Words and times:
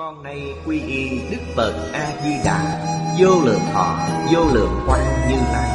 Con 0.00 0.22
nay 0.22 0.54
quy 0.66 0.80
y 0.80 1.20
Đức 1.30 1.42
Phật 1.56 1.90
A-di-đà. 1.92 2.60
Vô 3.18 3.40
lượng 3.44 3.60
thọ, 3.72 3.98
vô 4.32 4.44
lượng 4.52 4.80
quang 4.86 5.28
như 5.28 5.36
lai. 5.52 5.70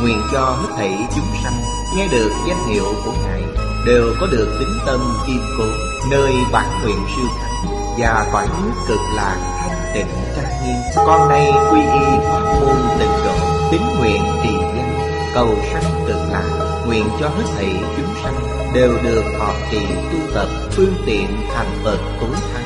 Nguyện 0.00 0.22
cho 0.32 0.40
hết 0.40 0.68
thảy 0.76 0.94
chúng 1.14 1.24
sanh 1.42 1.60
Nghe 1.96 2.08
được 2.08 2.30
danh 2.48 2.68
hiệu 2.68 2.84
của 3.04 3.12
Ngài 3.22 3.42
Đều 3.86 4.14
có 4.20 4.26
được 4.26 4.56
tính 4.60 4.78
tâm 4.86 5.00
kiên 5.26 5.40
cố 5.58 5.64
Nơi 6.10 6.32
bản 6.52 6.80
nguyện 6.82 6.96
siêu 7.16 7.26
thắng 7.40 7.74
Và 7.98 8.26
cõi 8.32 8.46
nước 8.58 8.72
cực 8.88 9.00
lạc 9.14 9.36
thanh 9.60 9.94
tịnh 9.94 10.06
trang 10.36 10.64
nghiêm. 10.64 10.76
Con 11.06 11.28
nay 11.28 11.52
quy 11.72 11.80
y 11.80 12.18
pháp 12.24 12.54
môn 12.60 12.76
tịnh 12.98 13.24
độ 13.24 13.34
Tín 13.70 13.80
nguyện 13.98 14.22
trì 14.42 14.50
danh 14.52 15.30
Cầu 15.34 15.48
sanh 15.72 16.04
cực 16.06 16.20
lạc. 16.32 16.82
Nguyện 16.86 17.04
cho 17.20 17.28
hết 17.28 17.44
thảy 17.56 17.74
chúng 17.96 18.14
sanh 18.22 18.34
Đều 18.74 18.92
được 19.02 19.22
thọ 19.38 19.52
trì 19.70 19.80
tu 19.86 20.34
tập 20.34 20.48
Phương 20.70 20.94
tiện 21.06 21.26
thành 21.54 21.70
Phật 21.84 21.98
tối 22.20 22.30
thắng. 22.54 22.65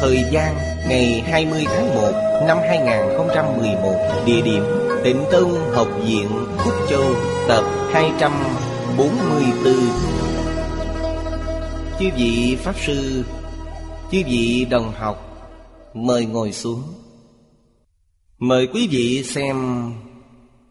Thời 0.00 0.24
gian, 0.30 0.54
ngày 0.88 1.20
20 1.20 1.64
tháng 1.66 1.94
1 1.94 2.12
năm 2.46 2.58
2011 2.68 4.22
Địa 4.26 4.40
điểm 4.40 4.62
Tịnh 5.04 5.24
Tông 5.32 5.72
Học 5.72 5.88
viện, 6.04 6.28
Phúc 6.58 6.74
Châu, 6.90 7.14
Tập 7.48 7.64
244 7.92 9.74
Chư 11.98 12.06
vị 12.16 12.56
Pháp 12.60 12.74
Sư, 12.86 13.24
Chư 14.12 14.22
vị 14.26 14.66
đồng 14.70 14.92
học, 14.92 15.22
Mời 15.94 16.26
ngồi 16.26 16.52
xuống. 16.52 16.82
Mời 18.38 18.68
quý 18.74 18.88
vị 18.90 19.22
xem 19.24 19.56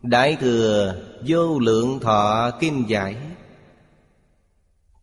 Đại 0.02 0.38
Thừa 0.40 0.96
Vô 1.28 1.60
Lượng 1.60 2.00
Thọ 2.00 2.52
Kinh 2.60 2.84
Giải, 2.88 3.16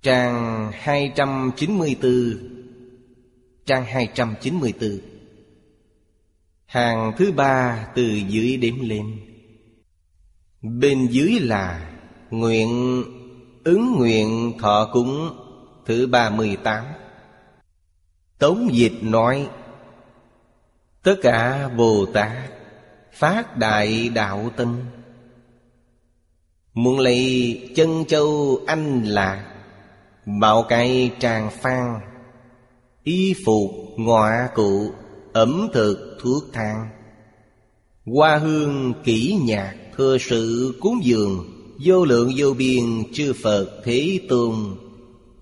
Trang 0.02 0.70
294 0.74 2.51
Trang 3.66 3.84
294 3.84 4.98
Hàng 6.66 7.12
thứ 7.18 7.32
ba 7.32 7.86
từ 7.94 8.02
dưới 8.28 8.56
đếm 8.56 8.74
lên. 8.80 9.20
Bên 10.62 11.06
dưới 11.10 11.40
là 11.40 11.92
Nguyện, 12.30 13.02
ứng 13.64 13.94
nguyện 13.98 14.52
thọ 14.58 14.90
cúng, 14.92 15.36
thứ 15.86 16.06
ba 16.06 16.30
mươi 16.30 16.56
tám. 16.62 16.84
Tống 18.38 18.68
dịch 18.72 18.98
nói, 19.02 19.48
Tất 21.02 21.14
cả 21.22 21.68
Bồ 21.76 22.06
Tát 22.14 22.32
Phát 23.12 23.56
đại 23.56 24.08
đạo 24.08 24.50
tâm. 24.56 24.80
Muốn 26.74 26.98
lấy 26.98 27.72
chân 27.76 28.04
châu 28.04 28.60
anh 28.66 29.02
lạc 29.04 29.54
Bạo 30.40 30.62
cái 30.68 31.10
tràng 31.18 31.50
phan 31.50 32.00
Y 33.04 33.34
phục 33.44 33.70
ngọa 33.96 34.48
cụ, 34.54 34.92
Ẩm 35.32 35.68
thực, 35.72 36.16
thuốc 36.20 36.44
thang. 36.52 36.88
Hoa 38.06 38.38
hương 38.38 38.94
kỹ 39.04 39.38
nhạc 39.42 39.74
Thừa 39.96 40.18
sự 40.20 40.74
cúng 40.80 41.00
dường, 41.02 41.44
Vô 41.84 42.04
lượng 42.04 42.32
vô 42.36 42.54
biên 42.54 43.12
chư 43.12 43.32
Phật 43.42 43.82
Thế 43.84 44.18
Tôn, 44.28 44.54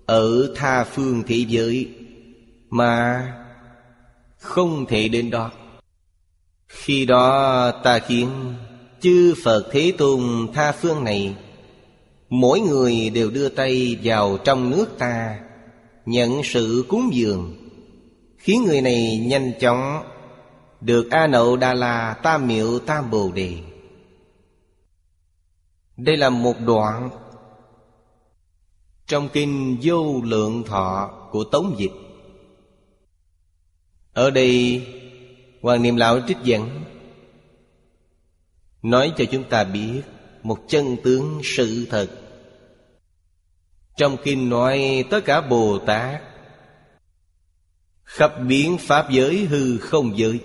Ở 0.05 0.53
tha 0.55 0.83
phương 0.83 1.23
thế 1.27 1.45
giới. 1.47 1.89
Mà 2.69 3.27
không 4.37 4.85
thể 4.85 5.07
đến 5.07 5.29
đó. 5.29 5.51
Khi 6.67 7.05
đó 7.05 7.71
ta 7.83 7.99
khiến 7.99 8.29
Chư 9.01 9.33
Phật 9.43 9.69
Thế 9.71 9.93
Tôn 9.97 10.47
tha 10.53 10.71
phương 10.71 11.03
này, 11.03 11.35
Mỗi 12.29 12.59
người 12.59 13.09
đều 13.09 13.31
đưa 13.31 13.49
tay 13.49 13.97
vào 14.03 14.37
trong 14.43 14.69
nước 14.69 14.85
ta 14.99 15.39
Nhận 16.05 16.43
sự 16.43 16.85
cúng 16.89 17.09
dường. 17.13 17.55
Khiến 18.37 18.63
người 18.63 18.81
này 18.81 19.17
nhanh 19.17 19.51
chóng 19.59 20.03
Được 20.81 21.11
A 21.11 21.27
Nậu 21.27 21.57
Đà 21.57 21.73
La 21.73 22.13
Tam 22.23 22.47
Miệu 22.47 22.79
Tam 22.79 23.11
Bồ 23.11 23.31
Đề. 23.31 23.57
Đây 25.97 26.17
là 26.17 26.29
một 26.29 26.55
đoạn 26.65 27.09
Trong 29.07 29.29
kinh 29.33 29.77
Vô 29.81 30.21
Lượng 30.23 30.63
Thọ 30.63 31.11
của 31.31 31.43
Tống 31.43 31.75
Dịch. 31.77 31.91
Ở 34.13 34.29
đây, 34.29 34.87
Hoàng 35.61 35.81
Niệm 35.81 35.95
Lão 35.95 36.19
trích 36.27 36.37
dẫn, 36.43 36.83
Nói 38.81 39.13
cho 39.17 39.25
chúng 39.31 39.43
ta 39.43 39.63
biết 39.63 40.01
Một 40.43 40.57
chân 40.67 40.97
tướng 41.03 41.41
sự 41.43 41.87
thật. 41.89 42.20
Trong 43.97 44.17
kinh 44.23 44.49
nói 44.49 45.05
tất 45.09 45.21
cả 45.25 45.41
Bồ 45.41 45.79
Tát, 45.79 46.21
Khắp 48.03 48.33
biến 48.47 48.77
Pháp 48.77 49.09
giới 49.09 49.45
hư 49.45 49.77
không 49.77 50.17
giới. 50.17 50.39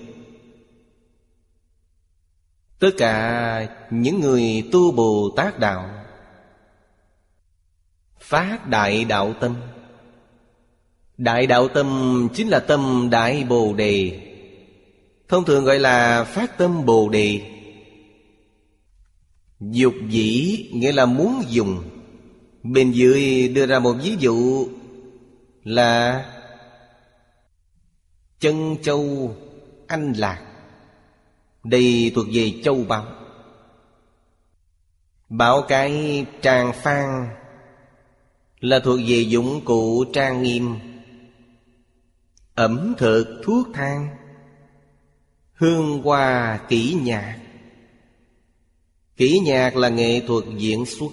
Tất 2.79 2.91
cả 2.99 3.69
những 3.91 4.21
người 4.21 4.69
tu 4.73 4.93
Bồ 4.93 5.31
Tát 5.37 5.59
Đạo, 5.59 5.91
Phát 8.21 8.69
Đại 8.69 9.05
Đạo 9.05 9.35
Tâm. 9.41 9.57
Đại 11.19 11.47
Đạo 11.47 11.69
Tâm 11.69 12.29
chính 12.35 12.49
là 12.49 12.61
tâm 12.61 13.09
Đại 13.11 13.45
Bồ 13.45 13.75
Đề, 13.75 14.27
Thông 15.29 15.45
thường 15.45 15.65
gọi 15.65 15.79
là 15.79 16.25
phát 16.25 16.59
tâm 16.59 16.85
Bồ 16.87 17.09
Đề. 17.09 17.41
Dục 19.61 19.95
dĩ 20.09 20.59
nghĩa 20.73 20.93
là 20.93 21.07
muốn 21.07 21.43
dùng. 21.49 21.96
Bên 22.73 22.93
dưới 22.93 23.49
đưa 23.49 23.67
ra 23.67 23.79
một 23.79 23.93
ví 24.03 24.17
dụ 24.19 24.69
Là 25.65 26.25
Chân 28.41 28.77
châu 28.83 29.37
anh 29.87 30.13
lạc. 30.13 30.47
Đây 31.65 32.13
thuộc 32.15 32.27
về 32.33 32.53
châu 32.65 32.85
báo 32.89 33.07
Bảo 35.29 35.63
cái 35.69 36.25
tràng 36.43 36.73
phan 36.73 37.29
Là 38.61 38.79
thuộc 38.79 38.99
về 39.07 39.21
dụng 39.21 39.61
cụ 39.65 40.05
trang 40.13 40.43
nghiêm. 40.43 40.75
Ẩm 42.55 42.95
thực, 42.99 43.41
thuốc 43.45 43.67
thang, 43.75 44.09
Hương 45.55 46.03
hoa 46.03 46.61
kỹ 46.69 46.97
nhạc. 47.03 47.41
Kỹ 49.17 49.41
nhạc 49.45 49.77
là 49.77 49.89
nghệ 49.89 50.21
thuật 50.27 50.45
diễn 50.59 50.87
xuất. 50.87 51.13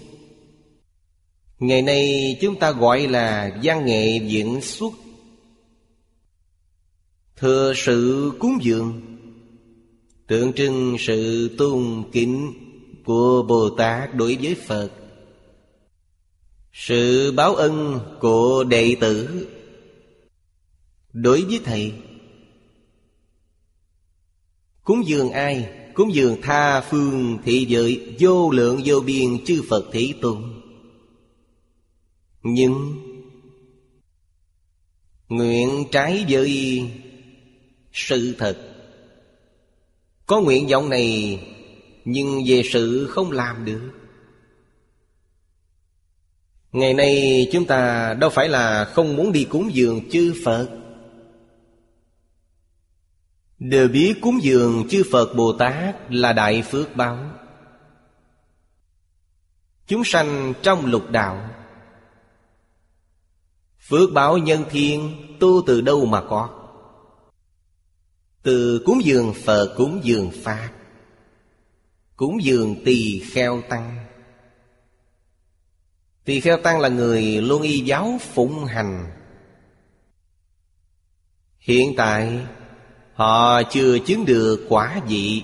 Ngày 1.60 1.82
nay 1.82 2.38
chúng 2.42 2.60
ta 2.60 2.72
gọi 2.72 3.08
là 3.08 3.60
văn 3.64 3.86
nghệ 3.86 4.20
diễn 4.28 4.62
xuất. 4.62 4.94
Thừa 7.36 7.74
sự 7.76 8.32
cúng 8.40 8.58
dường, 8.62 9.02
Tượng 10.28 10.54
trưng 10.54 10.96
sự 11.00 11.50
tôn 11.58 12.04
kính 12.12 12.54
của 13.06 13.44
Bồ 13.48 13.70
Tát 13.70 14.16
đối 14.16 14.38
với 14.42 14.56
Phật. 14.56 14.90
Sự 16.74 17.32
báo 17.32 17.56
ân 17.56 18.00
của 18.20 18.64
đệ 18.64 18.96
tử 19.00 19.48
Đối 21.14 21.42
với 21.42 21.60
Thầy. 21.64 21.94
Cúng 24.84 25.08
dường 25.08 25.32
ai? 25.32 25.70
Cúng 25.94 26.14
dường 26.14 26.42
tha 26.42 26.82
phương, 26.82 27.38
thị 27.46 27.66
giới, 27.70 28.16
Vô 28.20 28.52
lượng 28.52 28.82
vô 28.86 29.00
biên 29.00 29.46
chư 29.46 29.62
Phật 29.70 29.86
Thế 29.92 30.14
Tôn. 30.22 30.53
Nhưng 32.44 33.00
Nguyện 35.30 35.86
trái 35.92 36.26
với 36.30 36.82
sự 37.94 38.36
thật. 38.38 38.58
Có 40.26 40.42
nguyện 40.42 40.68
vọng 40.68 40.90
này 40.90 41.40
Nhưng 42.06 42.42
về 42.48 42.62
sự 42.72 43.08
không 43.10 43.32
làm 43.32 43.66
được. 43.66 43.92
Ngày 46.72 46.94
nay 46.94 47.48
chúng 47.52 47.66
ta 47.66 48.14
đâu 48.14 48.30
phải 48.30 48.50
là 48.50 48.86
không 48.86 49.16
muốn 49.16 49.32
đi 49.32 49.44
cúng 49.50 49.70
dường 49.74 50.10
chư 50.10 50.34
Phật. 50.46 50.70
Đều 53.60 53.88
biết 53.88 54.14
cúng 54.22 54.40
dường 54.42 54.88
chư 54.90 55.04
Phật 55.12 55.36
Bồ 55.36 55.54
Tát 55.54 55.96
là 56.10 56.34
đại 56.34 56.62
phước 56.62 56.96
báo. 56.96 57.32
Chúng 59.88 60.04
sanh 60.06 60.54
trong 60.62 60.86
lục 60.86 61.12
đạo 61.12 61.50
Phước 63.88 64.14
báo 64.14 64.38
nhân 64.38 64.64
thiên, 64.70 65.16
tu 65.40 65.64
từ 65.68 65.82
đâu 65.82 66.06
mà 66.06 66.22
có? 66.30 66.50
Từ 68.44 68.84
cúng 68.86 69.02
dường 69.04 69.34
Phật 69.46 69.74
cúng 69.78 70.00
dường 70.04 70.32
Pháp 70.44 70.70
Cúng 72.16 72.44
dường 72.44 72.76
tỳ 72.86 73.20
kheo 73.20 73.62
tăng. 73.70 74.06
Tỳ 76.26 76.40
kheo 76.40 76.58
tăng 76.58 76.80
là 76.80 76.90
người 76.90 77.22
luôn 77.22 77.62
y 77.62 77.80
giáo 77.80 78.18
phụng 78.34 78.66
hành. 78.66 79.12
Hiện 81.60 81.94
tại, 81.98 82.46
Họ 83.14 83.64
chưa 83.64 84.00
chứng 84.00 84.26
được 84.26 84.66
quả 84.70 85.02
vị. 85.08 85.44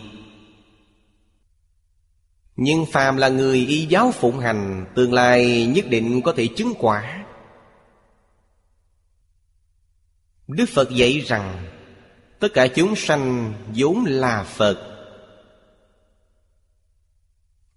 Nhưng 2.55 2.85
phàm 2.85 3.17
là 3.17 3.29
người 3.29 3.65
y 3.65 3.85
giáo 3.85 4.11
phụng 4.11 4.39
hành, 4.39 4.85
Tương 4.95 5.13
lai 5.13 5.65
nhất 5.65 5.85
định 5.89 6.21
có 6.21 6.33
thể 6.37 6.47
chứng 6.47 6.73
quả. 6.79 7.18
Đức 10.49 10.69
Phật 10.69 10.89
dạy 10.89 11.19
rằng, 11.19 11.65
Tất 12.39 12.53
cả 12.53 12.67
chúng 12.67 12.95
sanh 12.95 13.53
vốn 13.75 14.05
là 14.05 14.43
Phật. 14.43 14.77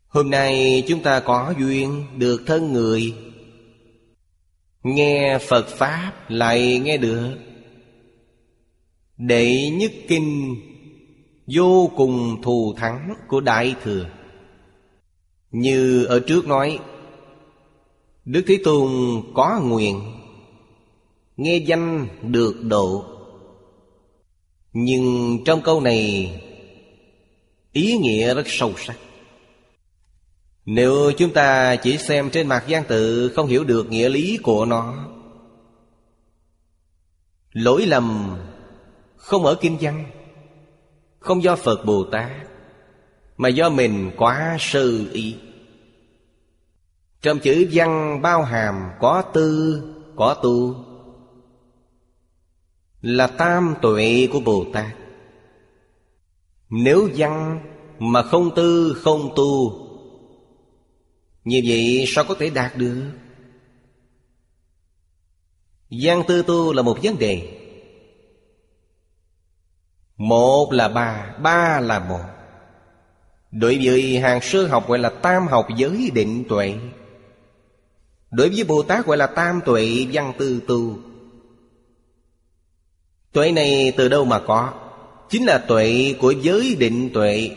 Hôm 0.09 0.31
nay 0.31 0.85
chúng 0.89 1.03
ta 1.03 1.21
có 1.21 1.55
duyên 1.59 2.07
được 2.19 2.43
thân 2.47 2.73
người. 2.73 3.15
Nghe 4.83 5.39
Phật 5.39 5.69
Pháp 5.69 6.13
lại 6.29 6.79
nghe 6.79 6.97
được. 6.97 7.39
Đệ 9.17 9.71
nhất 9.71 9.93
kinh 10.09 10.57
Vô 11.47 11.91
cùng 11.97 12.43
thù 12.43 12.75
thắng 12.77 13.15
của 13.29 13.41
Đại 13.41 13.75
Thừa. 13.83 14.07
Như 15.51 16.05
ở 16.05 16.21
trước 16.21 16.47
nói, 16.47 16.79
Đức 18.25 18.45
Thế 18.47 18.59
Tôn 18.65 18.91
có 19.35 19.61
nguyện 19.65 20.22
Nghe 21.43 21.57
danh 21.57 22.07
được 22.23 22.55
độ. 22.63 23.05
Nhưng 24.73 25.39
trong 25.45 25.61
câu 25.63 25.81
này 25.81 26.33
Ý 27.73 27.97
nghĩa 27.97 28.35
rất 28.35 28.43
sâu 28.47 28.73
sắc. 28.77 28.97
Nếu 30.65 31.13
chúng 31.19 31.33
ta 31.33 31.77
chỉ 31.77 31.99
xem 31.99 32.31
trên 32.31 32.49
mặt 32.49 32.65
gian 32.67 32.85
tự 32.85 33.29
Không 33.29 33.47
hiểu 33.47 33.65
được 33.65 33.91
nghĩa 33.91 34.09
lý 34.09 34.39
của 34.43 34.65
nó 34.65 35.09
Lỗi 37.53 37.87
lầm 37.87 38.37
không 39.17 39.45
ở 39.45 39.55
kinh 39.61 39.77
văn 39.81 40.05
Không 41.19 41.43
do 41.43 41.57
Phật 41.57 41.85
Bồ 41.85 42.05
Tát 42.05 42.31
Mà 43.37 43.49
do 43.49 43.71
mình 43.71 44.11
quá 44.17 44.57
sơ 44.61 44.91
ý. 45.13 45.37
Trong 47.23 47.39
chữ 47.39 47.69
văn 47.73 48.23
bao 48.23 48.43
hàm 48.43 48.91
có 49.01 49.23
tư, 49.23 49.83
có 50.17 50.35
tu 50.35 50.92
là 53.03 53.27
tam 53.27 53.75
tuệ 53.83 54.29
của 54.33 54.41
Bồ 54.41 54.67
Tát. 54.73 54.97
Nếu 56.71 57.09
văn 57.17 57.61
mà 57.99 58.23
không 58.23 58.55
tư, 58.57 58.97
không 59.03 59.33
tu 59.37 59.79
Như 61.45 61.63
vậy 61.67 62.05
sao 62.09 62.25
có 62.29 62.35
thể 62.39 62.51
đạt 62.51 62.77
được? 62.77 63.11
Văn 65.91 66.23
tư 66.29 66.43
tu 66.43 66.73
là 66.73 66.83
một 66.83 66.99
vấn 67.03 67.19
đề. 67.19 67.59
Một 70.17 70.73
là 70.73 70.89
ba, 70.89 71.37
ba 71.43 71.81
là 71.81 71.99
một. 71.99 72.25
Đối 73.51 73.81
với 73.83 74.19
hàng 74.19 74.41
sơ 74.43 74.67
học 74.67 74.89
gọi 74.89 74.99
là 74.99 75.09
tam 75.09 75.47
học 75.47 75.67
giới 75.77 76.11
định 76.15 76.45
tuệ. 76.49 76.75
Đối 78.31 78.49
với 78.49 78.65
Bồ 78.65 78.83
Tát 78.83 79.07
gọi 79.07 79.17
là 79.17 79.27
tam 79.27 79.61
tuệ 79.65 80.07
văn 80.13 80.33
tư 80.39 80.63
tu. 80.69 81.12
Tuệ 83.33 83.53
này 83.53 83.93
từ 83.97 84.09
đâu 84.09 84.25
mà 84.25 84.39
có? 84.39 84.73
Chính 85.31 85.45
là 85.45 85.59
tuệ 85.59 86.15
của 86.21 86.31
giới 86.31 86.77
định 86.79 87.11
tuệ. 87.15 87.51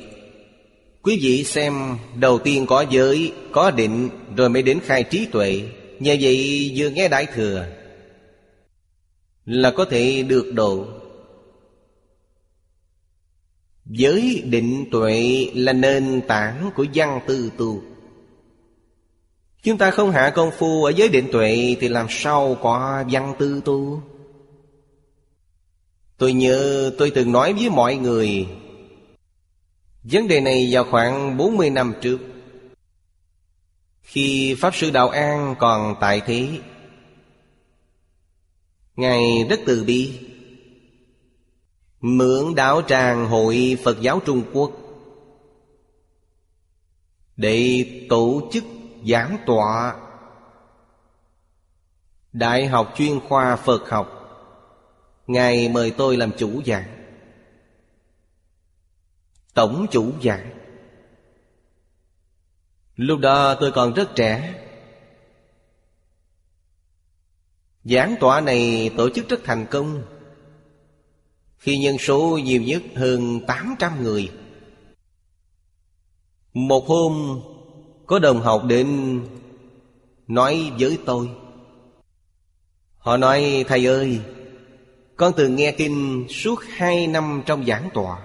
Quý 1.02 1.20
vị 1.22 1.44
xem 1.44 1.98
Đầu 2.16 2.40
tiên 2.40 2.66
có 2.66 2.86
giới, 2.90 3.34
có 3.52 3.72
định 3.72 4.10
Rồi 4.38 4.50
mới 4.50 4.62
đến 4.62 4.80
khai 4.84 5.04
trí 5.04 5.26
tuệ. 5.26 5.62
Như 6.00 6.18
vậy 6.22 6.72
vừa 6.76 6.90
nghe 6.90 7.08
Đại 7.08 7.26
Thừa 7.34 7.66
Là 9.46 9.72
có 9.72 9.86
thể 9.86 10.24
được 10.24 10.52
độ. 10.54 10.86
Giới 13.86 14.44
định 14.46 14.86
tuệ 14.92 15.48
là 15.54 15.74
nền 15.74 16.22
tảng 16.28 16.72
của 16.76 16.86
văn 16.94 17.20
tư 17.28 17.52
tu. 17.58 17.82
Chúng 19.64 19.78
ta 19.78 19.92
không 19.92 20.12
hạ 20.12 20.30
công 20.36 20.52
phu 20.52 20.84
ở 20.84 20.92
giới 20.96 21.10
định 21.10 21.28
tuệ 21.32 21.76
Thì 21.80 21.88
làm 21.88 22.06
sao 22.10 22.58
có 22.62 23.04
văn 23.12 23.36
tư 23.40 23.62
tu? 23.66 24.02
Tôi 26.18 26.34
nhớ 26.34 26.92
tôi 26.98 27.12
từng 27.16 27.32
nói 27.32 27.54
với 27.54 27.70
mọi 27.70 27.96
người, 27.96 28.48
Vấn 30.04 30.28
đề 30.28 30.42
này 30.42 30.70
vào 30.72 30.84
khoảng 30.92 31.38
40 31.38 31.70
năm 31.70 31.94
trước. 32.02 32.18
Khi 34.02 34.56
Pháp 34.60 34.76
Sư 34.76 34.92
Đạo 34.92 35.10
An 35.10 35.56
còn 35.60 35.96
tại 36.00 36.22
thế, 36.26 36.60
Ngài 38.96 39.46
rất 39.50 39.60
từ 39.66 39.84
bi 39.84 40.20
Mượn 42.02 42.56
đạo 42.56 42.82
tràng 42.82 43.26
hội 43.26 43.78
Phật 43.84 44.02
giáo 44.02 44.22
Trung 44.26 44.44
Quốc 44.54 44.72
Để 47.38 47.86
tổ 48.10 48.50
chức 48.52 48.64
giảng 49.10 49.38
tọa 49.46 49.96
Đại 52.34 52.68
học 52.68 52.94
chuyên 52.98 53.20
khoa 53.20 53.56
Phật 53.56 53.90
học 53.90 54.15
Ngài 55.28 55.70
mời 55.70 55.92
tôi 55.92 56.18
làm 56.18 56.32
chủ 56.38 56.62
giảng 56.66 57.06
Tổng 59.54 59.86
chủ 59.92 60.12
giảng 60.24 60.56
Lúc 62.96 63.20
đó 63.20 63.56
tôi 63.56 63.72
còn 63.72 63.94
rất 63.94 64.16
trẻ. 64.16 64.62
Giảng 67.84 68.16
tọa 68.20 68.42
này 68.42 68.92
tổ 68.98 69.10
chức 69.10 69.30
rất 69.30 69.40
thành 69.44 69.66
công. 69.72 70.04
Khi 71.58 71.78
nhân 71.78 71.98
số 71.98 72.40
nhiều 72.44 72.62
nhất 72.62 72.84
hơn 72.96 73.40
800 73.48 74.04
người. 74.04 74.32
Một 76.54 76.88
hôm, 76.88 77.42
Có 78.06 78.20
đồng 78.20 78.42
học 78.42 78.64
đến 78.68 79.20
Nói 80.28 80.72
với 80.80 80.98
tôi. 81.06 81.30
Họ 82.98 83.18
nói, 83.18 83.66
thầy 83.68 83.86
ơi 83.86 84.22
con 85.18 85.34
từng 85.38 85.56
nghe 85.56 85.72
kinh 85.72 86.26
suốt 86.30 86.60
hai 86.70 87.08
năm 87.08 87.44
trong 87.46 87.66
giảng 87.66 87.90
tòa. 87.94 88.20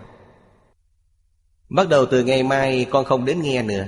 Bắt 1.68 1.88
đầu 1.88 2.06
từ 2.06 2.24
ngày 2.24 2.42
mai 2.42 2.86
con 2.90 3.04
không 3.04 3.24
đến 3.24 3.42
nghe 3.42 3.62
nữa. 3.62 3.86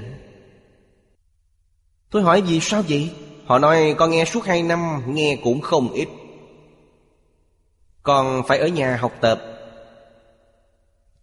Tôi 2.10 2.22
hỏi 2.22 2.42
vì 2.42 2.60
sao 2.60 2.82
vậy? 2.88 3.10
Họ 3.44 3.58
nói 3.58 3.94
con 3.98 4.10
nghe 4.10 4.24
suốt 4.24 4.44
hai 4.44 4.62
năm, 4.62 5.02
Nghe 5.06 5.38
cũng 5.44 5.60
không 5.60 5.92
ít. 5.92 6.08
Còn 8.02 8.42
phải 8.48 8.58
ở 8.58 8.66
nhà 8.66 8.96
học 8.96 9.12
tập. 9.20 9.42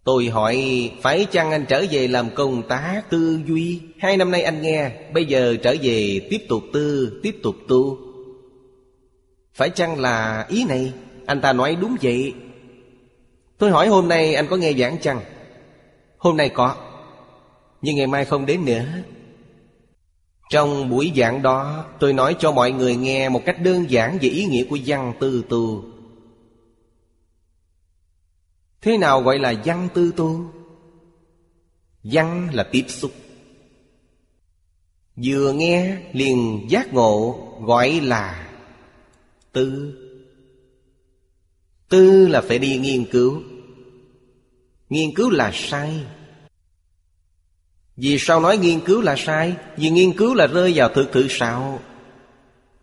Tôi 0.04 0.28
hỏi, 0.28 0.90
Phải 1.02 1.26
chăng 1.30 1.50
anh 1.50 1.64
trở 1.68 1.84
về 1.90 2.08
làm 2.08 2.30
công 2.34 2.62
tá 2.68 3.02
tư 3.10 3.40
duy? 3.46 3.80
Hai 3.98 4.16
năm 4.16 4.30
nay 4.30 4.42
anh 4.42 4.62
nghe, 4.62 4.90
Bây 5.12 5.24
giờ 5.24 5.56
trở 5.62 5.74
về 5.82 6.26
tiếp 6.30 6.46
tục 6.48 6.62
tư, 6.72 7.20
Tiếp 7.22 7.36
tục 7.42 7.54
tu. 7.68 7.98
Phải 9.54 9.70
chăng 9.70 10.00
là 10.00 10.46
ý 10.48 10.64
này? 10.64 10.92
Anh 11.30 11.40
ta 11.40 11.52
nói 11.52 11.76
đúng 11.80 11.96
vậy. 12.02 12.34
Tôi 13.58 13.70
hỏi 13.70 13.88
hôm 13.88 14.08
nay 14.08 14.34
anh 14.34 14.46
có 14.50 14.56
nghe 14.56 14.72
giảng 14.72 14.98
chăng? 14.98 15.20
Hôm 16.18 16.36
nay 16.36 16.48
có. 16.48 16.76
Nhưng 17.82 17.96
ngày 17.96 18.06
mai 18.06 18.24
không 18.24 18.46
đến 18.46 18.64
nữa. 18.64 18.84
Trong 20.50 20.90
buổi 20.90 21.12
giảng 21.16 21.42
đó, 21.42 21.86
Tôi 22.00 22.12
nói 22.12 22.36
cho 22.38 22.52
mọi 22.52 22.72
người 22.72 22.96
nghe 22.96 23.28
Một 23.28 23.42
cách 23.44 23.56
đơn 23.62 23.90
giản 23.90 24.18
về 24.20 24.28
ý 24.28 24.44
nghĩa 24.44 24.64
của 24.64 24.78
văn 24.86 25.12
tư 25.20 25.44
tu. 25.48 25.84
Thế 28.80 28.98
nào 28.98 29.22
gọi 29.22 29.38
là 29.38 29.54
văn 29.64 29.88
tư 29.94 30.12
tu? 30.16 30.44
Văn 32.02 32.48
là 32.52 32.62
tiếp 32.72 32.84
xúc. 32.88 33.10
Vừa 35.24 35.52
nghe 35.52 35.96
liền 36.12 36.66
giác 36.68 36.94
ngộ, 36.94 37.38
gọi 37.60 38.00
là 38.00 38.50
tư. 39.52 39.96
Tư 41.90 42.28
là 42.28 42.40
phải 42.40 42.58
đi 42.58 42.76
nghiên 42.76 43.04
cứu. 43.04 43.42
Nghiên 44.90 45.14
cứu 45.14 45.30
là 45.30 45.50
sai. 45.54 46.00
Vì 47.96 48.18
sao 48.18 48.40
nói 48.40 48.58
nghiên 48.58 48.80
cứu 48.80 49.00
là 49.00 49.16
sai? 49.16 49.54
Vì 49.76 49.90
nghiên 49.90 50.16
cứu 50.16 50.34
là 50.34 50.46
rơi 50.46 50.72
vào 50.74 50.88
thực 50.88 51.12
thử 51.12 51.26
sao 51.30 51.80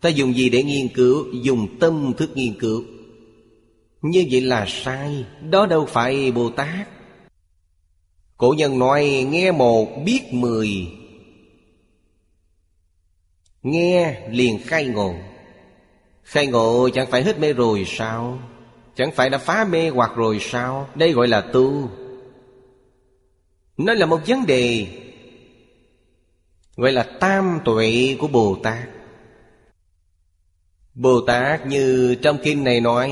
Ta 0.00 0.08
dùng 0.08 0.36
gì 0.36 0.48
để 0.48 0.62
nghiên 0.62 0.88
cứu? 0.88 1.26
Dùng 1.42 1.78
tâm 1.80 2.12
thức 2.16 2.30
nghiên 2.34 2.58
cứu. 2.58 2.84
Như 4.02 4.26
vậy 4.30 4.40
là 4.40 4.66
sai. 4.68 5.24
Đó 5.50 5.66
đâu 5.66 5.86
phải 5.86 6.32
Bồ 6.32 6.50
Tát. 6.50 6.88
Cổ 8.36 8.54
nhân 8.58 8.78
nói, 8.78 9.26
nghe 9.30 9.52
một, 9.52 10.02
biết 10.04 10.22
mười. 10.32 10.68
Nghe 13.62 14.28
liền 14.30 14.58
khai 14.64 14.86
ngộ. 14.86 15.14
Khai 16.22 16.46
ngộ 16.46 16.88
chẳng 16.94 17.10
phải 17.10 17.22
hết 17.22 17.38
mê 17.38 17.52
rồi 17.52 17.84
sao? 17.86 18.38
Chẳng 18.98 19.12
phải 19.12 19.30
đã 19.30 19.38
phá 19.38 19.64
mê 19.64 19.88
hoặc 19.88 20.10
rồi 20.16 20.38
sao? 20.40 20.88
Đây 20.94 21.12
gọi 21.12 21.28
là 21.28 21.40
tu. 21.40 21.90
Nó 23.76 23.94
là 23.94 24.06
một 24.06 24.20
vấn 24.26 24.46
đề, 24.46 24.86
Gọi 26.76 26.92
là 26.92 27.02
tam 27.20 27.60
tuệ 27.64 28.16
của 28.18 28.28
Bồ 28.28 28.58
Tát. 28.62 28.88
Bồ 30.94 31.20
Tát 31.20 31.66
như 31.66 32.14
trong 32.22 32.38
kinh 32.42 32.64
này 32.64 32.80
nói, 32.80 33.10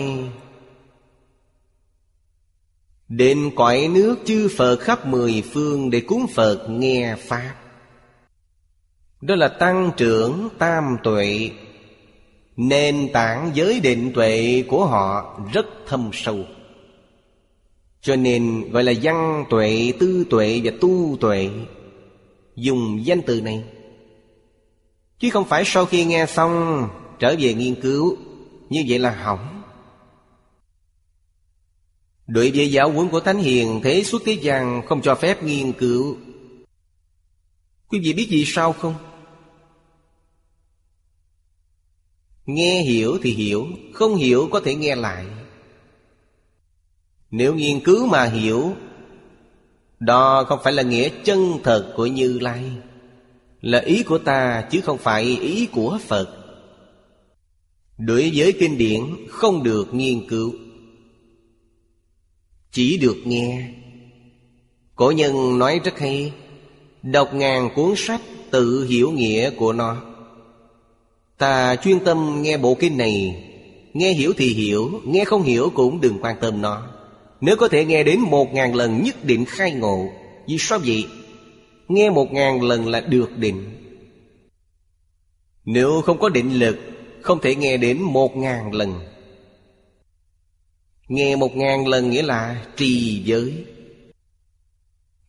Đến 3.09 3.51
cõi 3.57 3.89
nước 3.95 4.17
chư 4.25 4.49
Phật 4.57 4.77
khắp 4.77 5.07
mười 5.07 5.43
phương 5.53 5.91
Để 5.91 6.01
cúng 6.01 6.27
Phật 6.35 6.67
nghe 6.69 7.17
Pháp. 7.17 7.55
Đó 9.21 9.35
là 9.35 9.49
tăng 9.49 9.91
trưởng 9.97 10.49
tam 10.59 10.97
tuệ. 11.03 11.51
Nền 12.57 13.09
tảng 13.13 13.51
giới 13.55 13.81
định 13.81 14.13
tuệ 14.15 14.65
của 14.69 14.87
họ 14.87 15.39
rất 15.53 15.67
thâm 15.87 16.11
sâu. 16.13 16.39
Cho 18.01 18.17
nên 18.17 18.71
gọi 18.71 18.85
là 18.85 18.93
văn 19.03 19.45
tuệ, 19.51 19.93
tư 19.99 20.25
tuệ 20.31 20.61
và 20.65 20.73
tu 20.81 21.17
tuệ 21.21 21.51
Dùng 22.57 23.07
danh 23.07 23.23
từ 23.27 23.41
này. 23.41 23.65
Chứ 25.19 25.31
không 25.31 25.45
phải 25.45 25.63
sau 25.67 25.87
khi 25.87 26.05
nghe 26.05 26.27
xong 26.27 26.89
trở 27.19 27.35
về 27.39 27.55
nghiên 27.55 27.75
cứu 27.75 28.17
Như 28.71 28.85
vậy 28.89 28.99
là 28.99 29.11
hỏng. 29.11 29.63
Đối 32.27 32.51
với 32.51 32.71
giáo 32.73 32.91
huấn 32.91 33.09
của 33.09 33.21
Thánh 33.21 33.39
Hiền 33.39 33.81
Thế 33.85 34.05
suốt 34.05 34.23
thế 34.25 34.33
gian 34.33 34.83
không 34.87 35.03
cho 35.03 35.15
phép 35.15 35.43
nghiên 35.43 35.73
cứu. 35.73 36.17
Quý 37.89 37.99
vị 37.99 38.13
biết 38.13 38.29
gì 38.31 38.45
sao 38.47 38.73
không? 38.73 38.95
Nghe 42.47 42.83
hiểu 42.83 43.19
thì 43.23 43.31
hiểu, 43.33 43.67
Không 43.93 44.17
hiểu 44.17 44.49
có 44.53 44.61
thể 44.61 44.75
nghe 44.75 44.97
lại. 44.97 45.27
Nếu 47.31 47.55
nghiên 47.55 47.81
cứu 47.81 48.07
mà 48.07 48.25
hiểu, 48.25 48.73
Đó 50.01 50.45
không 50.45 50.59
phải 50.65 50.73
là 50.73 50.83
nghĩa 50.83 51.09
chân 51.25 51.53
thật 51.65 51.93
của 51.97 52.07
Như 52.07 52.39
Lai. 52.39 52.65
Là 53.61 53.79
ý 53.79 54.03
của 54.03 54.19
ta, 54.19 54.69
chứ 54.71 54.81
không 54.81 54.99
phải 54.99 55.25
ý 55.25 55.67
của 55.67 55.99
Phật. 56.07 56.29
Đối 57.99 58.33
với 58.35 58.53
kinh 58.53 58.79
điển, 58.79 59.03
không 59.29 59.63
được 59.63 59.95
nghiên 59.95 60.29
cứu. 60.29 60.55
Chỉ 62.71 62.99
được 62.99 63.17
nghe. 63.25 63.69
Cổ 64.95 65.11
nhân 65.11 65.59
nói 65.59 65.81
rất 65.85 65.99
hay, 65.99 66.33
Đọc 67.03 67.35
ngàn 67.35 67.71
cuốn 67.75 67.95
sách 67.97 68.21
tự 68.51 68.87
hiểu 68.89 69.11
nghĩa 69.11 69.51
của 69.51 69.73
nó. 69.73 70.06
Ta 71.39 71.77
chuyên 71.77 72.05
tâm 72.05 72.43
nghe 72.43 72.57
bộ 72.57 72.75
kinh 72.75 72.97
này. 72.97 73.43
Nghe 73.95 74.13
hiểu 74.13 74.33
thì 74.37 74.47
hiểu, 74.47 75.01
Nghe 75.05 75.25
không 75.25 75.43
hiểu 75.43 75.73
cũng 75.75 76.01
đừng 76.01 76.19
quan 76.23 76.37
tâm 76.41 76.63
nó. 76.63 76.91
Nếu 77.41 77.57
có 77.57 77.69
thể 77.69 77.85
nghe 77.85 78.03
đến 78.03 78.21
một 78.21 78.53
ngàn 78.53 78.75
lần 78.75 79.03
nhất 79.03 79.25
định 79.25 79.45
khai 79.45 79.73
ngộ. 79.73 80.09
Vì 80.49 80.57
sao 80.59 80.79
vậy? 80.79 81.07
Nghe 81.89 82.11
một 82.11 82.33
ngàn 82.33 82.63
lần 82.63 82.89
là 82.89 83.01
được 83.01 83.37
định. 83.37 83.73
Nếu 85.65 86.01
không 86.01 86.19
có 86.19 86.29
định 86.29 86.59
lực, 86.59 86.79
Không 87.23 87.41
thể 87.41 87.55
nghe 87.55 87.77
đến 87.77 88.03
một 88.03 88.37
ngàn 88.37 88.73
lần. 88.73 89.01
Nghe 91.09 91.37
một 91.37 91.57
ngàn 91.57 91.89
lần 91.89 92.11
nghĩa 92.11 92.23
là 92.23 92.67
trì 92.77 93.23
giới. 93.25 93.65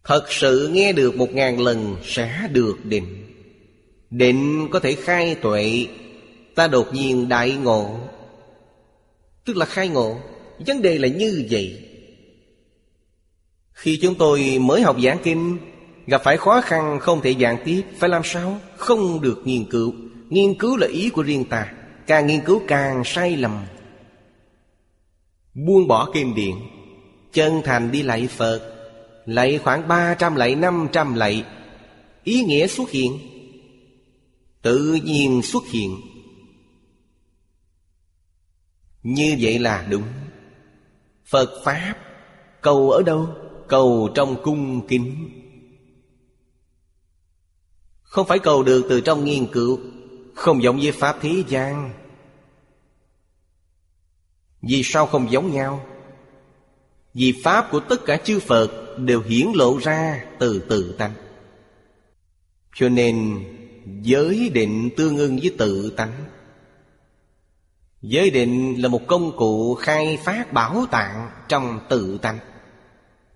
Thật 0.04 0.26
sự 0.30 0.70
nghe 0.74 0.94
được 0.94 1.16
một 1.16 1.34
ngàn 1.34 1.60
lần 1.60 1.96
sẽ 2.04 2.48
được 2.52 2.86
định. 2.86 3.27
Định 4.10 4.68
có 4.72 4.80
thể 4.80 4.94
khai 4.94 5.36
tuệ, 5.36 5.88
Ta 6.56 6.68
đột 6.68 6.94
nhiên 6.94 7.30
đại 7.30 7.52
ngộ. 7.52 8.00
Tức 9.46 9.58
là 9.58 9.66
khai 9.66 9.88
ngộ, 9.88 10.18
Vấn 10.68 10.82
đề 10.82 10.98
là 10.98 11.08
như 11.08 11.48
vậy. 11.50 11.84
Khi 13.74 14.00
chúng 14.02 14.16
tôi 14.16 14.58
mới 14.62 14.82
học 14.82 14.98
giảng 15.04 15.20
kinh, 15.24 15.58
Gặp 16.08 16.22
phải 16.24 16.38
khó 16.38 16.62
khăn 16.62 17.00
không 17.00 17.22
thể 17.22 17.36
giảng 17.40 17.58
tiếp, 17.66 17.82
Phải 17.98 18.10
làm 18.10 18.22
sao? 18.26 18.60
Không 18.78 19.22
được 19.22 19.42
nghiên 19.46 19.70
cứu. 19.70 19.94
Nghiên 20.30 20.60
cứu 20.60 20.78
là 20.78 20.88
ý 20.88 21.10
của 21.10 21.24
riêng 21.24 21.46
ta, 21.46 21.74
Càng 22.08 22.28
nghiên 22.28 22.42
cứu 22.42 22.62
càng 22.68 23.04
sai 23.06 23.38
lầm. 23.38 23.66
Buông 25.54 25.88
bỏ 25.88 26.12
kinh 26.14 26.36
điển 26.36 26.56
Chân 27.34 27.62
thành 27.64 27.92
đi 27.92 28.04
lạy 28.04 28.28
Phật, 28.28 28.74
Lạy 29.26 29.58
khoảng 29.64 29.88
300 29.88 30.36
lạy 30.36 30.56
500 30.56 31.14
lạy, 31.14 31.44
Ý 32.24 32.42
nghĩa 32.42 32.68
xuất 32.68 32.92
hiện 32.92 33.20
tự 34.68 35.00
nhiên 35.04 35.42
xuất 35.44 35.64
hiện. 35.68 36.02
Như 39.04 39.36
vậy 39.40 39.60
là 39.60 39.88
đúng. 39.90 40.04
Phật 41.26 41.62
pháp, 41.64 41.96
cầu 42.62 42.92
ở 42.92 43.04
đâu? 43.04 43.30
Cầu 43.68 44.10
trong 44.16 44.44
cung 44.44 44.88
kính. 44.88 45.30
Không 48.02 48.28
phải 48.28 48.40
cầu 48.40 48.64
được 48.64 48.86
từ 48.90 49.02
trong 49.02 49.26
nghiên 49.26 49.48
cứu, 49.52 49.80
không 50.36 50.64
giống 50.64 50.78
với 50.78 50.92
pháp 50.92 51.18
thế 51.22 51.44
gian. 51.48 51.94
Vì 54.62 54.82
sao 54.84 55.08
không 55.08 55.32
giống 55.32 55.52
nhau? 55.52 55.86
Vì 57.14 57.42
pháp 57.44 57.68
của 57.72 57.80
tất 57.80 58.06
cả 58.06 58.18
chư 58.18 58.40
phật 58.40 58.98
đều 58.98 59.22
hiển 59.22 59.48
lộ 59.56 59.78
ra 59.78 60.26
từ 60.40 60.66
từ 60.70 60.96
tánh. 60.98 61.14
Cho 62.76 62.90
nên 62.90 63.44
Giới 64.02 64.50
định 64.50 64.90
tương 64.98 65.18
ưng 65.18 65.40
với 65.40 65.56
tự 65.58 65.94
tánh. 65.98 66.26
Giới 68.02 68.30
định 68.30 68.82
là 68.82 68.90
một 68.90 69.08
công 69.08 69.38
cụ 69.38 69.76
khai 69.76 70.18
phát 70.24 70.54
bảo 70.54 70.86
tạng 70.92 71.30
trong 71.48 71.80
tự 71.90 72.18
tánh. 72.18 72.40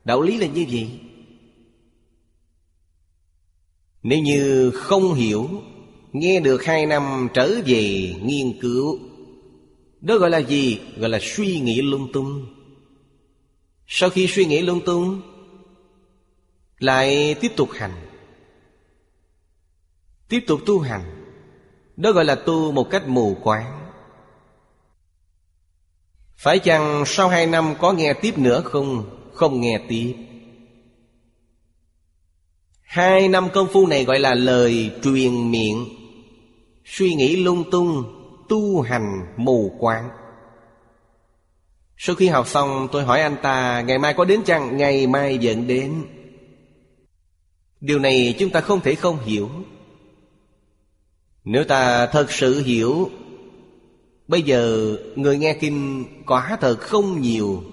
Đạo 0.04 0.22
lý 0.22 0.38
là 0.38 0.48
như 0.48 0.66
vậy. 0.72 1.00
Nếu 4.04 4.20
như 4.20 4.72
không 4.72 5.14
hiểu, 5.14 5.50
Nghe 6.14 6.40
được 6.40 6.64
hai 6.64 6.86
năm 6.86 7.28
trở 7.34 7.62
về 7.66 8.14
nghiên 8.24 8.60
cứu, 8.62 9.00
Đó 10.02 10.18
gọi 10.18 10.30
là 10.30 10.38
gì? 10.38 10.80
Gọi 10.98 11.10
là 11.10 11.20
suy 11.22 11.60
nghĩ 11.60 11.82
lung 11.82 12.12
tung. 12.14 12.46
Sau 13.88 14.10
khi 14.10 14.28
suy 14.28 14.46
nghĩ 14.46 14.62
lung 14.62 14.82
tung, 14.86 15.22
Lại 16.80 17.36
tiếp 17.42 17.52
tục 17.56 17.70
hành. 17.72 18.11
Tiếp 20.32 20.44
tục 20.48 20.60
tu 20.66 20.80
hành. 20.80 21.04
Đó 21.98 22.12
gọi 22.12 22.26
là 22.26 22.36
tu 22.36 22.72
một 22.72 22.90
cách 22.90 23.08
mù 23.08 23.38
quáng. 23.44 23.90
Phải 26.38 26.60
chăng 26.60 27.04
sau 27.06 27.28
hai 27.28 27.46
năm 27.48 27.76
có 27.80 27.92
nghe 27.92 28.14
tiếp 28.14 28.38
nữa 28.38 28.62
không? 28.66 29.20
Không 29.34 29.62
nghe 29.62 29.82
tiếp. 29.90 30.16
Hai 32.82 33.28
năm 33.28 33.50
công 33.54 33.68
phu 33.74 33.88
này 33.88 34.06
gọi 34.06 34.20
là 34.20 34.34
lời 34.36 34.92
truyền 35.04 35.52
miệng. 35.52 35.86
Suy 36.86 37.14
nghĩ 37.14 37.36
lung 37.36 37.72
tung, 37.72 38.04
Tu 38.50 38.82
hành 38.82 39.36
mù 39.38 39.76
quáng. 39.80 40.10
Sau 41.98 42.16
khi 42.16 42.28
học 42.28 42.48
xong, 42.48 42.88
tôi 42.92 43.04
hỏi 43.04 43.22
anh 43.22 43.36
ta, 43.42 43.82
Ngày 43.82 43.98
mai 43.98 44.14
có 44.14 44.26
đến 44.26 44.44
chăng? 44.44 44.78
Ngày 44.78 45.08
mai 45.08 45.40
vẫn 45.42 45.68
đến. 45.68 46.06
Điều 47.82 48.00
này 48.00 48.36
chúng 48.40 48.50
ta 48.50 48.62
không 48.62 48.82
thể 48.82 48.96
không 48.96 49.20
hiểu 49.24 49.50
nếu 51.44 51.64
ta 51.64 52.06
thật 52.06 52.32
sự 52.32 52.64
hiểu, 52.64 53.10
Bây 54.32 54.42
giờ 54.42 54.96
người 55.16 55.38
nghe 55.38 55.54
kinh 55.54 56.06
quả 56.28 56.58
thật 56.62 56.80
không 56.80 57.22
nhiều. 57.22 57.64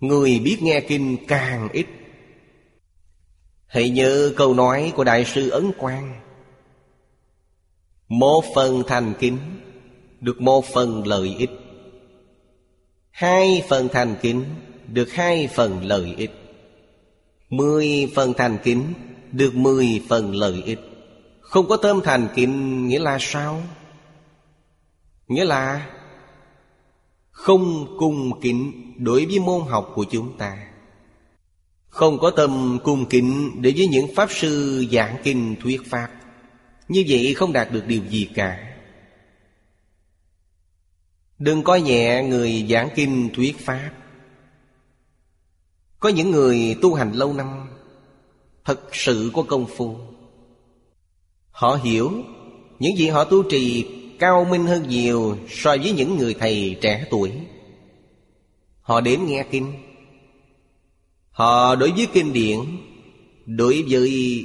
Người 0.00 0.38
biết 0.38 0.58
nghe 0.62 0.80
kinh 0.80 1.16
càng 1.28 1.68
ít. 1.72 1.86
Hãy 3.66 3.90
nhớ 3.90 4.32
câu 4.36 4.54
nói 4.54 4.92
của 4.96 5.04
Đại 5.04 5.24
sư 5.24 5.48
Ấn 5.48 5.72
Quang. 5.78 6.20
Một 8.08 8.44
phần 8.54 8.82
thành 8.86 9.14
kính 9.18 9.38
Được 10.20 10.40
một 10.40 10.64
phần 10.64 11.06
lợi 11.06 11.34
ích. 11.38 11.50
Hai 13.10 13.62
phần 13.68 13.88
thành 13.92 14.16
kính 14.22 14.44
Được 14.88 15.12
hai 15.12 15.48
phần 15.54 15.84
lợi 15.84 16.14
ích. 16.16 16.32
Mười 17.50 18.12
phần 18.14 18.32
thành 18.34 18.58
kính 18.64 18.82
Được 19.32 19.54
mười 19.54 20.02
phần 20.08 20.34
lợi 20.34 20.62
ích 20.62 20.95
không 21.48 21.68
có 21.68 21.76
tâm 21.76 22.00
thành 22.04 22.28
kính 22.34 22.88
nghĩa 22.88 22.98
là 22.98 23.18
sao? 23.20 23.62
Nghĩa 25.28 25.44
là 25.44 25.90
không 27.30 27.96
cung 27.98 28.40
kính 28.40 28.94
đối 28.98 29.26
với 29.26 29.38
môn 29.38 29.62
học 29.68 29.92
của 29.94 30.04
chúng 30.10 30.38
ta. 30.38 30.66
Không 31.88 32.18
có 32.18 32.30
tâm 32.30 32.78
cung 32.84 33.06
kính 33.08 33.62
đối 33.62 33.72
với 33.76 33.86
những 33.86 34.14
Pháp 34.14 34.30
sư 34.30 34.84
giảng 34.92 35.16
kinh 35.22 35.56
thuyết 35.62 35.80
Pháp. 35.90 36.08
Như 36.88 37.04
vậy 37.08 37.34
không 37.34 37.52
đạt 37.52 37.72
được 37.72 37.86
điều 37.86 38.04
gì 38.04 38.28
cả. 38.34 38.76
Đừng 41.38 41.62
coi 41.62 41.80
nhẹ 41.80 42.22
người 42.22 42.66
giảng 42.70 42.88
kinh 42.94 43.30
thuyết 43.34 43.58
Pháp. 43.58 43.90
Có 46.00 46.08
những 46.08 46.30
người 46.30 46.76
tu 46.82 46.94
hành 46.94 47.12
lâu 47.12 47.32
năm, 47.32 47.68
Thật 48.66 48.80
sự 48.92 49.30
có 49.34 49.42
công 49.42 49.66
phu. 49.66 49.96
Họ 51.56 51.78
hiểu, 51.84 52.12
Những 52.78 52.96
gì 52.96 53.08
họ 53.08 53.24
tu 53.24 53.42
trì 53.42 53.86
cao 54.18 54.46
minh 54.50 54.66
hơn 54.66 54.88
nhiều 54.88 55.36
so 55.48 55.76
với 55.76 55.92
những 55.92 56.16
người 56.16 56.34
thầy 56.34 56.76
trẻ 56.80 57.06
tuổi. 57.10 57.32
Họ 58.80 59.00
đến 59.00 59.26
nghe 59.26 59.44
kinh. 59.50 59.72
Họ 61.30 61.74
đối 61.74 61.90
với 61.90 62.06
kinh 62.12 62.32
điển, 62.32 62.58
Đối 63.46 63.84
với 63.88 64.44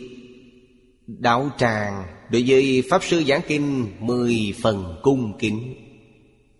đạo 1.07 1.49
tràng, 1.57 2.03
Đối 2.29 2.43
với 2.47 2.83
Pháp 2.89 3.03
Sư 3.03 3.23
giảng 3.27 3.41
kinh 3.47 3.87
Mười 3.99 4.53
phần 4.61 4.99
cung 5.01 5.37
kính. 5.39 5.75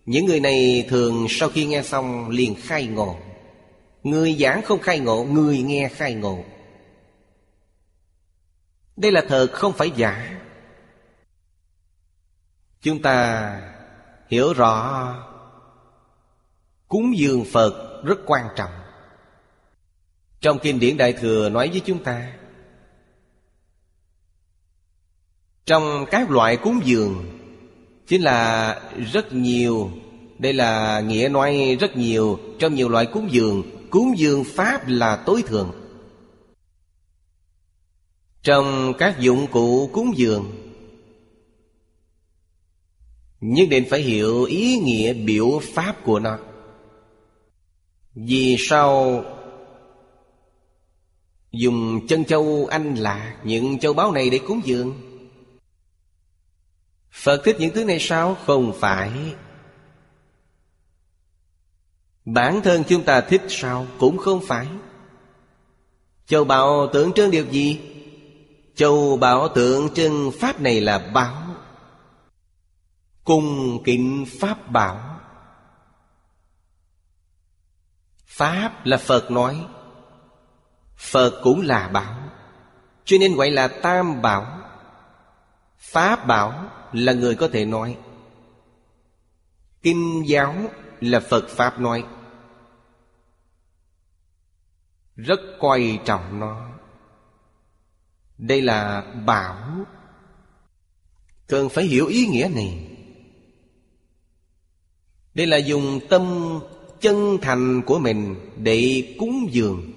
Những 0.06 0.26
người 0.26 0.40
này 0.40 0.86
thường 0.88 1.26
sau 1.30 1.48
khi 1.48 1.66
nghe 1.66 1.82
xong 1.82 2.28
liền 2.28 2.54
khai 2.54 2.86
ngộ. 2.86 3.16
Người 4.02 4.36
giảng 4.40 4.62
không 4.62 4.78
khai 4.78 4.98
ngộ, 4.98 5.24
Người 5.24 5.58
nghe 5.58 5.88
khai 5.88 6.14
ngộ. 6.14 6.44
Đây 8.96 9.12
là 9.12 9.22
thật 9.28 9.52
không 9.52 9.72
phải 9.72 9.90
giả. 9.96 10.31
Chúng 12.82 13.02
ta 13.02 13.60
hiểu 14.28 14.52
rõ 14.52 15.14
Cúng 16.88 17.18
dường 17.18 17.44
Phật 17.52 18.02
rất 18.04 18.18
quan 18.26 18.46
trọng. 18.56 18.70
Trong 20.40 20.58
Kinh 20.58 20.80
điển 20.80 20.96
Đại 20.96 21.12
Thừa 21.12 21.48
nói 21.48 21.68
với 21.68 21.80
chúng 21.80 22.04
ta, 22.04 22.32
Trong 25.64 26.06
các 26.10 26.30
loại 26.30 26.56
cúng 26.56 26.80
dường 26.84 27.38
Chính 28.06 28.22
là 28.22 28.80
rất 29.12 29.32
nhiều, 29.32 29.90
Đây 30.38 30.52
là 30.52 31.00
nghĩa 31.00 31.28
nói 31.28 31.76
rất 31.80 31.96
nhiều, 31.96 32.38
Trong 32.58 32.74
nhiều 32.74 32.88
loại 32.88 33.06
cúng 33.06 33.28
dường 33.32 33.62
Cúng 33.90 34.18
dường 34.18 34.44
Pháp 34.44 34.88
là 34.88 35.16
tối 35.16 35.42
thượng. 35.46 35.72
Trong 38.42 38.92
các 38.98 39.18
dụng 39.18 39.46
cụ 39.46 39.90
cúng 39.92 40.12
dường 40.16 40.71
Nhất 43.42 43.68
định 43.70 43.84
phải 43.90 44.00
hiểu 44.00 44.44
ý 44.44 44.78
nghĩa 44.78 45.12
biểu 45.12 45.60
pháp 45.74 45.96
của 46.04 46.18
nó 46.18 46.38
Vì 48.14 48.56
sao 48.58 49.24
Dùng 51.52 52.06
chân 52.06 52.24
châu 52.24 52.66
anh 52.70 52.94
lạc 52.94 53.36
Những 53.44 53.78
châu 53.78 53.92
báu 53.92 54.12
này 54.12 54.30
để 54.30 54.38
cúng 54.38 54.60
dường 54.64 54.94
Phật 57.12 57.42
thích 57.44 57.56
những 57.58 57.74
thứ 57.74 57.84
này 57.84 57.98
sao? 58.00 58.36
Không 58.46 58.72
phải 58.80 59.10
Bản 62.24 62.60
thân 62.64 62.82
chúng 62.88 63.02
ta 63.02 63.20
thích 63.20 63.42
sao? 63.48 63.86
Cũng 63.98 64.18
không 64.18 64.40
phải 64.46 64.66
Châu 66.26 66.44
báu 66.44 66.88
tượng 66.92 67.12
trưng 67.12 67.30
điều 67.30 67.46
gì? 67.50 67.80
Châu 68.74 69.16
báu 69.16 69.48
tượng 69.48 69.94
trưng 69.94 70.30
Pháp 70.40 70.60
này 70.60 70.80
là 70.80 70.98
báo 70.98 71.41
Cung 73.24 73.82
kính 73.84 74.24
Pháp 74.40 74.70
bảo. 74.70 75.20
Pháp 78.26 78.86
là 78.86 78.96
Phật 78.96 79.30
nói, 79.30 79.66
Phật 80.96 81.40
cũng 81.42 81.60
là 81.60 81.88
bảo, 81.88 82.14
Cho 83.04 83.16
nên 83.20 83.34
gọi 83.36 83.50
là 83.50 83.68
Tam 83.68 84.22
Bảo. 84.22 84.58
Pháp 85.78 86.26
bảo 86.26 86.70
là 86.92 87.12
người 87.12 87.34
có 87.34 87.48
thể 87.52 87.64
nói, 87.64 87.98
Kinh 89.82 90.22
giáo 90.26 90.54
là 91.00 91.20
Phật 91.20 91.48
Pháp 91.48 91.80
nói. 91.80 92.04
Rất 95.16 95.40
quan 95.60 95.98
trọng 96.04 96.40
nó. 96.40 96.68
Đây 98.38 98.62
là 98.62 99.00
bảo. 99.26 99.56
Cần 101.46 101.68
phải 101.68 101.84
hiểu 101.84 102.06
ý 102.06 102.26
nghĩa 102.26 102.48
này 102.54 102.91
đây 105.34 105.46
là 105.46 105.56
dùng 105.56 106.00
tâm 106.08 106.58
chân 107.00 107.38
thành 107.42 107.82
của 107.86 107.98
mình 107.98 108.36
để 108.56 109.08
cúng 109.18 109.48
dường. 109.50 109.92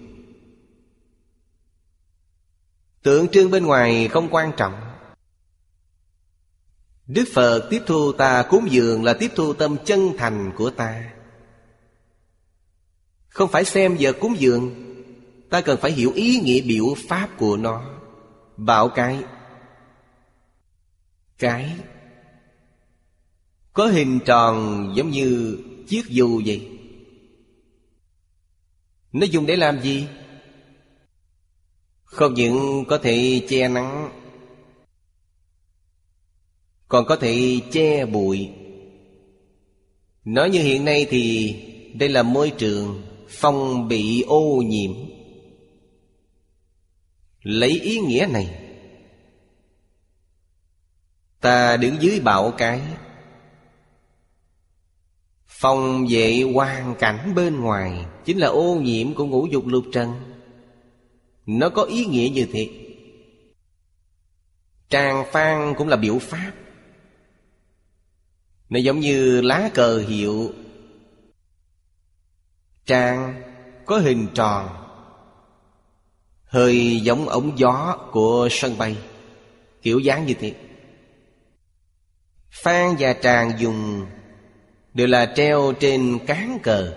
Tượng 3.03 3.27
trưng 3.27 3.51
bên 3.51 3.65
ngoài 3.65 4.07
không 4.07 4.27
quan 4.31 4.51
trọng. 4.57 4.73
Đức 7.07 7.25
Phật 7.33 7.67
tiếp 7.69 7.81
thu 7.85 8.11
ta 8.11 8.43
cúng 8.49 8.67
dường 8.71 9.03
là 9.03 9.13
tiếp 9.13 9.31
thu 9.35 9.53
tâm 9.53 9.77
chân 9.85 10.11
thành 10.17 10.51
của 10.55 10.69
ta. 10.69 11.11
Không 13.27 13.51
phải 13.51 13.65
xem 13.65 13.95
giờ 13.97 14.13
cúng 14.13 14.35
dường, 14.39 14.85
Ta 15.49 15.61
cần 15.61 15.79
phải 15.81 15.91
hiểu 15.91 16.11
ý 16.15 16.39
nghĩa 16.39 16.61
biểu 16.61 16.85
pháp 17.07 17.29
của 17.37 17.57
nó. 17.57 17.83
Bảo 18.57 18.89
cái. 18.89 19.23
Cái 21.37 21.75
có 23.75 23.87
hình 23.87 24.19
tròn 24.25 24.91
giống 24.95 25.09
như 25.09 25.59
chiếc 25.87 26.05
dù 26.09 26.41
vậy. 26.45 26.67
Nó 29.11 29.25
dùng 29.25 29.45
để 29.45 29.55
làm 29.55 29.81
gì? 29.81 30.07
Không 32.03 32.33
những 32.33 32.85
có 32.87 32.97
thể 32.97 33.45
che 33.49 33.67
nắng, 33.67 34.11
Còn 36.87 37.05
có 37.05 37.15
thể 37.15 37.59
che 37.71 38.05
bụi. 38.05 38.49
Nói 40.25 40.49
như 40.49 40.59
hiện 40.59 40.85
nay 40.85 41.07
thì 41.09 41.55
Đây 41.93 42.09
là 42.09 42.23
môi 42.23 42.49
trường 42.57 43.01
Phong 43.27 43.87
bị 43.87 44.21
ô 44.21 44.63
nhiễm. 44.65 44.91
Lấy 47.41 47.79
ý 47.79 47.99
nghĩa 47.99 48.27
này, 48.31 48.61
Ta 51.41 51.77
đứng 51.77 52.01
dưới 52.01 52.19
bạo 52.19 52.51
cái. 52.57 52.81
Phòng 55.65 56.07
vệ 56.09 56.41
hoàn 56.53 56.95
cảnh 56.95 57.33
bên 57.35 57.59
ngoài 57.59 58.05
Chính 58.25 58.37
là 58.37 58.47
ô 58.47 58.75
nhiễm 58.75 59.13
của 59.13 59.25
ngũ 59.25 59.47
dục 59.47 59.67
lục 59.67 59.83
trần. 59.93 60.13
Nó 61.45 61.69
có 61.69 61.83
ý 61.83 62.05
nghĩa 62.05 62.29
như 62.33 62.47
thế. 62.51 62.69
Tràng 64.89 65.25
phan 65.31 65.73
cũng 65.77 65.87
là 65.87 65.95
biểu 65.95 66.19
pháp. 66.19 66.51
Nó 68.69 68.79
giống 68.79 68.99
như 68.99 69.41
lá 69.41 69.69
cờ 69.73 69.97
hiệu. 70.07 70.53
Tràng 72.85 73.41
có 73.85 73.97
hình 73.97 74.27
tròn, 74.33 74.69
Hơi 76.43 76.99
giống 76.99 77.29
ống 77.29 77.57
gió 77.57 77.97
của 78.11 78.47
sân 78.51 78.77
bay, 78.77 78.97
Kiểu 79.81 79.99
dáng 79.99 80.25
như 80.25 80.33
thế. 80.39 80.53
Phan 82.51 82.95
và 82.99 83.13
tràng 83.13 83.51
dùng 83.59 84.05
Đều 84.95 85.07
là 85.07 85.25
treo 85.35 85.73
trên 85.79 86.19
cán 86.27 86.59
cờ. 86.63 86.93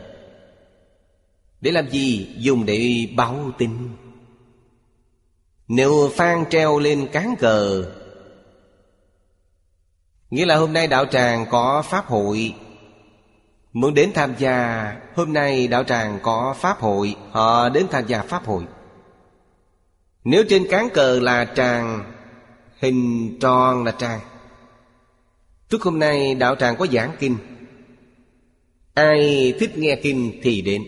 Để 1.61 1.71
làm 1.71 1.91
gì? 1.91 2.35
Dùng 2.39 2.67
để 2.67 3.09
báo 3.17 3.51
tin. 3.59 3.71
Nếu 5.69 6.11
phan 6.17 6.45
treo 6.51 6.79
lên 6.79 7.09
cán 7.13 7.35
cờ, 7.39 7.85
Nghĩa 10.31 10.47
là 10.47 10.57
hôm 10.57 10.73
nay 10.73 10.87
đạo 10.87 11.07
tràng 11.07 11.47
có 11.51 11.83
pháp 11.83 12.07
hội. 12.07 12.55
Muốn 13.73 13.95
đến 13.95 14.11
tham 14.15 14.35
gia, 14.39 14.93
Hôm 15.15 15.33
nay 15.33 15.69
đạo 15.69 15.85
tràng 15.85 16.19
có 16.23 16.55
pháp 16.59 16.81
hội, 16.81 17.17
Họ 17.31 17.69
đến 17.69 17.87
tham 17.91 18.07
gia 18.07 18.23
pháp 18.23 18.47
hội. 18.47 18.65
Nếu 20.25 20.45
trên 20.49 20.67
cán 20.71 20.89
cờ 20.95 21.21
là 21.21 21.45
tràng, 21.45 22.13
Hình 22.81 23.39
tròn 23.41 23.85
là 23.85 23.93
tràng. 23.93 24.21
Trước 25.69 25.83
hôm 25.83 25.99
nay 25.99 26.35
đạo 26.35 26.55
tràng 26.55 26.77
có 26.77 26.87
giảng 26.93 27.17
kinh. 27.21 27.37
Ai 28.99 29.55
thích 29.59 29.79
nghe 29.79 29.97
kinh 30.03 30.41
thì 30.43 30.63
đến. 30.63 30.85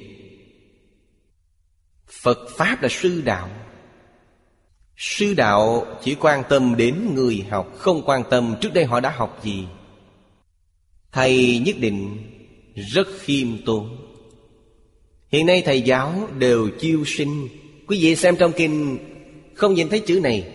Phật 2.23 2.39
Pháp 2.57 2.83
là 2.83 2.89
sư 2.89 3.23
đạo. 3.25 3.49
Sư 4.97 5.35
đạo 5.35 5.87
chỉ 6.05 6.15
quan 6.15 6.43
tâm 6.49 6.77
đến 6.77 7.15
người 7.15 7.45
học, 7.51 7.75
Không 7.79 8.03
quan 8.07 8.23
tâm 8.31 8.55
trước 8.61 8.75
đây 8.75 8.85
họ 8.85 9.01
đã 9.01 9.11
học 9.11 9.41
gì. 9.45 9.65
Thầy 11.13 11.59
nhất 11.59 11.77
định 11.79 12.17
rất 12.75 13.09
khiêm 13.21 13.49
tốn. 13.67 13.97
Hiện 15.29 15.47
nay 15.47 15.63
thầy 15.65 15.83
giáo 15.83 16.29
đều 16.39 16.69
chiêu 16.81 17.05
sinh. 17.07 17.49
Quý 17.87 17.99
vị 18.03 18.17
xem 18.17 18.37
trong 18.37 18.53
kinh, 18.53 18.99
Không 19.55 19.75
nhìn 19.75 19.89
thấy 19.89 20.01
chữ 20.01 20.21
này. 20.23 20.53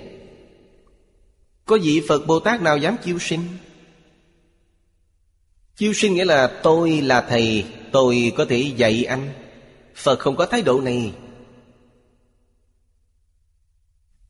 Có 1.66 1.78
vị 1.84 2.02
Phật 2.08 2.28
Bồ 2.28 2.40
Tát 2.40 2.62
nào 2.62 2.78
dám 2.78 2.96
chiêu 3.04 3.20
sinh? 3.20 3.42
Chiêu 5.76 5.94
sinh 5.94 6.14
nghĩa 6.14 6.26
là 6.26 6.60
tôi 6.64 7.02
là 7.02 7.22
thầy, 7.22 7.66
Tôi 7.96 8.34
có 8.38 8.46
thể 8.46 8.58
dạy 8.58 9.06
anh. 9.06 9.30
Phật 9.96 10.20
không 10.20 10.36
có 10.36 10.46
thái 10.46 10.62
độ 10.62 10.82
này. 10.82 11.14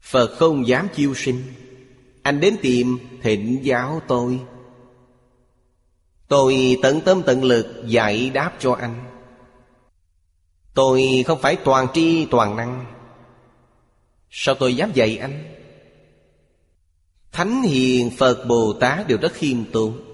Phật 0.02 0.28
không 0.38 0.68
dám 0.68 0.88
chiêu 0.96 1.14
sinh. 1.16 1.44
Anh 2.22 2.40
đến 2.40 2.58
tìm 2.62 2.98
thịnh 3.22 3.60
giáo 3.64 4.02
tôi. 4.08 4.40
Tôi 6.28 6.78
tận 6.82 7.02
tâm 7.02 7.22
tận 7.26 7.44
lực 7.44 7.84
dạy 7.86 8.30
đáp 8.30 8.52
cho 8.60 8.74
anh. 8.74 9.04
Tôi 10.74 11.24
không 11.28 11.42
phải 11.42 11.56
toàn 11.56 11.88
tri, 11.94 12.26
toàn 12.26 12.56
năng. 12.56 12.86
Sao 14.30 14.56
tôi 14.56 14.76
dám 14.76 14.92
dạy 14.94 15.18
anh? 15.18 15.56
Thánh 17.32 17.62
hiền 17.62 18.12
Phật 18.18 18.46
Bồ 18.48 18.74
Tát 18.74 19.08
đều 19.08 19.18
rất 19.22 19.34
khiêm 19.34 19.58
tốn. 19.72 20.05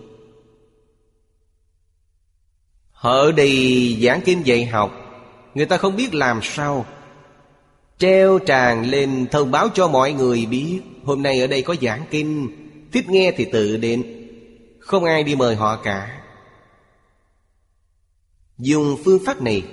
Họ 3.02 3.12
ở 3.12 3.32
đây 3.32 3.98
giảng 4.02 4.22
kinh 4.26 4.46
dạy 4.46 4.66
học. 4.66 4.92
Người 5.56 5.66
ta 5.66 5.78
không 5.78 5.96
biết 5.96 6.14
làm 6.14 6.40
sao. 6.44 6.86
Treo 7.98 8.40
tràn 8.40 8.86
lên 8.90 9.28
thông 9.32 9.52
báo 9.52 9.70
cho 9.74 9.88
mọi 9.88 10.14
người 10.14 10.46
biết, 10.46 10.82
Hôm 11.04 11.24
nay 11.24 11.42
ở 11.42 11.48
đây 11.48 11.62
có 11.62 11.76
giảng 11.82 12.06
kinh. 12.12 12.50
Thích 12.92 13.10
nghe 13.10 13.34
thì 13.38 13.46
tự 13.52 13.78
đến. 13.78 14.28
Không 14.80 15.04
ai 15.04 15.24
đi 15.24 15.36
mời 15.36 15.56
họ 15.56 15.76
cả. 15.84 16.22
Dùng 18.58 18.98
phương 19.06 19.20
pháp 19.26 19.42
này. 19.42 19.64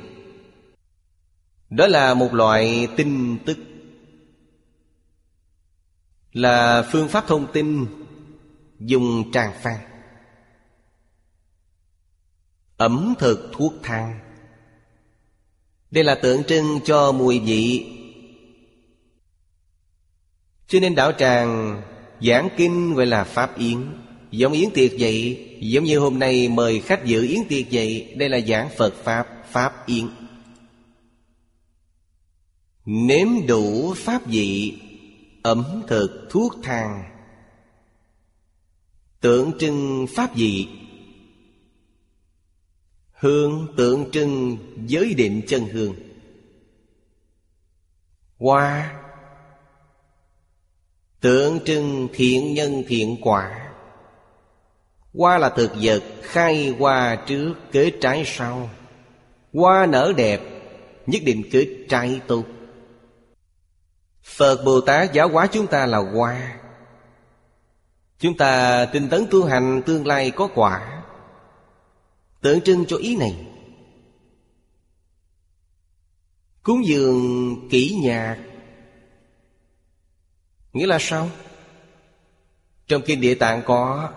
Đó 1.71 1.87
là 1.87 2.15
một 2.15 2.35
loại 2.35 2.89
tin 2.97 3.39
tức. 3.47 3.59
Là 6.33 6.83
phương 6.93 7.09
pháp 7.09 7.27
thông 7.27 7.53
tin. 7.53 7.87
Dùng 8.79 9.33
tràng 9.33 9.53
phan 9.63 9.88
Ẩm 12.79 13.15
thực 13.19 13.51
thuốc 13.53 13.75
thang. 13.83 14.19
Đây 15.91 16.05
là 16.05 16.15
tượng 16.15 16.45
trưng 16.45 16.81
cho 16.85 17.13
mùi 17.13 17.39
vị. 17.39 17.87
Cho 20.69 20.81
nên 20.81 20.95
đạo 20.95 21.13
tràng 21.13 21.83
Giảng 22.21 22.49
kinh 22.57 22.95
gọi 22.95 23.07
là 23.07 23.25
Pháp 23.25 23.59
Yến. 23.59 23.79
Giống 24.31 24.53
yến 24.53 24.71
tiệc 24.71 24.91
vậy, 24.99 25.47
Giống 25.61 25.85
như 25.85 25.99
hôm 25.99 26.19
nay 26.19 26.49
mời 26.49 26.81
khách 26.81 27.05
dự 27.05 27.23
yến 27.23 27.41
tiệc 27.49 27.67
vậy, 27.73 28.15
Đây 28.17 28.29
là 28.29 28.41
giảng 28.41 28.69
Phật 28.77 28.95
Pháp 29.05 29.27
Pháp 29.51 29.87
Yến. 29.87 30.09
Nếm 32.85 33.29
đủ 33.47 33.95
pháp 33.97 34.27
vị, 34.27 34.79
Ẩm 35.43 35.83
thực 35.89 36.27
thuốc 36.31 36.57
thang. 36.63 37.05
Tượng 39.21 39.53
trưng 39.59 40.07
pháp 40.15 40.37
vị. 40.37 40.69
Hương 43.21 43.75
tượng 43.77 44.11
trưng 44.11 44.57
giới 44.87 45.15
định 45.15 45.43
chân 45.47 45.65
hương. 45.65 45.95
Hoa. 48.39 48.95
Tượng 51.21 51.61
trưng 51.65 52.09
thiện 52.13 52.55
nhân 52.55 52.83
thiện 52.89 53.17
quả. 53.23 53.71
Hoa 55.15 55.39
là 55.39 55.49
thực 55.49 55.71
vật 55.83 56.03
khai 56.23 56.75
hoa 56.79 57.17
trước 57.27 57.55
kế 57.73 57.93
trái 58.01 58.23
sau. 58.27 58.71
Hoa 59.53 59.87
nở 59.87 60.13
đẹp, 60.17 60.41
nhất 61.07 61.23
định 61.25 61.43
kết 61.53 61.69
trái 61.89 62.21
tốt. 62.27 62.45
Phật 64.23 64.65
Bồ 64.65 64.81
Tát 64.81 65.13
giáo 65.13 65.29
hóa 65.29 65.47
chúng 65.47 65.67
ta 65.67 65.87
là 65.87 65.99
hoa. 65.99 66.55
Chúng 68.19 68.37
ta 68.37 68.85
tinh 68.85 69.09
tấn 69.09 69.27
tu 69.31 69.45
hành 69.45 69.83
tương 69.87 70.07
lai 70.07 70.31
có 70.31 70.49
quả. 70.55 70.98
Tượng 72.41 72.61
trưng 72.61 72.85
cho 72.89 72.97
ý 72.97 73.17
này. 73.17 73.47
Cúng 76.63 76.87
dường 76.87 77.69
kỹ 77.71 77.99
nhạc. 78.03 78.39
Nghĩa 80.73 80.87
là 80.87 80.99
sao? 81.01 81.31
Trong 82.87 83.03
kinh 83.07 83.21
địa 83.21 83.35
tạng 83.35 83.63
có, 83.67 84.13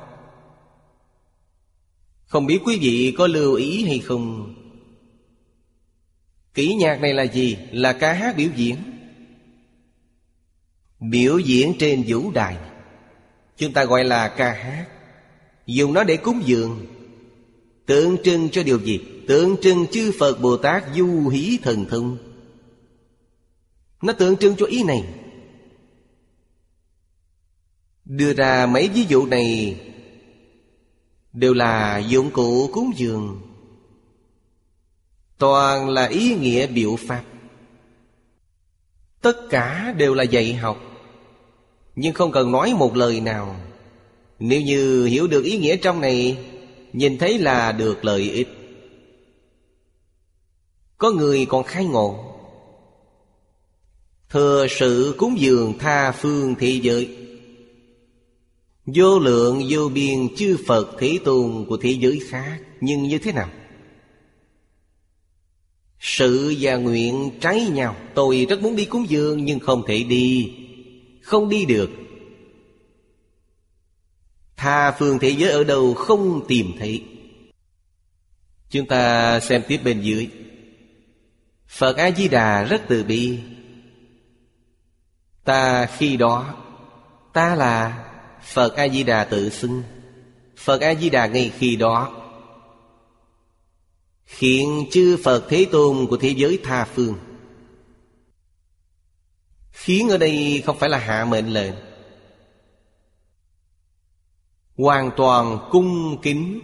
Không 2.26 2.46
biết 2.46 2.60
quý 2.66 2.78
vị 2.82 3.16
có 3.18 3.28
lưu 3.28 3.56
ý 3.56 3.86
hay 3.86 4.00
không? 4.00 4.56
Kỹ 6.54 6.76
nhạc 6.76 7.02
này 7.02 7.14
là 7.14 7.24
gì? 7.24 7.58
Là 7.72 7.94
ca 7.94 8.14
hát 8.14 8.38
biểu 8.38 8.50
diễn. 8.56 8.76
Biểu 11.00 11.40
diễn 11.40 11.74
trên 11.80 12.04
vũ 12.08 12.32
đài. 12.32 12.58
Chúng 13.58 13.74
ta 13.74 13.84
gọi 13.84 14.04
là 14.04 14.28
ca 14.28 14.54
hát. 14.54 14.88
Dùng 15.66 15.94
nó 15.94 16.04
để 16.04 16.18
cúng 16.18 16.42
dường. 16.46 16.86
Tượng 17.92 18.18
trưng 18.24 18.50
cho 18.50 18.64
điều 18.64 18.80
gì? 18.80 19.00
Tượng 19.28 19.56
trưng 19.62 19.88
chư 19.92 20.12
Phật 20.20 20.42
Bồ 20.42 20.58
Tát 20.58 20.84
du 20.96 21.30
hí 21.30 21.60
thần 21.64 21.86
thông. 21.86 22.18
Nó 24.02 24.14
tượng 24.14 24.38
trưng 24.38 24.56
cho 24.56 24.66
ý 24.66 24.84
này. 24.84 25.04
Đưa 28.06 28.34
ra 28.34 28.66
mấy 28.66 28.88
ví 28.88 29.06
dụ 29.10 29.26
này 29.26 29.80
Đều 31.34 31.54
là 31.54 31.98
dụng 31.98 32.32
cụ 32.32 32.70
cúng 32.74 32.92
dường. 32.96 33.42
Toàn 35.38 35.90
là 35.90 36.06
ý 36.06 36.36
nghĩa 36.36 36.68
biểu 36.68 36.96
pháp. 36.96 37.24
Tất 39.22 39.38
cả 39.50 39.94
đều 39.98 40.14
là 40.14 40.24
dạy 40.24 40.54
học. 40.54 40.78
Nhưng 41.96 42.14
không 42.14 42.32
cần 42.32 42.52
nói 42.52 42.74
một 42.74 42.96
lời 42.96 43.22
nào. 43.22 43.56
Nếu 44.40 44.62
như 44.62 45.06
hiểu 45.06 45.28
được 45.28 45.44
ý 45.44 45.58
nghĩa 45.58 45.76
trong 45.78 46.02
này 46.02 46.38
Nhìn 46.94 47.18
thấy 47.18 47.38
là 47.38 47.72
được 47.72 48.06
lợi 48.06 48.32
ích. 48.32 48.48
Có 50.98 51.12
người 51.12 51.46
còn 51.46 51.64
khai 51.64 51.86
ngộ. 51.86 52.38
Thừa 54.30 54.68
sự 54.70 55.16
cúng 55.18 55.40
dường 55.40 55.78
tha 55.80 56.12
phương 56.12 56.56
thế 56.60 56.80
giới. 56.84 57.18
Vô 58.86 59.20
lượng 59.20 59.64
vô 59.70 59.90
biên 59.90 60.36
chư 60.36 60.58
Phật 60.68 60.96
Thế 61.00 61.20
Tôn 61.26 61.66
của 61.70 61.78
thế 61.78 61.92
giới 61.92 62.20
khác, 62.30 62.60
Nhưng 62.82 63.04
như 63.04 63.18
thế 63.18 63.32
nào? 63.32 63.50
Sự 66.00 66.56
và 66.60 66.76
nguyện 66.76 67.32
trái 67.42 67.68
nhau. 67.74 67.96
Tôi 68.16 68.46
rất 68.50 68.62
muốn 68.62 68.76
đi 68.76 68.86
cúng 68.86 69.06
dường, 69.10 69.46
nhưng 69.46 69.60
không 69.60 69.84
thể 69.88 70.04
đi. 70.04 70.54
Không 71.22 71.50
đi 71.50 71.66
được. 71.66 71.90
Tha 74.62 74.92
phương 74.92 75.20
thế 75.20 75.30
giới 75.30 75.52
ở 75.52 75.64
đâu 75.64 75.94
không 75.94 76.46
tìm 76.48 76.72
thấy. 76.80 77.04
Chúng 78.70 78.88
ta 78.88 79.40
xem 79.40 79.64
tiếp 79.68 79.78
bên 79.84 80.02
dưới. 80.02 80.30
Phật 81.68 81.98
A-di-đà 81.98 82.64
rất 82.64 82.82
từ 82.88 83.04
bi. 83.04 83.40
Ta 85.44 85.86
khi 85.86 86.18
đó, 86.18 86.56
Ta 87.34 87.56
là 87.56 88.06
Phật 88.44 88.76
A-di-đà 88.76 89.24
tự 89.24 89.50
xưng. 89.50 89.84
Phật 90.58 90.82
A-di-đà 90.82 91.28
ngay 91.28 91.52
khi 91.58 91.76
đó. 91.76 92.12
Hiện 94.40 94.86
chư 94.92 95.18
Phật 95.24 95.46
Thế 95.50 95.66
Tôn 95.72 96.08
của 96.10 96.18
thế 96.18 96.30
giới 96.30 96.60
tha 96.64 96.86
phương. 96.86 97.18
Khiến 99.72 100.10
ở 100.10 100.18
đây 100.18 100.64
không 100.66 100.80
phải 100.80 100.90
là 100.90 100.98
hạ 100.98 101.26
mệnh 101.26 101.54
lệnh. 101.54 101.91
Hoàn 104.78 105.12
toàn 105.18 105.68
cung 105.72 106.18
kính, 106.22 106.60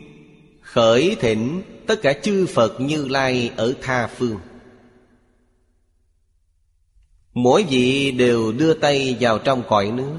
Khởi 0.62 1.18
thỉnh 1.20 1.62
tất 1.88 2.02
cả 2.02 2.14
chư 2.14 2.46
Phật 2.46 2.82
như 2.82 3.08
Lai 3.08 3.52
ở 3.56 3.74
tha 3.82 4.08
phương. 4.08 4.38
Mỗi 7.34 7.64
vị 7.64 8.12
đều 8.12 8.52
đưa 8.52 8.74
tay 8.74 9.18
vào 9.20 9.40
trong 9.40 9.64
cõi 9.70 9.92
nước. 9.92 10.18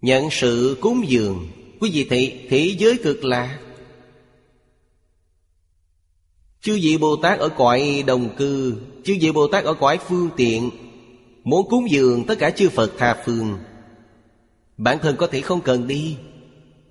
Nhận 0.00 0.28
sự 0.30 0.76
cúng 0.80 1.04
dường, 1.08 1.48
Quý 1.80 1.90
vị 1.90 2.06
thị 2.10 2.46
thế 2.50 2.74
giới 2.78 2.98
cực 3.02 3.24
lạc. 3.24 3.58
Chư 6.60 6.78
vị 6.82 6.98
Bồ 7.00 7.16
Tát 7.16 7.38
ở 7.38 7.48
cõi 7.48 8.04
đồng 8.06 8.36
cư, 8.36 8.76
Chư 9.04 9.16
vị 9.20 9.32
Bồ 9.32 9.46
Tát 9.46 9.64
ở 9.64 9.74
cõi 9.74 9.98
phương 10.08 10.30
tiện, 10.36 10.70
Muốn 11.44 11.68
cúng 11.68 11.90
dường 11.90 12.24
tất 12.26 12.38
cả 12.38 12.50
chư 12.50 12.68
Phật 12.68 12.92
tha 12.98 13.22
phương. 13.24 13.58
Bản 14.76 14.98
thân 15.02 15.16
có 15.16 15.26
thể 15.26 15.40
không 15.40 15.60
cần 15.60 15.86
đi, 15.86 16.16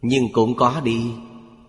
Nhưng 0.01 0.31
cũng 0.33 0.55
có 0.55 0.81
đi. 0.83 1.01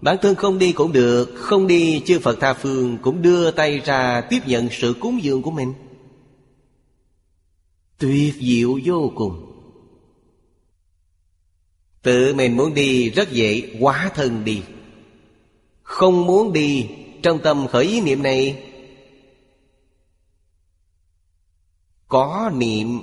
Bản 0.00 0.16
thân 0.22 0.34
không 0.34 0.58
đi 0.58 0.72
cũng 0.72 0.92
được, 0.92 1.34
Không 1.36 1.66
đi 1.66 2.02
chư 2.06 2.18
Phật 2.18 2.36
tha 2.40 2.54
phương 2.54 2.98
Cũng 3.02 3.22
đưa 3.22 3.50
tay 3.50 3.78
ra 3.78 4.20
tiếp 4.30 4.40
nhận 4.46 4.68
sự 4.70 4.94
cúng 5.00 5.22
dường 5.22 5.42
của 5.42 5.50
mình. 5.50 5.72
Tuyệt 7.98 8.34
diệu 8.40 8.78
vô 8.84 9.12
cùng. 9.14 9.50
Tự 12.02 12.34
mình 12.34 12.56
muốn 12.56 12.74
đi 12.74 13.10
rất 13.10 13.32
dễ 13.32 13.76
Quá 13.80 14.10
thân 14.14 14.44
đi. 14.44 14.62
Không 15.82 16.26
muốn 16.26 16.52
đi, 16.52 16.88
Trong 17.22 17.38
tâm 17.38 17.66
khởi 17.66 17.84
ý 17.84 18.00
niệm 18.00 18.22
này, 18.22 18.64
Có 22.08 22.50
niệm 22.54 23.02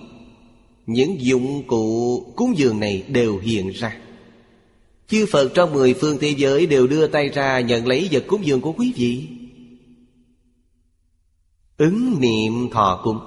những 0.91 1.21
dụng 1.21 1.67
cụ 1.67 2.19
cúng 2.36 2.58
dường 2.58 2.80
này 2.80 3.04
đều 3.08 3.38
hiện 3.38 3.69
ra. 3.69 3.97
Chư 5.08 5.25
Phật 5.32 5.51
trong 5.54 5.73
mười 5.73 5.93
phương 5.93 6.17
thế 6.21 6.30
giới 6.30 6.65
Đều 6.65 6.88
đưa 6.88 7.08
tay 7.08 7.30
ra 7.30 7.60
nhận 7.60 7.88
lấy 7.88 8.10
vật 8.12 8.23
cúng 8.27 8.45
dường 8.45 8.62
của 8.62 8.71
quý 8.71 8.93
vị. 8.95 9.27
Ứng 11.77 12.19
niệm 12.19 12.69
thọ 12.71 13.01
cúng. 13.04 13.19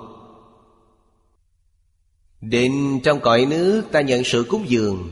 Định 2.41 3.01
trong 3.05 3.21
cõi 3.21 3.47
nước 3.47 3.83
ta 3.93 4.01
nhận 4.01 4.25
sự 4.25 4.45
cúng 4.49 4.65
dường. 4.69 5.11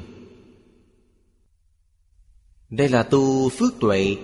Đây 2.70 2.88
là 2.88 3.02
tu 3.02 3.48
phước 3.48 3.80
tuệ. 3.80 4.16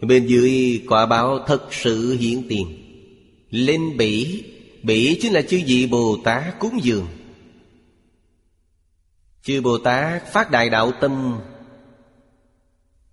Bên 0.00 0.26
dưới 0.26 0.82
quả 0.88 1.06
báo 1.06 1.38
thật 1.46 1.68
sự 1.70 2.16
hiện 2.20 2.42
tiền. 2.48 2.66
Lên 3.50 3.96
bỉ 3.96 4.44
Bỉ 4.82 5.18
chính 5.22 5.32
là 5.32 5.42
chư 5.42 5.60
vị 5.66 5.86
Bồ 5.86 6.16
Tát 6.24 6.58
cúng 6.58 6.78
dường. 6.82 7.06
Chư 9.44 9.60
Bồ 9.60 9.78
Tát 9.78 10.32
phát 10.32 10.50
đại 10.50 10.70
đạo 10.70 10.92
tâm. 11.00 11.40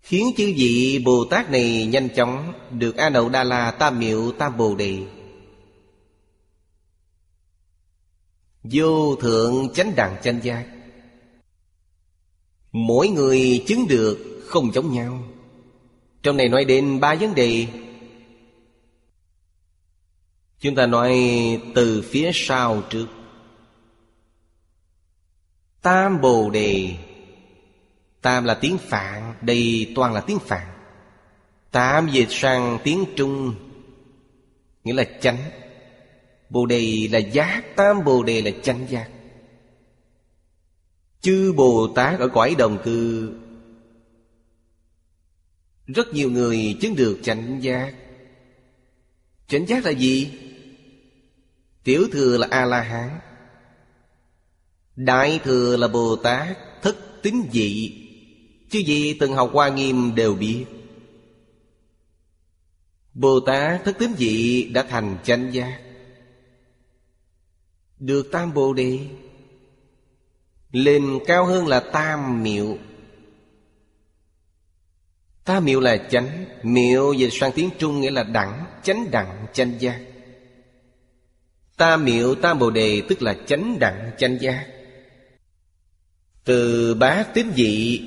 Khiến 0.02 0.34
chư 0.38 0.54
vị 0.58 1.02
Bồ 1.06 1.26
Tát 1.26 1.52
này 1.52 1.86
nhanh 1.86 2.10
chóng 2.16 2.54
Được 2.72 2.98
A 2.98 3.10
Nậu 3.10 3.30
Đa 3.30 3.44
La 3.44 3.72
Tam 3.72 4.00
Miệu 4.00 4.32
Tam 4.32 4.58
Bồ 4.58 4.76
Đề. 4.76 4.98
Vô 8.64 9.16
thượng 9.16 9.74
chánh 9.74 9.96
đẳng 9.96 10.16
chánh 10.24 10.40
giác. 10.44 10.66
Mỗi 12.72 13.08
người 13.08 13.64
chứng 13.68 13.88
được 13.88 14.42
không 14.48 14.74
giống 14.74 14.94
nhau. 14.94 15.24
Trong 16.24 16.38
này 16.38 16.50
nói 16.50 16.66
đến 16.66 17.00
ba 17.00 17.16
vấn 17.16 17.36
đề. 17.36 17.68
Chúng 20.60 20.76
ta 20.76 20.86
nói 20.86 21.12
từ 21.76 22.02
phía 22.02 22.32
sau 22.34 22.84
trước. 22.90 23.08
Tam 25.82 26.22
Bồ 26.22 26.50
Đề. 26.50 26.96
Tam 28.22 28.44
là 28.44 28.54
tiếng 28.54 28.78
Phạn 28.78 29.34
Đây 29.42 29.92
toàn 29.96 30.14
là 30.14 30.22
tiếng 30.22 30.40
Phạn. 30.40 30.68
Tam 31.72 32.10
dịch 32.10 32.28
sang 32.30 32.80
tiếng 32.84 33.06
Trung, 33.16 33.56
Nghĩa 34.84 34.94
là 34.94 35.04
chánh. 35.22 35.38
Bồ 36.50 36.66
Đề 36.66 37.08
là 37.12 37.20
giác, 37.20 37.76
Tam 37.76 38.04
Bồ 38.04 38.24
Đề 38.24 38.42
là 38.42 38.52
chánh 38.64 38.86
giác. 38.90 39.10
Chư 41.22 41.54
Bồ 41.54 41.88
Tát 41.96 42.20
ở 42.20 42.28
cõi 42.28 42.56
đồng 42.58 42.82
cư. 42.84 43.34
Rất 45.88 46.14
nhiều 46.14 46.32
người 46.32 46.78
chứng 46.82 46.96
được 46.96 47.20
chánh 47.24 47.64
giác. 47.64 47.94
Chánh 49.48 49.66
giác 49.68 49.86
là 49.86 49.92
gì? 49.92 50.40
Tiểu 51.84 52.08
thừa 52.12 52.38
là 52.38 52.48
A-la-hán. 52.52 53.20
Đại 54.96 55.40
thừa 55.44 55.78
là 55.78 55.88
Bồ 55.88 56.16
Tát, 56.16 56.58
Thất 56.82 57.22
tín 57.22 57.36
dị. 57.52 57.98
Chứ 58.70 58.80
gì 58.80 59.18
từng 59.20 59.34
học 59.34 59.50
qua 59.54 59.70
nghiêm 59.70 60.16
đều 60.16 60.34
biết. 60.34 60.66
Bồ 63.14 63.40
Tát, 63.40 63.84
thất 63.86 63.98
tín 64.00 64.14
dị 64.18 64.64
đã 64.64 64.84
thành 64.84 65.18
chánh 65.24 65.54
giác. 65.54 65.82
Được 68.00 68.32
tam 68.32 68.54
bồ 68.54 68.74
đề. 68.74 69.00
Lên 70.72 71.20
cao 71.26 71.46
hơn 71.46 71.68
là 71.68 71.80
tam 71.80 72.44
miệu. 72.44 72.78
Tam 75.46 75.66
miệu 75.66 75.80
là 75.80 75.98
chánh. 75.98 76.46
Miệu 76.64 77.14
dịch 77.14 77.30
sang 77.32 77.52
tiếng 77.56 77.70
Trung 77.78 78.02
nghĩa 78.02 78.12
là 78.12 78.24
đẳng, 78.24 78.66
Chánh 78.84 79.12
đẳng, 79.12 79.46
chánh 79.54 79.82
giác. 79.82 80.02
Tam 81.78 82.06
miệu, 82.06 82.36
tam 82.36 82.60
bồ 82.60 82.70
đề 82.70 83.02
tức 83.10 83.22
là 83.22 83.36
chánh 83.48 83.80
đẳng, 83.80 84.12
chánh 84.18 84.38
giác. 84.42 84.68
Từ 86.44 86.94
bát 86.94 87.34
tín 87.34 87.52
dị 87.56 88.02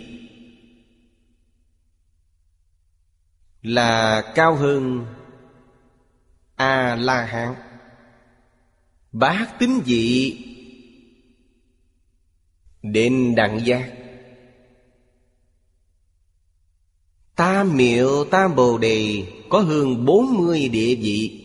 Là 3.62 4.22
cao 4.34 4.54
hơn 4.54 5.06
A-la-hán. 6.56 7.54
Bát 9.12 9.46
tín 9.58 9.70
dị 9.86 10.36
Đến 12.82 13.34
đẳng 13.34 13.66
giác. 13.66 13.92
Tam 17.36 17.76
miệu 17.76 18.24
tam 18.24 18.54
bồ 18.54 18.78
đề 18.78 19.26
Có 19.48 19.60
hơn 19.60 20.04
bốn 20.04 20.34
mươi 20.34 20.68
địa 20.68 20.94
vị. 20.94 21.40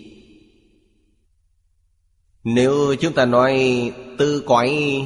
Nếu 2.43 2.95
chúng 2.95 3.13
ta 3.13 3.25
nói 3.25 3.91
từ 4.17 4.43
cõi 4.45 5.02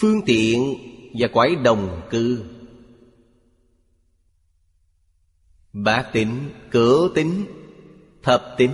phương 0.00 0.22
tiện 0.26 0.76
và 1.18 1.28
cõi 1.28 1.56
đồng 1.64 2.00
cư. 2.10 2.44
Bá 5.72 6.02
tính, 6.02 6.50
cửu 6.70 7.08
tính, 7.14 7.44
thập 8.22 8.54
tính 8.58 8.72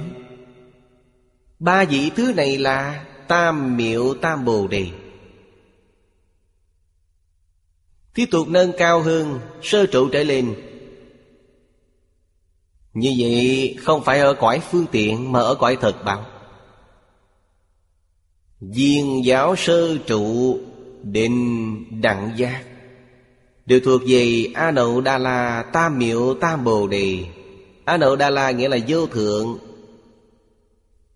Ba 1.59 1.85
vị 1.85 2.11
thứ 2.17 2.33
này 2.37 2.59
là 2.59 3.07
tam 3.29 3.77
miệu 3.77 4.15
tam 4.15 4.45
bồ 4.45 4.67
đề. 4.67 4.91
Tiếp 8.15 8.27
tục 8.31 8.49
nâng 8.49 8.73
cao 8.79 9.03
hơn 9.03 9.41
Sơ 9.63 9.87
trụ 9.87 10.09
trở 10.09 10.23
lên. 10.23 10.55
Như 12.93 13.15
vậy 13.19 13.77
không 13.81 14.05
phải 14.05 14.21
ở 14.21 14.35
cõi 14.35 14.61
phương 14.71 14.87
tiện 14.93 15.33
Mà 15.33 15.41
ở 15.41 15.55
cõi 15.55 15.79
thật 15.81 16.05
bằng. 16.05 16.25
Viên 18.61 19.25
giáo 19.25 19.57
sơ 19.57 19.99
trụ 19.99 20.59
Định 21.13 22.03
đặng 22.03 22.33
giác. 22.37 22.65
Đều 23.67 23.81
thuộc 23.85 24.03
về 24.09 24.47
A 24.55 24.71
Nậu 24.71 25.01
Đa 25.01 25.19
La 25.19 25.65
Tam 25.73 25.99
Miệu 25.99 26.35
Tam 26.41 26.65
Bồ 26.65 26.89
Đề 26.89 27.25
A 27.85 27.97
Nậu 27.97 28.17
Đa 28.17 28.31
La 28.31 28.51
nghĩa 28.51 28.69
là 28.69 28.79
vô 28.89 29.07
thượng. 29.07 29.59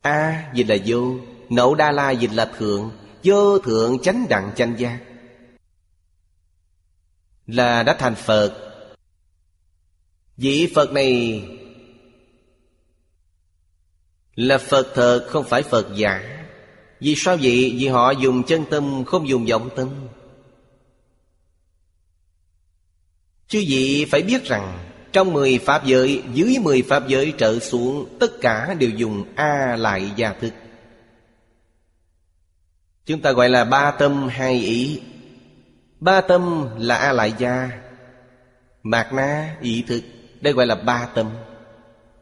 A 0.00 0.50
dịch 0.55 0.68
là 0.68 0.76
vô 0.87 1.14
Nậu 1.48 1.74
Đa 1.74 1.92
La 1.92 2.11
dịch 2.11 2.33
là 2.33 2.50
thượng. 2.59 2.90
Vô 3.24 3.59
thượng 3.59 3.98
chánh 3.98 4.26
đặng 4.29 4.53
chánh 4.57 4.74
giác. 4.79 4.98
Là 7.46 7.83
đã 7.83 7.96
thành 7.98 8.14
Phật. 8.14 8.55
Vị 10.37 10.72
Phật 10.74 10.92
này 10.92 11.42
Là 14.35 14.59
Phật 14.59 14.92
thật, 14.94 15.26
không 15.29 15.44
phải 15.44 15.62
Phật 15.62 15.87
giả 15.94 16.39
vì 17.00 17.14
sao 17.16 17.36
vậy? 17.36 17.76
Vì 17.78 17.88
họ 17.88 18.10
dùng 18.10 18.42
chân 18.42 18.64
tâm, 18.70 19.04
không 19.04 19.28
dùng 19.28 19.46
vọng 19.46 19.68
tâm. 19.76 19.88
Chứ 23.48 23.58
gì 23.58 24.04
phải 24.04 24.22
biết 24.22 24.44
rằng, 24.44 24.78
Trong 25.12 25.32
mười 25.32 25.58
pháp 25.58 25.86
giới, 25.86 26.22
Dưới 26.34 26.56
mười 26.62 26.82
pháp 26.82 27.08
giới 27.08 27.32
trở 27.38 27.58
xuống, 27.58 28.16
Tất 28.20 28.40
cả 28.40 28.74
đều 28.78 28.90
dùng 28.90 29.24
A 29.34 29.76
lại 29.76 30.10
gia 30.16 30.32
thức. 30.32 30.52
Chúng 33.06 33.20
ta 33.20 33.32
gọi 33.32 33.48
là 33.48 33.64
ba 33.64 33.90
tâm 33.90 34.28
hai 34.28 34.54
ý. 34.54 35.00
Ba 36.00 36.20
tâm 36.20 36.68
là 36.78 36.96
A 36.96 37.12
lại 37.12 37.34
gia 37.38 37.70
Mạc 38.82 39.12
na, 39.12 39.56
ý 39.60 39.84
thức. 39.88 40.02
Đây 40.40 40.52
gọi 40.52 40.66
là 40.66 40.74
ba 40.74 41.08
tâm. 41.14 41.30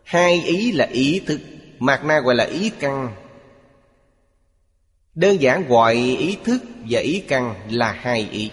Hai 0.04 0.42
ý 0.42 0.72
là 0.72 0.84
ý 0.84 1.20
thức 1.26 1.40
Mạc 1.78 2.04
na 2.04 2.20
gọi 2.20 2.34
là 2.34 2.44
ý 2.44 2.70
căn. 2.70 3.14
Đơn 5.18 5.40
giản 5.40 5.68
gọi 5.68 5.94
ý 5.94 6.37
thức 6.44 6.62
và 6.88 7.00
ý 7.00 7.20
căn 7.28 7.54
là 7.70 7.92
hai 7.92 8.28
ý. 8.31 8.50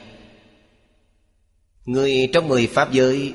Người 1.86 2.30
trong 2.34 2.48
mười 2.48 2.68
pháp 2.68 2.92
giới, 2.92 3.34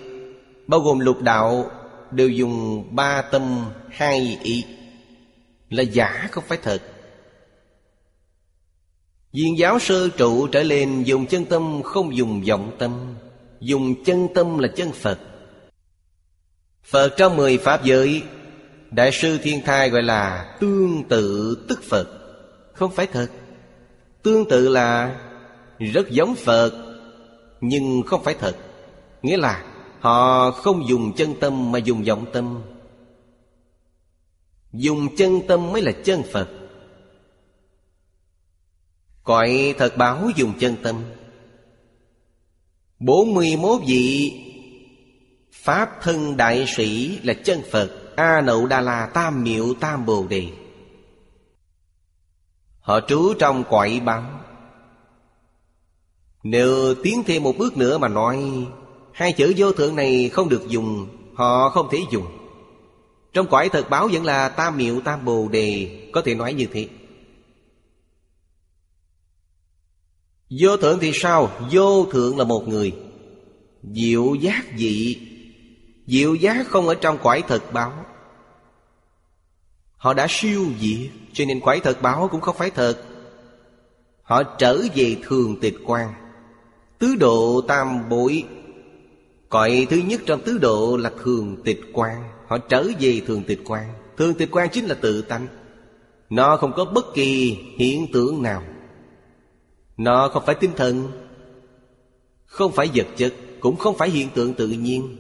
Bao 0.67 0.81
gồm 0.81 0.99
lục 0.99 1.21
đạo, 1.23 1.71
Đều 2.11 2.29
dùng 2.29 2.85
ba 2.97 3.23
tâm 3.23 3.65
hai 3.91 4.39
ý. 4.43 4.65
Là 5.69 5.83
giả, 5.83 6.29
không 6.31 6.45
phải 6.47 6.59
thật. 6.63 6.83
Viên 9.33 9.59
giáo 9.59 9.79
sơ 9.79 10.09
trụ 10.09 10.47
trở 10.47 10.63
lên 10.63 11.03
Dùng 11.03 11.27
chân 11.27 11.45
tâm, 11.45 11.83
không 11.83 12.17
dùng 12.17 12.43
vọng 12.49 12.77
tâm. 12.79 13.15
Dùng 13.61 14.05
chân 14.05 14.29
tâm 14.35 14.59
là 14.59 14.69
chân 14.77 14.93
Phật. 14.93 15.19
Phật 16.85 17.15
trong 17.17 17.37
mười 17.37 17.59
pháp 17.59 17.85
giới, 17.85 18.23
Đại 18.91 19.11
sư 19.13 19.39
Thiên 19.43 19.63
Thai 19.63 19.91
gọi 19.91 20.03
là 20.03 20.57
Tương 20.61 21.05
tự 21.09 21.57
tức 21.69 21.83
Phật 21.83 22.20
không 22.81 22.91
phải 22.91 23.07
thật. 23.07 23.31
Tương 24.23 24.49
tự 24.49 24.69
là 24.69 25.21
rất 25.79 26.11
giống 26.11 26.35
Phật, 26.35 26.73
Nhưng 27.61 28.03
không 28.07 28.25
phải 28.25 28.35
thật. 28.35 28.57
Nghĩa 29.23 29.37
là 29.37 29.65
họ 30.01 30.51
không 30.51 30.89
dùng 30.89 31.13
chân 31.17 31.35
tâm 31.41 31.73
mà 31.73 31.79
dùng 31.79 32.03
vọng 32.03 32.27
tâm. 32.33 32.63
Dùng 34.73 35.17
chân 35.17 35.41
tâm 35.49 35.73
mới 35.73 35.83
là 35.83 35.93
chân 36.05 36.23
Phật. 36.33 36.49
Cõi 39.25 39.75
thật 39.79 39.97
báo 39.97 40.31
dùng 40.37 40.53
chân 40.59 40.77
tâm. 40.83 40.97
Bốn 42.99 43.35
mươi 43.35 43.57
mốt 43.57 43.81
vị 43.87 44.33
Pháp 45.53 45.91
thân 46.03 46.37
đại 46.37 46.65
sĩ 46.67 47.19
là 47.23 47.35
chân 47.35 47.63
Phật, 47.71 48.17
A 48.17 48.41
Nậu 48.41 48.67
Đà 48.67 48.81
La 48.81 49.11
Tam 49.15 49.43
Miệu, 49.45 49.75
Tam 49.75 50.07
Bồ 50.07 50.27
Đề. 50.31 50.49
Họ 52.81 53.01
trú 53.01 53.35
trong 53.39 53.65
quậy 53.65 54.01
báo 54.01 54.25
Nếu 56.43 56.95
tiến 57.03 57.23
thêm 57.27 57.43
một 57.43 57.59
bước 57.59 57.77
nữa 57.77 57.99
mà 57.99 58.09
nói, 58.09 58.67
Hai 59.13 59.33
chữ 59.33 59.55
vô 59.57 59.73
thượng 59.73 59.97
này 59.97 60.29
không 60.29 60.49
được 60.49 60.69
dùng, 60.69 61.09
Họ 61.35 61.69
không 61.69 61.89
thể 61.91 61.99
dùng. 62.11 62.27
Trong 63.33 63.47
cõi 63.47 63.69
thật 63.69 63.91
báo 63.91 64.09
vẫn 64.13 64.25
là 64.25 64.49
tam 64.49 64.77
miệu 64.77 65.01
tam 65.01 65.25
bồ 65.25 65.49
đề, 65.49 66.01
Có 66.13 66.23
thể 66.23 66.35
nói 66.35 66.55
như 66.55 66.67
thế. 66.73 66.89
Vô 70.61 70.77
thượng 70.77 70.99
thì 70.99 71.11
sao? 71.15 71.51
Vô 71.71 72.07
thượng 72.13 72.39
là 72.39 72.45
một 72.45 72.69
người. 72.69 72.93
Diệu 73.83 74.35
giác 74.35 74.65
dị. 74.77 75.19
Diệu 76.07 76.35
giác 76.35 76.67
không 76.69 76.89
ở 76.89 76.95
trong 76.95 77.19
quải 77.19 77.43
thật 77.43 77.73
báo. 77.73 78.05
Họ 80.01 80.15
đã 80.15 80.27
siêu 80.31 80.67
diệt, 80.81 81.11
Cho 81.33 81.45
nên 81.45 81.61
quái 81.61 81.81
thật 81.81 82.03
báo 82.03 82.29
cũng 82.33 82.41
không 82.41 82.57
phải 82.59 82.71
thật. 82.71 83.03
Họ 84.23 84.43
trở 84.43 84.79
về 84.95 85.17
thường 85.23 85.57
tịch 85.61 85.75
quan. 85.87 86.13
Tứ 86.99 87.17
độ 87.21 87.61
tam 87.69 88.09
bội 88.09 88.45
Cõi 89.49 89.87
thứ 89.91 89.97
nhất 89.97 90.21
trong 90.27 90.43
tứ 90.43 90.59
độ 90.59 90.97
là 90.97 91.11
thường 91.23 91.57
tịch 91.65 91.81
quan. 91.93 92.23
Họ 92.47 92.59
trở 92.59 92.87
về 93.01 93.21
thường 93.27 93.43
tịch 93.47 93.61
quan. 93.65 93.93
Thường 94.17 94.35
tịch 94.35 94.49
quan 94.51 94.69
chính 94.73 94.85
là 94.85 94.95
tự 94.95 95.23
tánh. 95.23 95.47
Nó 96.31 96.57
không 96.57 96.73
có 96.77 96.85
bất 96.85 97.15
kỳ 97.15 97.59
hiện 97.79 98.13
tượng 98.13 98.43
nào. 98.43 98.63
Nó 99.97 100.29
không 100.29 100.43
phải 100.47 100.55
tinh 100.55 100.73
thần, 100.77 101.11
Không 102.47 102.73
phải 102.73 102.91
vật 102.95 103.07
chất, 103.17 103.35
Cũng 103.61 103.77
không 103.77 103.97
phải 103.99 104.11
hiện 104.11 104.29
tượng 104.35 104.55
tự 104.55 104.69
nhiên. 104.69 105.17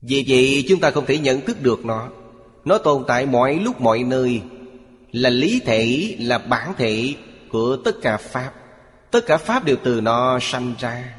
Vì 0.00 0.24
vậy, 0.28 0.64
chúng 0.68 0.80
ta 0.80 0.90
không 0.90 1.06
thể 1.06 1.18
nhận 1.18 1.40
thức 1.40 1.62
được 1.62 1.84
nó. 1.84 2.10
Nó 2.66 2.78
tồn 2.78 3.04
tại 3.06 3.26
mọi 3.26 3.54
lúc 3.54 3.80
mọi 3.80 4.02
nơi 4.02 4.42
Là 5.12 5.30
lý 5.30 5.60
thể, 5.64 6.16
là 6.20 6.38
bản 6.38 6.72
thể 6.78 7.14
của 7.48 7.76
tất 7.84 7.96
cả 8.02 8.16
Pháp. 8.16 8.52
Tất 9.10 9.26
cả 9.26 9.36
Pháp 9.36 9.64
đều 9.64 9.76
từ 9.84 10.00
nó 10.00 10.38
sanh 10.40 10.74
ra. 10.78 11.14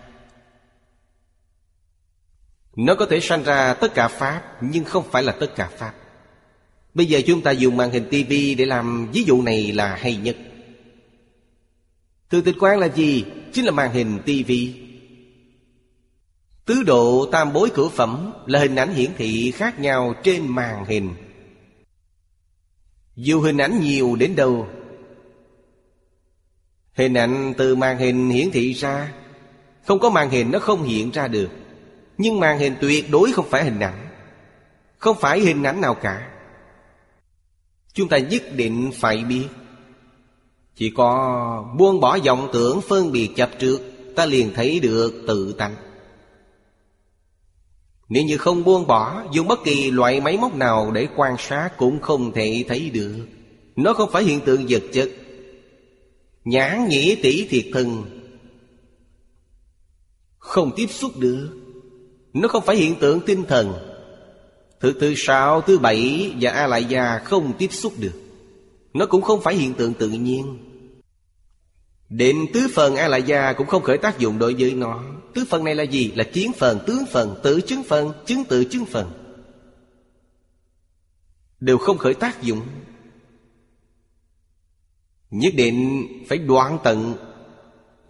Nó 2.75 2.95
có 2.95 3.05
thể 3.05 3.19
sanh 3.19 3.43
ra 3.43 3.73
tất 3.73 3.93
cả 3.93 4.07
Pháp 4.07 4.41
Nhưng 4.61 4.83
không 4.83 5.03
phải 5.11 5.23
là 5.23 5.31
tất 5.31 5.55
cả 5.55 5.69
Pháp. 5.77 5.93
Bây 6.93 7.05
giờ 7.05 7.21
chúng 7.27 7.41
ta 7.41 7.51
dùng 7.51 7.77
màn 7.77 7.91
hình 7.91 8.07
tivi 8.11 8.55
để 8.55 8.65
làm 8.65 9.11
ví 9.13 9.23
dụ 9.23 9.41
này 9.41 9.71
là 9.71 9.95
hay 9.95 10.15
nhất. 10.15 10.37
Thường 12.29 12.43
tịch 12.43 12.55
quan 12.59 12.79
là 12.79 12.87
gì? 12.87 13.25
Chính 13.53 13.65
là 13.65 13.71
màn 13.71 13.91
hình 13.91 14.19
tivi 14.25 14.73
Tứ 16.65 16.83
độ 16.83 17.29
tam 17.31 17.53
bối 17.53 17.69
cửa 17.73 17.87
phẩm 17.89 18.33
là 18.45 18.59
hình 18.59 18.75
ảnh 18.75 18.93
hiển 18.93 19.09
thị 19.17 19.51
khác 19.51 19.79
nhau 19.79 20.13
trên 20.23 20.47
màn 20.47 20.85
hình. 20.85 21.13
Dù 23.17 23.41
hình 23.41 23.57
ảnh 23.57 23.79
nhiều 23.81 24.15
đến 24.15 24.35
đâu, 24.35 24.67
Hình 26.93 27.13
ảnh 27.13 27.53
từ 27.57 27.75
màn 27.75 27.97
hình 27.97 28.29
hiển 28.29 28.51
thị 28.51 28.73
ra, 28.73 29.13
Không 29.85 29.99
có 29.99 30.09
màn 30.09 30.29
hình 30.29 30.51
nó 30.51 30.59
không 30.59 30.83
hiện 30.83 31.11
ra 31.11 31.27
được. 31.27 31.49
Nhưng 32.17 32.39
màn 32.39 32.59
hình 32.59 32.75
tuyệt 32.81 33.11
đối 33.11 33.31
không 33.31 33.49
phải 33.49 33.63
hình 33.63 33.79
ảnh, 33.79 34.07
Không 34.97 35.17
phải 35.19 35.39
hình 35.39 35.63
ảnh 35.63 35.81
nào 35.81 35.95
cả. 35.95 36.31
Chúng 37.93 38.09
ta 38.09 38.17
nhất 38.17 38.43
định 38.55 38.91
phải 38.95 39.23
biết, 39.23 39.47
Chỉ 40.75 40.89
có 40.89 41.73
buông 41.77 41.99
bỏ 41.99 42.17
vọng 42.25 42.49
tưởng 42.53 42.81
phân 42.81 43.11
biệt 43.11 43.29
chập 43.35 43.49
trước 43.59 43.81
Ta 44.15 44.25
liền 44.25 44.53
thấy 44.53 44.79
được 44.79 45.23
tự 45.27 45.53
tánh. 45.57 45.75
Nếu 48.09 48.23
như 48.23 48.37
không 48.37 48.63
buông 48.63 48.87
bỏ 48.87 49.23
Dùng 49.31 49.47
bất 49.47 49.59
kỳ 49.63 49.91
loại 49.91 50.21
máy 50.21 50.37
móc 50.37 50.55
nào 50.55 50.91
để 50.91 51.07
quan 51.15 51.35
sát 51.39 51.69
Cũng 51.77 52.01
không 52.01 52.31
thể 52.31 52.65
thấy 52.67 52.89
được. 52.89 53.15
Nó 53.75 53.93
không 53.93 54.11
phải 54.11 54.23
hiện 54.23 54.39
tượng 54.39 54.65
vật 54.69 54.83
chất. 54.93 55.09
Nhãn 56.45 56.87
nhĩ 56.87 57.15
tỷ 57.15 57.47
thiệt 57.47 57.65
thân 57.73 58.03
Không 60.37 60.71
tiếp 60.75 60.87
xúc 60.89 61.11
được. 61.17 61.49
Nó 62.33 62.47
không 62.47 62.63
phải 62.65 62.75
hiện 62.75 62.95
tượng 62.95 63.19
tinh 63.19 63.43
thần. 63.47 63.73
Thứ 64.79 64.93
thứ 64.99 65.13
sáu, 65.17 65.61
thứ 65.61 65.79
bảy 65.79 66.31
và 66.41 66.51
A 66.51 66.67
Lại 66.67 66.85
Gia 66.85 67.17
không 67.17 67.53
tiếp 67.57 67.71
xúc 67.71 67.93
được. 67.97 68.21
Nó 68.93 69.05
cũng 69.05 69.21
không 69.21 69.41
phải 69.41 69.55
hiện 69.55 69.73
tượng 69.73 69.93
tự 69.93 70.09
nhiên. 70.09 70.57
Định 72.09 72.45
tứ 72.53 72.67
phần 72.73 72.95
A 72.95 73.07
la 73.07 73.17
Gia 73.17 73.53
cũng 73.53 73.67
không 73.67 73.83
khởi 73.83 73.97
tác 73.97 74.19
dụng 74.19 74.39
đối 74.39 74.53
với 74.53 74.73
nó. 74.73 75.03
Tứ 75.33 75.45
phần 75.49 75.63
này 75.63 75.75
là 75.75 75.83
gì? 75.83 76.11
Là 76.15 76.23
kiến 76.23 76.51
phần, 76.57 76.79
tướng 76.87 77.05
phần, 77.11 77.39
tự 77.43 77.61
chứng 77.61 77.83
phần, 77.83 78.13
chứng 78.25 78.43
tự 78.45 78.63
chứng 78.63 78.85
phần. 78.85 79.11
Đều 81.59 81.77
không 81.77 81.97
khởi 81.97 82.13
tác 82.13 82.41
dụng. 82.41 82.61
Nhất 85.31 85.53
định 85.57 86.07
phải 86.29 86.37
đoạn 86.37 86.77
tận 86.83 87.15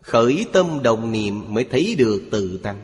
Khởi 0.01 0.45
tâm 0.53 0.79
đồng 0.83 1.11
niệm 1.11 1.53
mới 1.53 1.63
thấy 1.63 1.95
được 1.97 2.23
tự 2.31 2.59
tánh 2.63 2.81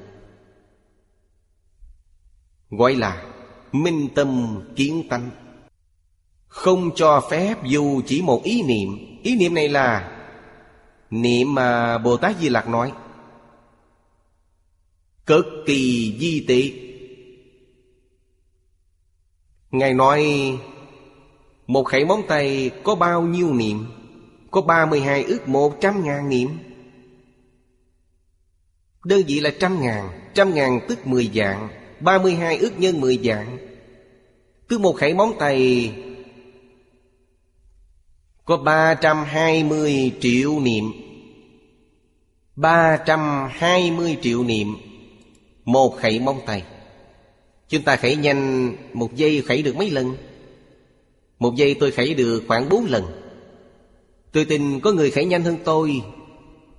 Gọi 2.70 2.96
là 2.96 3.34
minh 3.72 4.10
tâm 4.16 4.62
kiến 4.76 5.08
tánh 5.10 5.30
Không 6.48 6.96
cho 6.96 7.22
phép 7.32 7.56
dù 7.66 8.02
chỉ 8.08 8.22
một 8.22 8.44
ý 8.44 8.62
niệm. 8.62 9.20
Ý 9.24 9.36
niệm 9.36 9.54
này 9.54 9.70
là 9.70 10.13
Niệm 11.22 11.54
mà 11.54 11.98
Bồ 11.98 12.18
Tát 12.18 12.36
Di 12.40 12.50
Lặc 12.50 12.68
nói, 12.68 12.92
Cực 15.26 15.46
kỳ 15.66 16.16
di 16.20 16.46
tị. 16.48 16.74
Ngài 19.72 19.94
nói, 19.94 20.24
Một 21.68 21.84
khẩy 21.84 22.06
móng 22.06 22.22
tay 22.28 22.72
có 22.84 22.96
bao 22.96 23.22
nhiêu 23.22 23.54
niệm? 23.54 23.86
Có 24.52 24.62
32 24.62 25.24
ước 25.24 25.48
một 25.48 25.82
trăm 25.82 26.04
ngàn 26.04 26.30
niệm? 26.30 26.50
Đơn 29.06 29.22
vị 29.28 29.40
là 29.40 29.52
trăm 29.60 29.82
ngàn 29.82 30.10
Trăm 30.34 30.54
ngàn 30.54 30.80
tức 30.88 31.08
10 31.08 31.32
dạng 31.36 31.70
32 32.00 32.58
ước 32.58 32.80
nhân 32.80 33.02
10 33.02 33.20
dạng 33.24 33.58
Cứ 34.68 34.78
một 34.78 34.94
khẩy 34.94 35.14
móng 35.14 35.34
tay 35.40 35.92
có 38.46 38.58
320 38.58 40.12
triệu 40.20 40.60
niệm. 40.60 40.92
320 42.56 44.18
triệu 44.22 44.44
niệm. 44.44 44.76
Một 45.66 45.98
khẩy 45.98 46.20
móng 46.20 46.40
tay. 46.46 46.64
Chúng 47.70 47.82
ta 47.82 47.96
khẩy 47.96 48.16
nhanh 48.16 48.74
Một 48.94 49.16
giây 49.16 49.42
khẩy 49.42 49.62
được 49.62 49.76
mấy 49.76 49.92
lần? 49.92 50.16
Một 51.40 51.56
giây 51.56 51.76
tôi 51.80 51.92
khẩy 51.92 52.14
được 52.14 52.44
khoảng 52.48 52.70
4 52.70 52.86
lần. 52.86 53.04
Tôi 54.32 54.46
tin 54.46 54.80
có 54.80 54.92
người 54.92 55.12
khẩy 55.12 55.26
nhanh 55.26 55.44
hơn 55.44 55.58
tôi, 55.64 56.02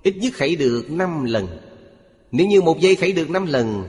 Ít 0.03 0.15
nhất 0.17 0.33
khẩy 0.33 0.55
được 0.55 0.91
5 0.91 1.23
lần. 1.23 1.47
Nếu 2.31 2.47
như 2.47 2.61
một 2.61 2.79
giây 2.79 2.95
khẩy 2.95 3.11
được 3.11 3.29
5 3.29 3.45
lần, 3.45 3.83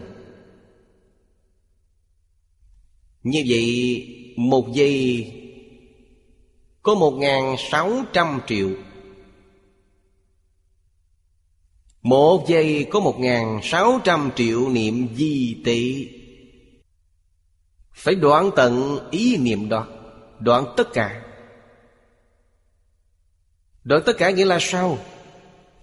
Như 3.22 3.44
vậy 3.48 4.06
một 4.36 4.72
giây 4.74 5.26
có 6.86 6.94
1.600 6.94 8.40
triệu. 8.46 8.68
Một 12.02 12.44
giây 12.48 12.86
có 12.90 13.00
1.600 13.00 14.30
triệu 14.36 14.68
niệm 14.68 15.08
di 15.16 15.56
tị. 15.64 16.08
Phải 17.92 18.14
đoạn 18.14 18.50
tận 18.56 18.98
ý 19.10 19.36
niệm 19.36 19.68
đó 19.68 19.86
Đoạn 20.40 20.64
tất 20.76 20.92
cả. 20.92 21.22
Đoạn 23.84 24.02
tất 24.06 24.12
cả 24.18 24.30
nghĩa 24.30 24.44
là 24.44 24.58
sao? 24.60 24.98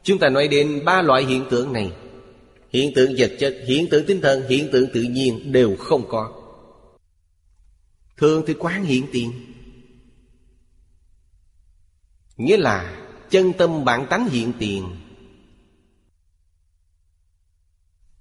Chúng 0.04 0.20
ta 0.20 0.30
nói 0.30 0.48
đến 0.48 0.86
ba 0.86 1.02
loại 1.02 1.24
hiện 1.24 1.46
tượng 1.50 1.74
này. 1.74 1.92
Hiện 2.70 2.92
tượng 2.96 3.14
vật 3.18 3.32
chất, 3.40 3.56
hiện 3.68 3.88
tượng 3.92 4.06
tinh 4.06 4.22
thần, 4.22 4.50
hiện 4.50 4.70
tượng 4.72 4.88
tự 4.94 5.02
nhiên 5.02 5.52
đều 5.52 5.76
không 5.80 6.08
có. 6.10 6.32
Thường 8.18 8.44
thì 8.48 8.54
quán 8.54 8.84
hiện 8.84 9.06
tiền. 9.12 9.53
Nghĩa 12.44 12.58
là 12.58 12.96
chân 13.30 13.54
tâm 13.54 13.86
bản 13.86 14.08
tánh 14.10 14.28
hiện 14.28 14.54
tiền. 14.60 14.96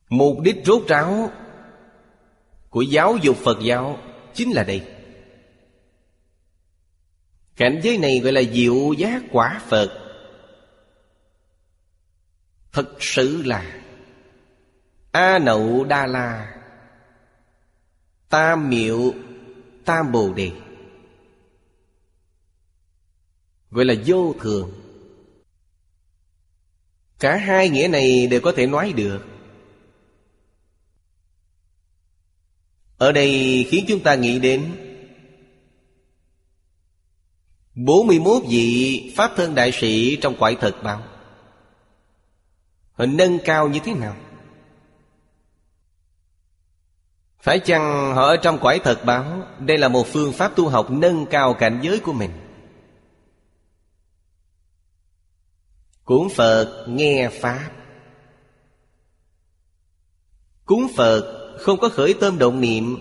Mục 0.09 0.41
đích 0.41 0.57
rốt 0.65 0.83
ráo 0.89 1.31
Của 2.71 2.83
giáo 2.83 3.17
dục 3.17 3.37
Phật 3.37 3.59
giáo 3.63 3.99
Chính 4.35 4.51
là 4.51 4.65
đây. 4.65 4.89
Cảnh 7.57 7.81
giới 7.83 7.99
này 7.99 8.19
gọi 8.19 8.33
là 8.33 8.43
diệu 8.43 8.93
giác 8.93 9.23
quả 9.33 9.61
Phật. 9.69 9.99
Thật 12.73 12.89
sự 13.01 13.43
là 13.43 13.81
A 15.13 15.39
Nậu 15.39 15.85
Đa 15.85 16.07
La, 16.07 16.55
Tam 18.29 18.71
Miệu, 18.71 19.15
Tam 19.85 20.13
Bồ 20.13 20.33
Đề. 20.33 20.62
Gọi 23.73 23.85
là 23.85 23.95
vô 24.07 24.35
thường. 24.41 24.73
Cả 27.19 27.37
hai 27.37 27.69
nghĩa 27.69 27.89
này 27.89 28.27
đều 28.27 28.41
có 28.41 28.53
thể 28.57 28.67
nói 28.67 28.93
được. 28.93 29.21
Ở 32.99 33.13
đây 33.13 33.67
khiến 33.69 33.85
chúng 33.89 34.01
ta 34.01 34.15
nghĩ 34.15 34.39
đến 34.39 34.77
41 37.75 38.43
vị 38.49 39.13
Pháp 39.17 39.33
thân 39.37 39.55
đại 39.55 39.73
sĩ 39.73 40.17
trong 40.17 40.37
quải 40.37 40.55
thực 40.55 40.83
báo 40.83 41.03
Họ 42.93 43.07
nâng 43.07 43.39
cao 43.45 43.69
như 43.69 43.81
thế 43.85 43.95
nào? 43.95 44.17
Phải 47.41 47.59
chăng 47.59 48.15
họ 48.15 48.23
ở 48.23 48.37
trong 48.37 48.59
quải 48.59 48.79
thật 48.79 49.05
báo 49.05 49.43
Đây 49.59 49.79
là 49.79 49.89
một 49.89 50.07
phương 50.13 50.33
pháp 50.33 50.57
tu 50.57 50.69
học 50.69 50.91
nâng 50.91 51.27
cao 51.27 51.55
cảnh 51.55 51.81
giới 51.83 52.01
của 52.01 52.13
mình? 52.13 52.31
Cúng 56.05 56.29
Phật 56.29 56.85
nghe 56.89 57.29
Pháp. 57.41 57.71
Cúng 60.65 60.87
Phật 60.97 61.57
không 61.59 61.81
có 61.81 61.89
khởi 61.89 62.15
tâm 62.21 62.39
động 62.39 62.61
niệm. 62.61 62.97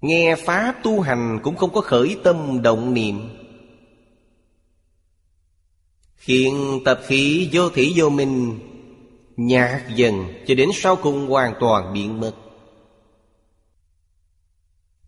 Nghe 0.00 0.36
Pháp 0.36 0.74
tu 0.82 1.00
hành 1.00 1.40
cũng 1.42 1.56
không 1.56 1.72
có 1.72 1.80
khởi 1.80 2.16
tâm 2.24 2.62
động 2.62 2.94
niệm. 2.94 3.28
Hiện 6.18 6.80
tập 6.84 7.00
khí 7.06 7.48
vô 7.52 7.68
thủy 7.68 7.92
vô 7.96 8.08
minh, 8.08 8.58
Nhạt 9.36 9.82
dần 9.94 10.24
cho 10.46 10.54
đến 10.54 10.68
sau 10.74 10.96
cùng 10.96 11.26
hoàn 11.26 11.54
toàn 11.60 11.92
biến 11.92 12.20
mất. 12.20 12.32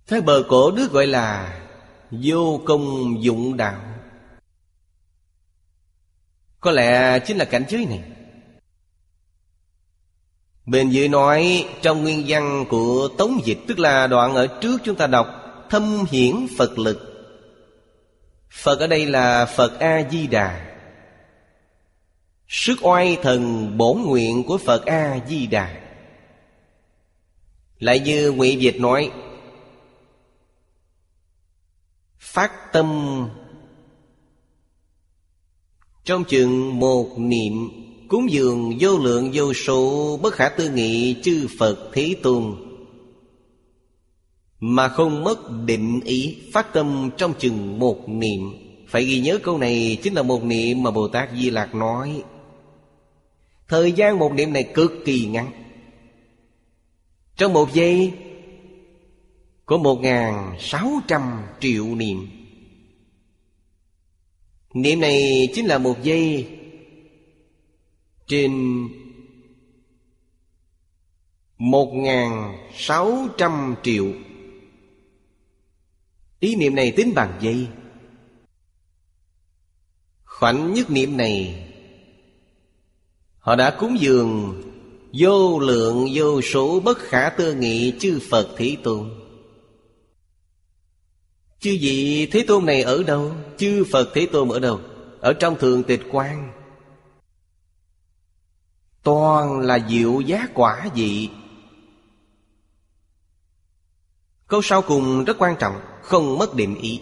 Thế 0.06 0.20
bờ 0.20 0.44
cổ 0.48 0.70
Đức 0.70 0.92
gọi 0.92 1.06
là 1.06 1.60
Vô 2.10 2.60
công 2.64 3.16
dụng 3.22 3.56
đạo. 3.56 3.87
Có 6.60 6.70
lẽ 6.70 7.18
chính 7.18 7.36
là 7.36 7.44
cảnh 7.44 7.64
giới 7.68 7.86
này. 7.86 8.02
Bên 10.66 10.90
dưới 10.90 11.08
nói, 11.08 11.68
trong 11.82 12.02
nguyên 12.02 12.24
văn 12.26 12.64
của 12.68 13.08
Tống 13.18 13.40
Dịch, 13.44 13.58
Tức 13.68 13.78
là 13.78 14.06
đoạn 14.06 14.34
ở 14.34 14.46
trước 14.60 14.80
chúng 14.84 14.96
ta 14.96 15.06
đọc, 15.06 15.26
Thâm 15.70 16.04
hiển 16.10 16.46
Phật 16.58 16.78
lực. 16.78 17.08
Phật 18.50 18.80
ở 18.80 18.86
đây 18.86 19.06
là 19.06 19.46
Phật 19.46 19.78
A-di-đà. 19.78 20.76
Sức 22.48 22.78
oai 22.82 23.18
thần 23.22 23.72
bổn 23.78 24.02
nguyện 24.02 24.44
của 24.44 24.58
Phật 24.58 24.86
A-di-đà. 24.86 25.80
Lại 27.78 28.00
như 28.00 28.32
Ngụy 28.32 28.56
Việt 28.56 28.80
nói, 28.80 29.10
Phát 32.18 32.72
tâm 32.72 33.28
trong 36.08 36.24
chừng 36.24 36.78
một 36.78 37.18
niệm, 37.18 37.68
Cúng 38.08 38.30
dường 38.30 38.72
vô 38.80 38.98
lượng 38.98 39.30
vô 39.32 39.52
số 39.52 40.16
Bất 40.22 40.34
khả 40.34 40.48
tư 40.48 40.70
nghị 40.70 41.16
chư 41.22 41.46
Phật 41.58 41.90
Thế 41.92 42.14
Tôn. 42.22 42.54
Mà 44.60 44.88
không 44.88 45.24
mất 45.24 45.38
định 45.64 46.00
ý 46.04 46.36
Phát 46.52 46.72
tâm 46.72 47.10
trong 47.16 47.34
chừng 47.38 47.78
một 47.78 48.08
niệm. 48.08 48.40
Phải 48.86 49.04
ghi 49.04 49.20
nhớ 49.20 49.38
câu 49.42 49.58
này 49.58 49.98
Chính 50.02 50.14
là 50.14 50.22
một 50.22 50.44
niệm 50.44 50.82
mà 50.82 50.90
Bồ 50.90 51.08
Tát 51.08 51.28
Di 51.36 51.50
Lạc 51.50 51.74
nói. 51.74 52.22
Thời 53.68 53.92
gian 53.92 54.18
một 54.18 54.32
niệm 54.32 54.52
này 54.52 54.62
cực 54.62 54.92
kỳ 55.04 55.26
ngắn. 55.26 55.50
Trong 57.36 57.52
một 57.52 57.74
giây 57.74 58.12
Có 59.66 59.76
một 59.76 60.00
ngàn 60.00 60.56
sáu 60.58 60.90
trăm 61.08 61.22
triệu 61.60 61.84
niệm. 61.84 62.37
Niệm 64.82 65.00
này 65.00 65.48
chính 65.54 65.66
là 65.66 65.78
một 65.78 66.02
giây 66.02 66.48
Trên 68.26 68.52
một 71.58 71.92
ngàn 71.94 72.58
sáu 72.74 73.28
trăm 73.38 73.74
triệu. 73.82 74.06
Ý 76.40 76.56
niệm 76.56 76.74
này 76.74 76.92
tính 76.96 77.14
bằng 77.14 77.38
giây. 77.40 77.66
Khoảnh 80.24 80.72
nhất 80.72 80.90
niệm 80.90 81.16
này, 81.16 81.64
Họ 83.38 83.56
đã 83.56 83.76
cúng 83.80 83.96
dường 84.00 84.62
Vô 85.12 85.58
lượng 85.58 86.08
vô 86.14 86.40
số 86.42 86.80
bất 86.80 86.98
khả 86.98 87.28
tư 87.28 87.54
nghị 87.54 87.92
chư 88.00 88.20
Phật 88.30 88.48
thí 88.56 88.76
Tôn. 88.76 89.27
Chư 91.60 91.76
vị 91.80 92.28
Thế 92.32 92.44
Tôn 92.48 92.66
này 92.66 92.82
ở 92.82 93.02
đâu? 93.02 93.32
Chư 93.56 93.84
Phật 93.92 94.08
Thế 94.14 94.28
Tôn 94.32 94.48
ở 94.48 94.58
đâu? 94.58 94.80
Ở 95.20 95.32
trong 95.32 95.58
thường 95.58 95.82
tịch 95.82 96.02
quan 96.10 96.52
Toàn 99.02 99.60
là 99.60 99.78
diệu 99.88 100.20
giá 100.20 100.48
quả 100.54 100.88
vị 100.94 101.28
Câu 104.46 104.62
sau 104.62 104.82
cùng 104.82 105.24
rất 105.24 105.38
quan 105.38 105.56
trọng, 105.58 105.80
Không 106.02 106.38
mất 106.38 106.54
định 106.54 106.80
ý 106.80 107.00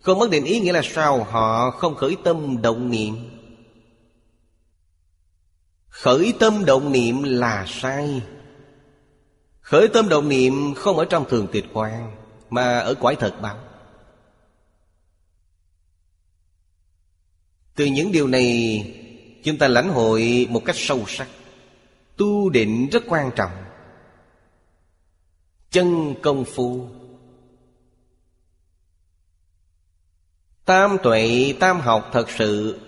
Không 0.00 0.18
mất 0.18 0.30
định 0.30 0.44
ý 0.44 0.60
nghĩa 0.60 0.72
là 0.72 0.82
sao? 0.84 1.24
Họ 1.24 1.70
không 1.70 1.94
khởi 1.94 2.16
tâm 2.24 2.62
động 2.62 2.90
niệm 2.90 3.14
Khởi 5.88 6.34
tâm 6.38 6.64
động 6.64 6.92
niệm 6.92 7.22
là 7.22 7.64
sai 7.68 8.22
Khởi 9.60 9.88
tâm 9.88 10.08
động 10.08 10.28
niệm 10.28 10.74
không 10.74 10.98
ở 10.98 11.04
trong 11.04 11.24
thường 11.28 11.46
tịch 11.52 11.64
quan 11.72 12.23
mà 12.54 12.78
ở 12.78 12.94
quái 12.94 13.16
thật 13.16 13.34
báo 13.42 13.58
Từ 17.74 17.84
những 17.84 18.12
điều 18.12 18.26
này, 18.26 18.46
Chúng 19.44 19.58
ta 19.58 19.68
lãnh 19.68 19.88
hội 19.88 20.46
một 20.50 20.64
cách 20.64 20.76
sâu 20.78 21.04
sắc. 21.08 21.28
Tu 22.16 22.50
định 22.50 22.88
rất 22.92 23.02
quan 23.08 23.30
trọng. 23.36 23.50
Chân 25.70 26.14
công 26.22 26.44
phu. 26.44 26.88
Tam 30.64 30.96
tuệ, 31.02 31.54
tam 31.60 31.80
học 31.80 32.10
thật 32.12 32.30
sự 32.30 32.80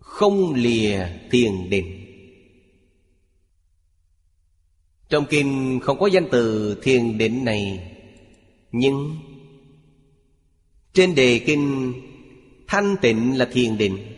không 0.00 0.54
lìa 0.54 1.06
thiền 1.30 1.70
định. 1.70 1.98
Trong 5.08 5.26
kinh 5.30 5.80
không 5.82 5.98
có 5.98 6.06
danh 6.06 6.28
từ 6.30 6.74
thiền 6.82 7.18
định 7.18 7.44
này 7.44 7.91
nhưng 8.72 9.18
trên 10.92 11.14
đề 11.14 11.42
kinh, 11.46 11.94
thanh 12.66 12.96
tịnh 13.02 13.38
là 13.38 13.48
thiền 13.52 13.78
định. 13.78 14.08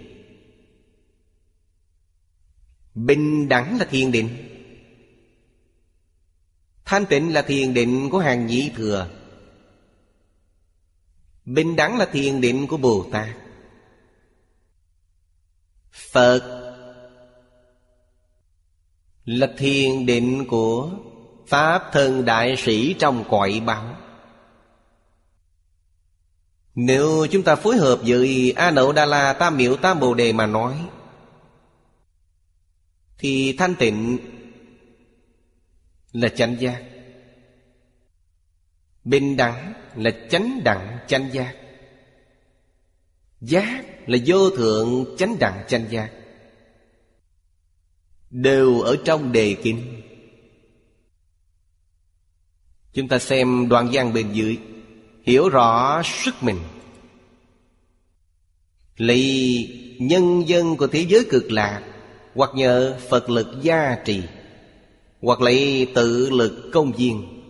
Bình 2.95 3.49
đẳng 3.49 3.79
là 3.79 3.85
thiền 3.85 4.13
định. 4.13 4.29
Thanh 6.85 7.07
tịnh 7.07 7.33
là 7.33 7.43
thiền 7.43 7.75
định 7.75 8.11
của 8.11 8.19
hàng 8.19 8.47
nhị 8.47 8.71
thừa. 8.77 9.11
Bình 11.45 11.77
đẳng 11.77 11.99
là 11.99 12.07
thiền 12.07 12.41
định 12.41 12.67
của 12.67 12.77
bồ 12.77 13.09
tát. 13.13 13.37
Phật 15.93 16.65
Là 19.25 19.47
thiền 19.59 20.07
định 20.07 20.45
của 20.49 20.91
Pháp 21.47 21.83
thân 21.93 22.25
đại 22.25 22.57
sĩ 22.57 22.95
trong 22.99 23.25
cõi 23.31 23.63
báo. 23.67 23.97
Nếu 26.75 27.27
chúng 27.31 27.43
ta 27.43 27.57
phối 27.57 27.77
hợp 27.77 28.01
với 28.07 28.53
A 28.57 28.71
Nậu 28.71 28.93
Đa 28.93 29.07
La 29.07 29.33
Tam 29.33 29.57
Miệu 29.57 29.77
Tam 29.77 30.01
Bồ 30.01 30.15
Đề 30.15 30.33
mà 30.33 30.47
nói, 30.47 30.89
Thì 33.19 33.57
thanh 33.59 33.75
tịnh 33.75 34.19
là 36.13 36.29
chánh 36.29 36.57
giác. 36.61 36.85
Bình 39.05 39.37
đẳng 39.37 39.73
là 39.97 40.11
chánh 40.31 40.61
đẳng 40.65 40.99
chánh 41.07 41.33
giác. 41.33 41.57
Giác 43.41 43.85
là 44.07 44.19
vô 44.27 44.51
thượng 44.51 45.17
chánh 45.19 45.39
đẳng 45.39 45.65
chánh 45.69 45.87
giác. 45.91 46.11
Đều 48.31 48.81
ở 48.81 48.97
trong 49.05 49.33
đề 49.33 49.57
kinh 49.63 50.03
Chúng 52.93 53.09
ta 53.09 53.19
xem 53.19 53.69
đoạn 53.69 53.89
văn 53.93 54.13
bên 54.13 54.33
dưới. 54.33 54.59
Hiểu 55.25 55.49
rõ 55.49 56.03
sức 56.05 56.35
mình. 56.43 56.59
Lấy 58.97 59.69
nhân 59.99 60.49
dân 60.49 60.77
của 60.77 60.87
thế 60.87 61.07
giới 61.09 61.27
cực 61.31 61.53
lạc, 61.53 61.83
Hoặc 62.35 62.51
nhờ 62.55 62.99
Phật 63.09 63.31
lực 63.31 63.47
gia 63.63 63.97
trì, 64.05 64.23
Hoặc 65.23 65.41
lấy 65.41 65.87
tự 65.95 66.31
lực 66.31 66.71
công 66.73 66.93
viên. 66.93 67.43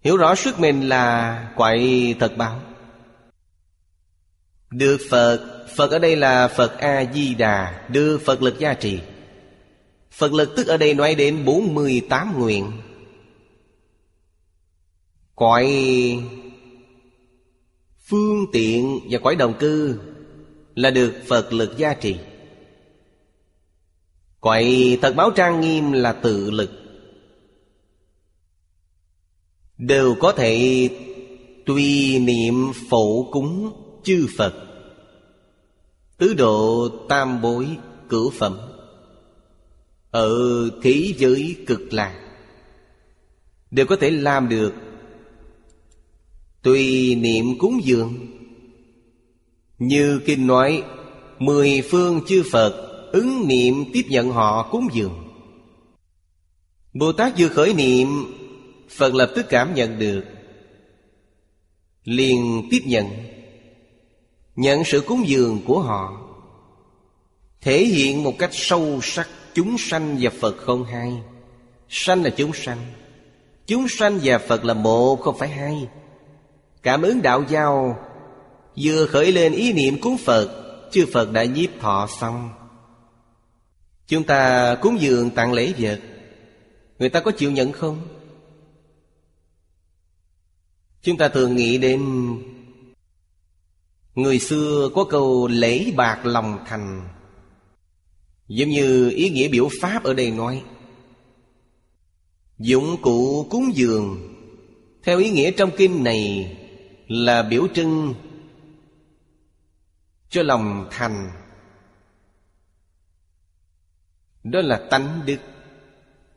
Hiểu 0.00 0.16
rõ 0.16 0.34
sức 0.34 0.60
mình 0.60 0.88
là 0.88 1.48
quậy 1.56 2.14
thật 2.20 2.36
báo. 2.36 2.60
Được 4.70 5.00
Phật 5.10 5.66
Phật 5.76 5.90
ở 5.90 5.98
đây 5.98 6.16
là 6.16 6.48
Phật 6.48 6.78
A-di-đà, 6.78 7.88
Đưa 7.88 8.18
Phật 8.18 8.42
lực 8.42 8.58
gia 8.58 8.74
trì. 8.74 8.98
Phật 10.10 10.32
lực 10.32 10.56
tức 10.56 10.66
ở 10.66 10.76
đây 10.76 10.94
nói 10.94 11.14
đến 11.14 11.44
48 11.44 12.38
nguyện. 12.38 12.72
Cõi 15.34 15.66
phương 18.08 18.46
tiện 18.52 19.00
và 19.10 19.18
cõi 19.18 19.36
đồng 19.36 19.54
cư 19.58 19.98
Là 20.76 20.90
được 20.90 21.14
Phật 21.26 21.52
lực 21.52 21.78
gia 21.78 21.94
trì. 21.94 22.16
Cõi 24.40 24.98
thật 25.02 25.14
báo 25.16 25.30
trang 25.30 25.60
nghiêm 25.60 25.92
là 25.92 26.12
tự 26.12 26.50
lực. 26.50 26.70
Đều 29.78 30.16
có 30.20 30.32
thể 30.32 30.88
tùy 31.66 32.18
niệm 32.18 32.72
phổ 32.90 33.22
cúng 33.32 33.72
chư 34.04 34.26
Phật. 34.36 34.54
Tứ 36.18 36.34
độ 36.34 36.88
tam 37.08 37.42
bối 37.42 37.76
cửu 38.08 38.30
phẩm. 38.30 38.58
Ở 40.10 40.30
thế 40.82 41.12
giới 41.16 41.56
cực 41.66 41.92
lạc, 41.92 42.20
Đều 43.70 43.86
có 43.86 43.96
thể 43.96 44.10
làm 44.10 44.48
được 44.48 44.72
Tùy 46.66 47.14
niệm 47.14 47.58
cúng 47.58 47.80
dường, 47.84 48.26
Như 49.78 50.20
Kinh 50.26 50.46
nói, 50.46 50.82
Mười 51.38 51.82
phương 51.90 52.20
chư 52.28 52.42
Phật 52.52 53.08
Ứng 53.12 53.48
niệm 53.48 53.84
tiếp 53.92 54.02
nhận 54.08 54.30
họ 54.30 54.68
cúng 54.70 54.88
dường. 54.92 55.28
Bồ 56.94 57.12
Tát 57.12 57.32
vừa 57.38 57.48
khởi 57.48 57.74
niệm, 57.74 58.08
Phật 58.90 59.14
lập 59.14 59.32
tức 59.36 59.46
cảm 59.48 59.74
nhận 59.74 59.98
được, 59.98 60.24
liền 62.04 62.68
tiếp 62.70 62.80
nhận 62.84 63.06
Nhận 64.56 64.84
sự 64.84 65.00
cúng 65.00 65.24
dường 65.26 65.60
của 65.66 65.80
họ. 65.80 66.28
Thể 67.60 67.84
hiện 67.84 68.22
một 68.22 68.38
cách 68.38 68.50
sâu 68.52 68.98
sắc, 69.02 69.28
Chúng 69.54 69.78
sanh 69.78 70.16
và 70.20 70.30
Phật 70.40 70.56
không 70.56 70.84
hai. 70.84 71.12
Sanh 71.88 72.22
là 72.22 72.30
chúng 72.30 72.52
sanh 72.52 72.78
Chúng 73.66 73.88
sanh 73.88 74.20
và 74.22 74.38
Phật 74.38 74.64
là 74.64 74.74
một, 74.74 75.20
không 75.20 75.38
phải 75.38 75.48
hai. 75.48 75.88
Cảm 76.86 77.02
ứng 77.02 77.22
đạo 77.22 77.44
giao, 77.48 77.98
Vừa 78.76 79.06
khởi 79.06 79.32
lên 79.32 79.52
ý 79.52 79.72
niệm 79.72 80.00
cúng 80.00 80.16
Phật, 80.18 80.48
Chư 80.92 81.06
Phật 81.12 81.32
đã 81.32 81.44
nhiếp 81.44 81.70
thọ 81.80 82.08
xong. 82.20 82.50
Chúng 84.06 84.24
ta 84.24 84.74
cúng 84.74 85.00
dường 85.00 85.30
tặng 85.30 85.52
lễ 85.52 85.72
vật. 85.78 86.00
Người 86.98 87.08
ta 87.08 87.20
có 87.20 87.30
chịu 87.30 87.50
nhận 87.50 87.72
không? 87.72 88.00
Chúng 91.02 91.16
ta 91.16 91.28
thường 91.28 91.56
nghĩ 91.56 91.78
đến, 91.78 92.02
Người 94.14 94.38
xưa 94.38 94.90
có 94.94 95.04
câu 95.04 95.48
lễ 95.48 95.92
bạc 95.96 96.26
lòng 96.26 96.58
thành. 96.66 97.08
Giống 98.48 98.68
như 98.68 99.10
ý 99.10 99.30
nghĩa 99.30 99.48
biểu 99.48 99.68
pháp 99.80 100.04
ở 100.04 100.14
đây 100.14 100.30
nói, 100.30 100.62
Dụng 102.58 102.96
cụ 103.02 103.46
cúng 103.50 103.70
dường. 103.74 104.32
Theo 105.02 105.18
ý 105.18 105.30
nghĩa 105.30 105.50
trong 105.50 105.70
kinh 105.76 106.04
này 106.04 106.56
là 107.06 107.42
biểu 107.42 107.66
trưng 107.74 108.14
Cho 110.28 110.42
lòng 110.42 110.88
thành. 110.90 111.30
Đó 114.44 114.60
là 114.60 114.86
tánh 114.90 115.20
đức. 115.26 115.38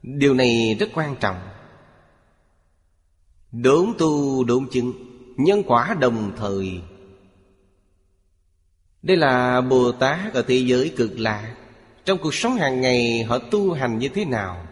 Điều 0.03 0.33
này 0.33 0.75
rất 0.79 0.89
quan 0.93 1.15
trọng. 1.19 1.39
Đốn 3.51 3.93
tu, 3.97 4.43
đốn 4.43 4.69
chứng, 4.71 4.93
Nhân 5.37 5.63
quả 5.67 5.95
đồng 5.99 6.31
thời. 6.37 6.81
Đây 9.01 9.17
là 9.17 9.61
Bồ 9.61 9.91
Tát 9.91 10.33
ở 10.33 10.41
thế 10.41 10.55
giới 10.55 10.93
cực 10.97 11.19
lạc 11.19 11.55
Trong 12.05 12.17
cuộc 12.21 12.33
sống 12.33 12.55
hàng 12.55 12.81
ngày, 12.81 13.23
họ 13.23 13.39
tu 13.39 13.73
hành 13.73 13.99
như 13.99 14.09
thế 14.09 14.25
nào? 14.25 14.67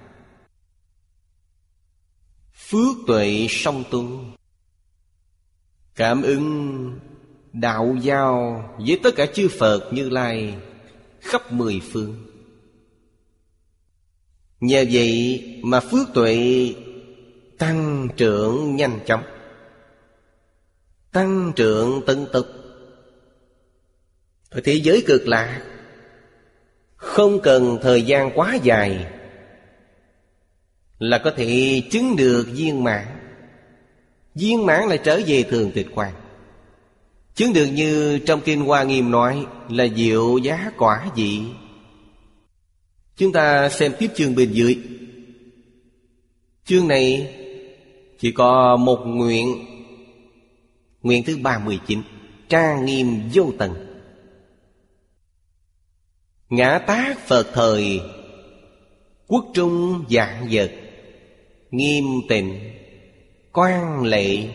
Phước 2.54 2.96
tuệ 3.08 3.48
song 3.50 3.84
tu 3.92 4.20
Cảm 5.98 6.22
ứng 6.22 7.00
đạo 7.54 7.96
giao 8.02 8.64
với 8.88 9.00
tất 9.04 9.12
cả 9.16 9.26
chư 9.26 9.48
Phật 9.48 9.94
như 9.94 10.10
Lai 10.10 10.56
khắp 11.20 11.52
mười 11.52 11.82
phương. 11.92 12.26
Nhờ 14.60 14.86
vậy 14.92 15.42
mà 15.64 15.80
phước 15.80 16.08
tuệ 16.14 16.74
tăng 17.58 18.08
trưởng 18.18 18.76
nhanh 18.76 19.00
chóng, 19.06 19.24
Tăng 21.12 21.52
trưởng 21.56 22.02
tân 22.06 22.26
tục 22.34 22.46
Ở 24.50 24.62
thế 24.64 24.74
giới 24.74 25.04
cực 25.08 25.28
lạ, 25.28 25.62
Không 26.96 27.42
cần 27.42 27.78
thời 27.82 28.04
gian 28.04 28.32
quá 28.36 28.56
dài 28.64 29.14
Là 31.00 31.18
có 31.18 31.32
thể 31.36 31.82
chứng 31.92 32.16
được 32.16 32.48
viên 32.52 32.84
mãn. 32.84 33.17
Viên 34.40 34.66
mãn 34.66 34.90
lại 34.90 35.00
trở 35.04 35.22
về 35.28 35.44
thường 35.44 35.72
tịch 35.74 35.88
quan. 35.96 36.14
Chứng 37.36 37.54
được 37.54 37.66
như 37.66 38.20
trong 38.20 38.42
Kinh 38.46 38.62
Hoa 38.62 38.84
Nghiêm 38.84 39.12
nói 39.12 39.46
Là 39.70 39.88
diệu 39.96 40.38
giá 40.38 40.72
quả 40.78 41.08
dị. 41.16 41.42
Chúng 43.16 43.32
ta 43.32 43.70
xem 43.70 43.94
tiếp 44.00 44.08
chương 44.16 44.36
bên 44.36 44.52
dưới. 44.52 44.80
Chương 46.66 46.88
này 46.88 47.36
chỉ 48.20 48.32
có 48.32 48.78
một 48.78 49.00
nguyện. 49.06 49.66
Nguyện 51.02 51.24
thứ 51.24 51.38
39 51.38 52.02
Trang 52.50 52.86
nghiêm 52.86 53.22
vô 53.34 53.52
tận. 53.58 53.74
Ngã 56.50 56.80
tác 56.80 57.28
Phật 57.28 57.48
thời, 57.54 58.02
Quốc 59.28 59.46
trung 59.54 60.04
dạng 60.10 60.48
vật, 60.52 60.72
Nghiêm 61.72 62.06
tịnh. 62.30 62.60
Quan 63.58 64.04
lệ, 64.04 64.50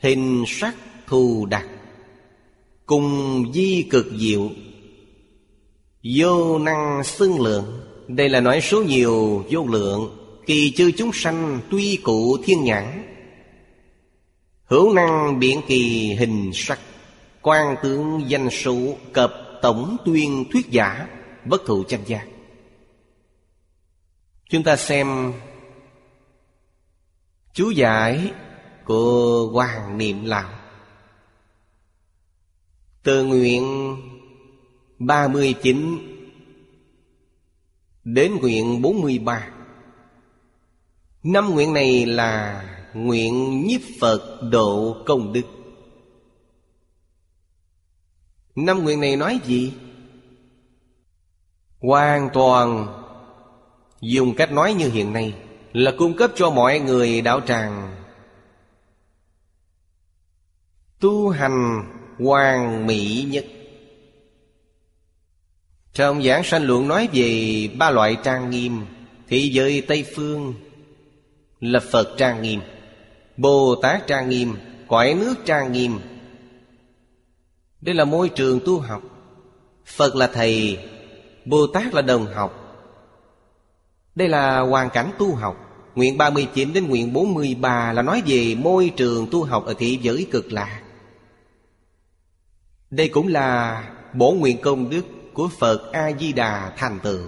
Hình 0.00 0.44
sắc 0.46 0.74
thù 1.06 1.46
đặc, 1.46 1.66
Cùng 2.86 3.44
di 3.54 3.82
cực 3.90 4.06
diệu. 4.18 4.50
Vô 6.02 6.58
năng 6.58 7.04
xưng 7.04 7.40
lượng, 7.40 7.80
Đây 8.08 8.28
là 8.28 8.40
nói 8.40 8.60
số 8.60 8.82
nhiều 8.82 9.44
vô 9.50 9.66
lượng, 9.66 10.18
Kỳ 10.46 10.72
chư 10.76 10.90
chúng 10.96 11.10
sanh 11.14 11.60
tuy 11.70 11.98
cụ 12.02 12.36
thiên 12.44 12.64
nhãn. 12.64 13.14
Hữu 14.64 14.92
năng 14.92 15.38
biện 15.38 15.60
kỳ 15.66 16.14
hình 16.14 16.50
sắc, 16.54 16.78
quan 17.42 17.76
tướng 17.82 18.22
danh 18.26 18.50
số 18.50 18.76
cập 19.12 19.34
tổng 19.62 19.96
tuyên 20.04 20.44
thuyết 20.52 20.70
giả, 20.70 21.06
Bất 21.44 21.66
thụ 21.66 21.82
chân 21.88 22.00
giác. 22.06 22.26
Chúng 24.50 24.62
ta 24.62 24.76
xem 24.76 25.32
Chú 27.58 27.70
giải 27.70 28.32
của 28.84 29.50
Hoàng 29.52 29.98
Niệm 29.98 30.24
Lão 30.24 30.50
Từ 33.02 33.24
nguyện 33.24 33.96
39 34.98 35.98
Đến 38.04 38.36
nguyện 38.36 38.82
43 38.82 39.50
Năm 41.22 41.50
nguyện 41.50 41.72
này 41.74 42.06
là 42.06 42.64
nguyện 42.94 43.66
nhiếp 43.66 43.80
Phật 44.00 44.40
độ 44.50 44.96
công 45.06 45.32
đức. 45.32 45.46
Năm 48.54 48.84
nguyện 48.84 49.00
này 49.00 49.16
nói 49.16 49.40
gì? 49.44 49.72
Hoàn 51.80 52.28
toàn 52.34 52.86
Dùng 54.00 54.34
cách 54.34 54.52
nói 54.52 54.74
như 54.74 54.90
hiện 54.90 55.12
nay. 55.12 55.47
Là 55.72 55.94
cung 55.98 56.16
cấp 56.16 56.30
cho 56.36 56.50
mọi 56.50 56.78
người 56.80 57.20
đạo 57.20 57.40
tràng. 57.40 57.96
Tu 61.00 61.28
hành 61.28 61.84
hoàn 62.18 62.86
mỹ 62.86 63.26
nhất. 63.30 63.44
Trong 65.92 66.22
giảng 66.22 66.44
sanh 66.44 66.64
luận 66.64 66.88
nói 66.88 67.08
về 67.12 67.68
ba 67.78 67.90
loại 67.90 68.16
trang 68.24 68.50
nghiêm 68.50 68.86
Thị 69.28 69.48
giới 69.48 69.80
Tây 69.88 70.06
Phương 70.14 70.54
là 71.60 71.80
Phật 71.80 72.14
trang 72.16 72.42
nghiêm 72.42 72.60
Bồ 73.36 73.74
Tát 73.82 74.06
trang 74.06 74.28
nghiêm, 74.28 74.56
Cõi 74.88 75.14
nước 75.14 75.34
trang 75.44 75.72
nghiêm. 75.72 75.98
Đây 77.80 77.94
là 77.94 78.04
môi 78.04 78.28
trường 78.28 78.60
tu 78.66 78.78
học. 78.78 79.02
Phật 79.86 80.16
là 80.16 80.26
thầy 80.26 80.78
Bồ 81.44 81.66
Tát 81.66 81.94
là 81.94 82.02
đồng 82.02 82.26
học. 82.26 82.67
Đây 84.18 84.28
là 84.28 84.60
hoàn 84.60 84.90
cảnh 84.90 85.10
tu 85.18 85.34
học. 85.34 85.56
Nguyện 85.94 86.18
39 86.18 86.72
đến 86.72 86.86
nguyện 86.88 87.12
43 87.12 87.92
là 87.92 88.02
nói 88.02 88.22
về 88.26 88.54
môi 88.54 88.92
trường 88.96 89.26
tu 89.30 89.44
học 89.44 89.64
ở 89.66 89.74
thị 89.78 89.98
giới 90.02 90.26
cực 90.30 90.52
lạc. 90.52 90.82
Đây 92.90 93.08
cũng 93.08 93.28
là 93.28 93.84
bổ 94.14 94.32
nguyện 94.32 94.58
công 94.62 94.90
đức 94.90 95.04
của 95.34 95.48
Phật 95.58 95.92
A-di-đà 95.92 96.72
thành 96.76 97.00
tựu. 97.02 97.20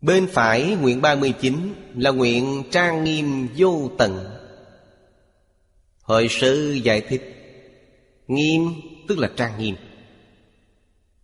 Bên 0.00 0.26
phải 0.32 0.76
nguyện 0.80 1.02
39 1.02 1.74
là 1.96 2.10
nguyện 2.10 2.62
trang 2.70 3.04
nghiêm 3.04 3.48
vô 3.56 3.90
tận. 3.98 4.36
Hội 6.02 6.28
sư 6.30 6.80
giải 6.82 7.00
thích. 7.00 7.22
Nghiêm 8.28 8.74
tức 9.08 9.18
là 9.18 9.30
trang 9.36 9.58
nghiêm. 9.58 9.74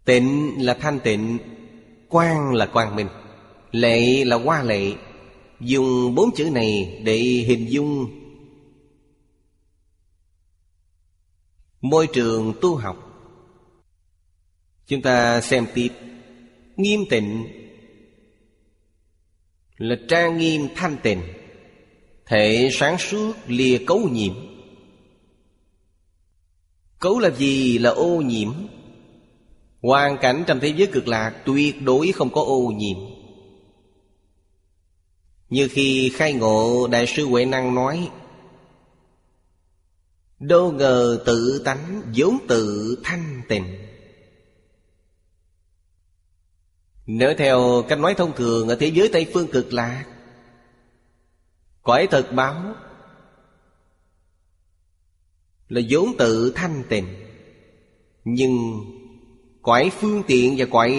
Tịnh 0.05 0.57
là 0.59 0.75
thanh 0.75 1.01
tịnh, 1.01 1.39
Quang 2.09 2.55
là 2.55 2.67
quang 2.67 2.97
minh. 2.97 3.09
Lệ 3.73 4.25
là 4.25 4.37
hoa 4.37 4.63
lệ. 4.63 4.93
Dùng 5.61 6.15
bốn 6.15 6.35
chữ 6.35 6.51
này 6.51 7.01
để 7.05 7.19
hình 7.21 7.71
dung. 7.71 8.07
Môi 11.81 12.07
trường 12.07 12.55
tu 12.61 12.77
học. 12.77 12.97
Chúng 14.87 15.03
ta 15.03 15.41
xem 15.41 15.67
tiếp. 15.75 15.89
Nghiêm 16.77 17.01
tịnh. 17.11 17.47
Là 19.77 19.97
trang 20.09 20.39
nghiêm 20.39 20.69
thanh 20.75 20.97
tịnh. 21.03 21.23
Thể 22.27 22.69
sáng 22.73 22.99
suốt 22.99 23.33
lìa 23.47 23.79
cấu 23.87 23.99
nhiễm. 23.99 24.35
Cấu 26.99 27.19
là 27.19 27.31
gì 27.31 27.79
là 27.79 27.91
ô 27.91 28.21
nhiễm? 28.21 28.53
Hoàn 29.83 30.19
cảnh 30.21 30.45
trong 30.47 30.61
thế 30.61 30.69
giới 30.69 30.87
cực 30.87 31.09
lạc 31.09 31.43
tuyệt 31.47 31.83
đối 31.83 32.13
không 32.13 32.31
có 32.33 32.41
ô 32.43 32.73
nhiễm 32.77 33.12
như 35.53 35.69
khi 35.71 36.13
khai 36.15 36.33
ngộ 36.33 36.87
đại 36.87 37.07
sư 37.07 37.27
huệ 37.27 37.45
năng 37.45 37.75
nói 37.75 38.11
đâu 40.39 40.73
ngờ 40.73 41.23
tự 41.27 41.63
tánh 41.65 42.03
vốn 42.17 42.39
tự 42.49 42.97
thanh 43.05 43.43
tịnh. 43.49 43.65
Nếu 47.07 47.35
theo 47.39 47.85
cách 47.89 47.99
nói 47.99 48.15
thông 48.15 48.33
thường 48.37 48.69
Ở 48.69 48.77
thế 48.77 48.87
giới 48.87 49.09
Tây 49.13 49.27
Phương 49.35 49.49
cực 49.53 49.73
lạc, 49.73 50.05
Cõi 51.83 52.09
thật 52.11 52.33
báo 52.33 52.75
Là 55.69 55.81
vốn 55.91 56.17
tự 56.19 56.53
thanh 56.55 56.83
tịnh, 56.89 57.07
Nhưng 58.25 58.81
Cõi 59.63 59.91
phương 60.01 60.23
tiện 60.27 60.55
và 60.59 60.67
cõi 60.71 60.93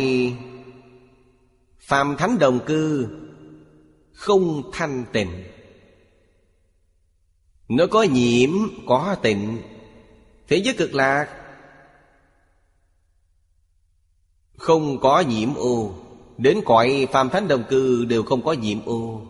Phàm 1.79 2.15
thánh 2.17 2.39
đồng 2.39 2.59
cư 2.65 3.07
không 4.13 4.71
thanh 4.71 5.05
tịnh. 5.13 5.43
Nó 7.69 7.85
có 7.87 8.03
nhiễm, 8.03 8.49
có 8.87 9.15
tịnh. 9.21 9.57
Thế 10.47 10.57
giới 10.57 10.73
cực 10.73 10.95
lạc 10.95 11.27
Không 14.57 14.99
có 14.99 15.19
nhiễm 15.19 15.55
ô. 15.55 15.93
Đến 16.37 16.61
cõi 16.65 17.07
phàm 17.11 17.29
thánh 17.29 17.47
đồng 17.47 17.63
cư 17.69 18.05
đều 18.05 18.23
không 18.23 18.41
có 18.41 18.53
nhiễm 18.53 18.85
ô. 18.85 19.21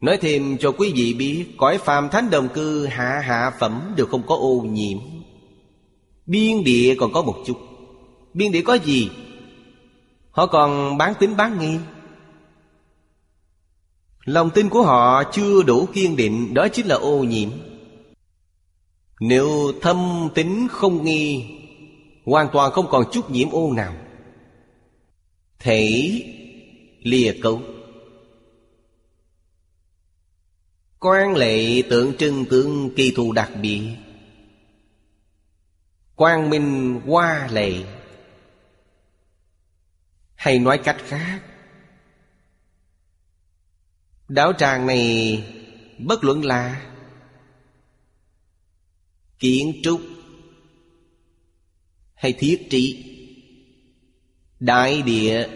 Nói 0.00 0.18
thêm 0.20 0.58
cho 0.58 0.72
quý 0.72 0.92
vị 0.94 1.14
biết 1.14 1.46
Cõi 1.56 1.78
phàm 1.78 2.08
thánh 2.08 2.30
đồng 2.30 2.48
cư 2.48 2.86
hạ 2.86 3.20
hạ 3.24 3.52
phẩm 3.60 3.94
đều 3.96 4.06
không 4.06 4.22
có 4.26 4.34
ô 4.34 4.60
nhiễm. 4.60 4.98
Biên 6.26 6.64
địa 6.64 6.94
còn 6.98 7.12
có 7.12 7.22
một 7.22 7.36
chút. 7.46 7.56
Biên 8.34 8.52
địa 8.52 8.62
có 8.62 8.74
gì? 8.74 9.10
Họ 10.30 10.46
còn 10.46 10.98
bán 10.98 11.14
tính 11.20 11.36
bán 11.36 11.58
nghi. 11.58 11.78
Lòng 14.28 14.50
tin 14.50 14.68
của 14.68 14.82
họ 14.82 15.24
chưa 15.32 15.62
đủ 15.62 15.86
kiên 15.92 16.16
định, 16.16 16.54
Đó 16.54 16.68
chính 16.72 16.86
là 16.86 16.94
ô 16.94 17.24
nhiễm. 17.24 17.50
Nếu 19.20 19.72
thâm 19.82 20.28
tính 20.34 20.68
không 20.70 21.04
nghi, 21.04 21.44
Hoàn 22.24 22.48
toàn 22.52 22.72
không 22.72 22.86
còn 22.90 23.04
chút 23.12 23.30
nhiễm 23.30 23.50
ô 23.50 23.72
nào. 23.72 23.94
Thể 25.58 26.12
lìa 26.98 27.32
cấu. 27.42 27.60
Quan 30.98 31.34
lệ 31.34 31.82
tượng 31.90 32.16
trưng 32.16 32.44
tượng 32.44 32.90
kỳ 32.96 33.12
thù 33.16 33.32
đặc 33.32 33.50
biệt. 33.62 33.82
Quang 36.14 36.50
minh 36.50 37.00
hoa 37.06 37.48
lệ. 37.52 37.72
Hay 40.34 40.58
nói 40.58 40.78
cách 40.78 40.96
khác 40.98 41.40
Đạo 44.28 44.52
tràng 44.52 44.86
này 44.86 45.44
bất 45.98 46.24
luận 46.24 46.44
là 46.44 46.86
Kiến 49.38 49.80
trúc 49.82 50.00
Hay 52.14 52.32
thiết 52.32 52.66
trị 52.70 53.04
Đại 54.60 55.02
địa 55.02 55.48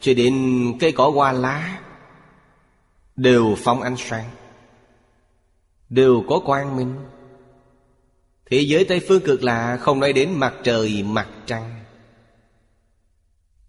Cho 0.00 0.14
đến 0.14 0.64
cây 0.80 0.92
cỏ 0.92 1.10
hoa 1.10 1.32
lá 1.32 1.80
Đều 3.16 3.54
phong 3.58 3.82
ánh 3.82 3.96
sáng 3.96 4.30
Đều 5.88 6.24
có 6.28 6.40
quang 6.44 6.76
minh. 6.76 6.94
Thế 8.50 8.60
giới 8.60 8.84
Tây 8.84 9.00
Phương 9.08 9.22
cực 9.24 9.42
lạ 9.42 9.78
không 9.80 10.00
nói 10.00 10.12
đến 10.12 10.32
mặt 10.32 10.54
trời, 10.62 11.02
mặt 11.02 11.28
trăng. 11.46 11.84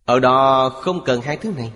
Ở 0.05 0.19
đó 0.19 0.69
không 0.69 1.03
cần 1.05 1.21
hai 1.21 1.37
thứ 1.37 1.53
này. 1.57 1.71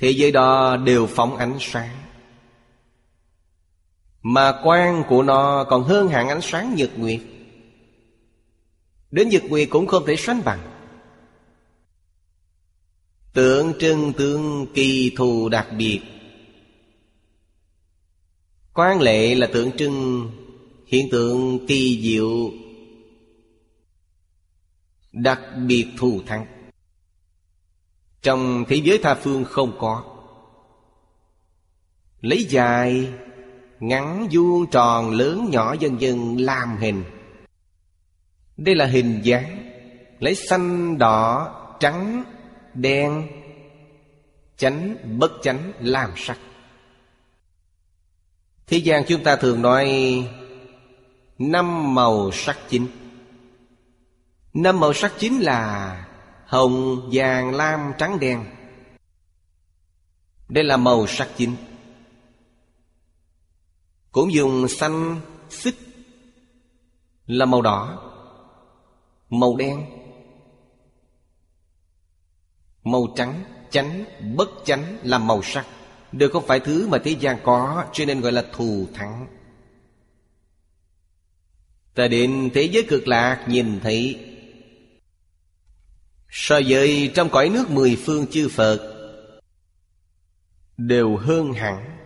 Thế 0.00 0.10
giới 0.10 0.32
đó 0.32 0.76
đều 0.76 1.06
phóng 1.06 1.36
ánh 1.36 1.56
sáng. 1.60 1.96
Mà 4.22 4.60
quang 4.64 5.04
của 5.08 5.22
nó 5.22 5.64
còn 5.64 5.82
hơn 5.82 6.08
hạng 6.08 6.28
ánh 6.28 6.40
sáng 6.40 6.74
nhật 6.74 6.90
nguyệt. 6.96 7.20
Đến 9.10 9.28
nhật 9.28 9.42
nguyệt 9.48 9.68
cũng 9.70 9.86
không 9.86 10.06
thể 10.06 10.16
sánh 10.16 10.42
bằng. 10.44 10.60
Tượng 13.32 13.72
trưng 13.80 14.12
tương 14.12 14.66
kỳ 14.74 15.12
thù 15.16 15.48
đặc 15.48 15.66
biệt. 15.78 16.00
Quan 18.74 19.00
lệ 19.00 19.34
là 19.34 19.46
tượng 19.52 19.76
trưng, 19.76 20.30
hiện 20.86 21.08
tượng 21.10 21.66
kỳ 21.66 22.00
diệu, 22.02 22.50
đặc 25.12 25.40
biệt 25.66 25.86
thù 25.98 26.20
thắng 26.26 26.59
trong 28.22 28.64
thế 28.68 28.76
giới 28.76 28.98
tha 28.98 29.14
phương 29.14 29.44
không 29.44 29.76
có. 29.78 30.02
Lấy 32.20 32.44
dài, 32.48 33.08
ngắn 33.80 34.28
vuông 34.32 34.66
tròn 34.66 35.10
lớn 35.10 35.48
nhỏ 35.50 35.74
dần 35.80 36.00
dần 36.00 36.36
làm 36.40 36.76
hình. 36.76 37.04
Đây 38.56 38.74
là 38.74 38.86
hình 38.86 39.20
dáng, 39.22 39.72
lấy 40.18 40.34
xanh, 40.34 40.98
đỏ, 40.98 41.54
trắng, 41.80 42.24
đen, 42.74 43.28
chánh, 44.56 44.96
bất 45.18 45.32
chánh 45.42 45.72
làm 45.80 46.10
sắc. 46.16 46.38
Thế 48.66 48.76
gian 48.76 49.04
chúng 49.08 49.24
ta 49.24 49.36
thường 49.36 49.62
nói 49.62 49.88
Năm 51.40 51.94
màu 51.94 52.30
sắc 52.32 52.58
chính. 52.68 52.86
Năm 54.54 54.80
màu 54.80 54.92
sắc 54.92 55.12
chính 55.18 55.40
là 55.40 56.04
Hồng, 56.50 57.08
vàng, 57.12 57.54
lam, 57.54 57.92
trắng, 57.98 58.20
đen. 58.20 58.44
Đây 60.48 60.64
là 60.64 60.76
màu 60.76 61.06
sắc 61.06 61.28
chính. 61.36 61.56
Cũng 64.12 64.32
dùng 64.32 64.68
xanh, 64.68 65.20
xích 65.50 65.74
Là 67.26 67.46
màu 67.46 67.62
đỏ 67.62 68.02
Màu 69.28 69.56
đen 69.56 69.86
Màu 72.84 73.06
trắng, 73.16 73.44
chánh, 73.70 74.04
bất 74.34 74.48
chánh 74.64 74.98
là 75.02 75.18
màu 75.18 75.42
sắc. 75.42 75.66
Đều 76.12 76.28
không 76.28 76.46
phải 76.46 76.60
thứ 76.60 76.88
mà 76.88 76.98
thế 77.04 77.10
gian 77.10 77.38
có 77.44 77.84
Cho 77.92 78.04
nên 78.04 78.20
gọi 78.20 78.32
là 78.32 78.44
thù 78.52 78.86
thắng. 78.94 79.26
Ta 81.94 82.08
đến 82.08 82.50
thế 82.54 82.62
giới 82.62 82.86
cực 82.88 83.08
lạc 83.08 83.44
nhìn 83.48 83.80
thấy 83.80 84.29
So 86.30 86.60
với 86.68 87.10
trong 87.14 87.28
cõi 87.30 87.48
nước 87.48 87.70
mười 87.70 87.96
phương 87.96 88.26
chư 88.26 88.48
Phật, 88.48 88.96
Đều 90.76 91.16
hơn 91.16 91.52
hẳn. 91.52 91.98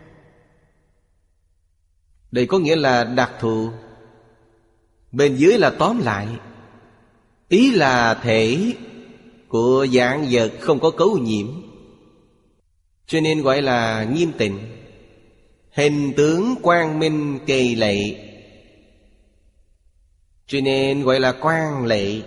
Đây 2.30 2.46
có 2.46 2.58
nghĩa 2.58 2.76
là 2.76 3.04
đặc 3.04 3.32
thù. 3.40 3.70
Bên 5.12 5.36
dưới 5.36 5.58
là 5.58 5.70
tóm 5.70 6.00
lại, 6.04 6.28
Ý 7.48 7.70
là 7.70 8.14
thể 8.14 8.72
của 9.48 9.86
dạng 9.92 10.26
vật 10.30 10.52
không 10.60 10.80
có 10.80 10.90
cấu 10.90 11.18
nhiễm, 11.18 11.46
Cho 13.06 13.20
nên 13.20 13.42
gọi 13.42 13.62
là 13.62 14.04
nghiêm 14.04 14.32
tịnh. 14.38 14.58
Hình 15.70 16.12
tướng 16.16 16.54
quang 16.62 16.98
minh 16.98 17.38
kỳ 17.46 17.74
lệ, 17.74 17.96
cho 20.46 20.60
nên 20.60 21.02
gọi 21.02 21.20
là 21.20 21.32
quan 21.40 21.86
lệ. 21.86 22.22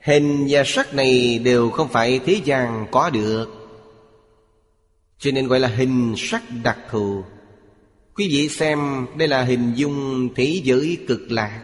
Hình 0.00 0.46
và 0.50 0.62
sắc 0.66 0.94
này 0.94 1.38
đều 1.38 1.70
không 1.70 1.88
phải 1.88 2.20
thế 2.26 2.40
gian 2.44 2.86
có 2.90 3.10
được. 3.10 3.46
Cho 5.18 5.30
nên 5.30 5.46
gọi 5.46 5.60
là 5.60 5.68
hình 5.68 6.14
sắc 6.16 6.42
đặc 6.62 6.78
thù. 6.90 7.24
Quý 8.14 8.28
vị 8.28 8.48
xem, 8.48 9.06
đây 9.16 9.28
là 9.28 9.44
hình 9.44 9.72
dung 9.74 10.28
thế 10.34 10.60
giới 10.64 10.98
cực 11.08 11.20
lạc. 11.30 11.62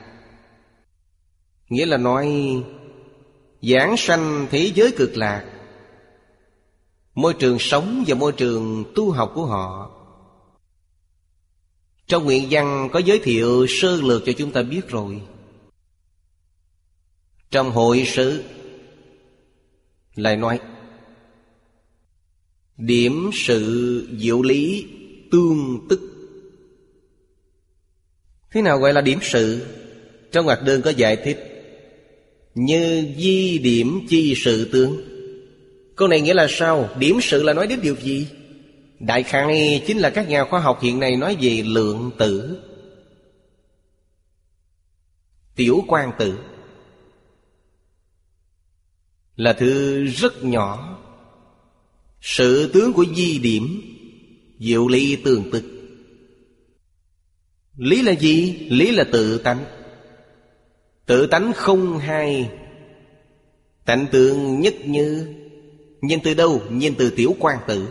Nghĩa 1.68 1.86
là 1.86 1.96
nói, 1.96 2.28
Giảng 3.62 3.96
sanh 3.96 4.46
thế 4.50 4.72
giới 4.74 4.92
cực 4.96 5.16
lạc. 5.16 5.44
Môi 7.14 7.34
trường 7.34 7.58
sống 7.58 8.04
và 8.06 8.14
môi 8.14 8.32
trường 8.32 8.84
tu 8.94 9.10
học 9.10 9.32
của 9.34 9.46
họ. 9.46 9.90
Trong 12.06 12.24
nguyện 12.24 12.46
văn 12.50 12.88
có 12.92 12.98
giới 12.98 13.18
thiệu 13.18 13.66
sơ 13.68 13.96
lược 13.96 14.22
cho 14.26 14.32
chúng 14.32 14.50
ta 14.50 14.62
biết 14.62 14.88
rồi 14.88 15.20
trong 17.54 17.70
hội 17.70 18.04
sự, 18.06 18.42
Lại 20.14 20.36
nói, 20.36 20.60
Điểm 22.76 23.30
sự 23.32 24.08
diệu 24.18 24.42
lý 24.42 24.86
tương 25.32 25.86
tức 25.88 26.00
Thế 28.50 28.62
nào 28.62 28.78
gọi 28.78 28.92
là 28.92 29.00
điểm 29.00 29.18
sự? 29.22 29.66
Trong 30.32 30.44
hoạt 30.44 30.62
đơn 30.62 30.82
có 30.82 30.90
giải 30.90 31.16
thích, 31.16 31.38
Như 32.54 33.14
di 33.18 33.58
điểm 33.58 34.06
chi 34.08 34.34
sự 34.44 34.68
tương 34.72 35.02
Câu 35.96 36.08
này 36.08 36.20
nghĩa 36.20 36.34
là 36.34 36.46
sao? 36.50 36.88
Điểm 36.98 37.18
sự 37.22 37.42
là 37.42 37.52
nói 37.52 37.66
đến 37.66 37.80
điều 37.82 37.96
gì? 37.96 38.28
Đại 39.00 39.22
khái 39.22 39.82
chính 39.86 39.98
là 39.98 40.10
các 40.10 40.28
nhà 40.28 40.44
khoa 40.44 40.60
học 40.60 40.78
hiện 40.82 41.00
nay 41.00 41.16
nói 41.16 41.36
về 41.40 41.62
lượng 41.66 42.10
tử, 42.18 42.58
Tiểu 45.56 45.84
quan 45.88 46.10
tử 46.18 46.38
là 49.36 49.52
thứ 49.52 50.04
rất 50.04 50.44
nhỏ. 50.44 50.98
Sự 52.20 52.70
tướng 52.72 52.92
của 52.92 53.04
di 53.16 53.38
điểm, 53.38 53.82
diệu 54.58 54.88
lý 54.88 55.16
tương 55.16 55.50
tức 55.50 55.64
lý 57.76 58.02
là 58.02 58.12
gì? 58.12 58.66
Lý 58.70 58.90
là 58.90 59.04
tự 59.12 59.38
tánh. 59.38 59.64
Tự 61.06 61.26
tánh 61.26 61.52
không 61.52 61.98
hai. 61.98 62.50
Tánh 63.84 64.06
tượng 64.12 64.60
nhất 64.60 64.74
như 64.84 65.34
nhân 66.00 66.20
từ 66.24 66.34
đâu? 66.34 66.62
Nhân 66.70 66.94
từ 66.98 67.10
tiểu 67.10 67.36
quan 67.38 67.58
tử. 67.66 67.88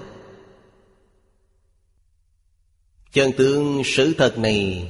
Chân 3.12 3.32
tướng 3.38 3.82
sự 3.86 4.14
thật 4.18 4.38
này, 4.38 4.89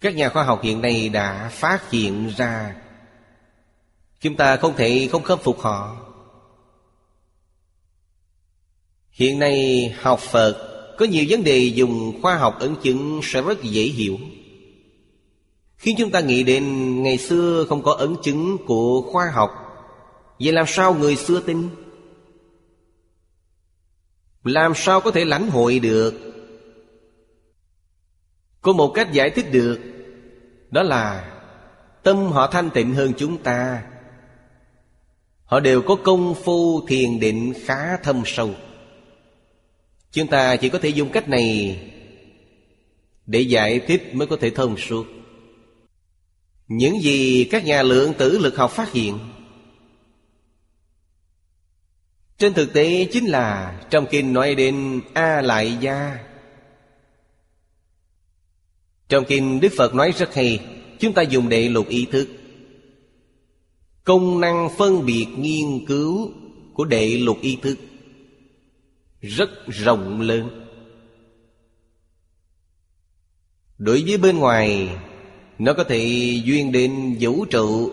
các 0.00 0.14
nhà 0.14 0.28
khoa 0.28 0.44
học 0.44 0.60
hiện 0.62 0.80
nay 0.80 1.08
đã 1.08 1.48
phát 1.48 1.90
hiện 1.90 2.30
ra 2.36 2.81
Chúng 4.22 4.36
ta 4.36 4.56
không 4.56 4.76
thể 4.76 5.08
không 5.12 5.22
khâm 5.22 5.38
phục 5.38 5.60
họ 5.60 5.96
Hiện 9.10 9.38
nay, 9.38 9.88
học 10.00 10.20
Phật 10.20 10.68
Có 10.98 11.04
nhiều 11.04 11.24
vấn 11.28 11.44
đề 11.44 11.58
dùng 11.58 12.22
khoa 12.22 12.36
học 12.36 12.56
ấn 12.60 12.74
chứng 12.82 13.20
sẽ 13.22 13.42
rất 13.42 13.62
dễ 13.62 13.82
hiểu 13.82 14.16
Khiến 15.76 15.96
chúng 15.98 16.10
ta 16.10 16.20
nghĩ 16.20 16.42
đến 16.42 16.64
ngày 17.02 17.18
xưa 17.18 17.66
không 17.68 17.82
có 17.82 17.92
ấn 17.92 18.16
chứng 18.22 18.56
của 18.66 19.02
khoa 19.12 19.30
học, 19.30 19.50
Vậy 20.40 20.52
làm 20.52 20.66
sao 20.68 20.94
người 20.94 21.16
xưa 21.16 21.40
tin? 21.40 21.68
Làm 24.44 24.72
sao 24.76 25.00
có 25.00 25.10
thể 25.10 25.24
lãnh 25.24 25.50
hội 25.50 25.78
được? 25.78 26.14
Có 28.60 28.72
một 28.72 28.92
cách 28.94 29.12
giải 29.12 29.30
thích 29.30 29.52
được, 29.52 29.80
Đó 30.70 30.82
là 30.82 31.32
Tâm 32.02 32.16
họ 32.16 32.46
thanh 32.46 32.70
tịnh 32.70 32.94
hơn 32.94 33.12
chúng 33.16 33.38
ta 33.38 33.82
Họ 35.52 35.60
đều 35.60 35.82
có 35.82 35.94
công 35.94 36.34
phu 36.34 36.86
thiền 36.86 37.20
định 37.20 37.52
khá 37.64 37.96
thâm 37.96 38.22
sâu. 38.26 38.50
Chúng 40.12 40.28
ta 40.28 40.56
chỉ 40.56 40.68
có 40.68 40.78
thể 40.78 40.88
dùng 40.88 41.10
cách 41.12 41.28
này 41.28 41.80
Để 43.26 43.40
giải 43.40 43.80
thích 43.86 44.14
mới 44.14 44.26
có 44.26 44.36
thể 44.40 44.50
thông 44.50 44.76
suốt. 44.76 45.06
Những 46.68 47.02
gì 47.02 47.44
các 47.50 47.64
nhà 47.64 47.82
lượng 47.82 48.14
tử 48.18 48.38
lực 48.38 48.56
học 48.56 48.70
phát 48.70 48.92
hiện, 48.92 49.18
Trên 52.38 52.54
thực 52.54 52.72
tế 52.72 53.08
chính 53.12 53.26
là 53.26 53.80
Trong 53.90 54.06
kinh 54.10 54.32
nói 54.32 54.54
đến 54.54 55.00
A 55.12 55.40
Lại 55.42 55.76
Gia 55.80 56.18
Trong 59.08 59.24
kinh 59.28 59.60
Đức 59.60 59.72
Phật 59.76 59.94
nói 59.94 60.12
rất 60.18 60.34
hay, 60.34 60.60
Chúng 60.98 61.12
ta 61.12 61.22
dùng 61.22 61.48
đệ 61.48 61.68
lục 61.68 61.88
ý 61.88 62.06
thức. 62.12 62.28
Công 64.04 64.40
năng 64.40 64.68
phân 64.78 65.06
biệt 65.06 65.26
nghiên 65.36 65.86
cứu 65.86 66.30
Của 66.74 66.84
đệ 66.84 67.16
lục 67.18 67.38
ý 67.40 67.58
thức 67.62 67.78
Rất 69.20 69.50
rộng 69.66 70.20
lớn. 70.20 70.68
Đối 73.78 74.02
với 74.06 74.18
bên 74.18 74.38
ngoài, 74.38 74.96
Nó 75.58 75.72
có 75.72 75.84
thể 75.84 75.98
duyên 76.44 76.72
đến 76.72 77.16
vũ 77.20 77.44
trụ. 77.44 77.92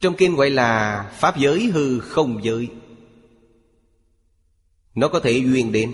Trong 0.00 0.14
kinh 0.16 0.36
gọi 0.36 0.50
là 0.50 1.02
Pháp 1.14 1.38
giới 1.38 1.64
hư 1.64 2.00
không 2.00 2.44
giới, 2.44 2.68
Nó 4.94 5.08
có 5.08 5.20
thể 5.20 5.32
duyên 5.32 5.72
đến. 5.72 5.92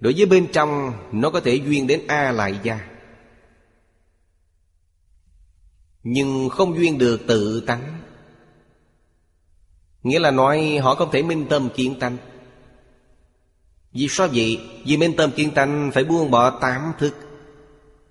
Đối 0.00 0.12
với 0.16 0.26
bên 0.26 0.46
trong, 0.52 0.92
Nó 1.12 1.30
có 1.30 1.40
thể 1.40 1.54
duyên 1.54 1.86
đến 1.86 2.00
A 2.06 2.32
lại 2.32 2.58
gia. 2.62 2.93
Nhưng 6.04 6.48
không 6.48 6.76
duyên 6.76 6.98
được 6.98 7.20
tự 7.26 7.60
tánh. 7.60 8.00
Nghĩa 10.02 10.18
là 10.18 10.30
nói 10.30 10.78
họ 10.82 10.94
không 10.94 11.10
thể 11.12 11.22
minh 11.22 11.46
tâm 11.50 11.68
kiến 11.74 11.98
tánh. 12.00 12.16
Vì 13.92 14.06
sao 14.08 14.28
vậy? 14.32 14.60
Vì 14.86 14.96
minh 14.96 15.16
tâm 15.16 15.30
kiến 15.30 15.50
tánh 15.54 15.90
phải 15.94 16.04
buông 16.04 16.30
bỏ 16.30 16.50
tám 16.50 16.92
thức. 16.98 17.14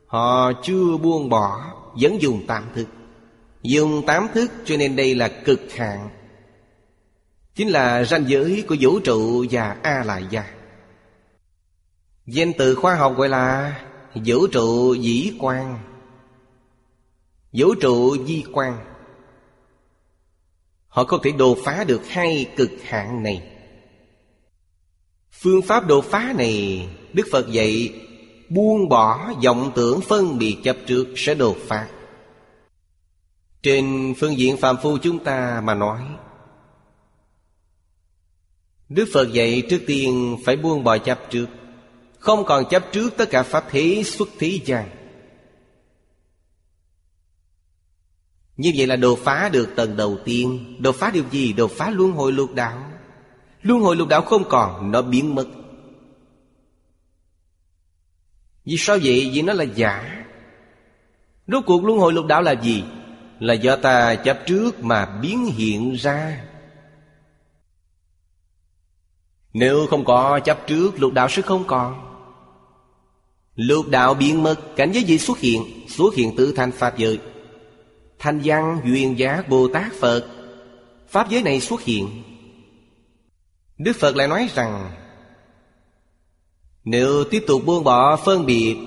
Họ 0.06 0.52
chưa 0.64 0.98
buông 0.98 1.30
bỏ, 1.30 1.62
Vẫn 2.02 2.22
dùng 2.22 2.48
tám 2.48 2.64
thức. 2.76 2.88
Dùng 3.62 4.06
tám 4.06 4.28
thức 4.34 4.52
cho 4.66 4.78
nên 4.78 4.96
đây 4.96 5.16
là 5.16 5.28
cực 5.28 5.72
hạn. 5.72 6.10
Chính 7.56 7.70
là 7.70 8.04
ranh 8.04 8.24
giới 8.28 8.64
của 8.68 8.76
vũ 8.80 9.00
trụ 9.00 9.46
và 9.52 9.78
A 9.84 10.04
Lại 10.04 10.24
Gia 10.30 10.46
Danh 12.26 12.54
từ 12.58 12.76
khoa 12.76 12.96
học 12.96 13.18
gọi 13.18 13.30
là 13.30 13.76
Vũ 14.16 14.48
trụ 14.48 14.94
dĩ 14.94 15.34
quan. 15.40 15.93
Vũ 17.54 17.76
trụ 17.76 18.26
di 18.26 18.44
quan 18.54 18.78
Họ 20.88 21.04
có 21.04 21.20
thể 21.24 21.32
đột 21.32 21.58
phá 21.64 21.84
được 21.84 22.08
hai 22.08 22.52
cực 22.56 22.72
hạn 22.84 23.24
này. 23.24 23.44
Phương 25.32 25.62
pháp 25.62 25.88
đột 25.88 26.06
phá 26.06 26.34
này, 26.38 26.88
Đức 27.14 27.28
Phật 27.32 27.52
dạy, 27.52 27.94
Buông 28.50 28.90
bỏ 28.90 29.34
vọng 29.44 29.72
tưởng 29.76 30.02
phân 30.02 30.38
biệt 30.38 30.58
chấp 30.64 30.78
trước 30.88 31.08
sẽ 31.16 31.36
đột 31.36 31.58
phá. 31.68 31.90
Trên 33.62 34.14
phương 34.18 34.38
diện 34.38 34.58
phàm 34.58 34.78
phu 34.84 34.98
chúng 34.98 35.24
ta 35.24 35.62
mà 35.64 35.74
nói, 35.74 36.02
Đức 38.90 39.06
Phật 39.14 39.34
dạy 39.34 39.64
trước 39.70 39.82
tiên 39.88 40.38
phải 40.46 40.56
buông 40.56 40.84
bỏ 40.84 40.98
chấp 40.98 41.20
trước. 41.30 41.46
Không 42.20 42.46
còn 42.46 42.64
chấp 42.70 42.84
trước 42.92 43.18
tất 43.18 43.30
cả 43.30 43.44
pháp 43.44 43.66
thế 43.70 44.04
xuất 44.06 44.30
thế 44.40 44.60
gian. 44.66 44.90
Như 48.58 48.72
vậy 48.76 48.88
là 48.88 48.96
đột 48.96 49.20
phá 49.20 49.50
được 49.50 49.70
tầng 49.76 49.98
đầu 49.98 50.18
tiên 50.26 50.76
Đột 50.80 50.96
phá 50.96 51.12
điều 51.12 51.24
gì? 51.32 51.54
Đột 51.54 51.72
phá 51.72 51.90
luân 51.90 52.12
hồi 52.12 52.32
lục 52.32 52.54
đạo 52.54 52.92
Luân 53.62 53.82
hồi 53.82 53.96
lục 53.96 54.08
đạo 54.08 54.22
không 54.22 54.44
còn, 54.50 54.92
Nó 54.92 55.02
biến 55.02 55.36
mất 55.36 55.48
Vì 58.66 58.76
sao 58.78 58.98
vậy? 59.04 59.32
Vì 59.34 59.42
nó 59.42 59.54
là 59.54 59.64
giả 59.64 60.26
Rốt 61.48 61.64
cuộc 61.66 61.86
luân 61.86 62.00
hồi 62.00 62.14
lục 62.14 62.26
đạo 62.26 62.42
là 62.42 62.52
gì? 62.52 62.84
Là 63.40 63.54
do 63.54 63.76
ta 63.76 64.16
chấp 64.16 64.40
trước 64.46 64.84
mà 64.84 65.06
biến 65.22 65.46
hiện 65.46 65.94
ra 65.94 66.44
Nếu 69.54 69.88
không 69.90 70.06
có 70.06 70.40
chấp 70.40 70.68
trước, 70.68 71.00
Lục 71.00 71.14
đạo 71.14 71.28
sẽ 71.30 71.42
không 71.42 71.64
còn 71.68 72.10
Lục 73.56 73.90
đạo 73.90 74.14
biến 74.14 74.44
mất, 74.44 74.56
Cảnh 74.76 74.92
giới 74.92 75.04
gì 75.04 75.18
xuất 75.18 75.40
hiện? 75.40 75.64
Xuất 75.88 76.16
hiện 76.16 76.36
tự 76.36 76.54
thành 76.56 76.72
Pháp 76.72 76.98
giới 76.98 77.20
Thanh 78.24 78.42
văn 78.44 78.82
duyên 78.86 79.20
giác 79.20 79.50
Bồ 79.50 79.68
Tát 79.68 79.94
Phật. 79.94 80.28
Pháp 81.08 81.30
giới 81.30 81.44
này 81.44 81.60
xuất 81.60 81.82
hiện. 81.82 82.24
Đức 83.78 83.94
Phật 84.00 84.16
lại 84.16 84.28
nói 84.28 84.50
rằng, 84.56 84.92
Nếu 86.84 87.24
tiếp 87.24 87.44
tục 87.48 87.62
buông 87.66 87.84
bỏ 87.84 88.16
phân 88.16 88.46
biệt, 88.46 88.78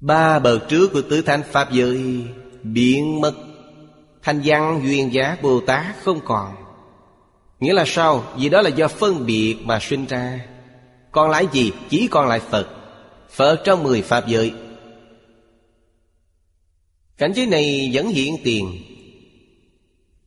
Ba 0.00 0.38
bậc 0.38 0.68
trước 0.68 0.92
của 0.92 1.02
tứ 1.02 1.22
thanh 1.22 1.42
Pháp 1.42 1.72
giới 1.72 2.24
Biến 2.62 3.20
mất. 3.20 3.34
Thanh 4.22 4.40
văn 4.44 4.80
duyên 4.84 5.12
giác 5.12 5.42
Bồ 5.42 5.60
Tát 5.60 5.96
không 6.02 6.20
còn. 6.24 6.54
Nghĩa 7.60 7.72
là 7.72 7.84
sao? 7.86 8.24
Vì 8.36 8.48
đó 8.48 8.62
là 8.62 8.70
do 8.70 8.88
phân 8.88 9.26
biệt 9.26 9.56
mà 9.64 9.78
sinh 9.80 10.06
ra. 10.06 10.46
Còn 11.12 11.30
lại 11.30 11.48
gì? 11.52 11.72
Chỉ 11.88 12.08
còn 12.10 12.28
lại 12.28 12.40
Phật. 12.40 12.68
Phật 13.30 13.60
trong 13.64 13.82
mười 13.82 14.02
Pháp 14.02 14.26
giới. 14.28 14.52
Cảnh 17.22 17.32
giới 17.34 17.46
này 17.46 17.90
vẫn 17.92 18.08
hiện 18.08 18.36
tiền. 18.44 18.82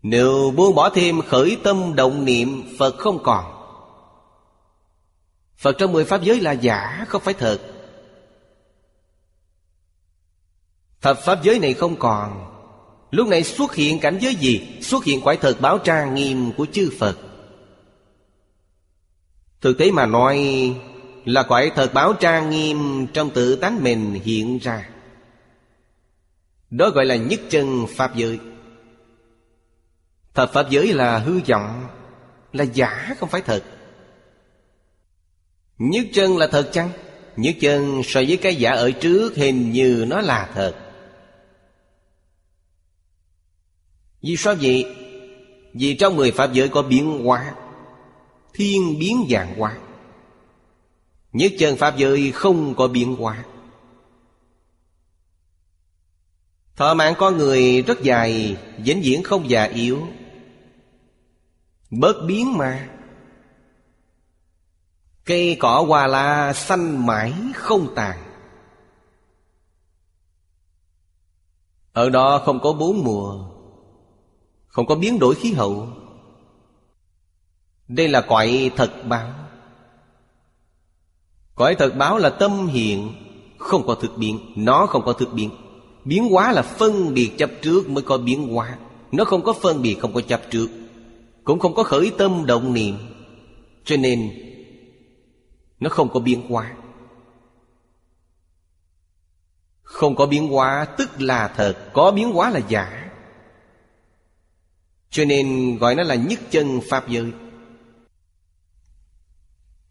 Nếu 0.01 0.53
buông 0.55 0.75
bỏ 0.75 0.89
thêm 0.89 1.21
khởi 1.21 1.57
tâm 1.63 1.95
động 1.95 2.25
niệm, 2.25 2.63
Phật 2.77 2.97
không 2.97 3.23
còn. 3.23 3.45
Phật 5.57 5.75
trong 5.77 5.91
mười 5.91 6.05
pháp 6.05 6.23
giới 6.23 6.41
là 6.41 6.51
giả, 6.51 7.05
không 7.07 7.21
phải 7.21 7.33
thật. 7.33 7.59
Thập 11.01 11.19
pháp 11.25 11.43
giới 11.43 11.59
này 11.59 11.73
không 11.73 11.95
còn. 11.95 12.45
Lúc 13.11 13.27
này 13.27 13.43
xuất 13.43 13.75
hiện 13.75 13.99
cảnh 13.99 14.17
giới 14.21 14.35
gì? 14.35 14.61
Xuất 14.81 15.03
hiện 15.03 15.21
quải 15.21 15.37
thật 15.37 15.57
báo 15.61 15.77
trang 15.77 16.15
nghiêm 16.15 16.51
của 16.57 16.65
chư 16.71 16.91
Phật. 16.99 17.17
Thực 19.61 19.77
tế 19.77 19.91
mà 19.91 20.05
nói 20.05 20.39
Là 21.25 21.43
quải 21.43 21.69
thật 21.69 21.93
báo 21.93 22.13
trang 22.13 22.49
nghiêm 22.49 23.07
Trong 23.13 23.29
tự 23.29 23.55
tánh 23.55 23.83
mình 23.83 24.13
hiện 24.23 24.57
ra 24.57 24.89
đó 26.78 26.89
gọi 26.89 27.05
là 27.05 27.15
nhất 27.15 27.39
chân 27.49 27.86
Pháp 27.89 28.15
giới. 28.15 28.39
Thật 30.34 30.53
Pháp 30.53 30.69
giới 30.69 30.93
là 30.93 31.17
hư 31.17 31.39
vọng, 31.47 31.88
Là 32.53 32.63
giả 32.63 33.15
không 33.19 33.30
phải 33.30 33.41
thật. 33.41 33.63
Nhất 35.78 36.05
chân 36.13 36.38
là 36.38 36.47
thật 36.47 36.69
chăng? 36.73 36.89
Nhất 37.36 37.55
chân 37.61 38.01
so 38.03 38.21
với 38.28 38.38
cái 38.38 38.55
giả 38.55 38.71
ở 38.71 38.91
trước 38.91 39.36
Hình 39.36 39.71
như 39.71 40.05
nó 40.07 40.21
là 40.21 40.51
thật. 40.53 40.76
Vì 44.21 44.36
sao 44.38 44.55
vậy? 44.61 44.95
Vì 45.73 45.95
trong 45.95 46.15
mười 46.15 46.32
Pháp 46.32 46.53
giới 46.53 46.69
có 46.69 46.82
biến 46.82 47.23
hóa, 47.23 47.55
Thiên 48.53 48.99
biến 48.99 49.28
dạng 49.30 49.59
hóa. 49.59 49.78
Nhất 51.34 51.51
chân 51.59 51.78
Pháp 51.78 51.97
giới 51.97 52.32
không 52.32 52.76
có 52.76 52.88
biến 52.88 53.15
hóa. 53.15 53.45
Thọ 56.76 56.93
mạng 56.93 57.13
con 57.17 57.38
người 57.38 57.82
rất 57.82 58.01
dài, 58.01 58.57
vĩnh 58.78 59.01
viễn 59.03 59.23
không 59.23 59.49
già 59.49 59.63
yếu. 59.63 60.07
Bớt 61.89 62.13
biến 62.28 62.57
mà. 62.57 62.89
Cây 65.26 65.57
cỏ 65.59 65.84
hoa 65.88 66.07
la 66.07 66.53
xanh 66.53 67.05
mãi 67.05 67.34
không 67.55 67.93
tàn. 67.95 68.17
Ở 71.93 72.09
đó 72.09 72.41
không 72.45 72.59
có 72.59 72.73
bốn 72.73 73.03
mùa, 73.03 73.45
Không 74.67 74.86
có 74.86 74.95
biến 74.95 75.19
đổi 75.19 75.36
khí 75.36 75.53
hậu. 75.53 75.88
Đây 77.88 78.07
là 78.07 78.21
cõi 78.21 78.71
thật 78.76 78.93
báo. 79.05 79.34
Cõi 81.55 81.76
thật 81.80 81.93
báo 81.97 82.17
là 82.17 82.30
tâm 82.30 82.67
hiện, 82.67 83.13
Không 83.57 83.88
có 83.88 83.95
thực 83.95 84.17
biến 84.17 84.53
Nó 84.55 84.86
không 84.86 85.05
có 85.05 85.13
thực 85.13 85.34
biến 85.34 85.64
Biến 86.06 86.30
hóa 86.30 86.51
là 86.51 86.62
phân 86.62 87.14
biệt 87.14 87.32
chấp 87.38 87.51
trước 87.62 87.89
mới 87.89 88.03
có 88.03 88.18
biến 88.18 88.47
hóa. 88.47 88.78
Nó 89.12 89.24
không 89.24 89.43
có 89.43 89.53
phân 89.53 89.82
biệt, 89.82 89.95
không 89.99 90.14
có 90.14 90.22
chấp 90.22 90.41
trước. 90.51 90.68
Cũng 91.43 91.60
không 91.60 91.76
có 91.76 91.84
khởi 91.84 92.12
tâm 92.18 92.45
động 92.45 92.74
niệm. 92.74 92.97
Cho 93.84 93.97
nên, 93.97 94.32
Nó 95.80 95.89
không 95.89 96.10
có 96.10 96.20
biến 96.20 96.41
hóa. 96.49 96.76
Không 99.84 100.16
có 100.16 100.26
biến 100.26 100.47
hóa 100.47 100.86
tức 100.97 101.22
là 101.22 101.47
thật, 101.47 101.89
Có 101.93 102.12
biến 102.12 102.32
hóa 102.32 102.49
là 102.49 102.60
giả. 102.70 103.12
Cho 105.10 105.26
nên 105.26 105.78
gọi 105.78 105.95
nó 105.95 106.03
là 106.03 106.16
nhất 106.16 106.39
chân 106.49 106.82
Pháp 106.89 107.10
giới. 107.10 107.32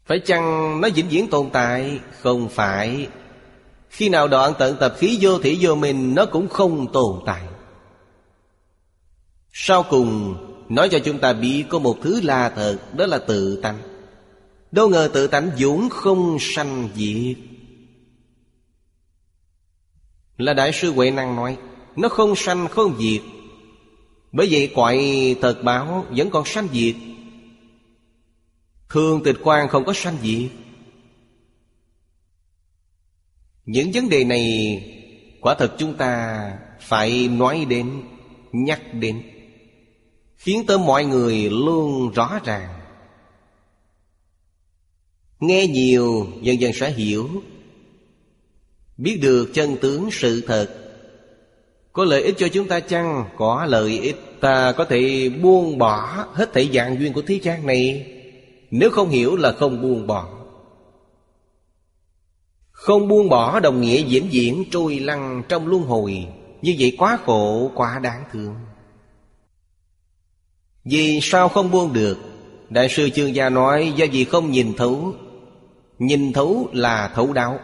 Phải 0.05 0.19
chăng 0.19 0.81
nó 0.81 0.89
vĩnh 0.95 1.09
viễn 1.09 1.27
tồn 1.27 1.49
tại? 1.53 1.99
Không 2.21 2.49
phải. 2.49 3.07
Khi 3.95 4.09
nào 4.09 4.27
đoạn 4.27 4.53
tận 4.59 4.77
tập 4.79 4.95
khí 4.97 5.17
vô 5.21 5.39
thể 5.39 5.57
vô 5.59 5.75
mình 5.75 6.15
Nó 6.15 6.25
cũng 6.25 6.47
không 6.49 6.91
tồn 6.91 7.19
tại. 7.25 7.41
Sau 9.53 9.83
cùng, 9.83 10.37
Nói 10.69 10.89
cho 10.89 10.99
chúng 10.99 11.19
ta 11.19 11.33
biết 11.33 11.65
có 11.69 11.79
một 11.79 11.97
thứ 12.01 12.21
là 12.21 12.49
thật, 12.49 12.77
Đó 12.97 13.05
là 13.05 13.17
tự 13.17 13.61
tánh. 13.61 13.77
Đâu 14.71 14.89
ngờ 14.89 15.09
tự 15.13 15.27
tánh 15.27 15.51
dũng 15.57 15.89
không 15.89 16.37
sanh 16.39 16.89
diệt. 16.95 17.37
Là 20.37 20.53
Đại 20.53 20.71
sư 20.73 20.91
Huệ 20.91 21.11
Năng 21.11 21.35
nói, 21.35 21.57
Nó 21.95 22.09
không 22.09 22.35
sanh, 22.35 22.67
không 22.67 22.95
diệt. 22.99 23.21
Bởi 24.31 24.47
vậy 24.51 24.71
quậy 24.75 25.35
thật 25.41 25.61
báo, 25.63 26.05
vẫn 26.09 26.29
còn 26.29 26.45
sanh 26.45 26.67
diệt. 26.73 26.95
Thường 28.89 29.23
tịch 29.23 29.37
quan 29.43 29.69
không 29.69 29.85
có 29.85 29.93
sanh 29.93 30.17
diệt. 30.23 30.64
Những 33.65 33.91
vấn 33.93 34.09
đề 34.09 34.23
này 34.23 34.83
Quả 35.41 35.55
thật 35.55 35.75
chúng 35.77 35.93
ta 35.93 36.41
phải 36.79 37.27
nói 37.27 37.65
đến, 37.69 38.01
Nhắc 38.51 38.81
đến, 38.93 39.21
Khiến 40.35 40.63
tới 40.67 40.77
mọi 40.77 41.05
người 41.05 41.49
luôn 41.49 42.11
rõ 42.11 42.39
ràng. 42.45 42.69
Nghe 45.39 45.67
nhiều, 45.67 46.27
dần 46.41 46.59
dần 46.59 46.73
sẽ 46.73 46.91
hiểu. 46.91 47.29
Biết 48.97 49.19
được 49.21 49.51
chân 49.53 49.77
tướng 49.81 50.09
sự 50.11 50.41
thật, 50.41 50.67
Có 51.93 52.05
lợi 52.05 52.23
ích 52.23 52.35
cho 52.37 52.47
chúng 52.47 52.67
ta 52.67 52.79
chăng? 52.79 53.25
Có 53.37 53.65
lợi 53.69 53.99
ích, 53.99 54.15
Ta 54.39 54.71
có 54.71 54.85
thể 54.85 55.29
buông 55.29 55.77
bỏ 55.77 56.25
hết 56.33 56.53
thảy 56.53 56.69
dạng 56.73 56.99
duyên 56.99 57.13
của 57.13 57.21
thế 57.21 57.39
gian 57.43 57.67
này. 57.67 58.05
Nếu 58.71 58.89
không 58.89 59.09
hiểu 59.09 59.35
là 59.35 59.51
không 59.51 59.81
buông 59.81 60.07
bỏ. 60.07 60.34
Không 62.75 63.07
buông 63.07 63.29
bỏ 63.29 63.59
đồng 63.59 63.81
nghĩa 63.81 64.01
diễn 64.01 64.33
diễn 64.33 64.63
trôi 64.71 64.99
lăn 64.99 65.43
trong 65.49 65.67
luân 65.67 65.83
hồi. 65.83 66.27
Như 66.61 66.75
vậy 66.79 66.95
quá 66.97 67.17
khổ, 67.25 67.71
quá 67.75 67.99
đáng 67.99 68.23
thương. 68.31 68.55
Vì 70.85 71.19
sao 71.21 71.49
không 71.49 71.71
buông 71.71 71.93
được? 71.93 72.17
Đại 72.69 72.89
sư 72.89 73.09
chương 73.09 73.35
gia 73.35 73.49
nói 73.49 73.93
do 73.95 74.05
vì 74.11 74.25
không 74.25 74.51
nhìn 74.51 74.73
thấu. 74.73 75.13
Nhìn 75.99 76.33
thấu 76.33 76.69
là 76.73 77.11
thấu 77.15 77.33
đạo 77.33 77.59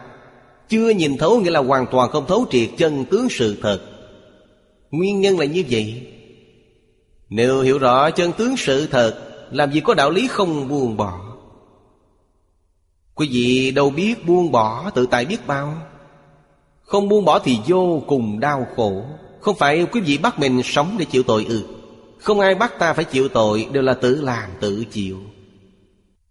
chưa 0.68 0.90
nhìn 0.90 1.16
thấu 1.18 1.40
nghĩa 1.40 1.50
là 1.50 1.60
hoàn 1.60 1.86
toàn 1.86 2.10
không 2.10 2.26
thấu 2.26 2.46
triệt 2.50 2.68
chân 2.78 3.04
tướng 3.04 3.28
sự 3.30 3.56
thật. 3.62 3.80
Nguyên 4.90 5.20
nhân 5.20 5.38
là 5.38 5.44
như 5.44 5.64
vậy. 5.70 6.06
Nếu 7.28 7.60
hiểu 7.60 7.78
rõ 7.78 8.10
chân 8.10 8.32
tướng 8.32 8.56
sự 8.56 8.86
thật 8.86 9.32
Làm 9.52 9.72
gì 9.72 9.80
có 9.80 9.94
đạo 9.94 10.10
lý 10.10 10.28
không 10.28 10.68
buông 10.68 10.96
bỏ? 10.96 11.20
Quý 13.14 13.28
vị 13.32 13.70
đâu 13.70 13.90
biết 13.90 14.26
buông 14.26 14.52
bỏ 14.52 14.90
tự 14.94 15.06
tại 15.06 15.24
biết 15.24 15.46
bao. 15.46 15.74
Không 16.82 17.08
buông 17.08 17.24
bỏ 17.24 17.38
thì 17.38 17.58
vô 17.66 18.02
cùng 18.06 18.40
đau 18.40 18.66
khổ. 18.76 19.04
Không 19.40 19.56
phải 19.56 19.86
quý 19.92 20.00
vị 20.00 20.18
bắt 20.18 20.38
mình 20.38 20.62
sống 20.64 20.96
để 20.98 21.04
chịu 21.04 21.22
tội 21.22 21.46
ư. 21.48 21.62
Không 22.20 22.40
ai 22.40 22.54
bắt 22.54 22.72
ta 22.78 22.92
phải 22.92 23.04
chịu 23.04 23.28
tội, 23.28 23.68
Đều 23.72 23.82
là 23.82 23.94
tự 23.94 24.20
làm, 24.20 24.50
tự 24.60 24.84
chịu. 24.90 25.18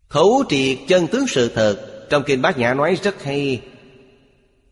Thấu 0.09 0.43
triệt 0.49 0.77
chân 0.87 1.07
tướng 1.07 1.27
sự 1.27 1.51
thật, 1.55 2.07
Trong 2.09 2.23
kinh 2.23 2.41
bát 2.41 2.57
nhã 2.57 2.73
nói 2.73 2.97
rất 3.03 3.23
hay. 3.23 3.61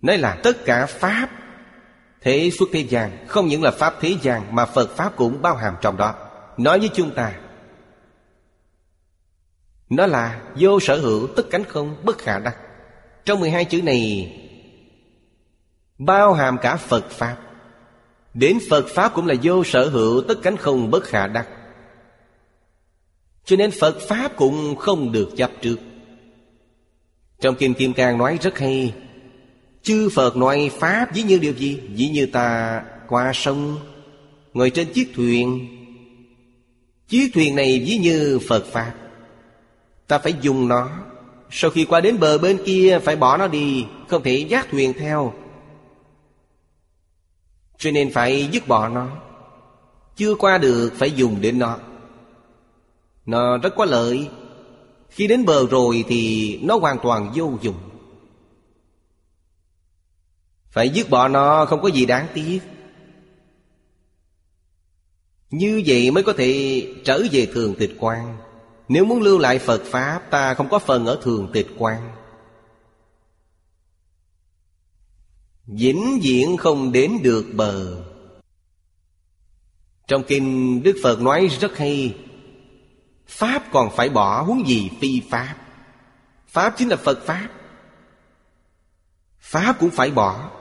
Nói 0.02 0.18
là 0.18 0.38
tất 0.44 0.66
cả 0.66 0.86
Pháp, 0.86 1.30
Thế 2.22 2.50
xuất 2.60 2.70
thế 2.74 2.80
gian, 2.80 3.26
Không 3.28 3.48
những 3.48 3.64
là 3.64 3.72
Pháp 3.72 3.96
thế 4.02 4.16
gian 4.22 4.56
Mà 4.56 4.66
Phật 4.66 4.98
Pháp 4.98 5.16
cũng 5.16 5.42
bao 5.42 5.56
hàm 5.56 5.74
trong 5.82 5.98
đó. 5.98 6.14
Nói 6.58 6.80
với 6.80 6.90
chúng 6.94 7.12
ta 7.12 7.34
nó 9.90 10.06
là 10.06 10.42
vô 10.60 10.80
sở 10.80 11.00
hữu 11.00 11.28
tất 11.28 11.44
cánh 11.52 11.64
không 11.64 11.96
bất 12.04 12.18
khả 12.18 12.40
đắc. 12.40 12.58
Trong 13.26 13.40
12 13.40 13.66
chữ 13.66 13.82
này, 13.82 14.34
Bao 15.98 16.34
hàm 16.34 16.58
cả 16.62 16.76
Phật 16.76 17.10
Pháp. 17.10 17.38
Đến 18.34 18.60
Phật 18.70 18.88
Pháp 18.88 19.14
cũng 19.16 19.28
là 19.28 19.36
vô 19.44 19.64
sở 19.64 19.90
hữu 19.90 20.22
tất 20.22 20.36
cánh 20.44 20.58
không 20.58 20.92
bất 20.92 21.04
khả 21.04 21.28
đắc. 21.28 21.48
Cho 23.46 23.56
nên 23.56 23.72
Phật 23.72 24.00
Pháp 24.08 24.36
cũng 24.36 24.76
không 24.76 25.12
được 25.12 25.30
chấp 25.38 25.52
trước. 25.62 25.76
Trong 27.42 27.56
Kim 27.56 27.74
Kim 27.74 27.94
Cang 27.94 28.18
nói 28.18 28.38
rất 28.42 28.60
hay, 28.60 28.94
Chư 29.84 30.10
Phật 30.10 30.38
nói 30.38 30.72
Pháp 30.80 31.14
dĩ 31.14 31.24
như 31.24 31.38
điều 31.38 31.54
gì? 31.54 31.80
dĩ 31.96 32.10
như 32.10 32.26
ta 32.26 32.82
qua 33.08 33.32
sông, 33.34 33.78
Ngồi 34.54 34.70
trên 34.70 34.94
chiếc 34.94 35.12
thuyền. 35.16 35.68
Chiếc 37.08 37.32
thuyền 37.34 37.56
này 37.56 37.86
dĩ 37.86 37.98
như 37.98 38.40
Phật 38.48 38.66
Pháp. 38.66 38.94
Ta 40.10 40.20
phải 40.20 40.34
dùng 40.42 40.68
nó. 40.68 40.90
Sau 41.50 41.72
khi 41.72 41.86
qua 41.86 42.02
đến 42.02 42.20
bờ 42.20 42.38
bên 42.38 42.60
kia, 42.66 43.00
Phải 43.04 43.16
bỏ 43.16 43.38
nó 43.38 43.48
đi, 43.48 43.86
Không 44.08 44.24
thể 44.24 44.46
dắt 44.50 44.68
thuyền 44.72 44.94
theo. 45.00 45.34
Cho 47.78 47.92
nên 47.92 48.12
phải 48.14 48.50
dứt 48.52 48.68
bỏ 48.68 48.90
nó. 48.90 49.08
Chưa 50.16 50.36
qua 50.36 50.58
được, 50.58 50.94
phải 50.96 51.12
dùng 51.12 51.42
đến 51.42 51.60
nó. 51.60 51.78
Nó 53.26 53.58
rất 53.58 53.74
có 53.78 53.86
lợi. 53.86 54.30
Khi 55.10 55.28
đến 55.28 55.46
bờ 55.46 55.68
rồi 55.68 56.04
thì 56.08 56.60
nó 56.64 56.78
hoàn 56.78 56.98
toàn 57.04 57.32
vô 57.36 57.54
dụng. 57.62 57.80
Phải 60.70 60.90
dứt 60.90 61.10
bỏ 61.10 61.28
nó 61.28 61.66
không 61.66 61.82
có 61.82 61.88
gì 61.88 62.06
đáng 62.06 62.28
tiếc. 62.34 62.60
Như 65.50 65.84
vậy 65.86 66.12
mới 66.12 66.24
có 66.24 66.34
thể 66.38 66.84
trở 67.04 67.24
về 67.32 67.46
thường 67.46 67.76
tịch 67.80 67.96
quan. 68.00 68.38
Nếu 68.90 69.06
muốn 69.06 69.22
lưu 69.22 69.38
lại 69.38 69.60
Phật 69.60 69.82
Pháp, 69.86 70.20
Ta 70.30 70.54
không 70.54 70.70
có 70.70 70.80
phần 70.80 71.06
ở 71.06 71.20
thường 71.22 71.50
tịch 71.54 71.68
quan. 71.78 72.12
Vĩnh 75.68 76.20
viễn 76.24 76.58
không 76.58 76.92
đến 76.92 77.20
được 77.24 77.46
bờ. 77.54 78.04
Trong 80.08 80.24
kinh 80.24 80.84
Đức 80.84 80.96
Phật 81.04 81.22
nói 81.22 81.48
rất 81.60 81.78
hay, 81.78 82.18
Pháp 83.28 83.64
còn 83.72 83.90
phải 83.96 84.10
bỏ 84.10 84.42
huống 84.42 84.68
gì 84.68 84.90
phi 85.02 85.22
Pháp? 85.30 85.56
Pháp 86.48 86.74
chính 86.78 86.88
là 86.88 86.96
Phật 86.96 87.26
Pháp. 87.26 87.48
Pháp 89.40 89.76
cũng 89.80 89.90
phải 89.90 90.12
bỏ. 90.12 90.52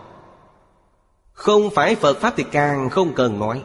Không 1.33 1.71
phải 1.71 1.95
Phật 1.95 2.21
Pháp 2.21 2.35
thì 2.37 2.45
càng 2.53 2.91
không 2.91 3.15
cần 3.15 3.39
nói. 3.39 3.65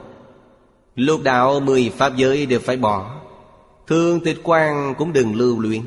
Lục 0.95 1.21
đạo 1.23 1.59
mười 1.59 1.89
Pháp 1.97 2.15
giới 2.15 2.45
đều 2.45 2.59
phải 2.59 2.77
bỏ. 2.77 3.22
Thương 3.87 4.23
tịch 4.23 4.37
quan 4.43 4.95
cũng 4.97 5.13
đừng 5.13 5.35
lưu 5.35 5.59
luyện 5.59 5.81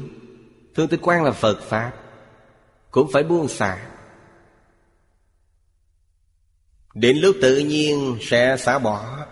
Thương 0.74 0.88
tịch 0.88 1.00
quan 1.02 1.24
là 1.24 1.32
Phật 1.32 1.60
Pháp 1.62 1.92
Cũng 2.90 3.10
phải 3.12 3.22
buông 3.22 3.48
xả. 3.48 3.88
Đến 6.94 7.16
lúc 7.16 7.36
tự 7.42 7.58
nhiên 7.58 8.18
sẽ 8.20 8.56
xả 8.58 8.78
bỏ. 8.78 9.26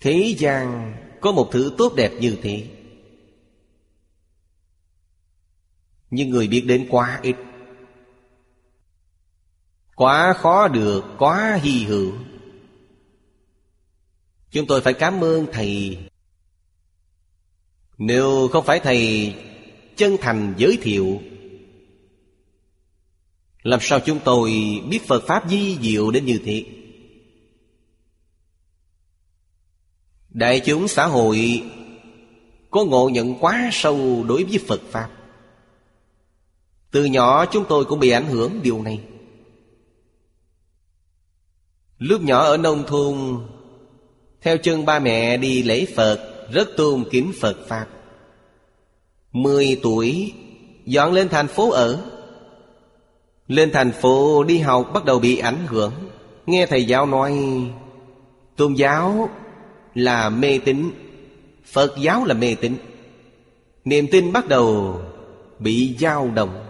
Thế 0.00 0.34
gian 0.38 0.94
có 1.20 1.32
một 1.32 1.48
thứ 1.52 1.74
tốt 1.78 1.92
đẹp 1.96 2.12
như 2.20 2.38
thế. 2.42 2.66
Nhưng 6.10 6.30
người 6.30 6.48
biết 6.48 6.60
đến 6.60 6.86
quá 6.90 7.20
ít. 7.22 7.36
Quá 9.94 10.32
khó 10.32 10.68
được, 10.68 11.04
quá 11.18 11.58
hy 11.62 11.84
hữu. 11.84 12.12
Chúng 14.50 14.66
tôi 14.66 14.80
phải 14.80 14.92
cảm 14.92 15.24
ơn 15.24 15.46
Thầy. 15.52 15.98
Nếu 18.00 18.48
không 18.48 18.64
phải 18.64 18.80
Thầy 18.80 19.34
chân 19.96 20.16
thành 20.20 20.54
giới 20.56 20.78
thiệu, 20.82 21.20
Làm 23.62 23.80
sao 23.82 24.00
chúng 24.00 24.18
tôi 24.24 24.50
biết 24.88 25.06
Phật 25.06 25.22
Pháp 25.26 25.50
di 25.50 25.78
diệu 25.82 26.10
đến 26.10 26.24
như 26.24 26.40
thế? 26.44 26.64
Đại 30.30 30.60
chúng 30.60 30.88
xã 30.88 31.06
hội 31.06 31.62
Có 32.70 32.84
ngộ 32.84 33.08
nhận 33.08 33.34
quá 33.40 33.70
sâu 33.72 34.24
đối 34.28 34.44
với 34.44 34.58
Phật 34.58 34.80
Pháp. 34.90 35.10
Từ 36.90 37.04
nhỏ 37.04 37.46
chúng 37.46 37.64
tôi 37.68 37.84
cũng 37.84 38.00
bị 38.00 38.10
ảnh 38.10 38.26
hưởng 38.26 38.60
điều 38.62 38.82
này. 38.82 39.00
Lúc 41.98 42.22
nhỏ 42.22 42.44
ở 42.44 42.56
nông 42.56 42.84
thôn, 42.86 43.16
Theo 44.40 44.58
chân 44.58 44.84
ba 44.84 44.98
mẹ 44.98 45.36
đi 45.36 45.62
lễ 45.62 45.86
Phật 45.96 46.29
rất 46.52 46.68
tôn 46.76 47.04
kính 47.10 47.32
Phật 47.40 47.56
Pháp. 47.68 47.86
Mười 49.32 49.80
tuổi, 49.82 50.32
Dọn 50.84 51.12
lên 51.12 51.28
thành 51.28 51.48
phố 51.48 51.70
ở. 51.70 52.04
Lên 53.48 53.70
thành 53.72 53.92
phố 53.92 54.44
đi 54.44 54.58
học 54.58 54.90
bắt 54.94 55.04
đầu 55.04 55.18
bị 55.18 55.38
ảnh 55.38 55.66
hưởng. 55.66 55.92
Nghe 56.46 56.66
thầy 56.66 56.84
giáo 56.84 57.06
nói, 57.06 57.38
Tôn 58.56 58.74
giáo 58.74 59.28
là 59.94 60.28
mê 60.28 60.58
tín, 60.58 60.90
Phật 61.64 61.94
giáo 61.98 62.24
là 62.24 62.34
mê 62.34 62.54
tín. 62.54 62.76
Niềm 63.84 64.06
tin 64.10 64.32
bắt 64.32 64.48
đầu 64.48 65.00
bị 65.58 65.96
dao 66.00 66.30
động. 66.34 66.66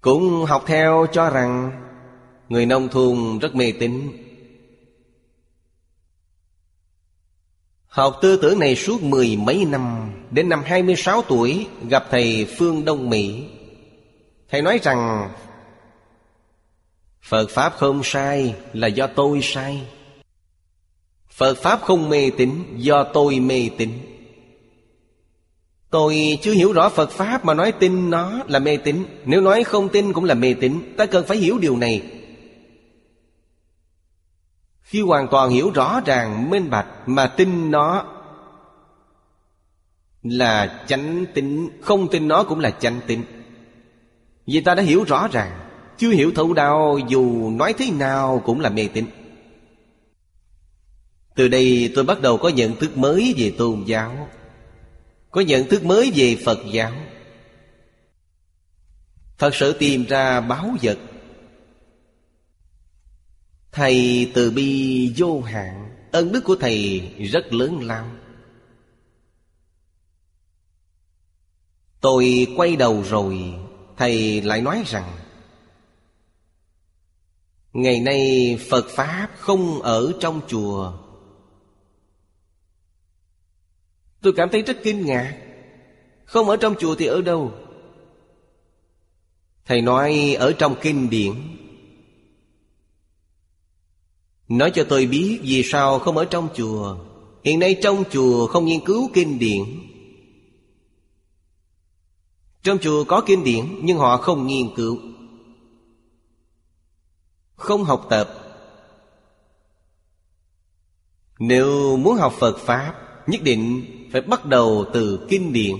Cũng 0.00 0.44
học 0.44 0.62
theo 0.66 1.06
cho 1.12 1.30
rằng 1.30 1.70
Người 2.48 2.66
nông 2.66 2.88
thôn 2.88 3.38
rất 3.38 3.54
mê 3.54 3.72
tín. 3.80 3.92
Học 7.90 8.18
tư 8.22 8.36
tưởng 8.36 8.58
này 8.58 8.76
suốt 8.76 9.02
mười 9.02 9.36
mấy 9.36 9.64
năm, 9.64 10.12
Đến 10.30 10.48
năm 10.48 10.62
26 10.66 11.22
tuổi, 11.22 11.66
Gặp 11.88 12.04
thầy 12.10 12.46
Phương 12.58 12.84
Đông 12.84 13.10
Mỹ. 13.10 13.44
Thầy 14.50 14.62
nói 14.62 14.80
rằng, 14.82 15.30
Phật 17.22 17.50
Pháp 17.50 17.72
không 17.76 18.00
sai 18.04 18.54
Là 18.72 18.86
do 18.86 19.06
tôi 19.06 19.40
sai. 19.42 19.82
Phật 21.30 21.58
Pháp 21.58 21.80
không 21.82 22.08
mê 22.08 22.30
tín, 22.36 22.50
Do 22.76 23.04
tôi 23.04 23.40
mê 23.40 23.68
tín. 23.78 23.90
Tôi 25.90 26.38
chưa 26.42 26.52
hiểu 26.52 26.72
rõ 26.72 26.88
Phật 26.88 27.10
Pháp 27.10 27.44
Mà 27.44 27.54
nói 27.54 27.72
tin 27.72 28.10
nó 28.10 28.32
là 28.48 28.58
mê 28.58 28.76
tín. 28.76 29.04
Nếu 29.24 29.40
nói 29.40 29.64
không 29.64 29.88
tin 29.88 30.12
cũng 30.12 30.24
là 30.24 30.34
mê 30.34 30.54
tín, 30.60 30.94
Ta 30.96 31.06
cần 31.06 31.24
phải 31.26 31.36
hiểu 31.36 31.58
điều 31.58 31.76
này. 31.76 32.02
Khi 34.90 35.00
hoàn 35.00 35.28
toàn 35.28 35.50
hiểu 35.50 35.70
rõ 35.70 36.00
ràng, 36.06 36.50
minh 36.50 36.70
bạch 36.70 36.86
Mà 37.06 37.26
tin 37.26 37.70
nó 37.70 38.04
Là 40.22 40.84
chánh 40.86 41.24
tính 41.34 41.68
Không 41.82 42.08
tin 42.10 42.28
nó 42.28 42.44
cũng 42.44 42.60
là 42.60 42.70
chánh 42.70 43.00
tính 43.06 43.24
Vì 44.46 44.60
ta 44.60 44.74
đã 44.74 44.82
hiểu 44.82 45.04
rõ 45.04 45.28
ràng, 45.32 45.60
Chưa 45.98 46.10
hiểu 46.10 46.32
thấu 46.34 46.52
đạo 46.52 46.98
Dù 47.08 47.50
nói 47.50 47.74
thế 47.78 47.90
nào 47.90 48.42
cũng 48.44 48.60
là 48.60 48.68
mê 48.70 48.88
tín. 48.92 49.06
Từ 51.34 51.48
đây 51.48 51.92
tôi 51.94 52.04
bắt 52.04 52.20
đầu 52.20 52.36
có 52.36 52.48
nhận 52.48 52.76
thức 52.76 52.98
mới 52.98 53.34
về 53.38 53.52
tôn 53.58 53.84
giáo, 53.86 54.28
Có 55.30 55.40
nhận 55.40 55.68
thức 55.68 55.84
mới 55.84 56.12
về 56.14 56.36
Phật 56.44 56.58
giáo. 56.72 56.92
Thật 59.38 59.54
sự 59.54 59.72
tìm 59.72 60.04
ra 60.04 60.40
báo 60.40 60.70
vật 60.82 60.98
Thầy 63.72 64.30
từ 64.34 64.50
bi 64.50 65.12
vô 65.16 65.40
hạn 65.40 65.90
Ân 66.12 66.32
đức 66.32 66.40
của 66.44 66.56
Thầy 66.60 67.00
rất 67.18 67.52
lớn 67.52 67.80
lao. 67.82 68.10
Tôi 72.00 72.46
quay 72.56 72.76
đầu 72.76 73.02
rồi, 73.02 73.54
Thầy 73.96 74.40
lại 74.42 74.60
nói 74.60 74.82
rằng, 74.86 75.16
Ngày 77.72 78.00
nay 78.00 78.58
Phật 78.70 78.86
Pháp 78.88 79.28
không 79.38 79.82
ở 79.82 80.12
trong 80.20 80.40
chùa. 80.48 80.92
Tôi 84.22 84.32
cảm 84.36 84.48
thấy 84.52 84.62
rất 84.62 84.76
kinh 84.82 85.06
ngạc. 85.06 85.36
Không 86.24 86.48
ở 86.48 86.56
trong 86.56 86.74
chùa 86.78 86.94
thì 86.94 87.06
ở 87.06 87.22
đâu? 87.22 87.52
Thầy 89.64 89.82
nói, 89.82 90.36
ở 90.38 90.52
trong 90.52 90.74
kinh 90.82 91.10
điển. 91.10 91.32
Nói 94.50 94.70
cho 94.74 94.84
tôi 94.88 95.06
biết 95.06 95.40
vì 95.42 95.62
sao 95.62 95.98
không 95.98 96.16
ở 96.16 96.24
trong 96.24 96.48
chùa. 96.54 96.96
Hiện 97.44 97.58
nay 97.58 97.76
trong 97.82 98.04
chùa 98.10 98.46
không 98.46 98.64
nghiên 98.64 98.84
cứu 98.84 99.10
kinh 99.14 99.38
điển. 99.38 99.62
Trong 102.62 102.78
chùa 102.78 103.04
có 103.04 103.20
kinh 103.26 103.44
điển, 103.44 103.64
Nhưng 103.82 103.98
họ 103.98 104.16
không 104.16 104.46
nghiên 104.46 104.74
cứu. 104.76 104.98
Không 107.56 107.84
học 107.84 108.06
tập. 108.10 108.34
Nếu 111.38 111.96
muốn 111.96 112.16
học 112.16 112.34
Phật 112.38 112.58
Pháp, 112.58 112.94
Nhất 113.26 113.40
định 113.42 113.84
phải 114.12 114.20
bắt 114.20 114.46
đầu 114.46 114.84
từ 114.92 115.26
kinh 115.28 115.52
điển. 115.52 115.76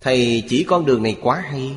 Thầy 0.00 0.44
chỉ 0.48 0.64
con 0.64 0.86
đường 0.86 1.02
này 1.02 1.16
quá 1.22 1.44
hay. 1.50 1.76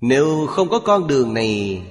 Nếu 0.00 0.46
không 0.46 0.68
có 0.68 0.78
con 0.78 1.06
đường 1.06 1.34
này 1.34 1.82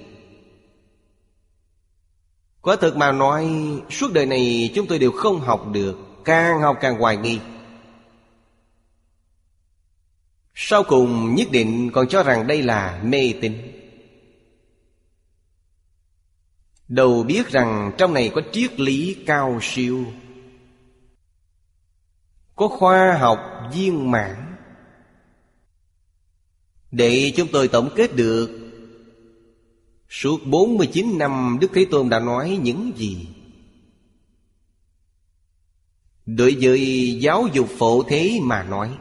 Quả 2.67 2.75
thực 2.75 2.97
mà 2.97 3.11
nói, 3.11 3.49
Suốt 3.89 4.13
đời 4.13 4.25
này 4.25 4.71
chúng 4.75 4.87
tôi 4.87 4.99
đều 4.99 5.11
không 5.11 5.39
học 5.39 5.67
được, 5.71 5.97
Càng 6.25 6.61
học 6.61 6.77
càng 6.81 6.99
hoài 6.99 7.17
nghi. 7.17 7.39
Sau 10.55 10.83
cùng 10.83 11.35
nhất 11.35 11.47
định 11.51 11.91
còn 11.93 12.07
cho 12.07 12.23
rằng 12.23 12.47
đây 12.47 12.63
là 12.63 13.01
mê 13.03 13.33
tín. 13.41 13.53
Đầu 16.87 17.23
biết 17.23 17.49
rằng 17.49 17.91
trong 17.97 18.13
này 18.13 18.31
có 18.35 18.41
triết 18.51 18.79
lý 18.79 19.17
cao 19.25 19.59
siêu, 19.61 20.05
có 22.55 22.67
khoa 22.67 23.17
học 23.19 23.39
viên 23.73 24.11
mãn. 24.11 24.55
Để 26.91 27.33
chúng 27.35 27.47
tôi 27.51 27.67
tổng 27.67 27.89
kết 27.95 28.15
được 28.15 28.56
Suốt 30.09 30.39
49 30.45 31.17
năm, 31.17 31.57
Đức 31.61 31.71
Thế 31.73 31.85
Tôn 31.91 32.09
đã 32.09 32.19
nói 32.19 32.59
những 32.63 32.91
gì? 32.95 33.27
Đối 36.25 36.57
với 36.61 37.11
giáo 37.21 37.47
dục 37.53 37.67
phổ 37.77 38.03
thế 38.03 38.39
mà 38.41 38.63
nói. 38.63 38.97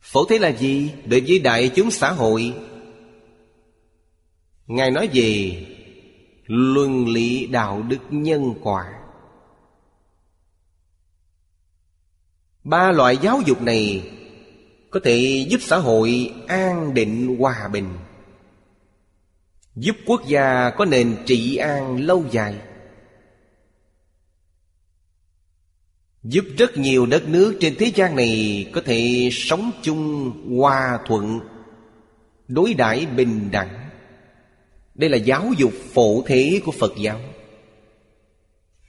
Phổ 0.00 0.24
thế 0.24 0.38
là 0.38 0.48
gì? 0.48 0.92
Đối 1.06 1.20
với 1.20 1.38
đại 1.38 1.70
chúng 1.74 1.90
xã 1.90 2.12
hội. 2.12 2.54
Ngài 4.66 4.90
nói 4.90 5.08
về 5.12 5.66
Luân 6.46 7.08
lý 7.08 7.46
đạo 7.46 7.82
đức 7.82 7.98
nhân 8.10 8.54
quả. 8.62 8.84
Ba 12.64 12.92
loại 12.92 13.16
giáo 13.22 13.40
dục 13.46 13.62
này 13.62 14.10
Có 14.90 15.00
thể 15.04 15.46
giúp 15.50 15.58
xã 15.60 15.76
hội 15.76 16.32
an 16.48 16.94
định 16.94 17.36
hòa 17.38 17.68
bình. 17.72 17.88
Giúp 19.80 19.96
quốc 20.06 20.26
gia 20.26 20.70
có 20.70 20.84
nền 20.84 21.16
trị 21.26 21.56
an 21.56 21.96
lâu 22.06 22.24
dài. 22.30 22.54
Giúp 26.22 26.44
rất 26.58 26.76
nhiều 26.76 27.06
đất 27.06 27.28
nước 27.28 27.56
trên 27.60 27.74
thế 27.78 27.92
gian 27.94 28.16
này 28.16 28.66
Có 28.72 28.80
thể 28.84 29.28
sống 29.32 29.70
chung 29.82 30.32
hòa 30.58 30.98
thuận, 31.06 31.40
Đối 32.48 32.74
đãi 32.74 33.06
bình 33.06 33.50
đẳng. 33.50 33.90
Đây 34.94 35.10
là 35.10 35.16
giáo 35.16 35.52
dục 35.58 35.72
phổ 35.94 36.22
thế 36.26 36.60
của 36.64 36.72
Phật 36.72 36.92
giáo. 36.96 37.20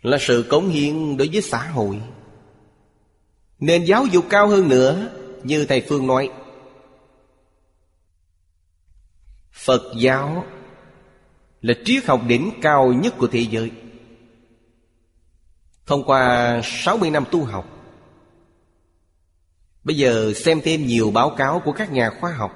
Là 0.02 0.18
sự 0.22 0.46
cống 0.50 0.70
hiến 0.70 1.18
đối 1.18 1.28
với 1.28 1.42
xã 1.42 1.68
hội. 1.68 2.02
Nên 3.60 3.86
giáo 3.86 4.06
dục 4.06 4.26
cao 4.30 4.48
hơn 4.48 4.70
nữa, 4.70 5.12
Như 5.44 5.66
Thầy 5.66 5.82
Phương 5.82 6.08
nói. 6.08 6.30
Phật 9.52 9.82
giáo 9.98 10.46
là 11.62 11.74
triết 11.86 12.06
học 12.06 12.22
đỉnh 12.28 12.52
cao 12.62 12.94
nhất 12.94 13.14
của 13.18 13.28
thế 13.28 13.40
giới. 13.40 13.72
Thông 15.86 16.04
qua 16.04 16.62
60 16.64 17.10
năm 17.10 17.24
tu 17.32 17.44
học, 17.44 17.78
Bây 19.84 19.98
giờ 19.98 20.34
xem 20.36 20.62
thêm 20.64 20.88
nhiều 20.88 21.12
báo 21.12 21.30
cáo 21.30 21.62
của 21.66 21.72
các 21.72 21.92
nhà 21.92 22.10
khoa 22.20 22.32
học, 22.32 22.52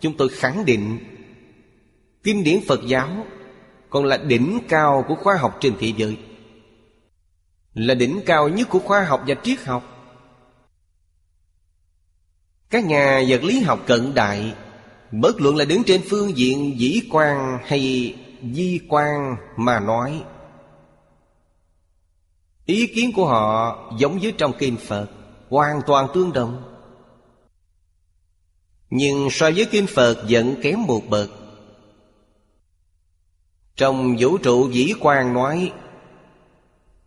Chúng 0.00 0.16
tôi 0.16 0.28
khẳng 0.28 0.64
định 0.64 0.98
Kinh 2.22 2.44
điển 2.44 2.60
Phật 2.68 2.80
giáo 2.86 3.26
Còn 3.90 4.04
là 4.04 4.16
đỉnh 4.16 4.58
cao 4.68 5.04
của 5.08 5.14
khoa 5.14 5.36
học 5.36 5.58
trên 5.60 5.74
thế 5.80 5.92
giới. 5.96 6.18
Là 7.74 7.94
đỉnh 7.94 8.20
cao 8.26 8.48
nhất 8.48 8.68
của 8.68 8.78
khoa 8.78 9.04
học 9.04 9.22
và 9.26 9.34
triết 9.42 9.64
học. 9.64 9.96
Các 12.70 12.84
nhà 12.84 13.22
vật 13.28 13.42
lý 13.42 13.60
học 13.60 13.80
cận 13.86 14.14
đại, 14.14 14.54
Bất 15.12 15.40
luận 15.40 15.56
là 15.56 15.64
đứng 15.64 15.84
trên 15.84 16.02
phương 16.08 16.36
diện 16.36 16.80
dĩ 16.80 17.02
quan 17.10 17.58
hay 17.64 18.14
di 18.42 18.80
quan 18.88 19.36
mà 19.56 19.80
nói. 19.80 20.24
Ý 22.66 22.86
kiến 22.86 23.12
của 23.16 23.26
họ 23.26 23.78
giống 23.98 24.18
với 24.18 24.32
trong 24.38 24.52
kinh 24.58 24.76
Phật, 24.76 25.06
Hoàn 25.48 25.80
toàn 25.86 26.06
tương 26.14 26.32
đồng. 26.32 26.62
Nhưng 28.90 29.28
so 29.30 29.50
với 29.56 29.66
kinh 29.70 29.86
Phật 29.86 30.24
vẫn 30.28 30.54
kém 30.62 30.82
một 30.82 31.02
bậc. 31.08 31.30
Trong 33.76 34.16
vũ 34.18 34.38
trụ 34.38 34.70
dĩ 34.70 34.92
quan 35.00 35.34
nói, 35.34 35.72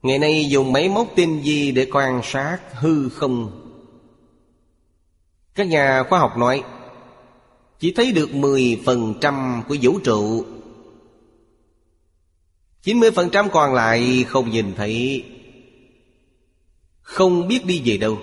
Ngày 0.02 0.20
nay 0.20 0.46
dùng 0.50 0.74
máy 0.74 0.90
móc 0.90 1.08
tinh 1.16 1.42
vi 1.44 1.72
để 1.72 1.88
quan 1.92 2.22
sát 2.24 2.60
hư 2.74 3.10
không. 3.10 3.52
Các 5.56 5.68
nhà 5.68 6.04
khoa 6.10 6.20
học 6.20 6.38
nói, 6.38 6.64
Chỉ 7.80 7.94
thấy 7.94 8.12
được 8.12 8.30
10% 8.34 9.62
của 9.68 9.76
vũ 9.82 10.00
trụ 10.00 10.46
90% 12.84 13.50
còn 13.50 13.74
lại 13.74 14.26
không 14.30 14.50
nhìn 14.50 14.74
thấy. 14.76 15.26
Không 17.02 17.48
biết 17.48 17.66
đi 17.66 17.82
về 17.86 17.98
đâu. 17.98 18.18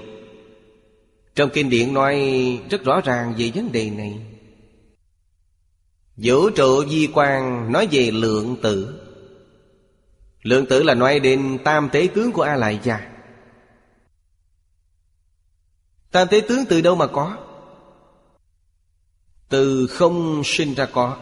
Trong 1.35 1.51
kinh 1.53 1.71
điển 1.71 1.95
nói 1.95 2.19
rất 2.71 2.85
rõ 2.85 3.01
ràng 3.05 3.35
về 3.39 3.53
vấn 3.55 3.73
đề 3.73 3.91
này. 3.91 4.21
Vũ 6.17 6.51
trụ 6.51 6.85
di 6.87 7.09
quan 7.15 7.73
nói 7.73 7.89
về 7.91 8.11
lượng 8.11 8.57
tử. 8.63 9.01
Lượng 10.43 10.67
tử 10.67 10.83
là 10.83 10.95
nói 10.95 11.21
đến 11.21 11.59
tam 11.65 11.89
tế 11.93 12.09
tướng 12.15 12.33
của 12.33 12.43
A 12.43 12.57
Lại 12.57 12.81
Gia 12.83 13.11
Tam 16.11 16.29
tế 16.29 16.41
tướng 16.49 16.65
từ 16.69 16.81
đâu 16.81 16.95
mà 16.97 17.07
có? 17.07 17.37
Từ 19.49 19.87
không 19.87 20.43
sinh 20.45 20.75
ra 20.75 20.87
có. 20.87 21.17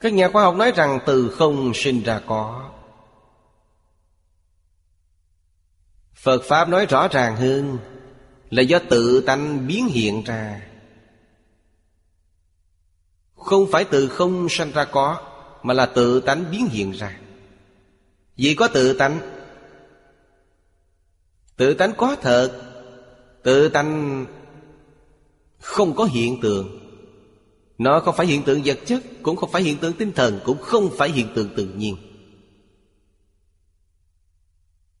Các 0.00 0.12
nhà 0.12 0.28
khoa 0.28 0.42
học 0.42 0.54
nói 0.56 0.72
rằng 0.76 0.98
từ 1.06 1.30
không 1.38 1.72
sinh 1.74 2.02
ra 2.02 2.20
có. 2.26 2.70
Phật 6.14 6.42
Pháp 6.44 6.68
nói 6.68 6.86
rõ 6.86 7.08
ràng 7.08 7.36
hơn 7.36 7.78
Là 8.50 8.62
do 8.62 8.78
tự 8.90 9.20
tánh 9.26 9.66
biến 9.66 9.86
hiện 9.86 10.22
ra. 10.24 10.66
Không 13.36 13.66
phải 13.72 13.84
từ 13.84 14.08
không 14.08 14.48
sanh 14.48 14.72
ra 14.72 14.84
có, 14.84 15.22
Mà 15.62 15.74
là 15.74 15.86
tự 15.86 16.20
tánh 16.20 16.44
biến 16.50 16.66
hiện 16.66 16.90
ra. 16.90 17.18
Vì 18.36 18.54
có 18.54 18.68
tự 18.68 18.92
tánh 18.92 19.20
Tự 21.56 21.74
tánh 21.74 21.92
có 21.96 22.16
thật, 22.22 22.72
Tự 23.42 23.68
tánh 23.68 24.26
không 25.58 25.94
có 25.94 26.04
hiện 26.04 26.40
tượng. 26.40 26.79
Nó 27.80 28.00
không 28.00 28.16
phải 28.16 28.26
hiện 28.26 28.42
tượng 28.42 28.62
vật 28.64 28.78
chất, 28.86 29.02
Cũng 29.22 29.36
không 29.36 29.50
phải 29.50 29.62
hiện 29.62 29.76
tượng 29.76 29.92
tinh 29.92 30.12
thần, 30.12 30.40
Cũng 30.44 30.58
không 30.62 30.90
phải 30.98 31.10
hiện 31.10 31.28
tượng 31.34 31.48
tự 31.56 31.64
nhiên. 31.64 31.96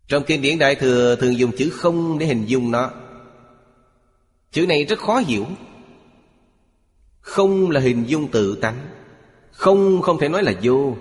Trong 0.08 0.22
kinh 0.26 0.42
điển 0.42 0.58
Đại 0.58 0.74
Thừa 0.74 1.16
thường 1.16 1.38
dùng 1.38 1.56
chữ 1.56 1.70
không 1.70 2.18
để 2.18 2.26
hình 2.26 2.44
dung 2.46 2.70
nó. 2.70 2.90
Chữ 4.52 4.66
này 4.66 4.84
rất 4.84 4.98
khó 4.98 5.18
hiểu. 5.18 5.46
Không 7.20 7.70
là 7.70 7.80
hình 7.80 8.04
dung 8.06 8.30
tự 8.30 8.56
tánh. 8.56 8.88
Không 9.52 10.02
không 10.02 10.18
thể 10.18 10.28
nói 10.28 10.42
là 10.42 10.52
vô. 10.62 10.96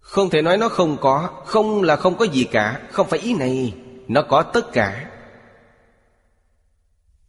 Không 0.00 0.30
thể 0.30 0.42
nói 0.42 0.58
nó 0.58 0.68
không 0.68 0.96
có. 1.00 1.42
Không 1.46 1.82
là 1.82 1.96
không 1.96 2.16
có 2.16 2.24
gì 2.24 2.44
cả. 2.44 2.82
Không 2.92 3.08
phải 3.08 3.18
ý 3.18 3.34
này. 3.34 3.74
Nó 4.08 4.22
có 4.22 4.42
tất 4.42 4.72
cả. 4.72 5.10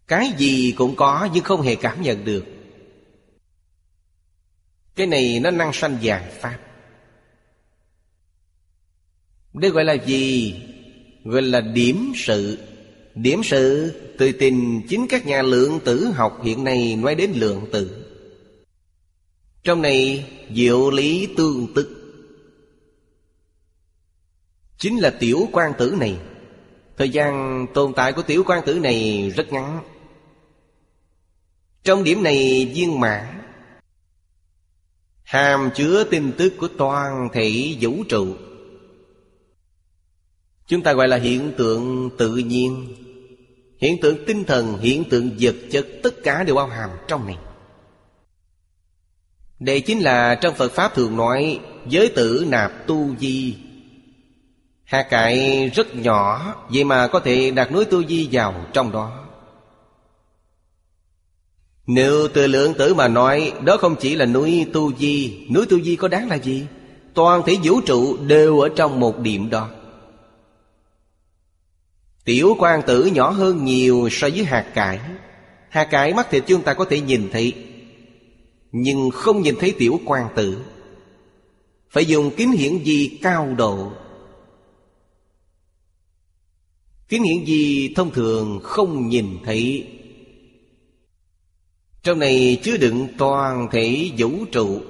Cái 0.08 0.34
gì 0.38 0.74
cũng 0.78 0.96
có, 0.96 1.30
nhưng 1.34 1.44
không 1.44 1.62
hề 1.62 1.76
cảm 1.76 2.02
nhận 2.02 2.26
được. 2.26 2.46
Cái 4.96 5.08
này 5.08 5.40
nó 5.40 5.52
năng 5.52 5.74
sanh 5.74 5.98
vàng 6.02 6.32
Pháp. 6.40 6.60
Đây 9.54 9.72
gọi 9.72 9.86
là 9.86 9.94
gì? 9.94 10.56
Gọi 11.24 11.42
là 11.42 11.62
điểm 11.62 12.12
sự. 12.16 12.58
Điểm 13.16 13.42
sự, 13.44 13.94
từ 14.18 14.32
tình 14.32 14.82
chính 14.90 15.08
các 15.10 15.26
nhà 15.26 15.42
lượng 15.42 15.80
tử 15.86 16.06
học 16.06 16.40
hiện 16.44 16.64
nay 16.64 16.96
nói 16.96 17.16
đến 17.16 17.32
lượng 17.36 17.66
tử. 17.72 18.06
Trong 19.64 19.82
này, 19.82 20.30
diệu 20.56 20.92
lý 20.92 21.28
tương 21.38 21.74
tức. 21.76 22.00
Chính 24.78 25.00
là 25.00 25.10
tiểu 25.10 25.50
quan 25.52 25.72
tử 25.78 25.96
này. 26.00 26.18
Thời 26.98 27.10
gian 27.10 27.66
tồn 27.74 27.94
tại 27.94 28.14
của 28.14 28.22
tiểu 28.22 28.44
quan 28.48 28.66
tử 28.66 28.80
này 28.80 29.30
rất 29.36 29.54
ngắn. 29.54 29.80
Trong 31.84 32.04
điểm 32.04 32.24
này, 32.24 32.72
viên 32.76 33.00
mãn 33.00 33.43
Hàm 35.34 35.70
chứa 35.76 36.04
tin 36.04 36.32
tức 36.32 36.54
của 36.60 36.68
toàn 36.78 37.30
thể 37.34 37.76
vũ 37.80 38.04
trụ. 38.10 38.36
Chúng 40.68 40.82
ta 40.82 40.94
gọi 40.94 41.08
là 41.08 41.18
hiện 41.18 41.52
tượng 41.58 42.10
tự 42.18 42.36
nhiên. 42.36 42.96
Hiện 43.78 44.02
tượng 44.02 44.26
tinh 44.26 44.44
thần, 44.44 44.78
hiện 44.78 45.04
tượng 45.10 45.30
vật 45.40 45.56
chất 45.72 45.88
Tất 46.04 46.24
cả 46.24 46.44
đều 46.44 46.56
bao 46.56 46.68
hàm 46.68 46.90
trong 47.08 47.26
này. 47.26 47.38
Đây 49.60 49.82
chính 49.82 50.00
là 50.00 50.36
trong 50.36 50.56
Phật 50.56 50.72
Pháp 50.72 50.96
thường 50.96 51.18
nói 51.18 51.60
Giới 51.88 52.10
tử 52.10 52.46
nạp 52.50 52.88
tu 52.88 53.16
di. 53.20 53.56
Hạt 54.84 55.04
cải 55.10 55.70
rất 55.76 55.96
nhỏ 55.96 56.56
Vậy 56.70 56.84
mà 56.84 57.08
có 57.08 57.20
thể 57.20 57.52
đặt 57.52 57.72
núi 57.72 57.86
tu 57.86 58.04
di 58.04 58.30
vào 58.32 58.66
trong 58.74 58.92
đó 58.92 59.23
nếu 61.88 62.28
từ 62.34 62.48
lượng 62.48 62.74
tử 62.74 62.94
mà 62.94 63.08
nói, 63.08 63.54
Đó 63.66 63.78
không 63.78 63.96
chỉ 64.00 64.16
là 64.16 64.26
núi 64.26 64.66
Tu 64.74 64.94
Di. 64.94 65.48
Núi 65.54 65.66
Tu 65.66 65.82
Di 65.82 65.96
có 65.96 66.08
đáng 66.08 66.30
là 66.30 66.36
gì? 66.36 66.66
Toàn 67.14 67.42
thể 67.46 67.58
vũ 67.64 67.82
trụ 67.82 68.18
đều 68.18 68.60
ở 68.60 68.70
trong 68.76 69.00
một 69.00 69.20
điểm 69.20 69.50
đó. 69.50 69.70
Tiểu 72.26 72.56
quan 72.60 72.82
tử 72.88 73.06
nhỏ 73.06 73.30
hơn 73.30 73.66
nhiều 73.66 74.08
so 74.12 74.30
với 74.30 74.44
hạt 74.44 74.72
cải. 74.74 75.00
Hạt 75.70 75.84
cải 75.84 76.14
mắt 76.14 76.28
thịt 76.32 76.44
chúng 76.48 76.62
ta 76.62 76.74
có 76.74 76.86
thể 76.86 77.02
nhìn 77.02 77.30
thấy, 77.32 77.54
Nhưng 78.72 79.10
không 79.10 79.42
nhìn 79.42 79.56
thấy 79.60 79.74
tiểu 79.78 80.00
quan 80.06 80.28
tử. 80.36 80.58
Phải 81.90 82.06
dùng 82.06 82.32
kính 82.38 82.52
hiển 82.52 82.78
vi 82.78 83.20
cao 83.22 83.54
độ. 83.58 83.92
Kính 87.10 87.24
hiển 87.24 87.44
vi 87.46 87.94
thông 87.96 88.12
thường 88.12 88.60
không 88.64 89.10
nhìn 89.10 89.38
thấy 89.46 89.93
trong 92.04 92.20
này 92.20 92.60
chứa 92.64 92.78
đựng 92.78 93.08
toàn 93.18 93.68
thể 93.72 94.12
vũ 94.18 94.46
trụ. 94.52 94.82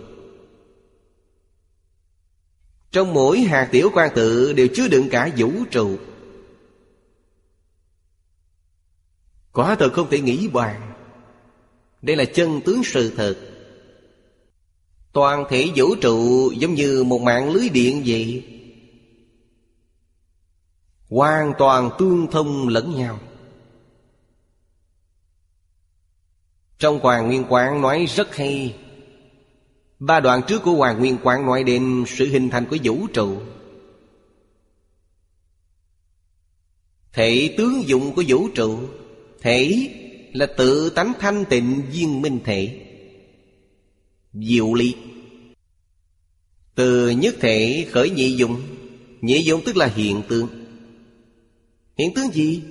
Trong 2.92 3.14
mỗi 3.14 3.40
hạt 3.40 3.70
tiểu 3.72 3.90
quan 3.94 4.12
tự 4.16 4.54
đều 4.54 4.68
chứa 4.74 4.88
đựng 4.88 5.08
cả 5.12 5.32
vũ 5.38 5.52
trụ. 5.72 5.98
Quả 9.52 9.76
thật 9.76 9.94
không 9.94 10.10
thể 10.10 10.20
nghĩ 10.20 10.48
bàn. 10.48 10.94
Đây 12.02 12.16
là 12.16 12.26
chân 12.26 12.62
tướng 12.66 12.84
sự 12.84 13.14
thật. 13.16 13.36
Toàn 15.12 15.46
thể 15.50 15.70
vũ 15.76 15.96
trụ 15.96 16.52
giống 16.52 16.74
như 16.74 17.04
một 17.04 17.22
mạng 17.22 17.52
lưới 17.54 17.70
điện 17.70 18.04
vậy. 18.06 18.46
Hoàn 21.10 21.54
toàn 21.58 21.90
tương 22.00 22.28
thông 22.32 22.68
lẫn 22.68 22.96
nhau. 22.96 23.20
Trong 26.84 27.00
Hoàng 27.00 27.28
Nguyên 27.28 27.46
Quán 27.50 27.82
nói 27.82 28.06
rất 28.16 28.36
hay. 28.36 28.76
Ba 30.00 30.20
đoạn 30.20 30.42
trước 30.48 30.62
của 30.64 30.72
Hoàng 30.72 31.00
Nguyên 31.00 31.18
Quán 31.24 31.46
nói 31.46 31.64
đến 31.64 32.04
sự 32.08 32.28
hình 32.28 32.50
thành 32.50 32.66
của 32.66 32.78
vũ 32.84 33.08
trụ. 33.14 33.38
Thể 37.14 37.54
tướng 37.58 37.84
dụng 37.88 38.14
của 38.16 38.24
vũ 38.28 38.48
trụ, 38.56 38.80
Thể 39.42 39.90
là 40.34 40.46
tự 40.58 40.90
tánh 40.90 41.14
thanh 41.20 41.46
tịnh 41.46 41.82
viên 41.92 42.22
minh 42.22 42.40
thể. 42.44 42.82
Diệu 44.34 44.74
lý 44.74 44.96
Từ 46.76 47.10
nhất 47.10 47.36
thể 47.40 47.88
khởi 47.92 48.10
nhị 48.10 48.36
dụng 48.36 48.62
Nhị 49.22 49.44
dụng 49.44 49.62
tức 49.66 49.78
là 49.78 49.86
hiện 49.86 50.22
tượng. 50.28 50.48
Hiện 51.98 52.14
tượng 52.14 52.32
gì? 52.34 52.62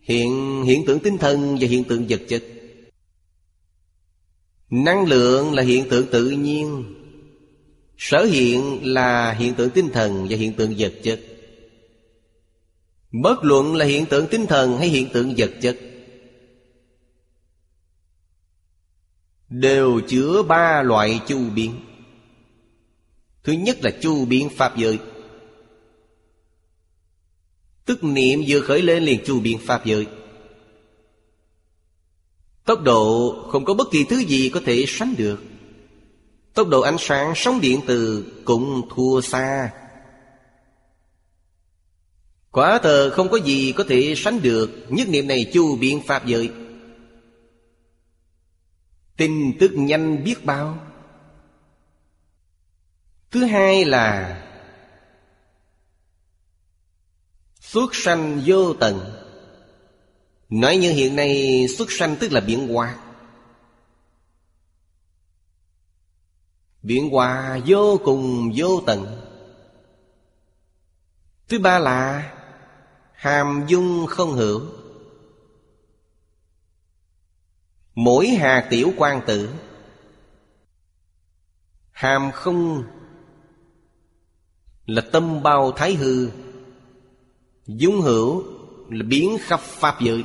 Hiện 0.00 0.62
hiện 0.64 0.84
tượng 0.86 0.98
tinh 0.98 1.18
thần 1.18 1.56
và 1.60 1.68
hiện 1.68 1.84
tượng 1.84 2.06
vật 2.08 2.20
chất. 2.28 2.44
Năng 4.72 5.04
lượng 5.06 5.54
là 5.54 5.62
hiện 5.62 5.88
tượng 5.90 6.06
tự 6.10 6.30
nhiên. 6.30 6.94
Sở 7.98 8.24
hiện 8.24 8.80
là 8.82 9.32
hiện 9.32 9.54
tượng 9.54 9.70
tinh 9.70 9.88
thần 9.92 10.26
và 10.30 10.36
hiện 10.36 10.52
tượng 10.52 10.74
vật 10.78 10.92
chất. 11.02 11.20
Bất 13.12 13.44
luận 13.44 13.74
là 13.74 13.84
hiện 13.84 14.06
tượng 14.06 14.26
tinh 14.30 14.46
thần 14.46 14.78
hay 14.78 14.88
hiện 14.88 15.08
tượng 15.12 15.34
vật 15.36 15.50
chất, 15.60 15.78
Đều 19.48 20.00
chứa 20.08 20.42
ba 20.42 20.82
loại 20.82 21.20
chu 21.26 21.50
biến. 21.54 21.74
Thứ 23.44 23.52
nhất 23.52 23.78
là 23.82 23.90
chu 24.00 24.24
biến 24.24 24.48
Pháp 24.48 24.76
giới. 24.76 24.98
Tức 27.84 28.04
niệm 28.04 28.42
vừa 28.48 28.60
khởi 28.60 28.82
lên 28.82 29.02
liền 29.02 29.24
chu 29.24 29.40
biến 29.40 29.58
Pháp 29.58 29.86
giới. 29.86 30.06
Tốc 32.64 32.82
độ 32.82 33.34
không 33.50 33.64
có 33.64 33.74
bất 33.74 33.88
kỳ 33.90 34.04
thứ 34.04 34.18
gì 34.18 34.50
có 34.54 34.60
thể 34.64 34.84
sánh 34.88 35.14
được. 35.18 35.42
Tốc 36.54 36.68
độ 36.68 36.80
ánh 36.80 36.96
sáng 36.98 37.32
sóng 37.36 37.60
điện 37.60 37.80
từ 37.86 38.26
cũng 38.44 38.88
thua 38.94 39.20
xa. 39.20 39.72
Quả 42.50 42.78
thờ 42.82 43.10
không 43.14 43.28
có 43.28 43.36
gì 43.36 43.72
có 43.72 43.84
thể 43.88 44.14
sánh 44.16 44.42
được 44.42 44.70
Nhất 44.88 45.08
niệm 45.08 45.28
này 45.28 45.50
chu 45.52 45.76
biện 45.76 46.02
pháp 46.06 46.26
giới. 46.26 46.50
Tin 49.16 49.58
tức 49.60 49.70
nhanh 49.74 50.24
biết 50.24 50.44
bao. 50.44 50.78
Thứ 53.30 53.44
hai 53.44 53.84
là 53.84 54.38
Xuất 57.60 57.94
sanh 57.94 58.42
vô 58.46 58.74
tận. 58.74 59.21
Nói 60.52 60.76
như 60.76 60.92
hiện 60.92 61.16
nay 61.16 61.66
xuất 61.68 61.88
sanh 61.90 62.16
tức 62.20 62.32
là 62.32 62.40
biến 62.40 62.68
hóa 62.68 62.98
Biến 66.82 67.10
hóa 67.10 67.60
vô 67.66 68.00
cùng, 68.04 68.52
vô 68.56 68.82
tận. 68.86 69.20
Thứ 71.48 71.58
ba 71.58 71.78
là 71.78 72.32
Hàm 73.12 73.64
dung 73.68 74.06
không 74.06 74.32
hữu. 74.32 74.60
Mỗi 77.94 78.26
hạt 78.26 78.66
tiểu 78.70 78.92
quan 78.96 79.20
tử, 79.26 79.54
Hàm 81.90 82.32
không 82.32 82.84
Là 84.86 85.02
tâm 85.12 85.42
bao 85.42 85.72
thái 85.72 85.94
hư, 85.94 86.30
Dung 87.66 88.00
hữu 88.00 88.51
là 88.92 89.04
biến 89.08 89.36
khắp 89.40 89.60
Pháp 89.60 90.00
giới. 90.00 90.24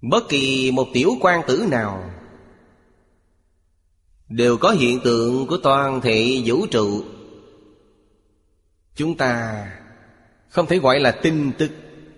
Bất 0.00 0.28
kỳ 0.28 0.70
một 0.70 0.88
tiểu 0.92 1.16
quan 1.20 1.40
tử 1.46 1.66
nào 1.70 2.10
Đều 4.28 4.56
có 4.56 4.70
hiện 4.70 5.00
tượng 5.04 5.46
của 5.46 5.56
toàn 5.56 6.00
thể 6.00 6.42
vũ 6.44 6.66
trụ. 6.66 7.04
Chúng 8.94 9.16
ta 9.16 9.66
không 10.48 10.66
thể 10.66 10.78
gọi 10.78 11.00
là 11.00 11.18
tin 11.22 11.52
tức. 11.58 11.70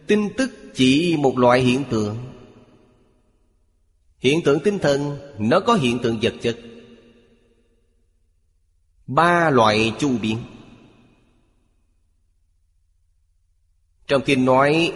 Tin 0.06 0.28
tức 0.36 0.50
chỉ 0.74 1.16
một 1.18 1.38
loại 1.38 1.60
hiện 1.60 1.84
tượng. 1.90 2.16
Hiện 4.18 4.42
tượng 4.44 4.60
tinh 4.60 4.78
thần, 4.78 5.18
Nó 5.38 5.60
có 5.60 5.74
hiện 5.74 5.98
tượng 6.02 6.18
vật 6.22 6.34
chất. 6.42 6.58
Ba 9.06 9.50
loại 9.50 9.94
chu 9.98 10.18
biến. 10.22 10.38
Trong 14.06 14.22
kinh 14.22 14.44
nói, 14.44 14.92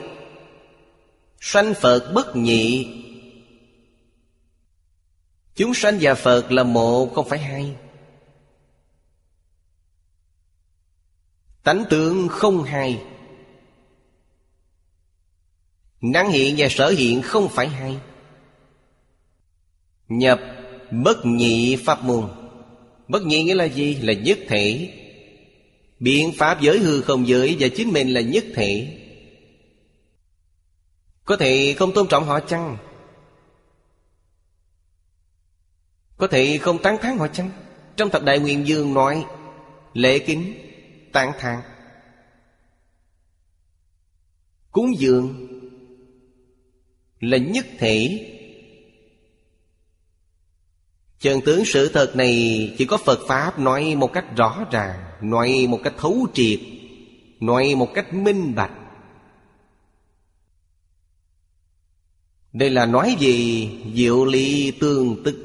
Sanh 1.40 1.74
Phật 1.74 2.12
bất 2.14 2.36
nhị. 2.36 2.88
Chúng 5.54 5.74
sanh 5.74 5.98
và 6.00 6.14
Phật 6.14 6.52
là 6.52 6.62
một, 6.62 7.14
không 7.14 7.28
phải 7.28 7.38
hai. 7.38 7.76
Tánh 11.62 11.84
tướng 11.90 12.28
không 12.28 12.62
hai. 12.62 13.02
Năng 16.00 16.30
hiện 16.30 16.54
và 16.58 16.68
sở 16.70 16.88
hiện 16.88 17.22
không 17.22 17.48
phải 17.48 17.68
hai. 17.68 17.98
Nhập 20.08 20.40
bất 20.90 21.26
nhị 21.26 21.76
pháp 21.76 22.04
môn. 22.04 22.28
Bất 23.08 23.22
nhị 23.22 23.42
nghĩa 23.42 23.54
là 23.54 23.64
gì? 23.64 23.94
Là 23.94 24.12
nhất 24.12 24.38
thể. 24.48 24.92
Biện 25.98 26.32
pháp 26.38 26.60
giới 26.60 26.78
hư 26.78 27.00
không 27.00 27.28
giới 27.28 27.56
Và 27.60 27.68
chính 27.76 27.92
mình 27.92 28.14
là 28.14 28.20
nhất 28.20 28.44
thể 28.54 28.98
Có 31.24 31.36
thể 31.36 31.74
không 31.78 31.92
tôn 31.94 32.08
trọng 32.08 32.24
họ 32.24 32.40
chăng? 32.40 32.76
Có 36.16 36.26
thể 36.26 36.58
không 36.58 36.82
tán 36.82 36.96
thán 37.02 37.18
họ 37.18 37.28
chăng? 37.28 37.50
Trong 37.96 38.10
thập 38.10 38.22
đại 38.22 38.38
nguyện 38.38 38.66
dương 38.66 38.94
nói, 38.94 39.24
Lễ 39.94 40.18
kính, 40.18 40.54
Tán 41.12 41.32
thán 41.38 41.60
Cúng 44.70 44.98
dường 44.98 45.48
Là 47.20 47.38
nhất 47.38 47.66
thể 47.78 48.26
Chân 51.18 51.40
tướng 51.44 51.64
sự 51.64 51.88
thật 51.88 52.16
này 52.16 52.74
Chỉ 52.78 52.84
có 52.84 52.96
Phật 52.96 53.18
Pháp 53.28 53.58
nói 53.58 53.94
một 53.94 54.12
cách 54.12 54.24
rõ 54.36 54.64
ràng 54.70 55.05
Nói 55.20 55.66
một 55.68 55.80
cách 55.84 55.94
thấu 55.98 56.26
triệt, 56.34 56.60
Nói 57.40 57.74
một 57.74 57.88
cách 57.94 58.14
minh 58.14 58.54
bạch. 58.54 58.72
Đây 62.52 62.70
là 62.70 62.86
nói 62.86 63.16
gì 63.18 63.70
Diệu 63.94 64.24
ly 64.24 64.72
tương 64.80 65.22
tức. 65.24 65.36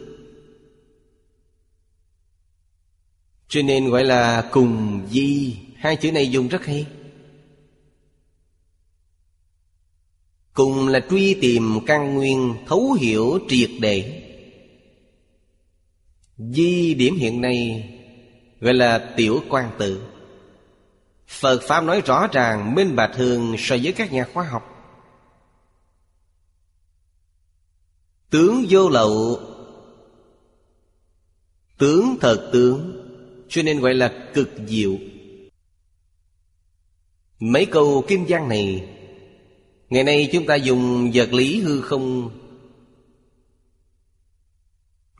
Cho 3.48 3.62
nên 3.62 3.90
gọi 3.90 4.04
là 4.04 4.50
cùng 4.52 5.02
di. 5.12 5.58
Hai 5.76 5.96
chữ 5.96 6.12
này 6.12 6.32
dùng 6.32 6.48
rất 6.48 6.66
hay. 6.66 6.88
Cùng 10.54 10.88
là 10.88 11.00
truy 11.10 11.34
tìm 11.34 11.80
căn 11.86 12.16
nguyên, 12.16 12.56
Thấu 12.68 12.94
hiểu 12.94 13.40
triệt 13.50 13.70
để. 13.80 14.28
Di 16.38 16.94
điểm 16.94 17.16
hiện 17.16 17.42
nay 17.42 17.90
Gọi 18.62 18.74
là 18.74 19.14
tiểu 19.18 19.44
quan 19.50 19.72
tự. 19.78 20.04
Phật 21.28 21.62
Pháp 21.68 21.82
nói 21.82 22.02
rõ 22.06 22.28
ràng, 22.32 22.76
Minh 22.76 22.96
bạch 22.96 23.16
hơn 23.16 23.56
so 23.58 23.76
với 23.84 23.92
các 23.92 24.12
nhà 24.12 24.26
khoa 24.34 24.44
học. 24.44 24.68
Tướng 28.30 28.66
vô 28.70 28.90
lậu. 28.90 29.40
Tướng 31.78 32.16
thật 32.22 32.50
tướng, 32.54 32.98
Cho 33.50 33.62
nên 33.62 33.80
gọi 33.80 33.94
là 33.94 34.30
cực 34.34 34.50
diệu. 34.68 34.96
Mấy 37.40 37.66
câu 37.66 38.06
kim 38.08 38.28
giang 38.28 38.50
này, 38.50 38.90
Ngày 39.90 40.04
nay 40.04 40.30
chúng 40.32 40.46
ta 40.46 40.56
dùng 40.56 41.12
vật 41.14 41.34
lý 41.34 41.62
hư 41.62 41.82
không 41.82 42.30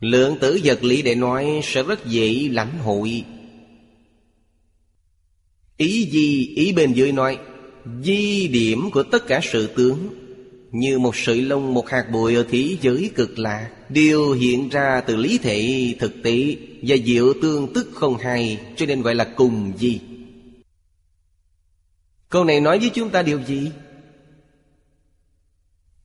Lượng 0.02 0.38
tử 0.40 0.60
vật 0.64 0.84
lý 0.84 1.02
để 1.02 1.14
nói 1.14 1.60
sẽ 1.62 1.82
rất 1.82 2.06
dễ 2.06 2.48
lãnh 2.52 2.78
hội. 2.78 3.24
Ý 5.76 6.04
gì 6.04 6.46
ý 6.56 6.72
bên 6.72 6.92
dưới 6.92 7.12
nói, 7.12 7.38
Di 8.02 8.48
điểm 8.48 8.90
của 8.90 9.02
tất 9.02 9.26
cả 9.26 9.40
sự 9.42 9.66
tướng. 9.66 10.08
Như 10.70 10.98
một 10.98 11.16
sợi 11.16 11.42
lông, 11.42 11.74
một 11.74 11.88
hạt 11.88 12.06
bụi 12.12 12.34
ở 12.34 12.46
thế 12.50 12.76
giới 12.80 13.10
cực 13.14 13.38
lạ, 13.38 13.70
Đều 13.88 14.32
hiện 14.32 14.68
ra 14.68 15.00
từ 15.00 15.16
lý 15.16 15.38
thể 15.38 15.94
thực 15.98 16.22
tế 16.22 16.56
Và 16.82 16.96
diệu 17.04 17.32
tương 17.42 17.72
tức 17.72 17.90
không 17.94 18.16
hay 18.18 18.60
Cho 18.76 18.86
nên 18.86 19.02
gọi 19.02 19.14
là 19.14 19.24
cùng 19.24 19.72
di. 19.78 20.00
Câu 22.28 22.44
này 22.44 22.60
nói 22.60 22.78
với 22.78 22.90
chúng 22.94 23.10
ta 23.10 23.22
điều 23.22 23.42
gì? 23.42 23.70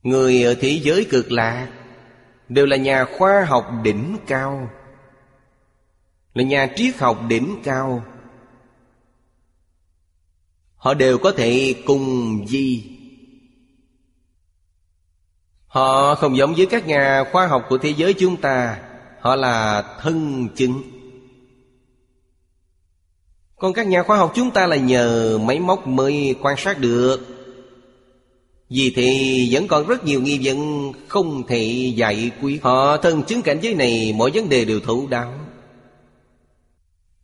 Người 0.03 0.43
ở 0.43 0.53
thế 0.53 0.79
giới 0.83 1.05
cực 1.05 1.31
lạc 1.31 1.76
Đều 2.49 2.65
là 2.65 2.77
nhà 2.77 3.05
khoa 3.17 3.45
học 3.45 3.71
đỉnh 3.83 4.17
cao, 4.27 4.69
Là 6.33 6.43
nhà 6.43 6.67
triết 6.75 6.97
học 6.97 7.19
đỉnh 7.27 7.59
cao. 7.63 8.03
Họ 10.75 10.93
đều 10.93 11.17
có 11.17 11.31
thể 11.31 11.75
cùng 11.85 12.45
di. 12.47 12.91
Họ 15.67 16.15
không 16.15 16.37
giống 16.37 16.53
với 16.53 16.65
các 16.65 16.87
nhà 16.87 17.23
khoa 17.31 17.47
học 17.47 17.65
của 17.69 17.77
thế 17.77 17.93
giới 17.97 18.13
chúng 18.13 18.37
ta, 18.37 18.81
Họ 19.19 19.35
là 19.35 19.83
thân 20.01 20.47
chứng. 20.55 20.81
Còn 23.55 23.73
các 23.73 23.87
nhà 23.87 24.03
khoa 24.03 24.17
học 24.17 24.31
chúng 24.35 24.51
ta 24.51 24.67
là 24.67 24.75
nhờ 24.75 25.37
máy 25.37 25.59
móc 25.59 25.87
mới 25.87 26.35
quan 26.41 26.55
sát 26.57 26.79
được 26.79 27.36
vì 28.69 28.93
thì 28.95 29.47
vẫn 29.51 29.67
còn 29.67 29.87
rất 29.87 30.05
nhiều 30.05 30.21
nghi 30.21 30.39
vấn 30.43 30.91
không 31.07 31.47
thể 31.47 31.93
giải 31.95 32.31
quyết. 32.41 32.63
Họ 32.63 32.97
thân 32.97 33.23
chứng 33.23 33.41
cảnh 33.41 33.59
giới 33.61 33.75
này, 33.75 34.13
mọi 34.17 34.31
vấn 34.31 34.49
đề 34.49 34.65
đều 34.65 34.79
thấu 34.79 35.07
đáo. 35.09 35.33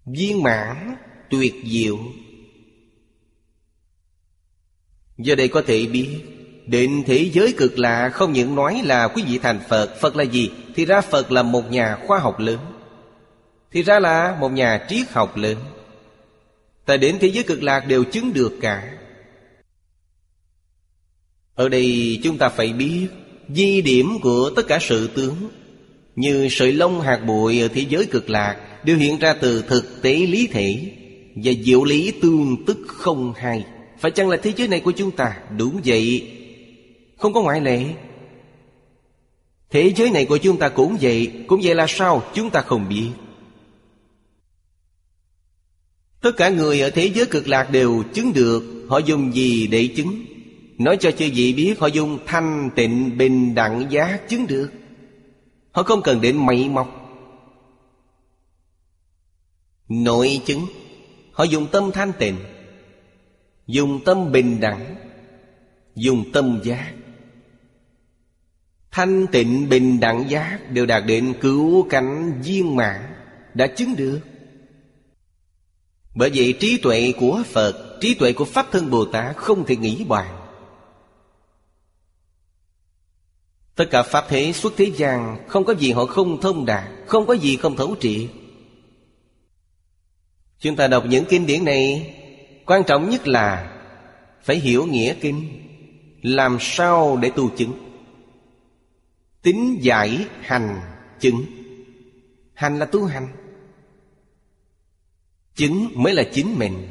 Viên 0.06 0.44
mãn, 0.44 0.96
tuyệt 1.30 1.54
diệu. 1.66 2.00
Giờ 5.18 5.36
đây 5.36 5.48
có 5.48 5.62
thể 5.68 5.86
biết 5.86 6.08
Định 6.66 7.04
thế 7.06 7.30
giới 7.34 7.54
cực 7.58 7.80
lạ, 7.80 8.10
không 8.10 8.34
những 8.34 8.56
nói 8.56 8.82
là 8.86 9.08
quý 9.08 9.24
vị 9.28 9.38
thành 9.38 9.60
Phật. 9.70 10.02
Phật 10.02 10.16
là 10.16 10.24
gì? 10.24 10.52
Thì 10.76 10.86
ra 10.86 11.02
Phật 11.02 11.32
là 11.32 11.44
một 11.44 11.72
nhà 11.72 11.98
khoa 12.08 12.20
học 12.20 12.40
lớn. 12.40 12.60
Thì 13.72 13.84
ra 13.84 14.00
là 14.00 14.38
một 14.40 14.50
nhà 14.50 14.86
triết 14.90 15.10
học 15.12 15.38
lớn. 15.38 15.58
Tại 16.86 16.98
đến 16.98 17.18
thế 17.22 17.28
giới 17.28 17.44
cực 17.44 17.64
lạc 17.64 17.88
đều 17.88 18.04
chứng 18.04 18.34
được 18.34 18.52
cả 18.62 18.92
ở 21.56 21.70
đây 21.70 22.20
chúng 22.24 22.38
ta 22.38 22.50
phải 22.50 22.74
biết 22.74 23.08
Di 23.50 23.82
điểm 23.82 24.20
của 24.22 24.50
tất 24.56 24.68
cả 24.68 24.80
sự 24.82 25.08
tướng. 25.08 25.36
Như 26.16 26.48
sợi 26.52 26.74
lông 26.74 27.02
hạt 27.02 27.18
bụi 27.28 27.62
ở 27.62 27.68
thế 27.68 27.86
giới 27.90 28.06
cực 28.06 28.30
lạc 28.30 28.58
Đều 28.84 28.98
hiện 28.98 29.20
ra 29.20 29.34
từ 29.34 29.62
thực 29.68 30.02
tế 30.02 30.14
lý 30.14 30.48
thể 30.48 30.92
Và 31.36 31.52
diệu 31.64 31.84
lý 31.84 32.12
tương 32.22 32.66
tức 32.66 32.78
không 32.88 33.34
hai. 33.38 33.66
Phải 34.00 34.12
chăng 34.12 34.30
là 34.30 34.38
thế 34.38 34.54
giới 34.58 34.68
này 34.68 34.80
của 34.80 34.92
chúng 34.92 35.12
ta? 35.12 35.38
Đúng 35.58 35.82
vậy. 35.86 36.32
Không 37.18 37.34
có 37.34 37.42
ngoại 37.42 37.62
lệ. 37.62 37.86
Thế 39.70 39.94
giới 39.96 40.10
này 40.10 40.26
của 40.26 40.38
chúng 40.38 40.58
ta 40.58 40.70
cũng 40.70 40.98
vậy. 41.02 41.32
Cũng 41.48 41.60
vậy 41.64 41.76
là 41.76 41.86
sao? 41.90 42.24
Chúng 42.34 42.50
ta 42.50 42.62
không 42.62 42.90
biết. 42.90 43.10
Tất 46.22 46.32
cả 46.38 46.50
người 46.50 46.82
ở 46.82 46.90
thế 46.90 47.12
giới 47.16 47.26
cực 47.26 47.48
lạc 47.48 47.72
đều 47.72 48.04
chứng 48.14 48.34
được. 48.34 48.64
Họ 48.90 48.98
dùng 48.98 49.36
gì 49.36 49.68
để 49.68 49.88
chứng? 49.88 50.26
Nói 50.78 50.98
cho 51.00 51.12
chư 51.12 51.30
vị 51.36 51.54
biết 51.54 51.80
họ 51.80 51.88
dùng 51.88 52.20
thanh 52.26 52.70
tịnh 52.76 53.18
bình 53.18 53.56
đẳng 53.56 53.86
giá 53.90 54.20
chứng 54.28 54.48
được. 54.48 54.72
Họ 55.72 55.84
không 55.84 56.02
cần 56.02 56.22
đến 56.22 56.46
mây 56.46 56.70
mọc 56.70 57.04
Nội 59.90 60.42
chứng, 60.46 60.66
Họ 61.32 61.44
dùng 61.44 61.68
tâm 61.72 61.92
thanh 61.94 62.12
tịnh, 62.20 62.38
Dùng 63.68 64.00
tâm 64.06 64.32
bình 64.32 64.60
đẳng, 64.60 64.96
Dùng 65.96 66.32
tâm 66.32 66.60
giác 66.64 66.94
Thanh 68.92 69.28
tịnh 69.28 69.70
bình 69.70 70.00
đẳng 70.00 70.30
giác 70.30 70.60
Đều 70.70 70.86
đạt 70.86 71.04
đến 71.06 71.34
cứu 71.42 71.88
cánh 71.90 72.42
viên 72.44 72.76
mãn, 72.76 73.02
Đã 73.54 73.68
chứng 73.68 73.96
được. 73.96 74.20
Bởi 76.16 76.32
vậy 76.36 76.58
trí 76.60 76.78
tuệ 76.78 77.14
của 77.20 77.44
Phật, 77.46 77.98
Trí 78.02 78.14
tuệ 78.14 78.34
của 78.34 78.46
Pháp 78.46 78.68
Thân 78.72 78.90
Bồ 78.90 79.06
Tát 79.06 79.38
Không 79.38 79.66
thể 79.66 79.76
nghĩ 79.76 80.04
bàn. 80.04 80.43
Tất 83.76 83.86
cả 83.92 84.04
Pháp 84.04 84.26
thế 84.30 84.54
xuất 84.54 84.74
thế 84.78 84.92
gian, 84.96 85.38
Không 85.48 85.66
có 85.66 85.74
gì 85.74 85.92
họ 85.92 86.06
không 86.06 86.42
thông 86.42 86.66
đạt 86.66 86.84
Không 87.08 87.26
có 87.26 87.34
gì 87.34 87.58
không 87.58 87.76
thấu 87.76 87.96
trị. 88.00 88.30
Chúng 90.60 90.76
ta 90.76 90.88
đọc 90.88 91.04
những 91.10 91.26
kinh 91.30 91.46
điển 91.46 91.66
này, 91.66 92.14
Quan 92.66 92.84
trọng 92.84 93.10
nhất 93.10 93.28
là 93.28 93.80
Phải 94.44 94.56
hiểu 94.56 94.86
nghĩa 94.86 95.14
kinh, 95.22 95.62
Làm 96.22 96.58
sao 96.60 97.18
để 97.18 97.32
tu 97.36 97.50
chứng. 97.50 97.74
Tính 99.42 99.78
giải 99.82 100.26
hành 100.42 100.80
chứng. 101.20 101.46
Hành 102.54 102.80
là 102.80 102.86
tu 102.86 103.06
hành. 103.06 103.28
Chứng 105.56 105.90
mới 105.94 106.14
là 106.14 106.24
chính 106.24 106.60
mình. 106.60 106.88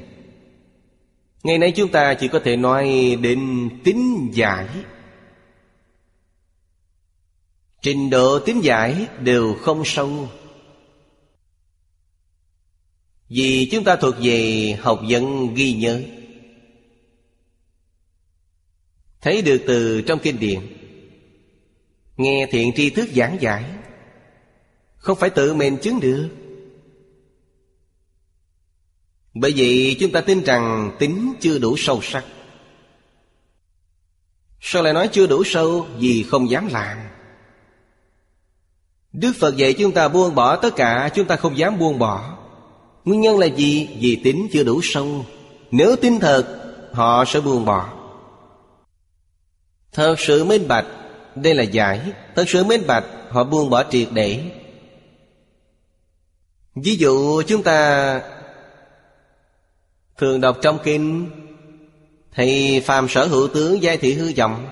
Ngày 1.42 1.59
nay 1.59 1.72
chúng 1.76 1.88
ta 1.88 2.14
chỉ 2.14 2.28
có 2.28 2.40
thể 2.44 2.56
nói 2.56 3.16
đến 3.20 3.68
tính 3.84 4.30
giải 4.32 4.68
Trình 7.82 8.10
độ 8.10 8.38
tiến 8.38 8.64
giải 8.64 9.06
đều 9.20 9.54
không 9.54 9.82
sâu. 9.84 10.28
Vì 13.28 13.68
chúng 13.72 13.84
ta 13.84 13.96
thuộc 13.96 14.14
về 14.22 14.72
học 14.80 15.00
vấn 15.09 15.54
ghi 15.54 15.74
nhớ. 15.74 16.02
Thấy 19.20 19.42
được 19.42 19.62
từ 19.66 20.02
trong 20.02 20.18
kinh 20.22 20.38
điển, 20.38 20.60
Nghe 22.16 22.48
thiện 22.50 22.72
tri 22.76 22.90
thức 22.90 23.09
giảng 23.14 23.36
giải, 23.40 23.64
Không 24.96 25.18
phải 25.18 25.30
tự 25.30 25.54
mình 25.54 25.76
chứng 25.82 26.00
được. 26.00 26.28
Bởi 29.34 29.52
vậy 29.56 29.96
chúng 30.00 30.12
ta 30.12 30.20
tin 30.20 30.42
rằng 30.42 30.96
tính 30.98 31.32
chưa 31.40 31.59
đủ 31.59 31.76
sâu 31.78 32.00
sắc. 32.02 32.24
Sao 34.60 34.82
lại 34.82 34.92
nói 34.92 35.09
chưa 35.12 35.26
đủ 35.26 35.44
sâu 35.44 35.86
Vì 35.98 36.22
không 36.22 36.50
dám 36.50 36.66
làm? 36.66 36.98
Đức 39.12 39.32
Phật 39.40 39.56
dạy 39.56 39.72
chúng 39.72 39.93
ta 39.93 40.09
buông 40.09 40.34
bỏ 40.34 40.56
tất 40.56 40.76
cả, 40.76 41.10
Chúng 41.14 41.26
ta 41.26 41.36
không 41.36 41.59
dám 41.59 41.78
buông 41.78 41.98
bỏ. 41.98 42.39
Nguyên 43.05 43.20
nhân 43.20 43.39
là 43.39 43.47
gì? 43.47 43.89
Vì 44.01 44.20
tính 44.24 44.48
chưa 44.52 44.62
đủ 44.62 44.80
sâu. 44.82 45.24
Nếu 45.70 45.97
tin 45.97 46.20
thật, 46.20 46.59
Họ 46.93 47.24
sẽ 47.24 47.40
buông 47.40 47.64
bỏ. 47.64 47.93
Thật 49.93 50.14
sự 50.18 50.44
minh 50.44 50.68
bạch, 50.68 50.86
Đây 51.34 51.55
là 51.55 51.62
giải. 51.62 52.01
Thật 52.36 52.44
sự 52.48 52.64
minh 52.64 52.82
bạch, 52.86 53.05
Họ 53.30 53.44
buông 53.44 53.70
bỏ 53.70 53.84
triệt 53.90 54.09
để. 54.12 54.40
Ví 56.74 56.97
dụ, 56.97 57.43
chúng 57.43 57.62
ta 57.62 58.20
Thường 60.18 60.40
đọc 60.40 60.59
trong 60.62 60.78
kinh 60.84 61.30
Thì 62.34 62.80
phàm 62.80 63.09
sở 63.09 63.26
hữu 63.26 63.48
tướng 63.48 63.82
giai 63.82 63.97
thị 63.97 64.14
hư 64.14 64.32
vọng. 64.36 64.68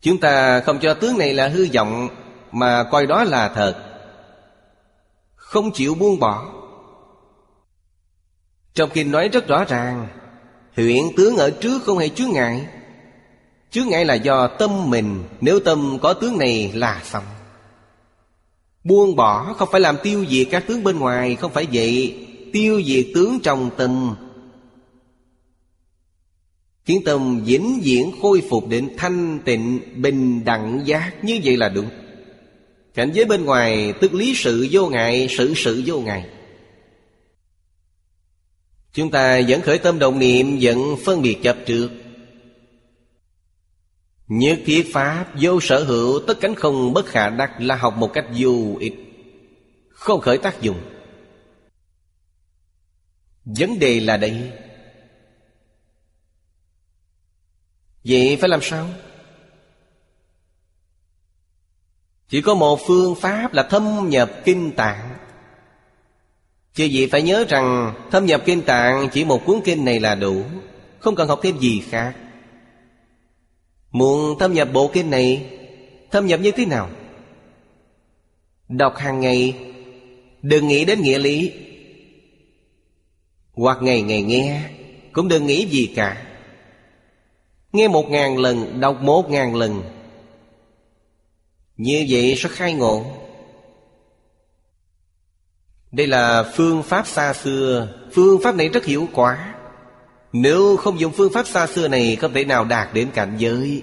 Chúng 0.00 0.20
ta 0.20 0.60
không 0.60 0.78
cho 0.80 0.94
tướng 0.94 1.18
này 1.18 1.34
là 1.34 1.48
hư 1.48 1.66
vọng 1.74 2.08
mà 2.52 2.84
coi 2.90 3.06
đó 3.06 3.24
là 3.24 3.48
thật. 3.48 3.74
Không 5.34 5.72
chịu 5.72 5.94
buông 5.94 6.18
bỏ. 6.18 6.52
Trong 8.74 8.90
kinh 8.90 9.10
nói 9.10 9.28
rất 9.28 9.48
rõ 9.48 9.64
ràng, 9.64 10.08
Huyện 10.76 11.02
tướng 11.16 11.36
ở 11.36 11.50
trước 11.50 11.82
không 11.82 11.98
hề 11.98 12.08
chướng 12.08 12.30
ngại. 12.32 12.66
Chướng 13.70 13.88
ngại 13.88 14.04
là 14.04 14.14
do 14.14 14.46
tâm 14.46 14.90
mình, 14.90 15.24
Nếu 15.40 15.60
tâm 15.60 15.98
có 16.02 16.12
tướng 16.12 16.38
này 16.38 16.72
là 16.74 17.02
xong. 17.04 17.24
Buông 18.84 19.16
bỏ 19.16 19.54
không 19.58 19.68
phải 19.72 19.80
làm 19.80 19.96
tiêu 20.02 20.24
diệt 20.30 20.48
các 20.50 20.64
tướng 20.66 20.84
bên 20.84 20.98
ngoài, 20.98 21.36
Không 21.36 21.52
phải 21.52 21.66
vậy, 21.72 22.26
Tiêu 22.52 22.82
diệt 22.82 23.06
tướng 23.14 23.40
trong 23.40 23.70
tâm. 23.76 24.16
Khiến 26.84 27.02
tâm 27.04 27.40
vĩnh 27.44 27.80
viễn 27.82 28.12
khôi 28.22 28.42
phục 28.50 28.68
đến 28.68 28.94
thanh 28.96 29.38
tịnh, 29.44 29.80
Bình 30.02 30.44
đẳng 30.44 30.82
giác, 30.84 31.12
Như 31.22 31.40
vậy 31.44 31.56
là 31.56 31.68
đúng. 31.68 31.88
Cảnh 32.94 33.10
giới 33.14 33.24
bên 33.24 33.44
ngoài, 33.44 33.94
tức 34.00 34.14
lý 34.14 34.34
sự 34.34 34.68
vô 34.70 34.88
ngại, 34.88 35.26
Sự 35.30 35.54
sự 35.56 35.82
vô 35.86 36.00
ngại. 36.00 36.28
Chúng 38.92 39.10
ta 39.10 39.40
vẫn 39.48 39.60
khởi 39.62 39.78
tâm 39.78 39.98
động 39.98 40.18
niệm, 40.18 40.58
Vẫn 40.60 40.96
phân 41.04 41.22
biệt 41.22 41.38
chấp 41.42 41.56
trước. 41.66 41.90
Nhất 44.28 44.58
thiết 44.64 44.90
Pháp 44.92 45.32
vô 45.40 45.60
sở 45.60 45.84
hữu, 45.84 46.20
Tất 46.26 46.40
cánh 46.40 46.54
không 46.54 46.92
bất 46.92 47.06
khả 47.06 47.30
đắc 47.30 47.50
Là 47.60 47.76
học 47.76 47.96
một 47.96 48.10
cách 48.12 48.26
vô 48.38 48.76
ích, 48.80 48.94
Không 49.90 50.20
khởi 50.20 50.38
tác 50.38 50.62
dụng. 50.62 50.80
Vấn 53.44 53.78
đề 53.78 54.00
là 54.00 54.16
đây. 54.16 54.50
Vậy 58.04 58.36
phải 58.40 58.48
làm 58.48 58.60
sao? 58.62 58.88
Chỉ 62.32 62.40
có 62.40 62.54
một 62.54 62.80
phương 62.86 63.14
pháp 63.14 63.54
là 63.54 63.62
thâm 63.62 64.08
nhập 64.08 64.30
kinh 64.44 64.70
tạng. 64.70 65.08
Chứ 66.74 66.84
gì 66.84 67.06
phải 67.06 67.22
nhớ 67.22 67.44
rằng 67.48 67.94
Thâm 68.10 68.26
nhập 68.26 68.42
kinh 68.44 68.62
tạng 68.62 69.08
chỉ 69.12 69.24
một 69.24 69.44
cuốn 69.46 69.60
kinh 69.64 69.84
này 69.84 70.00
là 70.00 70.14
đủ, 70.14 70.42
Không 70.98 71.14
cần 71.14 71.28
học 71.28 71.40
thêm 71.42 71.58
gì 71.58 71.82
khác. 71.90 72.12
Muốn 73.90 74.38
thâm 74.38 74.52
nhập 74.52 74.68
bộ 74.72 74.90
kinh 74.92 75.10
này, 75.10 75.50
Thâm 76.10 76.26
nhập 76.26 76.40
như 76.40 76.50
thế 76.50 76.66
nào? 76.66 76.90
Đọc 78.68 78.96
hàng 78.96 79.20
ngày, 79.20 79.54
Đừng 80.42 80.68
nghĩ 80.68 80.84
đến 80.84 81.02
nghĩa 81.02 81.18
lý. 81.18 81.52
Hoặc 83.52 83.78
ngày 83.82 84.02
ngày 84.02 84.22
nghe, 84.22 84.62
Cũng 85.12 85.28
đừng 85.28 85.46
nghĩ 85.46 85.66
gì 85.66 85.92
cả. 85.96 86.22
Nghe 87.72 87.88
một 87.88 88.10
ngàn 88.10 88.38
lần, 88.38 88.80
Đọc 88.80 89.02
một 89.02 89.30
ngàn 89.30 89.54
lần 89.54 89.82
như 91.82 92.06
vậy 92.08 92.34
sẽ 92.36 92.48
khai 92.48 92.74
ngộ. 92.74 93.04
Đây 95.92 96.06
là 96.06 96.52
phương 96.56 96.82
pháp 96.82 97.06
xa 97.06 97.34
xưa. 97.34 97.94
Phương 98.12 98.40
pháp 98.42 98.54
này 98.56 98.68
rất 98.68 98.84
hiệu 98.84 99.08
quả. 99.12 99.54
Nếu 100.32 100.76
không 100.76 101.00
dùng 101.00 101.12
phương 101.12 101.32
pháp 101.32 101.46
xa 101.46 101.66
xưa 101.66 101.88
này 101.88 102.16
Không 102.16 102.32
thể 102.32 102.44
nào 102.44 102.64
đạt 102.64 102.94
đến 102.94 103.08
cảnh 103.14 103.36
giới? 103.38 103.82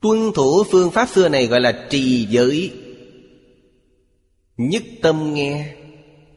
Tuân 0.00 0.32
thủ 0.34 0.64
phương 0.70 0.90
pháp 0.90 1.08
xưa 1.08 1.28
này 1.28 1.46
gọi 1.46 1.60
là 1.60 1.86
trì 1.90 2.26
giới. 2.30 2.72
Nhất 4.56 4.82
tâm 5.02 5.34
nghe, 5.34 5.74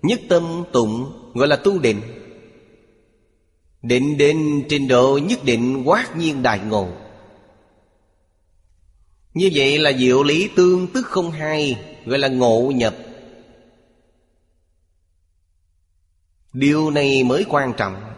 Nhất 0.01 0.19
tâm 0.29 0.63
tụng 0.73 1.11
gọi 1.34 1.47
là 1.47 1.55
tu 1.55 1.79
định. 1.79 2.01
Định 3.81 4.17
đến 4.17 4.63
trình 4.69 4.88
độ 4.88 5.19
nhất 5.23 5.39
định, 5.43 5.84
quát 5.85 6.17
nhiên 6.17 6.43
đại 6.43 6.59
ngộ. 6.59 6.88
Như 9.38 9.49
vậy 9.53 9.80
là 9.80 9.93
diệu 9.93 10.23
lý 10.23 10.49
tương 10.55 10.88
tức 10.93 11.05
không 11.05 11.31
hai, 11.31 11.85
Gọi 12.05 12.19
là 12.19 12.27
ngộ 12.27 12.72
nhập 12.76 12.95
Điều 16.53 16.91
này 16.91 17.23
mới 17.23 17.45
quan 17.49 17.73
trọng 17.77 18.14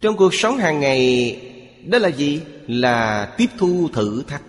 Trong 0.00 0.16
cuộc 0.16 0.34
sống 0.34 0.56
hàng 0.56 0.80
ngày, 0.80 1.40
Đó 1.86 1.98
là 1.98 2.08
gì? 2.08 2.42
Là 2.66 3.34
tiếp 3.38 3.46
thu 3.58 3.88
thử 3.92 4.22
thách 4.26 4.42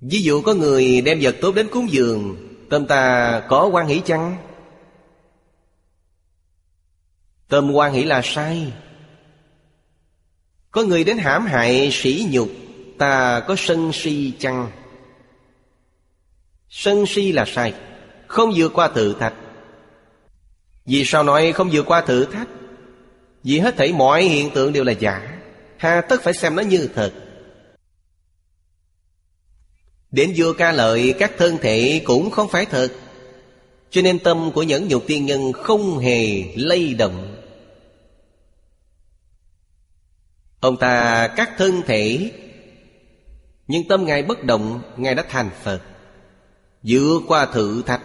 Ví 0.00 0.22
dụ 0.22 0.42
có 0.42 0.54
người 0.54 1.00
đem 1.00 1.18
vật 1.22 1.36
tốt 1.40 1.54
đến 1.54 1.68
cúng 1.72 1.86
dường 1.90 2.48
Tâm 2.70 2.86
ta 2.86 3.42
có 3.48 3.66
quan 3.66 3.86
hỷ 3.86 4.00
chăng? 4.04 4.36
Tâm 7.48 7.72
quan 7.72 7.92
hỷ 7.92 8.04
là 8.04 8.20
sai 8.24 8.72
có 10.72 10.82
người 10.82 11.04
đến 11.04 11.18
hãm 11.18 11.46
hại 11.46 11.88
sỉ 11.92 12.26
nhục, 12.30 12.48
Ta 12.98 13.40
có 13.40 13.54
sân 13.58 13.90
si 13.92 14.32
chăng? 14.38 14.70
Sân 16.68 17.06
si 17.06 17.32
là 17.32 17.44
sai, 17.44 17.74
Không 18.26 18.52
vượt 18.56 18.72
qua 18.74 18.88
thử 18.88 19.14
thách 19.20 19.34
Vì 20.86 21.04
sao 21.04 21.22
nói 21.22 21.52
không 21.52 21.70
vượt 21.72 21.86
qua 21.86 22.00
thử 22.00 22.24
thách? 22.24 22.48
Vì 23.44 23.58
hết 23.58 23.76
thảy 23.76 23.92
mọi 23.92 24.22
hiện 24.22 24.50
tượng 24.50 24.72
đều 24.72 24.84
là 24.84 24.92
giả, 24.92 25.38
Hà 25.76 26.00
tất 26.00 26.22
phải 26.22 26.34
xem 26.34 26.56
nó 26.56 26.62
như 26.62 26.88
thật 26.94 27.12
Đến 30.10 30.32
vua 30.36 30.52
ca 30.52 30.72
lợi, 30.72 31.14
các 31.18 31.32
thân 31.38 31.58
thể 31.62 32.02
cũng 32.04 32.30
không 32.30 32.48
phải 32.48 32.66
thật 32.66 32.88
Cho 33.90 34.02
nên 34.02 34.18
tâm 34.18 34.50
của 34.54 34.62
nhẫn 34.62 34.88
nhục 34.88 35.06
tiên 35.06 35.26
nhân 35.26 35.52
không 35.52 35.98
hề 35.98 36.44
lay 36.56 36.94
động 36.94 37.31
Ông 40.62 40.76
ta 40.76 41.28
các 41.36 41.50
thân 41.58 41.82
thể. 41.86 42.30
Nhưng 43.68 43.88
tâm 43.88 44.04
Ngài 44.04 44.22
bất 44.22 44.44
động, 44.44 44.82
Ngài 44.96 45.14
đã 45.14 45.24
thành 45.28 45.50
Phật. 45.62 45.82
Dựa 46.82 47.20
qua 47.26 47.46
thử 47.46 47.82
thách. 47.82 48.00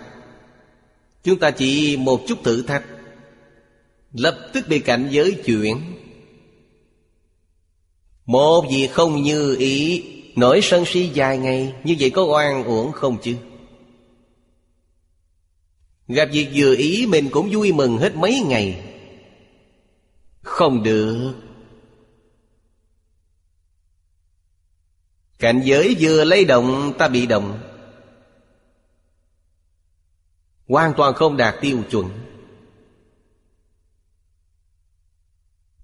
Chúng 1.23 1.39
ta 1.39 1.51
chỉ 1.51 1.97
một 1.97 2.21
chút 2.27 2.43
thử 2.43 2.61
thách. 2.61 2.83
Lập 4.13 4.49
tức 4.53 4.67
bị 4.67 4.79
cảnh 4.79 5.07
giới 5.11 5.31
chuyển. 5.45 5.77
Một 8.25 8.65
gì 8.71 8.87
không 8.87 9.21
như 9.21 9.55
ý, 9.55 10.03
Nổi 10.35 10.59
sân 10.63 10.85
si 10.85 11.09
dài 11.13 11.37
ngày, 11.37 11.73
Như 11.83 11.95
vậy 11.99 12.09
có 12.09 12.23
oan 12.23 12.63
uổng 12.63 12.91
không 12.91 13.17
chứ? 13.21 13.35
Gặp 16.07 16.29
việc 16.31 16.47
vừa 16.55 16.75
ý, 16.75 17.05
mình 17.05 17.29
cũng 17.31 17.49
vui 17.51 17.71
mừng 17.71 17.97
hết 17.97 18.15
mấy 18.15 18.41
ngày. 18.47 18.83
Không 20.41 20.83
được. 20.83 21.33
Cảnh 25.39 25.61
giới 25.63 25.95
vừa 25.99 26.23
lấy 26.23 26.45
động 26.45 26.93
ta 26.97 27.07
bị 27.07 27.25
động 27.25 27.59
Hoàn 30.67 30.93
toàn 30.97 31.13
không 31.13 31.37
đạt 31.37 31.55
tiêu 31.61 31.83
chuẩn. 31.91 32.09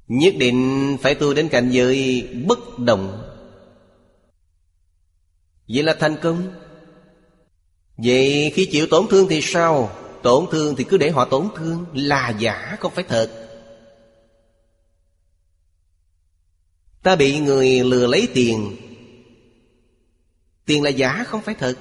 Nhất 0.08 0.34
định 0.38 0.98
phải 1.02 1.16
tu 1.16 1.34
đến 1.34 1.50
cảnh 1.50 1.70
giới 1.70 2.30
bất 2.48 2.80
động 2.80 3.30
Vậy 5.68 5.84
là 5.84 5.96
thành 6.00 6.18
công. 6.22 6.54
Vậy 7.98 8.52
khi 8.56 8.66
chịu 8.66 8.88
tổn 8.88 9.08
thương 9.10 9.28
thì 9.30 9.42
sao? 9.42 9.92
Tổn 10.24 10.46
thương 10.52 10.76
thì 10.76 10.84
cứ 10.84 10.98
để 10.98 11.10
họ 11.10 11.26
tổn 11.26 11.48
thương, 11.56 11.86
Là 11.94 12.30
giả, 12.40 12.78
không 12.80 12.92
phải 12.96 13.04
thật. 13.04 13.50
Ta 17.04 17.16
bị 17.16 17.40
người 17.40 17.84
lừa 17.84 18.08
lấy 18.08 18.28
tiền 18.34 18.78
Tiền 20.66 20.84
là 20.84 20.90
giả, 20.90 21.24
không 21.28 21.42
phải 21.42 21.56
thật. 21.56 21.76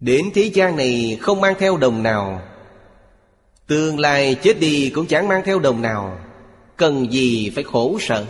Đến 0.00 0.30
thế 0.34 0.42
gian 0.42 0.76
này 0.76 1.18
không 1.20 1.40
mang 1.40 1.54
theo 1.58 1.76
đồng 1.76 2.02
nào. 2.02 2.42
Tương 3.66 3.98
lai 3.98 4.34
chết 4.34 4.60
đi 4.60 4.90
cũng 4.94 5.06
chẳng 5.06 5.28
mang 5.28 5.42
theo 5.44 5.58
đồng 5.58 5.82
nào. 5.82 6.18
Cần 6.76 7.12
gì 7.12 7.50
phải 7.54 7.64
khổ 7.64 7.98
sở? 8.00 8.26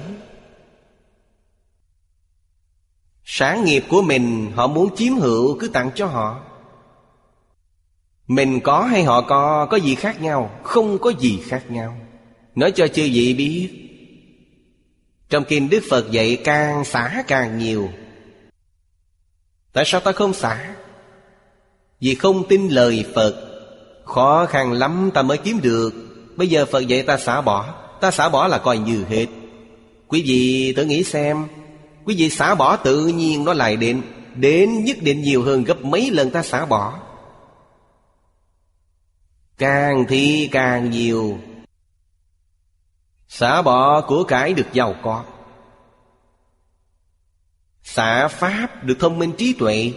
Sản 3.24 3.64
nghiệp 3.64 3.84
của 3.88 4.02
mình, 4.02 4.52
họ 4.54 4.66
muốn 4.66 4.96
chiếm 4.96 5.14
hữu 5.14 5.58
cứ 5.58 5.68
tặng 5.68 5.90
cho 5.94 6.06
họ. 6.06 6.40
Mình 8.26 8.60
có 8.60 8.82
hay 8.82 9.04
họ 9.04 9.20
có 9.20 9.66
có 9.70 9.76
gì 9.76 9.94
khác 9.94 10.22
nhau, 10.22 10.60
Không 10.62 10.98
có 10.98 11.12
gì 11.18 11.40
khác 11.44 11.70
nhau. 11.70 11.96
Nói 12.54 12.72
cho 12.72 12.88
chư 12.88 13.02
vị 13.02 13.34
biết. 13.34 13.70
Trong 15.28 15.44
kinh 15.44 15.70
Đức 15.70 15.82
Phật 15.90 16.10
dạy, 16.10 16.38
càng 16.44 16.84
xả 16.84 17.24
càng 17.26 17.58
nhiều. 17.58 17.88
Tại 19.72 19.84
sao 19.86 20.00
ta 20.00 20.12
không 20.12 20.34
xả? 20.34 20.74
Vì 22.00 22.14
không 22.14 22.48
tin 22.48 22.68
lời 22.68 23.04
Phật. 23.14 23.34
Khó 24.04 24.46
khăn 24.46 24.72
lắm 24.72 25.10
ta 25.14 25.22
mới 25.22 25.38
kiếm 25.38 25.60
được. 25.62 25.90
Bây 26.36 26.48
giờ 26.48 26.66
Phật 26.66 26.80
dạy 26.80 27.02
ta 27.02 27.18
xả 27.18 27.40
bỏ. 27.40 27.74
Ta 28.00 28.10
xả 28.10 28.28
bỏ 28.28 28.48
là 28.48 28.58
coi 28.58 28.78
như 28.78 29.04
hết. 29.04 29.26
Quý 30.08 30.22
vị 30.26 30.72
tự 30.76 30.84
nghĩ 30.84 31.04
xem. 31.04 31.46
Quý 32.04 32.14
vị 32.18 32.30
xả 32.30 32.54
bỏ 32.54 32.76
tự 32.76 33.06
nhiên 33.06 33.44
nó 33.44 33.52
lại 33.52 33.76
đến. 33.76 34.02
Đến 34.34 34.84
nhất 34.84 34.96
định 35.00 35.22
nhiều 35.22 35.42
hơn 35.42 35.64
gấp 35.64 35.84
mấy 35.84 36.10
lần 36.10 36.30
ta 36.30 36.42
xả 36.42 36.66
bỏ. 36.66 36.98
Càng 39.58 40.04
thì 40.08 40.48
càng 40.52 40.90
nhiều. 40.90 41.38
Xả 43.28 43.62
bỏ 43.62 44.00
của 44.00 44.24
cải 44.24 44.52
được 44.52 44.72
giàu 44.72 44.94
có. 45.02 45.24
Xả 47.82 48.28
pháp 48.28 48.84
được 48.84 48.96
thông 49.00 49.18
minh 49.18 49.32
trí 49.38 49.52
tuệ 49.52 49.92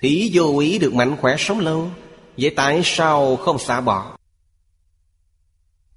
Thí 0.00 0.30
vô 0.32 0.58
ý 0.58 0.78
được 0.78 0.94
mạnh 0.94 1.16
khỏe 1.16 1.36
sống 1.38 1.60
lâu. 1.60 1.90
Vậy 2.38 2.50
tại 2.56 2.80
sao 2.84 3.36
không 3.36 3.58
xả 3.58 3.80
bỏ? 3.80 4.16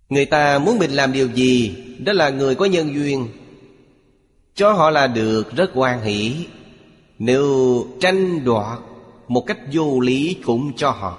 Người 0.10 0.26
ta 0.26 0.60
muốn 0.60 0.80
mình 0.80 0.92
làm 0.92 1.14
điều 1.14 1.28
gì, 1.32 1.76
Đó 2.00 2.14
là 2.14 2.30
người 2.30 2.56
có 2.56 2.66
nhân 2.66 2.94
duyên. 2.94 3.28
Cho 4.56 4.72
họ 4.72 4.90
là 4.90 5.08
được 5.08 5.56
rất 5.56 5.72
quan 5.76 6.02
hỷ. 6.02 6.46
Nếu 7.20 7.86
tranh 8.00 8.46
đoạt 8.46 8.80
Một 9.28 9.44
cách 9.48 9.58
vô 9.72 10.00
lý 10.00 10.38
cũng 10.46 10.76
cho 10.76 10.92
họ. 10.92 11.18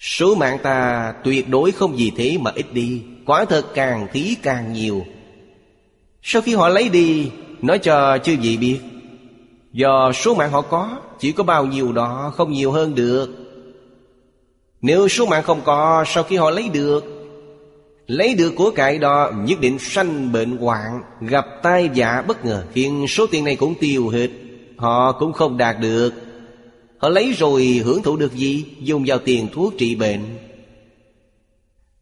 Số 0.00 0.34
mạng 0.34 0.58
ta 0.62 1.12
tuyệt 1.24 1.48
đối 1.48 1.72
không 1.72 1.92
vì 1.96 2.12
thế 2.16 2.38
mà 2.40 2.50
ít 2.54 2.72
đi. 2.72 3.02
Quả 3.26 3.44
thật 3.44 3.66
càng 3.74 4.06
thí 4.12 4.36
càng 4.42 4.72
nhiều. 4.72 5.04
Sau 6.26 6.42
khi 6.42 6.54
họ 6.54 6.68
lấy 6.68 6.88
đi, 6.88 7.30
Nói 7.62 7.78
cho 7.78 8.18
chư 8.18 8.36
vị 8.42 8.56
biết, 8.56 8.78
Do 9.72 10.12
số 10.12 10.34
mạng 10.34 10.50
họ 10.50 10.60
có, 10.60 10.98
Chỉ 11.18 11.32
có 11.32 11.44
bao 11.44 11.66
nhiêu 11.66 11.92
đó 11.92 12.32
không 12.36 12.52
nhiều 12.52 12.72
hơn 12.72 12.94
được. 12.94 13.28
Nếu 14.82 15.08
số 15.08 15.26
mạng 15.26 15.42
không 15.42 15.60
có, 15.64 16.04
Sau 16.06 16.22
khi 16.22 16.36
họ 16.36 16.50
lấy 16.50 16.68
được 16.68 17.04
Lấy 18.06 18.34
được 18.34 18.52
của 18.56 18.70
cải 18.70 18.98
đó, 18.98 19.32
Nhất 19.36 19.60
định 19.60 19.78
sanh 19.78 20.32
bệnh 20.32 20.56
hoạn, 20.56 21.02
Gặp 21.20 21.46
tai 21.62 21.90
vạ 21.94 22.24
bất 22.26 22.44
ngờ, 22.44 22.64
Khiến 22.72 23.06
số 23.08 23.26
tiền 23.26 23.44
này 23.44 23.56
cũng 23.56 23.74
tiêu 23.80 24.08
hết, 24.08 24.28
Họ 24.76 25.12
cũng 25.12 25.32
không 25.32 25.58
đạt 25.58 25.76
được. 25.80 26.12
Họ 26.98 27.08
lấy 27.08 27.32
rồi 27.32 27.82
hưởng 27.84 28.02
thụ 28.02 28.16
được 28.16 28.32
gì? 28.32 28.64
Dùng 28.80 29.04
vào 29.06 29.18
tiền 29.18 29.48
thuốc 29.52 29.74
trị 29.78 29.94
bệnh. 29.94 30.20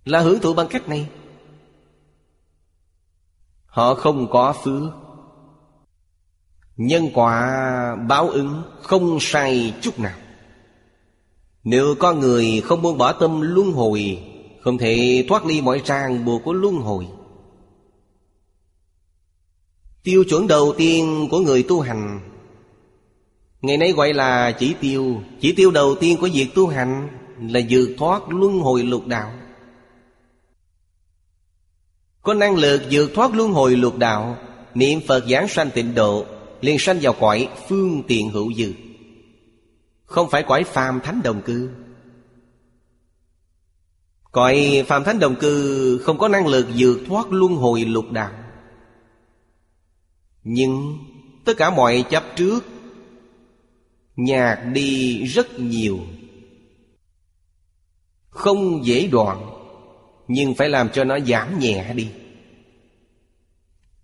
Là 0.05 0.21
hưởng 0.21 0.39
thụ 0.39 0.55
bằng 0.55 0.69
cách 0.69 0.89
này 0.89 1.07
Họ 3.73 3.95
không 3.95 4.31
có 4.31 4.53
phước. 4.53 4.91
Nhân 6.77 7.09
quả 7.15 7.57
báo 8.09 8.29
ứng 8.29 8.63
không 8.83 9.19
sai 9.21 9.75
chút 9.81 9.99
nào. 9.99 10.19
Nếu 11.65 11.95
có 11.99 12.13
người 12.13 12.61
không 12.65 12.83
buông 12.83 12.99
bỏ 12.99 13.13
tâm 13.13 13.41
luân 13.41 13.73
hồi, 13.73 14.19
Không 14.61 14.79
thể 14.79 15.25
thoát 15.29 15.47
ly 15.47 15.61
mọi 15.61 15.83
ràng 15.85 16.25
buộc 16.25 16.43
của 16.45 16.53
luân 16.53 16.75
hồi. 16.75 17.09
Tiêu 20.03 20.25
chuẩn 20.29 20.47
đầu 20.47 20.75
tiên 20.77 21.29
của 21.31 21.39
người 21.39 21.63
tu 21.63 21.81
hành, 21.81 22.21
Ngày 23.63 23.77
nay 23.77 23.93
gọi 23.93 24.13
là 24.13 24.53
chỉ 24.53 24.75
tiêu. 24.81 25.21
Chỉ 25.41 25.53
tiêu 25.53 25.71
đầu 25.71 25.95
tiên 26.01 26.19
của 26.21 26.29
việc 26.33 26.55
tu 26.55 26.67
hành 26.67 27.09
Là 27.41 27.61
vượt 27.71 27.89
thoát 27.99 28.23
luân 28.29 28.61
hồi 28.61 28.83
lục 28.83 29.07
đạo. 29.07 29.33
Có 32.23 32.35
năng 32.35 32.57
lực 32.57 32.83
vượt 32.91 33.11
thoát 33.15 33.35
luân 33.35 33.53
hồi 33.53 33.77
luật 33.77 33.97
đạo, 33.99 34.37
Niệm 34.75 35.01
Phật 35.09 35.25
giảng 35.29 35.49
sanh 35.49 35.71
tịnh 35.71 35.95
độ, 35.95 36.27
liền 36.61 36.79
sanh 36.79 36.99
vào 37.03 37.13
cõi 37.21 37.49
phương 37.69 38.03
tiện 38.09 38.31
hữu 38.31 38.53
dư. 38.53 38.73
Không 40.05 40.31
phải 40.31 40.43
cõi 40.43 40.65
phàm 40.65 41.01
thánh 41.01 41.23
đồng 41.23 41.43
cư. 41.43 41.71
Cõi 44.33 44.85
phàm 44.89 45.05
thánh 45.05 45.19
đồng 45.19 45.37
cư 45.37 45.99
không 45.99 46.19
có 46.19 46.29
năng 46.29 46.47
lực 46.47 46.67
vượt 46.77 46.99
thoát 47.07 47.33
luân 47.33 47.55
hồi 47.55 47.85
lục 47.85 48.11
đạo. 48.11 48.33
Nhưng 50.45 50.99
tất 51.45 51.57
cả 51.57 51.71
mọi 51.71 52.05
chấp 52.11 52.25
trước 52.37 52.65
nhạt 54.17 54.59
đi 54.73 55.23
rất 55.25 55.61
nhiều. 55.61 55.99
Không 58.29 58.87
dễ 58.87 59.07
đoạn 59.07 59.62
nhưng 60.29 60.55
phải 60.55 60.69
làm 60.69 60.89
cho 60.89 61.05
nó 61.05 61.19
giảm 61.21 61.59
nhẹ 61.59 61.95
đi. 61.95 62.09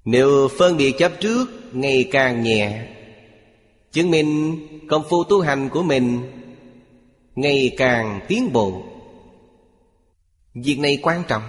Nếu 0.05 0.49
phân 0.59 0.77
biệt 0.77 0.93
chấp 0.99 1.13
trước, 1.21 1.47
ngày 1.73 2.09
càng 2.11 2.43
nhẹ. 2.43 2.89
Chứng 3.93 4.11
minh 4.11 4.59
công 4.89 5.03
phu 5.09 5.25
tu 5.25 5.41
hành 5.41 5.69
của 5.69 5.83
mình 5.83 6.23
Ngày 7.35 7.75
càng 7.77 8.21
tiến 8.29 8.53
bộ. 8.53 8.83
Việc 10.55 10.79
này 10.79 10.99
quan 11.03 11.23
trọng. 11.29 11.43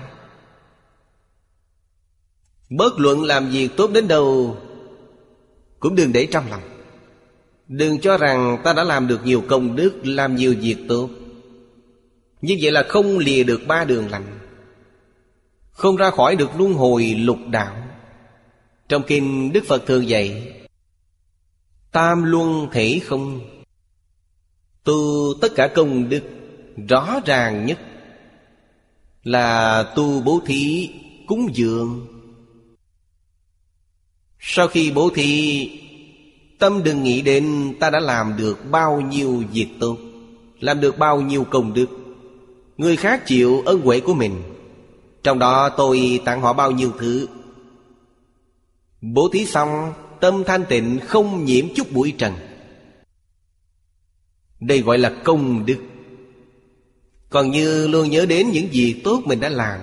Bất 2.70 3.00
luận 3.00 3.24
làm 3.24 3.50
việc 3.50 3.70
tốt 3.78 3.92
đến 3.94 4.08
đâu, 4.08 4.58
Cũng 5.80 5.96
đừng 5.96 6.14
để 6.14 6.28
trong 6.32 6.50
lòng. 6.50 6.62
Đừng 7.68 8.00
cho 8.00 8.18
rằng 8.18 8.58
ta 8.64 8.74
đã 8.74 8.84
làm 8.84 9.08
được 9.08 9.26
nhiều 9.26 9.44
công 9.48 9.76
đức, 9.76 9.94
Làm 10.04 10.36
nhiều 10.36 10.56
việc 10.62 10.78
tốt. 10.88 11.10
Như 12.42 12.58
vậy 12.62 12.72
là 12.72 12.84
không 12.90 13.18
lìa 13.18 13.44
được 13.44 13.62
ba 13.68 13.84
đường 13.84 14.10
lành. 14.10 14.40
Không 15.80 15.96
ra 15.96 16.12
khỏi 16.12 16.36
được 16.36 16.50
luân 16.58 16.74
hồi 16.74 17.06
lục 17.06 17.38
đạo. 17.50 17.76
Trong 18.90 19.04
kinh 19.08 19.54
Đức 19.54 19.64
Phật 19.68 19.86
thường 19.86 20.10
dạy, 20.10 20.54
Tam 21.92 22.24
luân 22.24 22.68
thể 22.72 23.00
không? 23.06 23.42
Tu 24.84 24.94
tất 25.42 25.48
cả 25.56 25.68
công 25.76 26.10
đức 26.10 26.24
Rõ 26.90 27.20
ràng 27.26 27.66
nhất 27.66 27.80
Là 29.24 29.84
tu 29.96 30.22
bố 30.22 30.40
thí 30.46 30.90
cúng 31.28 31.50
dường. 31.54 32.08
Sau 34.40 34.68
khi 34.68 34.92
bố 34.92 35.10
thí, 35.16 35.70
Tâm 36.60 36.84
đừng 36.84 37.04
nghĩ 37.04 37.22
đến 37.22 37.76
ta 37.80 37.90
đã 37.90 38.00
làm 38.00 38.38
được 38.38 38.72
bao 38.72 39.02
nhiêu 39.02 39.44
việc 39.54 39.68
tốt, 39.80 39.98
Làm 40.60 40.82
được 40.82 40.98
bao 40.98 41.22
nhiêu 41.22 41.44
công 41.44 41.74
đức. 41.74 41.88
Người 42.78 42.96
khác 42.96 43.24
chịu 43.26 43.64
ân 43.66 43.82
huệ 43.82 44.00
của 44.00 44.14
mình. 44.14 44.42
Trong 45.24 45.40
đó 45.40 45.70
tôi 45.70 46.22
tặng 46.26 46.42
họ 46.42 46.54
bao 46.54 46.72
nhiêu 46.72 46.92
thứ? 47.00 47.28
Bố 49.02 49.30
thí 49.34 49.46
xong 49.46 49.94
Tâm 50.20 50.44
thanh 50.44 50.66
tịnh 50.66 51.00
không 51.08 51.46
nhiễm 51.46 51.66
chút 51.76 51.92
bụi 51.92 52.14
trần. 52.18 52.34
Đây 54.60 54.82
gọi 54.82 54.98
là 54.98 55.14
công 55.24 55.66
đức. 55.66 55.78
Còn 57.30 57.52
như 57.52 57.88
luôn 57.88 58.10
nhớ 58.10 58.26
đến 58.26 58.50
những 58.52 58.74
gì 58.74 59.02
tốt 59.04 59.22
mình 59.26 59.40
đã 59.40 59.50
làm 59.50 59.80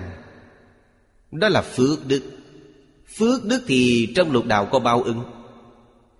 Đó 1.31 1.49
là 1.49 1.61
phước 1.61 2.07
đức. 2.07 2.23
Phước 3.17 3.45
đức 3.45 3.63
thì 3.67 4.13
trong 4.15 4.31
lục 4.31 4.45
đạo 4.45 4.67
có 4.71 4.79
bao 4.79 5.03
ứng 5.03 5.23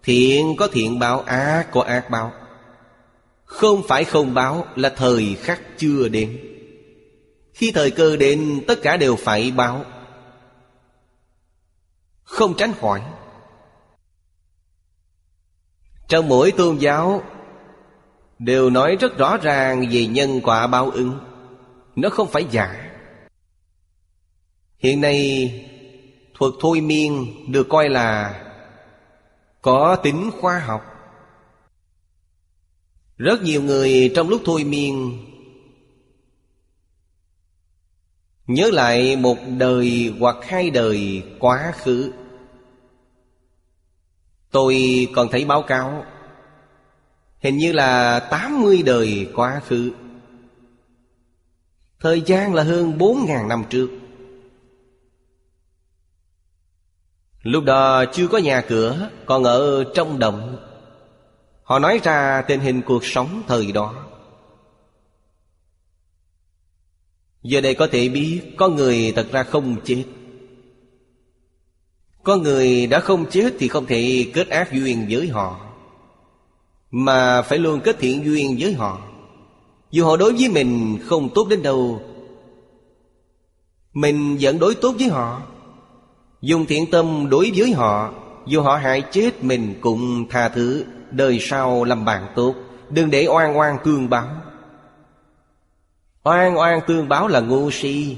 Thiện 0.04 0.56
có 0.58 0.68
thiện 0.68 1.00
báo, 1.00 1.22
ác 1.22 1.72
có 1.72 1.82
ác 1.82 2.10
báo. 2.10 2.32
Không 3.46 3.82
phải 3.88 4.04
không 4.04 4.34
báo 4.34 4.68
là 4.76 4.90
thời 4.90 5.36
khắc 5.36 5.62
chưa 5.78 6.08
đến. 6.08 6.40
Khi 7.58 7.72
thời 7.72 7.92
cơ 7.92 8.16
đến, 8.16 8.64
tất 8.68 8.80
cả 8.82 8.98
đều 8.98 9.16
phải 9.16 9.52
báo. 9.52 9.86
Không 12.24 12.54
tránh 12.58 12.74
khỏi. 12.74 13.02
Trong 16.08 16.30
mỗi 16.30 16.52
tôn 16.52 16.78
giáo, 16.78 17.24
Đều 18.40 18.70
nói 18.70 18.96
rất 19.00 19.18
rõ 19.18 19.38
ràng 19.38 19.86
về 19.92 20.08
nhân 20.08 20.42
quả 20.44 20.68
báo 20.68 20.90
ứng. 20.90 21.20
Nó 21.96 22.10
không 22.10 22.28
phải 22.28 22.46
giả. 22.52 22.92
Hiện 24.78 25.02
nay, 25.02 25.52
Thuật 26.34 26.54
thôi 26.62 26.82
miên 26.82 27.26
được 27.52 27.70
coi 27.70 27.90
là 27.90 28.42
Có 29.62 29.96
tính 29.96 30.32
khoa 30.42 30.60
học. 30.60 30.82
Rất 33.18 33.42
nhiều 33.42 33.62
người 33.62 34.12
trong 34.16 34.30
lúc 34.30 34.42
thôi 34.46 34.64
miên 34.64 35.24
Nhớ 38.48 38.70
lại 38.74 39.16
một 39.16 39.38
đời 39.58 40.14
hoặc 40.20 40.36
hai 40.42 40.70
đời 40.70 41.24
quá 41.40 41.72
khứ. 41.72 42.12
Tôi 44.52 45.08
còn 45.16 45.28
thấy 45.32 45.46
báo 45.46 45.62
cáo, 45.62 46.06
Hình 47.40 47.58
như 47.58 47.72
là 47.72 48.20
80 48.20 48.84
đời 48.86 49.30
quá 49.36 49.62
khứ. 49.68 49.92
Thời 52.00 52.22
gian 52.22 52.54
là 52.54 52.64
hơn 52.64 52.98
4.000 52.98 53.48
năm 53.48 53.64
trước. 53.70 53.90
Lúc 57.44 57.64
đó 57.64 58.06
chưa 58.14 58.28
có 58.28 58.38
nhà 58.38 58.62
cửa, 58.62 59.10
Còn 59.26 59.44
ở 59.44 59.84
trong 59.96 60.20
động. 60.20 60.58
Họ 61.64 61.80
nói 61.80 62.00
ra 62.04 62.42
tình 62.42 62.60
hình 62.60 62.82
cuộc 62.82 63.06
sống 63.06 63.44
thời 63.48 63.72
đó. 63.72 64.07
Giờ 67.44 67.62
đây 67.62 67.76
có 67.76 67.88
thể 67.88 68.10
biết, 68.10 68.42
Có 68.58 68.70
người 68.70 69.14
thật 69.16 69.28
ra 69.32 69.44
không 69.44 69.76
chết. 69.84 70.04
Có 72.24 72.38
người 72.38 72.88
đã 72.88 73.00
không 73.00 73.26
chết 73.30 73.54
Thì 73.60 73.68
không 73.68 73.86
thể 73.86 74.26
kết 74.34 74.50
ác 74.50 74.74
duyên 74.74 75.08
với 75.10 75.28
họ. 75.28 75.60
Mà 76.92 77.42
phải 77.42 77.58
luôn 77.58 77.80
kết 77.80 78.00
thiện 78.00 78.26
duyên 78.26 78.56
với 78.60 78.74
họ. 78.74 79.02
Dù 79.92 80.06
họ 80.06 80.18
đối 80.18 80.34
với 80.34 80.50
mình 80.50 80.98
không 81.06 81.30
tốt 81.36 81.48
đến 81.50 81.64
đâu, 81.64 82.02
Mình 83.94 84.38
vẫn 84.42 84.60
đối 84.60 84.76
tốt 84.76 84.96
với 85.00 85.08
họ. 85.08 85.42
Dùng 86.42 86.66
thiện 86.66 86.92
tâm 86.92 87.30
đối 87.30 87.52
với 87.56 87.72
họ, 87.72 88.14
Dù 88.48 88.62
họ 88.62 88.76
hại 88.76 89.04
chết 89.12 89.44
mình 89.44 89.76
cũng 89.82 90.26
tha 90.30 90.50
thứ, 90.50 90.86
Đời 91.12 91.40
sau 91.42 91.84
làm 91.84 92.06
bạn 92.06 92.28
tốt. 92.36 92.56
Đừng 92.90 93.10
để 93.10 93.28
oan 93.28 93.58
oan 93.58 93.78
cương 93.84 94.10
báo 94.10 94.28
Oan 96.28 96.58
oan, 96.58 96.80
tương 96.88 97.10
báo 97.10 97.28
là 97.28 97.40
ngu 97.40 97.72
si. 97.72 98.18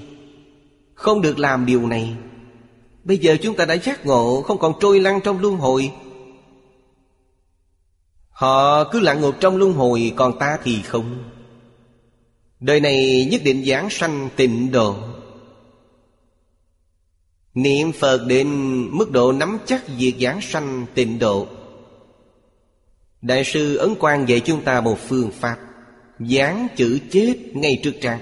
Không 0.93 1.21
được 1.21 1.39
làm 1.39 1.65
điều 1.65 1.87
này. 1.87 2.15
Bây 3.03 3.17
giờ 3.17 3.37
chúng 3.41 3.55
ta 3.55 3.65
đã 3.65 3.73
giác 3.73 4.05
ngộ, 4.05 4.41
Không 4.41 4.57
còn 4.57 4.73
trôi 4.79 4.99
lăn 4.99 5.19
trong 5.23 5.39
luân 5.39 5.57
hồi. 5.57 5.91
Họ 8.29 8.83
cứ 8.83 8.99
lặn 8.99 9.21
ngược 9.21 9.35
trong 9.39 9.57
luân 9.57 9.73
hồi, 9.73 10.13
Còn 10.15 10.39
ta 10.39 10.57
thì 10.63 10.81
không. 10.81 11.23
Đời 12.59 12.79
này 12.79 13.27
nhất 13.31 13.41
định 13.43 13.65
giảng 13.65 13.89
sanh 13.89 14.29
tịnh 14.35 14.71
độ. 14.71 14.95
Niệm 17.53 17.91
Phật 17.91 18.25
đến 18.27 18.47
mức 18.97 19.11
độ 19.11 19.31
nắm 19.31 19.57
chắc 19.65 19.87
việc 19.97 20.15
giảng 20.19 20.41
sanh 20.41 20.85
tịnh 20.93 21.19
độ. 21.19 21.47
Đại 23.21 23.43
sư 23.43 23.75
Ấn 23.75 23.95
Quang 23.95 24.29
dạy 24.29 24.39
chúng 24.39 24.61
ta 24.61 24.81
một 24.81 24.97
phương 25.07 25.31
pháp. 25.31 25.68
Dán 26.19 26.67
chữ 26.75 26.99
chết 27.11 27.35
ngay 27.53 27.79
trước 27.83 27.93
trang. 28.01 28.19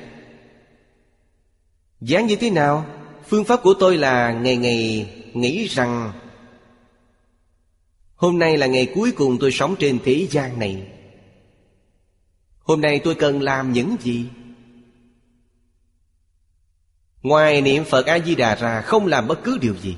Dán 2.02 2.28
như 2.28 2.36
thế 2.36 2.50
nào? 2.50 2.86
Phương 3.28 3.44
pháp 3.44 3.64
của 3.64 3.74
tôi 3.74 3.98
là 3.98 4.32
ngày 4.32 4.58
ngày 4.58 5.10
nghĩ 5.34 5.68
rằng, 5.68 6.12
Hôm 8.16 8.40
nay 8.40 8.58
là 8.58 8.68
ngày 8.68 8.92
cuối 8.96 9.12
cùng 9.12 9.38
tôi 9.40 9.52
sống 9.52 9.76
trên 9.80 10.00
thế 10.06 10.28
gian 10.32 10.60
này. 10.60 10.84
Hôm 12.60 12.82
nay 12.82 13.00
tôi 13.04 13.16
cần 13.16 13.42
làm 13.42 13.74
những 13.74 13.96
gì? 14.02 14.26
Ngoài 17.22 17.62
niệm 17.62 17.84
Phật 17.84 18.06
A-di-đà 18.06 18.56
ra, 18.56 18.82
không 18.82 19.06
làm 19.08 19.28
bất 19.28 19.44
cứ 19.44 19.58
điều 19.62 19.76
gì. 19.76 19.96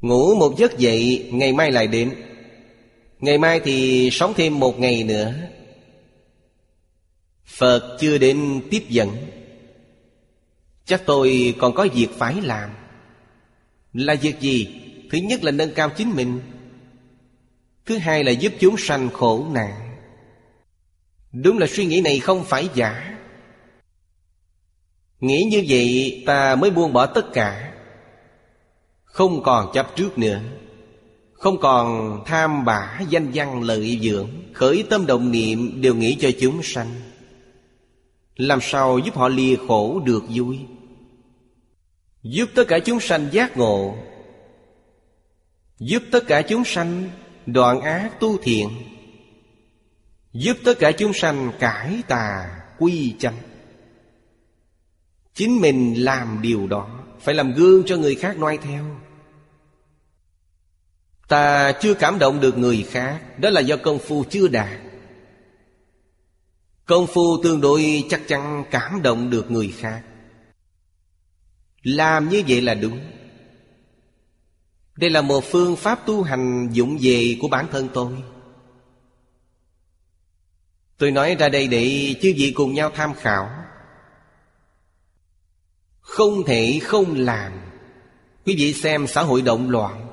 Ngủ 0.00 0.34
một 0.34 0.58
giấc 0.58 0.78
dậy, 0.78 1.30
Ngày 1.32 1.52
mai 1.52 1.72
lại 1.72 1.86
đến. 1.86 2.14
Ngày 3.20 3.38
mai 3.38 3.60
thì 3.60 4.08
sống 4.12 4.32
thêm 4.36 4.60
một 4.60 4.80
ngày 4.80 5.04
nữa. 5.04 5.34
Phật 7.48 7.96
chưa 8.00 8.18
đến 8.18 8.62
tiếp 8.70 8.84
dẫn. 8.88 9.16
Chắc 10.84 11.02
tôi 11.06 11.54
còn 11.58 11.74
có 11.74 11.88
việc 11.94 12.08
phải 12.18 12.34
làm. 12.42 12.70
Là 13.92 14.14
việc 14.14 14.40
gì? 14.40 14.68
Thứ 15.10 15.18
nhất 15.18 15.44
là 15.44 15.50
nâng 15.50 15.74
cao 15.74 15.90
chính 15.96 16.10
mình. 16.10 16.40
Thứ 17.86 17.98
hai 17.98 18.24
là 18.24 18.30
giúp 18.30 18.52
chúng 18.60 18.76
sanh 18.76 19.10
khổ 19.10 19.46
nạn. 19.52 19.96
Đúng 21.32 21.58
là 21.58 21.66
suy 21.66 21.86
nghĩ 21.86 22.00
này 22.00 22.18
không 22.18 22.44
phải 22.44 22.68
giả. 22.74 23.18
Nghĩ 25.20 25.48
như 25.50 25.64
vậy, 25.68 26.22
ta 26.26 26.56
mới 26.56 26.70
buông 26.70 26.92
bỏ 26.92 27.06
tất 27.06 27.32
cả. 27.32 27.74
Không 29.04 29.42
còn 29.42 29.70
chấp 29.74 29.96
trước 29.96 30.18
nữa. 30.18 30.40
Không 31.32 31.60
còn 31.60 32.18
tham 32.26 32.64
bả, 32.64 33.00
danh 33.08 33.30
văn, 33.34 33.62
lợi 33.62 33.98
dưỡng, 34.02 34.28
Khởi 34.58 34.84
tâm 34.90 35.06
động 35.06 35.30
niệm 35.32 35.80
đều 35.80 35.94
nghĩ 35.94 36.16
cho 36.20 36.30
chúng 36.40 36.62
sanh. 36.62 36.94
Làm 38.38 38.58
sao 38.62 38.98
giúp 38.98 39.16
họ 39.16 39.28
lìa 39.28 39.56
khổ 39.68 40.00
được 40.00 40.22
vui? 40.28 40.58
Giúp 42.22 42.48
tất 42.54 42.64
cả 42.68 42.78
chúng 42.78 43.00
sanh 43.00 43.28
giác 43.32 43.56
ngộ. 43.56 43.96
Giúp 45.78 46.02
tất 46.12 46.24
cả 46.26 46.42
chúng 46.42 46.64
sanh 46.64 47.10
đoạn 47.46 47.80
ác 47.80 48.20
tu 48.20 48.38
thiện. 48.42 48.68
Giúp 50.32 50.56
tất 50.64 50.78
cả 50.78 50.92
chúng 50.92 51.12
sanh 51.12 51.52
cải 51.58 52.02
tà 52.08 52.50
quy 52.78 53.14
chánh. 53.18 53.36
Chính 55.34 55.60
mình 55.60 56.04
làm 56.04 56.42
điều 56.42 56.66
đó, 56.66 57.04
Phải 57.20 57.34
làm 57.34 57.52
gương 57.52 57.82
cho 57.86 57.96
người 57.96 58.14
khác 58.14 58.38
noi 58.38 58.58
theo. 58.62 58.84
Ta 61.28 61.72
chưa 61.72 61.94
cảm 61.94 62.18
động 62.18 62.40
được 62.40 62.58
người 62.58 62.86
khác, 62.90 63.38
Đó 63.38 63.50
là 63.50 63.60
do 63.60 63.76
công 63.76 63.98
phu 63.98 64.24
chưa 64.30 64.48
đạt. 64.48 64.87
Công 66.88 67.06
phu 67.06 67.42
tương 67.42 67.60
đối 67.60 68.04
chắc 68.08 68.22
chắn 68.28 68.64
cảm 68.70 69.02
động 69.02 69.30
được 69.30 69.50
người 69.50 69.74
khác. 69.78 70.02
Làm 71.82 72.28
như 72.28 72.42
vậy 72.48 72.60
là 72.60 72.74
đúng. 72.74 73.00
Đây 74.96 75.10
là 75.10 75.22
một 75.22 75.44
phương 75.44 75.76
pháp 75.76 76.06
tu 76.06 76.22
hành 76.22 76.68
dụng 76.72 76.98
về 77.00 77.36
của 77.40 77.48
bản 77.48 77.66
thân 77.72 77.88
tôi. 77.94 78.12
Tôi 80.98 81.10
nói 81.10 81.36
ra 81.38 81.48
đây 81.48 81.68
để 81.68 82.14
chư 82.22 82.32
vị 82.36 82.52
cùng 82.56 82.74
nhau 82.74 82.90
tham 82.94 83.14
khảo. 83.14 83.50
Không 86.00 86.44
thể 86.46 86.78
không 86.82 87.14
làm. 87.14 87.52
Quý 88.46 88.54
vị 88.58 88.72
xem 88.72 89.06
xã 89.06 89.22
hội 89.22 89.42
động 89.42 89.70
loạn. 89.70 90.08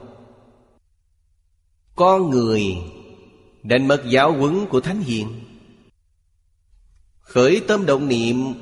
Con 1.95 2.29
người 2.29 2.77
Đánh 3.63 3.87
mất 3.87 4.03
giáo 4.09 4.31
huấn 4.31 4.65
của 4.69 4.81
Thánh 4.81 5.01
Hiền. 5.01 5.44
Khởi 7.25 7.61
tâm 7.67 7.85
động 7.85 8.07
niệm 8.07 8.53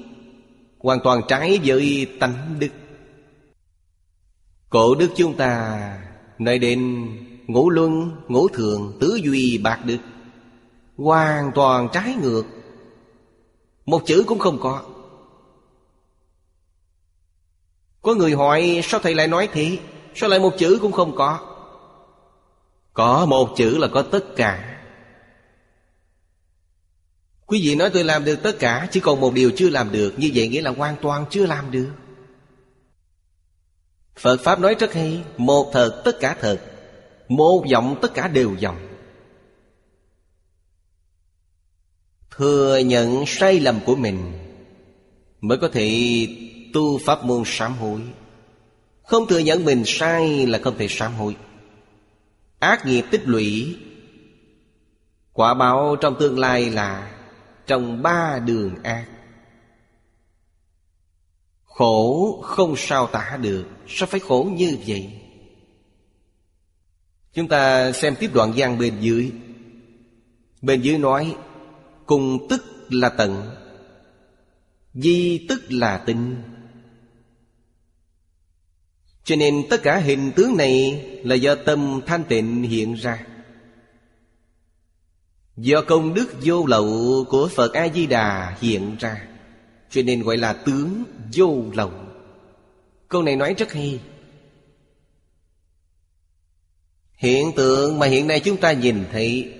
Hoàn 0.80 1.00
toàn 1.04 1.22
trái 1.28 1.60
với 1.66 2.08
tánh 2.20 2.56
đức. 2.60 2.70
Cổ 4.70 4.96
đức 4.96 5.10
chúng 5.16 5.36
ta 5.36 5.80
Nói 6.40 6.60
đến 6.60 7.08
ngũ 7.48 7.70
luân, 7.70 8.12
ngũ 8.28 8.48
thường, 8.48 8.98
tứ 9.00 9.20
duy, 9.24 9.58
bạc 9.58 9.80
đức 9.86 9.98
Hoàn 10.98 11.52
toàn 11.56 11.88
trái 11.94 12.16
ngược. 12.22 12.44
Một 13.86 14.02
chữ 14.06 14.24
cũng 14.28 14.40
không 14.40 14.60
có. 14.62 14.82
Có 18.02 18.16
người 18.16 18.34
hỏi 18.34 18.82
sao 18.84 19.00
thầy 19.00 19.16
lại 19.16 19.28
nói 19.28 19.50
thế? 19.52 19.78
Sao 20.16 20.30
lại 20.30 20.40
một 20.40 20.54
chữ 20.58 20.78
cũng 20.82 20.92
không 20.92 21.16
có? 21.16 21.40
Có 22.94 23.26
một 23.26 23.50
chữ 23.56 23.78
là 23.78 23.88
có 23.88 24.02
tất 24.02 24.36
cả. 24.36 24.73
Quý 27.54 27.62
vị 27.64 27.76
nói 27.76 27.90
tôi 27.90 28.04
làm 28.04 28.26
được 28.26 28.40
tất 28.44 28.60
cả 28.60 28.88
Chỉ 28.92 29.00
còn 29.00 29.20
một 29.20 29.34
điều 29.34 29.52
chưa 29.56 29.70
làm 29.70 29.92
được, 29.92 30.20
Như 30.20 30.32
vậy 30.34 30.48
nghĩa 30.48 30.62
là 30.62 30.72
hoàn 30.72 30.96
toàn 31.02 31.26
chưa 31.30 31.46
làm 31.46 31.72
được. 31.72 31.90
Phật 34.20 34.42
Pháp 34.44 34.60
nói 34.60 34.76
rất 34.80 34.94
hay, 34.94 35.24
Một 35.38 35.70
thật 35.74 36.02
tất 36.06 36.20
cả 36.20 36.38
thật, 36.40 36.62
Một 37.28 37.66
giọng 37.68 38.00
tất 38.02 38.14
cả 38.14 38.28
đều 38.28 38.56
giọng 38.60 38.88
Thừa 42.38 42.78
nhận 42.78 43.24
sai 43.28 43.60
lầm 43.60 43.80
của 43.86 43.96
mình, 43.96 44.34
Mới 45.42 45.58
có 45.58 45.68
thể 45.68 46.28
tu 46.74 46.98
pháp 46.98 47.26
môn 47.26 47.44
sám 47.46 47.76
hối. 47.76 48.02
Không 49.04 49.28
thừa 49.28 49.40
nhận 49.40 49.66
mình 49.66 49.84
sai 49.86 50.46
là 50.46 50.60
không 50.64 50.78
thể 50.78 50.88
sám 50.88 51.14
hối. 51.14 51.36
Ác 52.60 52.86
nghiệp 52.86 53.06
tích 53.12 53.22
lũy, 53.26 53.78
Quả 55.34 55.54
báo 55.54 55.96
trong 56.02 56.16
tương 56.20 56.40
lai 56.40 56.70
là 56.70 57.13
trong 57.68 58.04
ba 58.04 58.40
đường 58.40 58.84
ác 58.84 59.06
Khổ 61.74 62.42
không 62.42 62.74
sao 62.78 63.08
tả 63.08 63.38
được, 63.42 63.66
Sao 63.88 64.08
phải 64.08 64.20
khổ 64.20 64.50
như 64.54 64.78
vậy? 64.88 65.22
Chúng 67.34 67.48
ta 67.48 67.92
xem 67.92 68.16
tiếp 68.20 68.30
đoạn 68.34 68.54
gian 68.56 68.78
bên 68.78 69.00
dưới. 69.00 69.32
Bên 70.62 70.82
dưới 70.82 70.98
nói, 70.98 71.36
Cùng 72.06 72.48
tức 72.50 72.64
là 72.90 73.10
tận, 73.10 73.56
Di 74.94 75.46
tức 75.50 75.62
là 75.70 75.98
tinh. 75.98 76.44
Cho 79.24 79.36
nên 79.36 79.64
tất 79.70 79.84
cả 79.84 79.98
hình 79.98 80.32
tướng 80.36 80.58
này 80.58 81.06
Là 81.24 81.36
do 81.36 81.56
tâm 81.56 82.02
thanh 82.06 82.24
tịnh 82.24 82.64
hiện 82.64 82.94
ra. 82.94 83.26
Do 85.58 85.82
công 85.82 86.14
đức 86.14 86.34
vô 86.44 86.66
lậu 86.66 87.26
của 87.30 87.48
Phật 87.48 87.74
A-di-đà 87.74 88.58
hiện 88.62 88.96
ra 89.00 89.28
Cho 89.90 90.02
nên 90.02 90.24
gọi 90.24 90.38
là 90.38 90.54
tướng 90.54 91.04
vô 91.34 91.64
lậu. 91.74 91.92
Câu 93.08 93.24
này 93.24 93.36
nói 93.36 93.56
rất 93.58 93.74
hay. 93.74 94.00
Hiện 97.16 97.52
tượng 97.56 98.00
mà 98.00 98.08
hiện 98.08 98.28
nay 98.28 98.40
chúng 98.40 98.58
ta 98.58 98.72
nhìn 98.72 99.06
thấy 99.12 99.54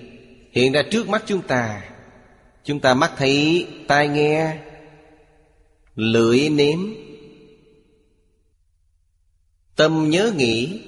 Hiện 0.50 0.72
ra 0.72 0.82
trước 0.90 1.08
mắt 1.08 1.22
chúng 1.26 1.42
ta 1.42 1.90
Chúng 2.64 2.80
ta 2.80 2.94
mắt 2.94 3.12
thấy, 3.16 3.66
tai 3.88 4.08
nghe 4.08 4.58
Lưỡi 5.94 6.48
nếm 6.48 6.78
Tâm 9.76 10.10
nhớ 10.10 10.32
nghĩ 10.36 10.80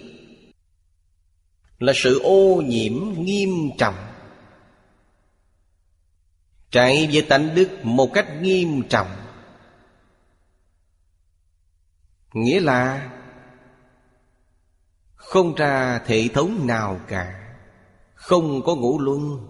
Là 1.78 1.92
sự 1.96 2.20
ô 2.22 2.62
nhiễm 2.66 2.92
nghiêm 3.18 3.70
trọng. 3.78 4.05
Trái 6.70 7.08
với 7.12 7.22
tánh 7.22 7.54
đức 7.54 7.68
một 7.82 8.10
cách 8.14 8.26
nghiêm 8.40 8.82
trọng. 8.88 9.08
Nghĩa 12.32 12.60
là 12.60 13.10
Không 15.14 15.54
ra 15.54 16.00
hệ 16.06 16.28
thống 16.28 16.66
nào 16.66 17.00
cả, 17.08 17.56
Không 18.14 18.62
có 18.62 18.74
ngũ 18.74 18.98
luân. 18.98 19.46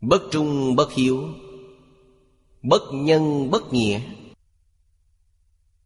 Bất 0.00 0.22
trung, 0.30 0.76
bất 0.76 0.92
hiếu, 0.92 1.22
Bất 2.62 2.82
nhân, 2.92 3.50
bất 3.50 3.72
nghĩa. 3.72 4.00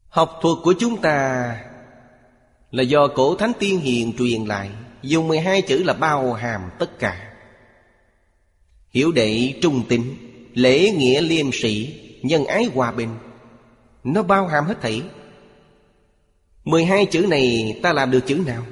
Học 0.09 0.39
thuật 0.43 0.59
của 0.62 0.74
chúng 0.78 1.01
ta 1.01 1.56
Là 2.70 2.82
do 2.82 3.09
cổ 3.14 3.36
thánh 3.36 3.52
tiên 3.59 3.81
hiền 3.81 4.12
truyền 4.18 4.44
lại, 4.44 4.70
Dùng 5.02 5.28
12 5.28 5.62
chữ 5.62 5.82
là 5.82 5.93
bao 5.93 6.32
hàm 6.32 6.70
tất 6.78 6.98
cả. 6.98 7.30
Hiểu 8.90 9.12
đệ 9.12 9.54
trung 9.62 9.82
tín, 9.88 10.02
Lễ 10.54 10.90
nghĩa 10.90 11.20
liêm 11.20 11.52
sĩ, 11.52 12.00
Nhân 12.22 12.44
ái 12.44 12.64
hòa 12.64 12.92
bình. 12.92 13.08
Nó 14.04 14.22
bao 14.22 14.46
hàm 14.46 14.64
hết 14.64 14.80
thảy. 14.80 15.02
12 16.64 17.06
chữ 17.06 17.26
này 17.30 17.76
ta 17.82 17.92
làm 17.92 18.10
được 18.10 18.26
chữ 18.26 18.42
nào? 18.46 18.66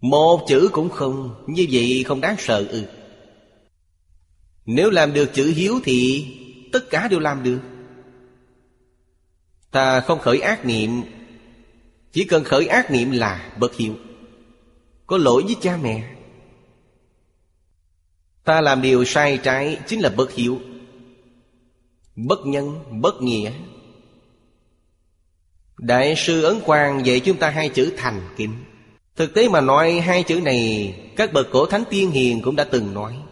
Một 0.00 0.44
chữ 0.48 0.68
cũng 0.72 0.90
không, 0.90 1.44
Như 1.46 1.66
vậy 1.70 2.04
không 2.06 2.20
đáng 2.20 2.36
sợ 2.38 2.58
ư. 2.58 2.80
Ừ. 2.80 2.84
Nếu 4.66 4.90
làm 4.90 5.12
được 5.12 5.34
chữ 5.34 5.52
hiếu 5.56 5.80
thì 5.84 6.26
Tất 6.72 6.90
cả 6.90 7.08
đều 7.08 7.20
làm 7.20 7.42
được. 7.42 7.60
Ta 9.70 10.00
không 10.00 10.18
khởi 10.18 10.40
ác 10.40 10.66
niệm, 10.66 11.02
Chỉ 12.12 12.24
cần 12.24 12.44
khởi 12.44 12.66
ác 12.66 12.90
niệm 12.90 13.10
là 13.10 13.52
bất 13.58 13.76
hiếu. 13.76 13.94
Có 15.06 15.18
lỗi 15.18 15.42
với 15.42 15.56
cha 15.60 15.78
mẹ 15.82 16.19
Ta 18.44 18.60
làm 18.60 18.82
điều 18.82 19.04
sai 19.04 19.38
trái 19.42 19.78
chính 19.86 20.00
là 20.00 20.08
bất 20.16 20.32
hiếu 20.32 20.60
Bất 22.16 22.46
nhân, 22.46 22.84
bất 23.00 23.22
nghĩa. 23.22 23.52
Đại 25.78 26.14
sư 26.16 26.42
Ấn 26.42 26.60
Quang 26.60 27.06
dạy 27.06 27.20
chúng 27.20 27.36
ta 27.36 27.50
hai 27.50 27.68
chữ 27.68 27.92
thành 27.96 28.34
kính. 28.36 28.64
Thực 29.16 29.34
tế 29.34 29.48
mà 29.48 29.60
nói 29.60 30.00
hai 30.00 30.22
chữ 30.22 30.40
này 30.40 30.94
Các 31.16 31.32
bậc 31.32 31.46
cổ 31.52 31.66
thánh 31.66 31.84
tiên 31.90 32.10
hiền 32.10 32.42
cũng 32.42 32.56
đã 32.56 32.64
từng 32.64 32.94
nói. 32.94 33.22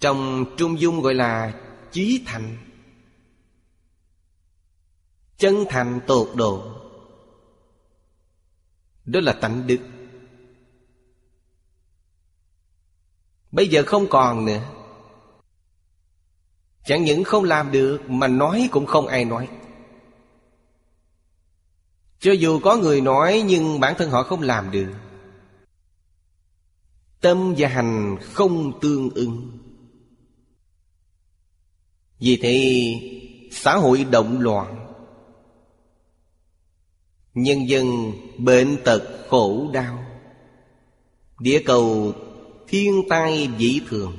Trong 0.00 0.44
Trung 0.56 0.80
Dung 0.80 1.00
gọi 1.00 1.14
là 1.14 1.54
chí 1.92 2.22
thành. 2.26 2.56
Chân 5.38 5.64
thành 5.68 6.00
tột 6.06 6.28
độ. 6.34 6.62
Đó 9.04 9.20
là 9.20 9.32
tánh 9.32 9.66
đức. 9.66 9.78
Bây 13.52 13.68
giờ 13.68 13.82
không 13.86 14.06
còn 14.10 14.44
nữa. 14.44 14.60
Chẳng 16.84 17.04
những 17.04 17.24
không 17.24 17.44
làm 17.44 17.72
được, 17.72 18.10
Mà 18.10 18.28
nói 18.28 18.68
cũng 18.72 18.86
không 18.86 19.06
ai 19.06 19.24
nói. 19.24 19.48
Cho 22.20 22.32
dù 22.32 22.60
có 22.60 22.76
người 22.76 23.00
nói, 23.00 23.42
Nhưng 23.46 23.80
bản 23.80 23.94
thân 23.98 24.10
họ 24.10 24.22
không 24.22 24.42
làm 24.42 24.70
được. 24.70 24.92
Tâm 27.20 27.54
và 27.58 27.68
hành 27.68 28.16
không 28.32 28.80
tương 28.80 29.10
ưng 29.10 29.58
Vì 32.18 32.38
thế, 32.42 32.84
xã 33.52 33.76
hội 33.76 34.06
động 34.10 34.40
loạn. 34.40 34.74
Nhân 37.34 37.68
dân 37.68 38.12
bệnh 38.38 38.76
tật 38.84 39.02
khổ 39.28 39.70
đau. 39.72 40.04
Địa 41.40 41.62
cầu 41.66 42.12
thiên 42.68 43.02
tai 43.08 43.48
dị 43.58 43.80
thường. 43.88 44.16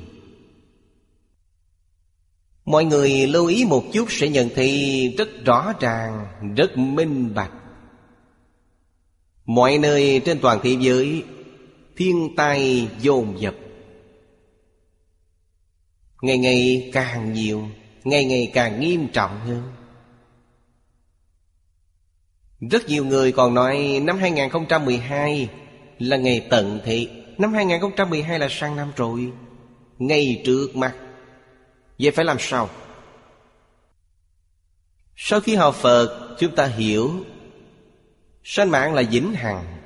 Mọi 2.64 2.84
người 2.84 3.26
lưu 3.26 3.46
ý 3.46 3.64
một 3.64 3.84
chút 3.92 4.06
sẽ 4.10 4.28
nhận 4.28 4.48
thấy 4.54 5.14
rất 5.18 5.28
rõ 5.44 5.72
ràng, 5.80 6.26
rất 6.56 6.78
minh 6.78 7.34
bạch. 7.34 7.52
Mọi 9.44 9.78
nơi 9.78 10.22
trên 10.24 10.40
toàn 10.40 10.58
thế 10.62 10.76
giới 10.80 11.24
Thiên 11.96 12.28
tai 12.36 12.88
dồn 13.00 13.40
dập. 13.40 13.54
Ngày 16.22 16.38
ngày 16.38 16.90
càng 16.92 17.32
nhiều 17.32 17.68
Ngày 18.04 18.24
ngày 18.24 18.50
càng 18.54 18.80
nghiêm 18.80 19.08
trọng 19.12 19.40
hơn. 19.40 19.62
Rất 22.70 22.88
nhiều 22.88 23.04
người 23.04 23.32
còn 23.32 23.54
nói 23.54 24.00
năm 24.02 24.18
2012 24.18 25.48
là 25.98 26.16
ngày 26.16 26.46
tận 26.50 26.80
thị 26.84 27.08
Năm 27.40 27.52
2012 27.52 28.38
là 28.38 28.48
sang 28.50 28.76
năm 28.76 28.92
rồi. 28.96 29.32
Ngay 29.98 30.42
trước 30.44 30.76
mặt. 30.76 30.94
Vậy 31.98 32.10
phải 32.10 32.24
làm 32.24 32.36
sao? 32.40 32.70
Sau 35.16 35.40
khi 35.40 35.54
học 35.54 35.74
Phật, 35.74 36.36
Chúng 36.38 36.54
ta 36.54 36.66
hiểu 36.66 37.10
Sanh 38.44 38.70
mạng 38.70 38.94
là 38.94 39.02
vĩnh 39.10 39.34
hằng. 39.34 39.76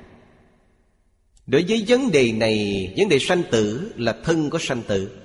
Đối 1.47 1.65
với 1.67 1.85
vấn 1.87 2.11
đề 2.11 2.31
này, 2.31 2.93
Vấn 2.97 3.09
đề 3.09 3.19
sanh 3.19 3.43
tử 3.51 3.93
là 3.95 4.15
thân 4.23 4.49
có 4.49 4.59
sanh 4.61 4.81
tử, 4.81 5.17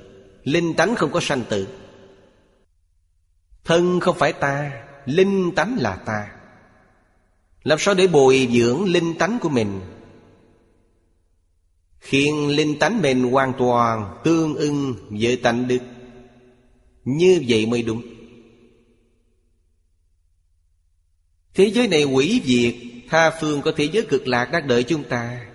Linh 0.44 0.74
tánh 0.74 0.94
không 0.94 1.10
có 1.10 1.20
sanh 1.20 1.42
tử. 1.48 1.68
Thân 3.64 4.00
không 4.00 4.18
phải 4.18 4.32
ta, 4.32 4.70
Linh 5.06 5.54
tánh 5.54 5.76
là 5.80 5.96
ta. 5.96 6.28
Làm 7.62 7.78
sao 7.78 7.94
để 7.94 8.06
bồi 8.06 8.48
dưỡng 8.52 8.84
linh 8.84 9.18
tánh 9.18 9.38
của 9.40 9.48
mình? 9.48 9.80
Khiến 12.00 12.48
linh 12.48 12.78
tánh 12.78 13.02
mình 13.02 13.22
hoàn 13.22 13.52
toàn 13.58 14.20
tương 14.24 14.54
ưng 14.54 14.94
với 15.10 15.36
tánh 15.36 15.68
đức. 15.68 15.78
Như 17.04 17.42
vậy 17.48 17.66
mới 17.66 17.82
đúng. 17.82 18.02
Thế 21.54 21.70
giới 21.70 21.88
này 21.88 22.04
quỷ 22.04 22.40
diệt, 22.44 22.74
Tha 23.08 23.30
phương 23.40 23.62
có 23.62 23.72
thế 23.76 23.88
giới 23.92 24.06
cực 24.08 24.28
lạc 24.28 24.48
đang 24.52 24.68
đợi 24.68 24.82
chúng 24.82 25.04
ta. 25.04 25.46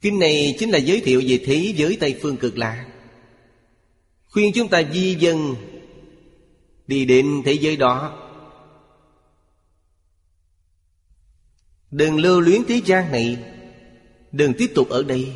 Kinh 0.00 0.18
này 0.18 0.56
chính 0.58 0.70
là 0.70 0.78
giới 0.78 1.00
thiệu 1.00 1.22
về 1.26 1.40
thế 1.44 1.74
giới 1.76 1.96
Tây 2.00 2.18
Phương 2.22 2.36
cực 2.36 2.58
lạc. 2.58 2.86
Khuyên 4.26 4.52
chúng 4.54 4.68
ta 4.68 4.82
di 4.92 5.14
dân 5.14 5.54
Đi 6.86 7.04
đến 7.04 7.42
thế 7.44 7.52
giới 7.52 7.76
đó. 7.76 8.27
Đừng 11.90 12.16
lưu 12.16 12.40
luyến 12.40 12.62
thế 12.68 12.80
gian 12.84 13.12
này. 13.12 13.44
Đừng 14.32 14.52
tiếp 14.58 14.72
tục 14.74 14.88
ở 14.88 15.02
đây. 15.02 15.32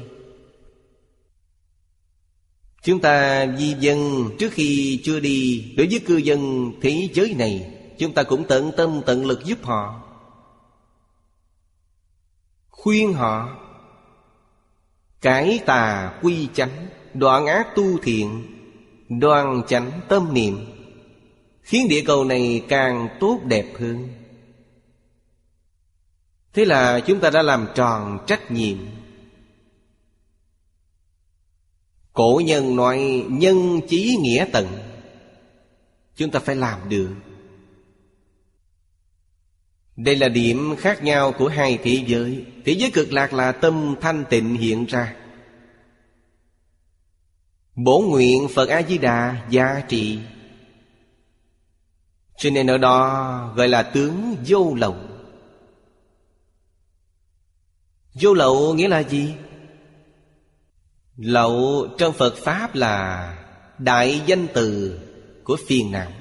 Chúng 2.83 3.01
ta 3.01 3.47
di 3.59 3.75
dân 3.81 4.31
trước 4.39 4.53
khi 4.53 5.01
chưa 5.05 5.21
đi. 5.21 5.73
Đối 5.77 5.87
với 5.87 6.01
cư 6.07 6.17
dân 6.17 6.73
thế 6.83 7.09
giới 7.15 7.35
này, 7.35 7.73
Chúng 8.03 8.13
ta 8.13 8.23
cũng 8.23 8.45
tận 8.49 8.73
tâm, 8.77 9.01
tận 9.07 9.27
lực 9.27 9.45
giúp 9.45 9.59
họ. 9.63 10.03
Khuyên 12.71 13.13
họ. 13.13 13.59
Cải 15.21 15.61
tà 15.67 16.13
quy 16.23 16.49
chánh, 16.55 16.87
Đoạn 17.15 17.47
ác 17.47 17.67
tu 17.77 17.99
thiện, 17.99 18.43
Đoan 19.09 19.63
chánh 19.69 19.91
tâm 20.09 20.35
niệm. 20.35 20.67
Khiến 21.63 21.89
địa 21.89 22.03
cầu 22.07 22.25
này 22.25 22.63
càng 22.69 23.09
tốt 23.21 23.41
đẹp 23.45 23.67
hơn. 23.79 24.09
Thế 26.55 26.65
là 26.65 27.01
chúng 27.01 27.21
ta 27.21 27.31
đã 27.31 27.43
làm 27.43 27.67
tròn 27.75 28.19
trách 28.27 28.51
nhiệm. 28.51 28.79
Cổ 32.13 32.43
nhân 32.45 32.77
nói, 32.77 33.27
nhân 33.29 33.81
chí 33.89 34.17
nghĩa 34.21 34.47
tận. 34.53 34.67
Chúng 36.17 36.31
ta 36.31 36.41
phải 36.41 36.57
làm 36.57 36.89
được. 36.89 37.15
Đây 39.97 40.17
là 40.17 40.29
điểm 40.29 40.77
khác 40.79 41.03
nhau 41.03 41.33
của 41.33 41.49
hai 41.49 41.79
thế 41.83 42.05
giới. 42.07 42.45
Thế 42.65 42.73
giới 42.73 42.91
cực 42.91 43.13
lạc 43.13 43.33
là 43.33 43.53
tâm 43.53 43.95
thanh 44.01 44.25
tịnh 44.31 44.55
hiện 44.55 44.87
ra. 44.87 45.17
Bổ 47.75 48.01
nguyện 48.01 48.49
Phật 48.55 48.69
A-di-đà 48.69 49.47
gia 49.51 49.81
trị. 49.89 50.19
Cho 52.37 52.51
nên 52.51 52.67
ở 52.67 52.79
đó 52.79 53.53
gọi 53.57 53.69
là 53.69 53.83
tướng 53.83 54.37
vô 54.47 54.75
lậu 54.75 54.97
Vô 58.15 58.35
lậu 58.35 58.75
nghĩa 58.75 58.89
là 58.89 59.03
gì? 59.03 59.35
Lậu 61.17 61.87
trong 61.99 62.13
Phật 62.13 62.37
Pháp 62.37 62.75
là 62.75 63.29
Đại 63.79 64.23
danh 64.27 64.47
từ 64.55 65.01
của 65.45 65.57
phiền 65.67 65.93
não. 65.93 66.13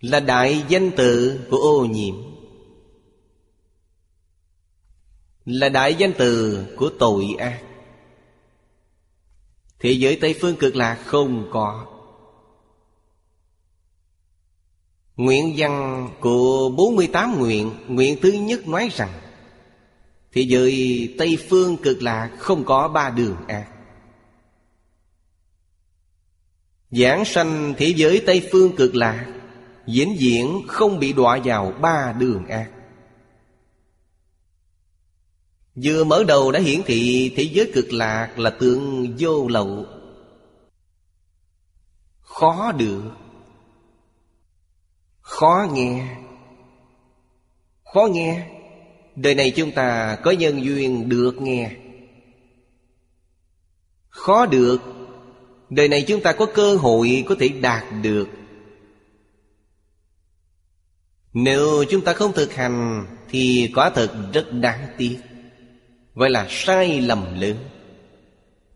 Là 0.00 0.20
đại 0.20 0.64
danh 0.68 0.90
từ 0.96 1.40
của 1.50 1.56
ô 1.56 1.84
nhiễm. 1.84 2.14
Là 5.44 5.68
đại 5.68 5.94
danh 5.94 6.12
từ 6.18 6.64
của 6.76 6.90
tội 6.98 7.24
ác. 7.38 7.62
Thế 9.78 9.90
giới 9.90 10.18
Tây 10.20 10.34
Phương 10.40 10.56
cực 10.56 10.76
lạc 10.76 11.02
không 11.06 11.48
có. 11.52 11.86
Nguyện 15.16 15.54
văn 15.56 16.08
của 16.20 16.68
48 16.76 17.38
nguyện 17.38 17.70
Nguyện 17.88 18.18
thứ 18.22 18.32
nhất 18.32 18.68
nói 18.68 18.88
rằng 18.92 19.25
Thế 20.36 20.42
giới 20.42 21.14
Tây 21.18 21.38
Phương 21.48 21.76
cực 21.76 22.02
lạc 22.02 22.30
không 22.38 22.64
có 22.64 22.88
ba 22.88 23.10
đường 23.10 23.36
ác 23.48 23.68
Giảng 26.90 27.24
sanh 27.24 27.74
thế 27.78 27.92
giới 27.96 28.22
Tây 28.26 28.48
Phương 28.52 28.76
cực 28.76 28.94
lạc 28.94 29.26
diễn 29.86 30.16
diễn 30.18 30.62
không 30.68 30.98
bị 30.98 31.12
đọa 31.12 31.38
vào 31.44 31.72
ba 31.80 32.14
đường 32.18 32.46
ác 32.46 32.70
Vừa 35.74 36.04
mở 36.04 36.24
đầu 36.24 36.52
đã 36.52 36.60
hiển 36.60 36.82
thị 36.86 37.32
thế 37.36 37.42
giới 37.42 37.70
cực 37.74 37.92
lạc 37.92 38.38
là 38.38 38.50
tượng 38.50 39.16
vô 39.18 39.48
lậu. 39.48 39.86
Khó 42.20 42.72
được. 42.72 43.02
Khó 45.20 45.66
nghe. 45.72 46.16
Khó 47.84 48.06
nghe. 48.10 48.55
Đời 49.16 49.34
này 49.34 49.50
chúng 49.50 49.72
ta 49.72 50.18
có 50.22 50.30
nhân 50.30 50.64
duyên 50.64 51.08
được 51.08 51.42
nghe. 51.42 51.70
Khó 54.08 54.46
được. 54.46 54.82
Đời 55.70 55.88
này 55.88 56.04
chúng 56.08 56.20
ta 56.20 56.32
có 56.32 56.46
cơ 56.54 56.76
hội 56.76 57.24
có 57.28 57.34
thể 57.38 57.48
đạt 57.48 57.84
được. 58.02 58.28
Nếu 61.32 61.84
chúng 61.90 62.04
ta 62.04 62.12
không 62.12 62.32
thực 62.32 62.54
hành, 62.54 63.06
Thì 63.30 63.70
quả 63.74 63.90
thật 63.90 64.10
rất 64.32 64.52
đáng 64.52 64.86
tiếc. 64.98 65.18
Gọi 66.14 66.30
là 66.30 66.46
sai 66.50 67.00
lầm 67.00 67.40
lớn. 67.40 67.56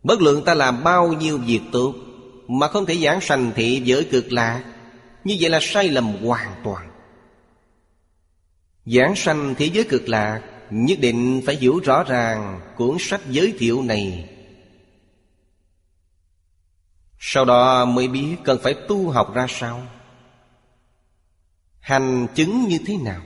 Bất 0.03 0.21
luận 0.21 0.45
ta 0.45 0.55
làm 0.55 0.85
bao 0.85 1.13
nhiêu 1.13 1.39
việc 1.39 1.61
tốt, 1.73 1.95
Mà 2.49 2.69
không 2.69 2.87
thể 2.87 2.97
giảng 2.97 3.21
sanh 3.21 3.53
thị 3.55 3.83
giới 3.85 4.05
cực 4.05 4.33
lạ 4.33 4.65
Như 5.25 5.37
vậy 5.41 5.51
là 5.51 5.59
sai 5.63 5.89
lầm 5.89 6.05
hoàn 6.05 6.61
toàn. 6.65 6.90
Giảng 8.97 9.17
sanh 9.17 9.55
thế 9.59 9.71
giới 9.75 9.85
cực 9.85 10.09
lạc, 10.09 10.43
Nhất 10.71 10.99
định 11.01 11.43
phải 11.47 11.57
hiểu 11.57 11.81
rõ 11.85 12.05
ràng 12.05 12.61
cuốn 12.77 12.97
sách 13.01 13.21
giới 13.31 13.55
thiệu 13.59 13.83
này. 13.83 14.29
Sau 17.19 17.45
đó 17.45 17.85
mới 17.85 18.09
biết 18.09 18.37
cần 18.45 18.59
phải 18.63 18.75
tu 18.89 19.11
học 19.11 19.35
ra 19.35 19.47
sao. 19.49 19.87
Hành 21.81 22.27
chứng 22.35 22.69
như 22.69 22.79
thế 22.87 22.97
nào? 22.97 23.23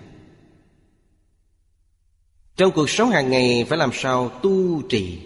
Trong 2.57 2.73
cuộc 2.73 2.91
sống 2.91 3.11
hàng 3.11 3.31
ngày 3.31 3.66
phải 3.69 3.78
làm 3.78 3.91
sao 3.93 4.28
tu 4.28 4.82
trì? 4.89 5.19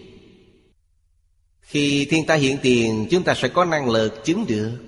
Khi 1.60 2.06
thiên 2.10 2.26
tai 2.26 2.38
hiện 2.38 2.58
tiền, 2.62 3.06
chúng 3.10 3.22
ta 3.22 3.34
sẽ 3.34 3.48
có 3.48 3.64
năng 3.64 3.90
lực 3.90 4.24
chứng 4.24 4.46
được 4.46 4.87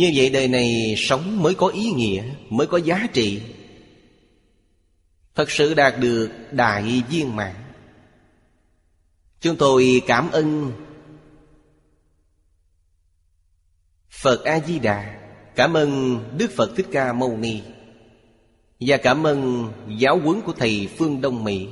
như 0.00 0.10
vậy 0.14 0.30
đời 0.30 0.48
này 0.48 0.94
sống 0.96 1.42
mới 1.42 1.54
có 1.54 1.66
ý 1.66 1.90
nghĩa, 1.90 2.22
Mới 2.50 2.66
có 2.66 2.78
giá 2.78 3.06
trị. 3.12 3.40
Thật 5.34 5.50
sự 5.50 5.74
đạt 5.74 5.94
được 6.00 6.30
đại 6.52 7.02
viên 7.10 7.36
mãn. 7.36 7.54
Chúng 9.40 9.56
tôi 9.56 10.02
cảm 10.06 10.30
ơn 10.30 10.72
Phật 14.10 14.44
A-di-đà, 14.44 15.16
Cảm 15.56 15.76
ơn 15.76 16.20
Đức 16.38 16.50
Phật 16.56 16.76
Thích 16.76 16.86
Ca 16.92 17.12
Mâu 17.12 17.36
Ni, 17.36 17.60
Và 18.80 18.96
cảm 18.96 19.26
ơn 19.26 19.72
giáo 19.98 20.18
huấn 20.18 20.40
của 20.40 20.52
Thầy 20.52 20.88
Phương 20.98 21.20
Đông 21.20 21.44
Mỹ, 21.44 21.68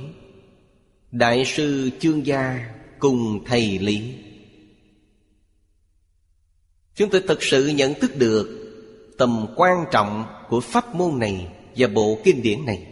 Đại 1.11 1.45
sư 1.45 1.89
Chương 1.99 2.25
Gia 2.25 2.69
cùng 2.99 3.43
Thầy 3.45 3.79
Lý. 3.79 4.13
Chúng 6.99 7.09
tôi 7.09 7.21
thực 7.27 7.43
sự 7.43 7.67
nhận 7.67 7.93
thức 7.93 8.15
được 8.15 8.55
Tầm 9.17 9.45
quan 9.55 9.85
trọng 9.91 10.25
của 10.49 10.59
pháp 10.59 10.95
môn 10.95 11.19
này 11.19 11.47
Và 11.75 11.87
bộ 11.87 12.19
kinh 12.23 12.41
điển 12.41 12.65
này. 12.65 12.87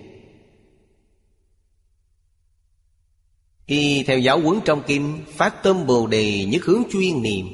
Y 3.66 4.04
theo 4.04 4.20
giáo 4.20 4.40
huấn 4.40 4.60
trong 4.66 4.84
kinh 4.88 5.24
Phát 5.36 5.64
tâm 5.64 5.86
Bồ 5.86 6.08
Đề 6.08 6.46
nhất 6.46 6.64
hướng 6.64 6.84
chuyên 6.92 7.22
niệm, 7.22 7.48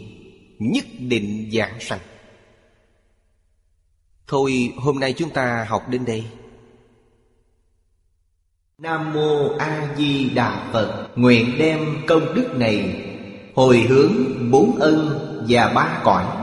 Nhất 0.60 0.86
định 1.00 1.50
giảng 1.54 1.80
sanh. 1.80 2.00
Thôi, 4.28 4.74
hôm 4.78 5.00
nay 5.00 5.14
chúng 5.14 5.30
ta 5.30 5.66
học 5.70 5.90
đến 5.90 6.06
đây. 6.06 6.24
Nam 8.78 9.14
Mô 9.14 9.58
A 9.58 9.96
Di 9.98 10.30
Đà 10.30 10.70
Phật, 10.74 11.08
Nguyện 11.16 11.56
đem 11.58 11.80
công 12.08 12.34
đức 12.36 12.56
này 12.56 13.06
Hồi 13.56 13.78
hướng 13.78 14.12
bốn 14.52 14.76
ân 14.80 15.20
và 15.50 15.72
ba 15.76 16.02
cõi. 16.04 16.43